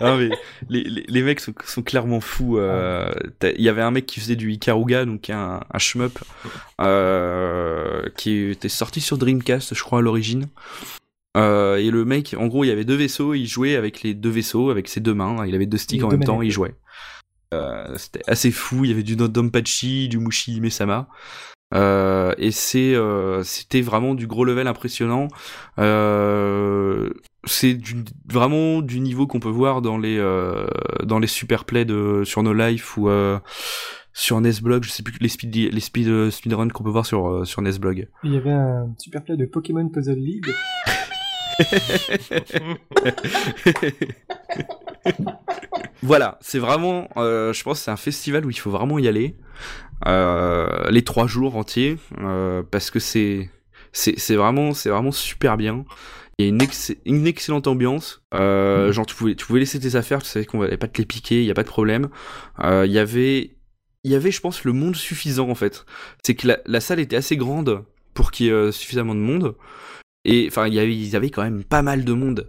Ah 0.02 0.16
mais 0.16 0.30
les, 0.68 0.82
les, 0.84 1.04
les 1.06 1.22
mecs 1.22 1.40
sont, 1.40 1.52
sont 1.64 1.82
clairement 1.82 2.20
fous. 2.20 2.56
euh, 2.58 3.10
Il 3.42 3.62
y 3.62 3.68
avait 3.68 3.82
un 3.82 3.90
mec 3.90 4.06
qui 4.06 4.18
faisait 4.20 4.36
du 4.36 4.50
Ikaruga, 4.52 5.04
donc 5.04 5.28
un, 5.30 5.60
un 5.70 5.78
shmup, 5.78 6.18
euh, 6.80 8.08
qui 8.16 8.50
était 8.50 8.68
sorti 8.68 9.00
sur 9.00 9.18
Dreamcast, 9.18 9.74
je 9.74 9.82
crois 9.82 9.98
à 9.98 10.02
l'origine. 10.02 10.48
Euh, 11.36 11.76
et 11.76 11.90
le 11.90 12.04
mec, 12.04 12.34
en 12.38 12.46
gros, 12.46 12.64
il 12.64 12.68
y 12.68 12.70
avait 12.70 12.84
deux 12.84 12.96
vaisseaux, 12.96 13.34
il 13.34 13.46
jouait 13.46 13.76
avec 13.76 14.02
les 14.02 14.14
deux 14.14 14.30
vaisseaux, 14.30 14.70
avec 14.70 14.88
ses 14.88 15.00
deux 15.00 15.14
mains, 15.14 15.46
il 15.46 15.54
avait 15.54 15.66
deux 15.66 15.78
sticks 15.78 15.98
Les 16.00 16.04
en 16.04 16.08
deux 16.08 16.16
même 16.16 16.26
temps, 16.26 16.42
il 16.42 16.50
jouait. 16.50 16.74
C'était 17.96 18.22
assez 18.26 18.50
fou, 18.50 18.84
il 18.84 18.90
y 18.90 18.92
avait 18.94 19.02
du 19.02 19.16
Donpachi, 19.16 20.08
du 20.08 20.18
Mushi 20.18 20.60
Mesama. 20.60 21.08
Euh, 21.72 22.34
et 22.38 22.50
c'est 22.50 22.94
euh, 22.94 23.42
c'était 23.44 23.80
vraiment 23.80 24.14
du 24.14 24.26
gros 24.26 24.44
level 24.44 24.66
impressionnant. 24.66 25.28
Euh, 25.78 27.10
c'est 27.44 27.74
du, 27.74 28.04
vraiment 28.28 28.82
du 28.82 29.00
niveau 29.00 29.26
qu'on 29.26 29.40
peut 29.40 29.48
voir 29.48 29.82
dans 29.82 29.98
les 29.98 30.18
euh, 30.18 30.66
dans 31.04 31.18
les 31.18 31.26
super 31.26 31.64
plays 31.64 31.84
de 31.84 32.22
sur 32.24 32.42
No 32.42 32.52
Life 32.52 32.96
ou 32.96 33.08
euh, 33.08 33.38
sur 34.12 34.40
Nesblog, 34.40 34.82
je 34.82 34.90
sais 34.90 35.02
plus 35.02 35.16
les 35.20 35.28
speed 35.28 35.72
les 35.72 35.80
speed 35.80 36.08
euh, 36.08 36.30
speedrun 36.30 36.68
qu'on 36.68 36.82
peut 36.82 36.90
voir 36.90 37.06
sur 37.06 37.46
sur 37.46 37.62
Nesblog. 37.62 38.08
Il 38.24 38.34
y 38.34 38.36
avait 38.36 38.50
un 38.50 38.92
super 38.98 39.22
play 39.22 39.36
de 39.36 39.46
Pokémon 39.46 39.88
Puzzle 39.88 40.18
League. 40.18 40.52
voilà, 46.02 46.38
c'est 46.40 46.58
vraiment, 46.58 47.08
euh, 47.16 47.52
je 47.52 47.62
pense, 47.62 47.80
c'est 47.80 47.90
un 47.90 47.96
festival 47.96 48.46
où 48.46 48.50
il 48.50 48.58
faut 48.58 48.70
vraiment 48.70 48.98
y 48.98 49.08
aller 49.08 49.36
les 50.06 51.02
trois 51.04 51.26
jours 51.26 51.56
entiers 51.56 51.96
euh, 52.20 52.62
parce 52.70 52.90
que 52.90 52.98
c'est 52.98 53.50
c'est 53.92 54.18
c'est 54.18 54.36
vraiment 54.36 54.72
c'est 54.74 54.90
vraiment 54.90 55.12
super 55.12 55.56
bien. 55.56 55.84
Il 56.38 56.44
y 56.44 56.46
a 56.46 56.48
une, 56.48 56.62
ex- 56.62 56.94
une 57.04 57.26
excellente 57.26 57.66
ambiance. 57.66 58.22
Euh, 58.34 58.92
Genre 58.92 59.04
tu 59.04 59.14
pouvais 59.14 59.34
tu 59.34 59.44
pouvais 59.44 59.60
laisser 59.60 59.78
tes 59.78 59.94
affaires, 59.96 60.22
tu 60.22 60.28
savais 60.28 60.46
qu'on 60.46 60.62
allait 60.62 60.78
pas 60.78 60.88
te 60.88 60.96
les 60.98 61.04
piquer, 61.06 61.40
il 61.40 61.44
y 61.46 61.50
a 61.50 61.54
pas 61.54 61.64
de 61.64 61.68
problème. 61.68 62.08
Euh, 62.60 62.86
Il 62.86 62.92
y 62.92 62.98
avait 62.98 63.56
il 64.04 64.10
y 64.10 64.14
avait 64.14 64.30
je 64.30 64.40
pense 64.40 64.64
le 64.64 64.72
monde 64.72 64.96
suffisant 64.96 65.50
en 65.50 65.54
fait. 65.54 65.84
C'est 66.24 66.34
que 66.34 66.48
la, 66.48 66.58
la 66.64 66.80
salle 66.80 66.98
était 67.00 67.16
assez 67.16 67.36
grande 67.36 67.84
pour 68.14 68.30
qu'il 68.30 68.46
y 68.46 68.48
ait 68.48 68.52
euh, 68.52 68.72
suffisamment 68.72 69.14
de 69.14 69.20
monde. 69.20 69.54
Et 70.24 70.46
enfin, 70.48 70.66
il 70.66 70.74
y 70.74 70.78
avait, 70.80 70.94
ils 70.96 71.16
avaient 71.16 71.30
quand 71.30 71.42
même 71.42 71.64
pas 71.64 71.82
mal 71.82 72.04
de 72.04 72.12
monde. 72.12 72.48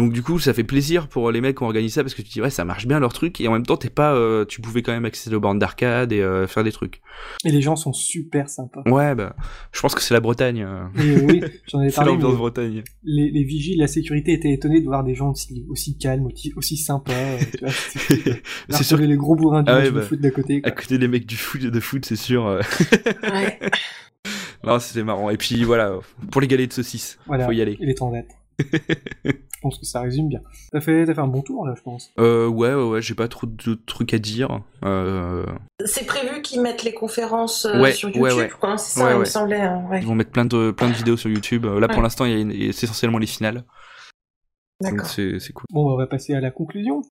Donc 0.00 0.12
du 0.14 0.22
coup, 0.22 0.38
ça 0.38 0.54
fait 0.54 0.64
plaisir 0.64 1.08
pour 1.08 1.30
les 1.30 1.42
mecs 1.42 1.58
qui 1.58 1.62
ont 1.62 1.66
organisé 1.66 1.96
ça 1.96 2.02
parce 2.02 2.14
que 2.14 2.22
tu 2.22 2.28
te 2.28 2.32
dis 2.32 2.40
ouais, 2.40 2.48
ça 2.48 2.64
marche 2.64 2.86
bien 2.86 2.98
leur 3.00 3.12
truc 3.12 3.38
et 3.40 3.48
en 3.48 3.52
même 3.52 3.66
temps, 3.66 3.76
t'es 3.76 3.90
pas, 3.90 4.14
euh, 4.14 4.46
tu 4.46 4.62
pouvais 4.62 4.80
quand 4.80 4.92
même 4.92 5.04
accéder 5.04 5.36
aux 5.36 5.40
bornes 5.40 5.58
d'arcade 5.58 6.10
et 6.12 6.22
euh, 6.22 6.46
faire 6.46 6.64
des 6.64 6.72
trucs. 6.72 7.02
Et 7.44 7.50
les 7.52 7.60
gens 7.60 7.76
sont 7.76 7.92
super 7.92 8.48
sympas. 8.48 8.82
Ouais, 8.86 9.14
bah, 9.14 9.36
je 9.72 9.80
pense 9.82 9.94
que 9.94 10.00
c'est 10.00 10.14
la 10.14 10.20
Bretagne. 10.20 10.62
euh. 10.66 10.84
Et 11.02 11.16
oui, 11.20 11.42
j'en 11.70 11.82
ai 11.82 11.90
C'est 11.90 11.96
parlé. 11.96 12.12
l'ambiance 12.12 12.36
Bretagne. 12.36 12.82
Les, 13.04 13.30
les 13.30 13.44
vigiles 13.44 13.78
la 13.78 13.88
sécurité 13.88 14.32
étaient 14.32 14.52
étonnés 14.52 14.80
de 14.80 14.86
voir 14.86 15.04
des 15.04 15.14
gens 15.14 15.32
aussi, 15.32 15.66
aussi 15.68 15.98
calmes, 15.98 16.24
aussi, 16.24 16.52
aussi 16.56 16.78
sympas. 16.78 17.12
c'est 18.70 18.82
sûr. 18.82 18.96
Les 18.96 19.16
gros 19.16 19.36
bourrins 19.36 19.62
du 19.62 19.70
Ah 19.70 19.78
ouais, 19.80 19.84
de 19.86 19.90
bah, 19.90 20.00
foot 20.02 20.18
d'à 20.20 20.30
côté. 20.30 20.62
À 20.64 20.70
côté 20.70 20.96
des 20.96 21.08
mecs 21.08 21.26
du 21.26 21.36
foot, 21.36 21.60
de 21.60 21.80
foot, 21.80 22.06
c'est 22.06 22.16
sûr. 22.16 22.44
Ouais. 22.46 23.58
non, 24.64 24.78
c'était 24.78 25.02
marrant. 25.04 25.30
Et 25.30 25.36
puis 25.36 25.62
voilà, 25.64 25.98
pour 26.30 26.40
les 26.40 26.46
galets 26.48 26.68
de 26.68 26.72
saucisses, 26.72 27.18
Voilà, 27.26 27.44
faut 27.46 27.52
y 27.52 27.60
aller. 27.60 27.76
et 27.80 27.86
les 27.86 27.94
temps 27.94 28.10
je 29.24 29.32
pense 29.62 29.78
que 29.78 29.84
ça 29.86 30.00
résume 30.00 30.28
bien. 30.28 30.40
T'as 30.72 30.80
fait, 30.80 31.06
fait 31.06 31.18
un 31.18 31.26
bon 31.26 31.42
tour 31.42 31.66
là, 31.66 31.74
je 31.76 31.82
pense. 31.82 32.10
Euh, 32.18 32.46
ouais, 32.48 32.74
ouais, 32.74 32.88
ouais, 32.88 33.02
j'ai 33.02 33.14
pas 33.14 33.28
trop 33.28 33.46
de 33.46 33.74
trucs 33.86 34.14
à 34.14 34.18
dire. 34.18 34.60
Euh, 34.84 35.44
C'est 35.84 36.06
prévu 36.06 36.42
qu'ils 36.42 36.60
mettent 36.62 36.82
les 36.82 36.94
conférences 36.94 37.66
euh, 37.66 37.80
Ouais, 37.80 37.92
sur 37.92 38.08
YouTube, 38.08 38.22
ouais, 38.22 38.32
ouais. 38.32 38.48
quoi. 38.48 38.78
C'est 38.78 38.98
ça, 39.00 39.06
Ouais, 39.06 39.14
il 39.14 39.18
me 39.20 39.24
semblait. 39.24 39.60
hein, 39.60 39.84
ouais. 39.90 40.00
ils 40.00 40.06
vont 40.06 40.14
mettre 40.14 40.30
plein 40.30 40.44
de 40.44 40.70
plein 40.70 40.88
de 40.88 40.94
vidéos 40.94 41.16
sur 41.16 41.30
YouTube. 41.30 41.66
Euh, 41.66 41.80
Là, 41.80 41.88
pour 41.88 42.02
l'instant, 42.02 42.24
c'est 42.26 42.84
essentiellement 42.84 43.18
les 43.18 43.26
finales. 43.26 43.64
D'accord. 44.80 45.06
c'est 45.06 45.38
c'est 45.40 45.52
cool. 45.52 45.64
Bon, 45.70 45.84
bah, 45.86 45.92
on 45.92 45.96
va 45.98 46.06
passer 46.06 46.34
à 46.34 46.40
la 46.40 46.50
conclusion. 46.50 47.02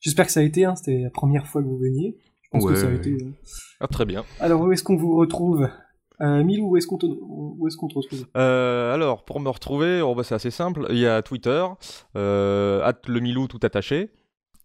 J'espère 0.00 0.26
que 0.26 0.32
ça 0.32 0.40
a 0.40 0.42
été, 0.42 0.64
hein, 0.64 0.76
c'était 0.76 0.98
la 0.98 1.10
première 1.10 1.46
fois 1.46 1.62
que 1.62 1.66
vous 1.66 1.78
veniez. 1.78 2.16
Que 2.58 2.74
ça 2.74 2.88
a 2.88 2.92
été. 2.92 3.10
euh. 3.12 3.30
Ah, 3.80 3.86
très 3.88 4.04
bien. 4.04 4.24
Alors, 4.40 4.60
où 4.62 4.72
est-ce 4.72 4.82
qu'on 4.84 4.96
vous 4.96 5.16
retrouve? 5.16 5.68
Euh, 6.20 6.44
Milou, 6.44 6.70
où 6.70 6.76
est-ce 6.76 6.86
qu'on 6.86 6.96
te, 6.98 7.06
où 7.06 7.66
est-ce 7.66 7.76
qu'on 7.76 7.88
te 7.88 7.94
retrouve? 7.98 8.24
Euh, 8.36 8.94
alors, 8.94 9.24
pour 9.24 9.40
me 9.40 9.48
retrouver, 9.48 10.00
oh, 10.00 10.14
bah, 10.14 10.22
c'est 10.22 10.34
assez 10.36 10.50
simple. 10.52 10.86
Il 10.90 10.98
y 10.98 11.06
a 11.06 11.22
Twitter, 11.22 11.64
euh, 12.16 12.82
at 12.84 12.94
le 13.08 13.18
Milou 13.20 13.48
tout 13.48 13.58
attaché, 13.64 14.10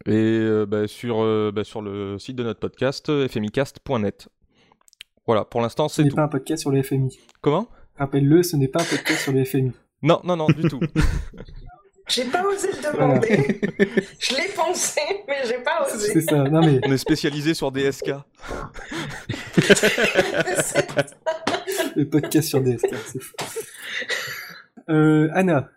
et 0.05 0.11
euh, 0.13 0.65
bah, 0.67 0.87
sur, 0.87 1.23
euh, 1.23 1.51
bah, 1.53 1.63
sur 1.63 1.81
le 1.81 2.19
site 2.19 2.35
de 2.35 2.43
notre 2.43 2.59
podcast, 2.59 3.27
fmicast.net. 3.27 4.29
Voilà, 5.25 5.43
pour 5.43 5.61
l'instant, 5.61 5.87
Ce 5.89 5.95
c'est 5.97 6.03
n'est 6.03 6.09
tout. 6.09 6.15
pas 6.15 6.23
un 6.23 6.27
podcast 6.27 6.61
sur 6.61 6.71
le 6.71 6.81
FMI. 6.83 7.19
Comment? 7.41 7.67
Rappelle-le, 7.97 8.43
ce 8.43 8.55
n'est 8.55 8.67
pas 8.67 8.81
un 8.81 8.85
podcast 8.85 9.19
sur 9.23 9.33
le 9.33 9.43
FMI. 9.43 9.71
Non, 10.03 10.21
non, 10.23 10.37
non, 10.37 10.47
du 10.47 10.61
tout. 10.69 10.79
J'ai 12.09 12.25
pas 12.25 12.43
osé 12.43 12.69
le 12.71 12.91
demander. 12.91 13.61
je 14.19 14.35
l'ai 14.35 14.49
pensé, 14.55 15.01
mais 15.27 15.41
j'ai 15.45 15.59
pas 15.59 15.85
C'est 15.87 15.95
osé. 16.17 16.21
ça, 16.21 16.37
non 16.43 16.61
mais 16.61 16.79
On 16.85 16.91
est 16.91 16.97
spécialisé 16.97 17.53
sur 17.53 17.71
DSK. 17.71 18.09
le 21.95 22.05
podcast 22.09 22.49
sur 22.49 22.61
DSK, 22.61 22.87
c'est 23.05 23.21
fou. 23.21 23.33
Euh, 24.89 25.29
Anna, 25.33 25.69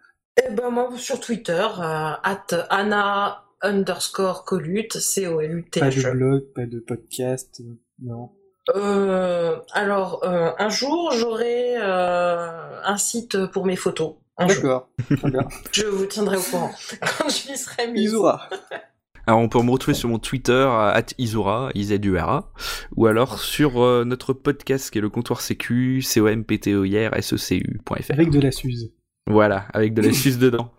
Eh 0.42 0.50
ben 0.52 0.70
moi 0.70 0.90
sur 0.96 1.20
Twitter, 1.20 1.66
euh, 1.78 2.12
at 2.22 2.46
Anna 2.70 3.44
underscore 3.60 4.44
Colute, 4.44 4.98
c 4.98 5.26
o 5.26 5.40
l 5.40 5.58
u 5.58 5.64
t 5.70 5.80
pas 5.80 5.90
de 5.90 6.10
blog, 6.10 6.42
pas 6.54 6.66
de 6.66 6.78
podcast, 6.80 7.60
euh, 7.60 7.74
non. 8.02 8.30
Euh, 8.76 9.56
alors, 9.72 10.22
euh, 10.24 10.50
un 10.58 10.68
jour, 10.68 11.12
j'aurai 11.12 11.76
euh, 11.76 12.80
un 12.84 12.96
site 12.96 13.46
pour 13.46 13.66
mes 13.66 13.76
photos. 13.76 14.14
D'accord, 14.46 14.88
très 15.16 15.30
bien. 15.30 15.46
Je 15.72 15.86
vous 15.86 16.06
tiendrai 16.06 16.36
au 16.36 16.40
courant 16.40 16.70
quand 17.00 17.28
je 17.28 17.50
m'y 17.50 17.56
serai 17.56 17.90
mise. 17.90 18.14
Alors 19.26 19.40
on 19.40 19.48
peut 19.48 19.62
me 19.62 19.70
retrouver 19.70 19.94
sur 19.94 20.08
mon 20.08 20.18
Twitter 20.18 20.68
at 20.68 21.06
Isura, 21.16 21.70
IZURA, 21.74 22.52
ou 22.96 23.06
alors 23.06 23.38
sur 23.38 23.80
euh, 23.80 24.04
notre 24.04 24.32
podcast 24.32 24.90
qui 24.90 24.98
est 24.98 25.00
le 25.00 25.10
comptoir 25.10 25.40
sécu, 25.40 26.02
c 26.02 26.20
o 26.20 26.26
m 26.26 26.44
p 26.44 26.58
t 26.58 26.74
o 26.74 26.84
i 26.84 26.96
r 26.96 27.14
s 27.14 27.34
e 27.34 27.36
c 27.36 27.56
u.fr. 27.58 28.10
avec 28.10 28.30
de 28.30 28.40
la 28.40 28.50
Suze. 28.50 28.92
Voilà, 29.28 29.68
avec 29.72 29.94
de 29.94 30.02
la 30.02 30.12
suce 30.12 30.38
dedans. 30.38 30.72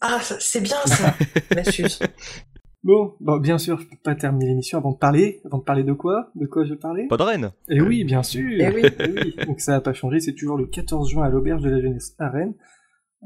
Ah, 0.00 0.20
c'est 0.22 0.60
bien 0.60 0.76
ça, 0.84 1.12
la 1.50 1.64
Suze. 1.64 1.98
Bon, 2.84 3.14
bon, 3.18 3.38
bien 3.38 3.58
sûr, 3.58 3.80
je 3.80 3.86
peux 3.86 3.96
pas 4.02 4.14
terminer 4.14 4.46
l'émission 4.46 4.78
avant 4.78 4.92
de 4.92 4.98
parler. 4.98 5.40
Avant 5.44 5.58
de 5.58 5.64
parler 5.64 5.82
de 5.82 5.92
quoi? 5.92 6.30
De 6.36 6.46
quoi 6.46 6.64
je 6.64 6.74
parlais 6.74 7.08
Pas 7.08 7.16
de 7.16 7.22
reine. 7.22 7.50
Eh 7.68 7.80
oui, 7.80 8.04
bien 8.04 8.22
sûr 8.22 8.48
Eh 8.50 8.68
oui. 8.68 8.82
Eh 9.00 9.10
oui. 9.10 9.34
Donc 9.46 9.60
ça 9.60 9.72
n'a 9.72 9.80
pas 9.80 9.92
changé, 9.92 10.20
c'est 10.20 10.34
toujours 10.34 10.56
le 10.56 10.66
14 10.66 11.10
juin 11.10 11.24
à 11.24 11.28
l'Auberge 11.28 11.62
de 11.62 11.70
la 11.70 11.80
Jeunesse 11.80 12.14
à 12.20 12.30
Rennes. 12.30 12.54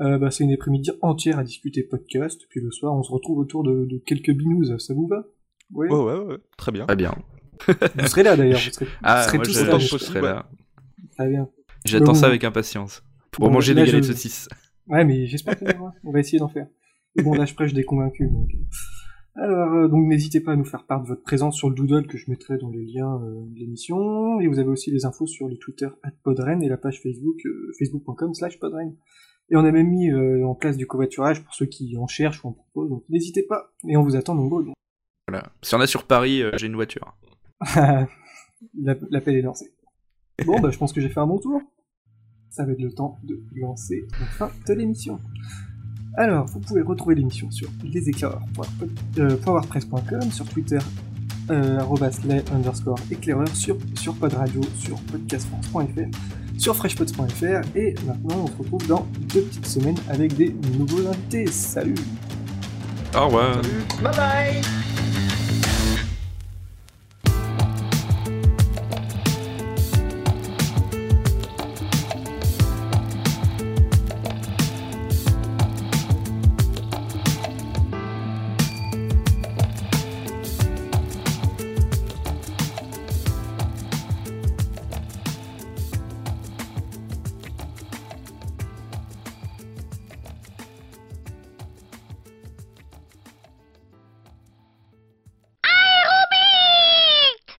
Euh, 0.01 0.18
bah, 0.18 0.30
c'est 0.30 0.45
une 0.45 0.53
après-midi 0.53 0.90
entière 1.03 1.38
à 1.38 1.45
discuter 1.45 1.82
podcast, 1.82 2.40
puis 2.49 2.61
le 2.61 2.70
soir 2.70 2.95
on 2.95 3.03
se 3.03 3.12
retrouve 3.12 3.38
autour 3.38 3.62
de, 3.62 3.84
de 3.84 3.99
quelques 3.99 4.30
binous, 4.32 4.78
ça 4.78 4.95
vous 4.95 5.07
va? 5.07 5.24
Ouais. 5.72 5.90
Ouais, 5.90 6.03
ouais, 6.03 6.24
ouais, 6.24 6.38
très 6.57 6.72
bien. 6.72 6.86
Très 6.86 6.97
bien. 6.97 7.14
Vous 7.68 8.07
serez 8.09 8.22
là 8.24 8.36
d'ailleurs, 8.36 8.59
vous 8.59 8.70
serez, 8.72 8.84
vous 8.86 8.90
Ah, 9.03 9.22
serez 9.22 9.38
moi 9.38 9.45
tous 9.47 9.53
je, 9.59 9.64
là. 9.66 9.78
je 9.78 9.97
serai 9.99 10.20
là. 10.20 10.49
Très 11.16 11.28
bien. 11.28 11.49
J'attends 11.84 12.07
Bon. 12.07 12.14
ça 12.14 12.26
avec 12.26 12.43
impatience. 12.45 13.03
Pour 13.30 13.47
Bon, 13.47 13.53
manger 13.53 13.74
là, 13.74 13.82
des 13.84 13.90
galettes 13.90 14.05
je- 14.05 14.09
de 14.09 14.14
saucisses. 14.14 14.49
Ouais, 14.88 15.05
mais 15.05 15.26
j'espère 15.26 15.57
qu'on 15.59 15.66
va, 15.66 15.93
on 16.05 16.11
va 16.12 16.18
essayer 16.20 16.38
d'en 16.38 16.49
faire. 16.49 16.66
Mais 17.14 17.22
bon, 17.22 17.34
là, 17.34 17.45
je 17.45 17.55
prêche 17.55 17.72
des 17.72 17.84
convaincus. 17.84 18.28
Donc... 18.32 18.49
euh. 18.53 18.59
Alors, 19.45 19.72
euh, 19.74 19.88
donc 19.88 20.07
n'hésitez 20.09 20.40
pas 20.40 20.53
à 20.53 20.57
nous 20.57 20.64
faire 20.64 20.84
part 20.86 21.03
de 21.03 21.09
votre 21.09 21.22
présence 21.22 21.57
sur 21.57 21.68
le 21.70 21.74
Doodle 21.76 22.07
que 22.07 22.18
je 22.18 22.30
mettrai 22.30 22.59
dans 22.59 22.68
les 22.70 22.84
liens 22.84 23.14
euh, 23.22 23.45
de 23.47 23.59
l'émission. 23.61 24.40
Et 24.40 24.49
vous 24.49 24.59
avez 24.59 24.68
aussi 24.68 24.90
les 24.90 25.05
infos 25.07 25.26
sur 25.26 25.49
le 25.49 25.57
Twitter 25.57 25.88
@podren 26.24 26.62
et 26.62 26.68
la 26.68 26.76
page 26.78 27.01
Facebook 27.03 27.36
euh, 27.47 27.70
facebook.com 27.78 28.34
slash 28.34 28.59
podren. 28.59 28.95
Et 29.53 29.57
on 29.57 29.65
a 29.65 29.71
même 29.71 29.89
mis 29.91 30.11
euh, 30.11 30.45
en 30.47 30.55
place 30.55 30.77
du 30.79 30.87
covoiturage 30.87 31.45
pour 31.45 31.55
ceux 31.55 31.67
qui 31.67 31.97
en 31.99 32.07
cherchent 32.09 32.43
ou 32.45 32.49
en 32.49 32.53
proposent. 32.53 32.89
Donc 32.91 33.05
n'hésitez 33.11 33.43
pas. 33.43 33.71
Et 33.87 33.97
on 33.99 34.03
vous 34.03 34.17
attend 34.17 34.35
nombreux. 34.35 34.65
donc. 34.65 34.75
Voilà. 35.29 35.53
Si 35.63 35.75
on 35.75 35.81
a 35.81 35.87
sur 35.87 36.05
Paris, 36.07 36.43
euh, 36.43 36.51
j'ai 36.57 36.67
une 36.67 36.75
voiture. 36.75 37.15
La- 37.77 38.09
L'appel 39.11 39.37
est 39.37 39.43
lancé. 39.43 39.73
Bon, 40.47 40.59
bah, 40.59 40.71
je 40.71 40.79
pense 40.79 40.93
que 40.93 41.01
j'ai 41.01 41.09
fait 41.11 41.21
un 41.21 41.27
bon 41.27 41.39
tour. 41.39 41.61
Ça 42.51 42.65
va 42.65 42.73
être 42.73 42.81
le 42.81 42.93
temps 42.93 43.19
de 43.25 43.41
lancer 43.57 44.07
la 44.21 44.27
fin 44.27 44.51
de 44.67 44.73
l'émission. 44.75 45.19
Alors, 46.17 46.47
vous 46.47 46.61
pouvez 46.61 46.83
retrouver 46.83 47.15
l'émission 47.15 47.51
sur 47.51 47.69
leséclaireurs.wordpress.com, 47.85 50.23
sur 50.31 50.47
Twitter, 50.49 50.79
euh, 51.51 51.81
les 52.25 52.43
underscore 52.53 52.99
éclaireur, 53.11 53.49
sur, 53.49 53.77
sur 53.95 54.15
podradio, 54.17 54.61
sur 54.77 54.99
podcastfrance.fr, 55.03 56.11
sur 56.59 56.77
freshpods.fr, 56.77 57.77
et 57.77 57.95
maintenant 58.07 58.45
on 58.45 58.47
se 58.47 58.57
retrouve 58.59 58.87
dans 58.87 59.07
deux 59.33 59.43
petites 59.43 59.67
semaines 59.67 59.99
avec 60.09 60.35
des 60.37 60.55
nouveaux 60.79 61.07
invités. 61.09 61.47
Salut 61.47 61.95
Au 63.15 63.27
revoir. 63.27 63.63
Bye 64.03 64.17
bye 64.17 65.02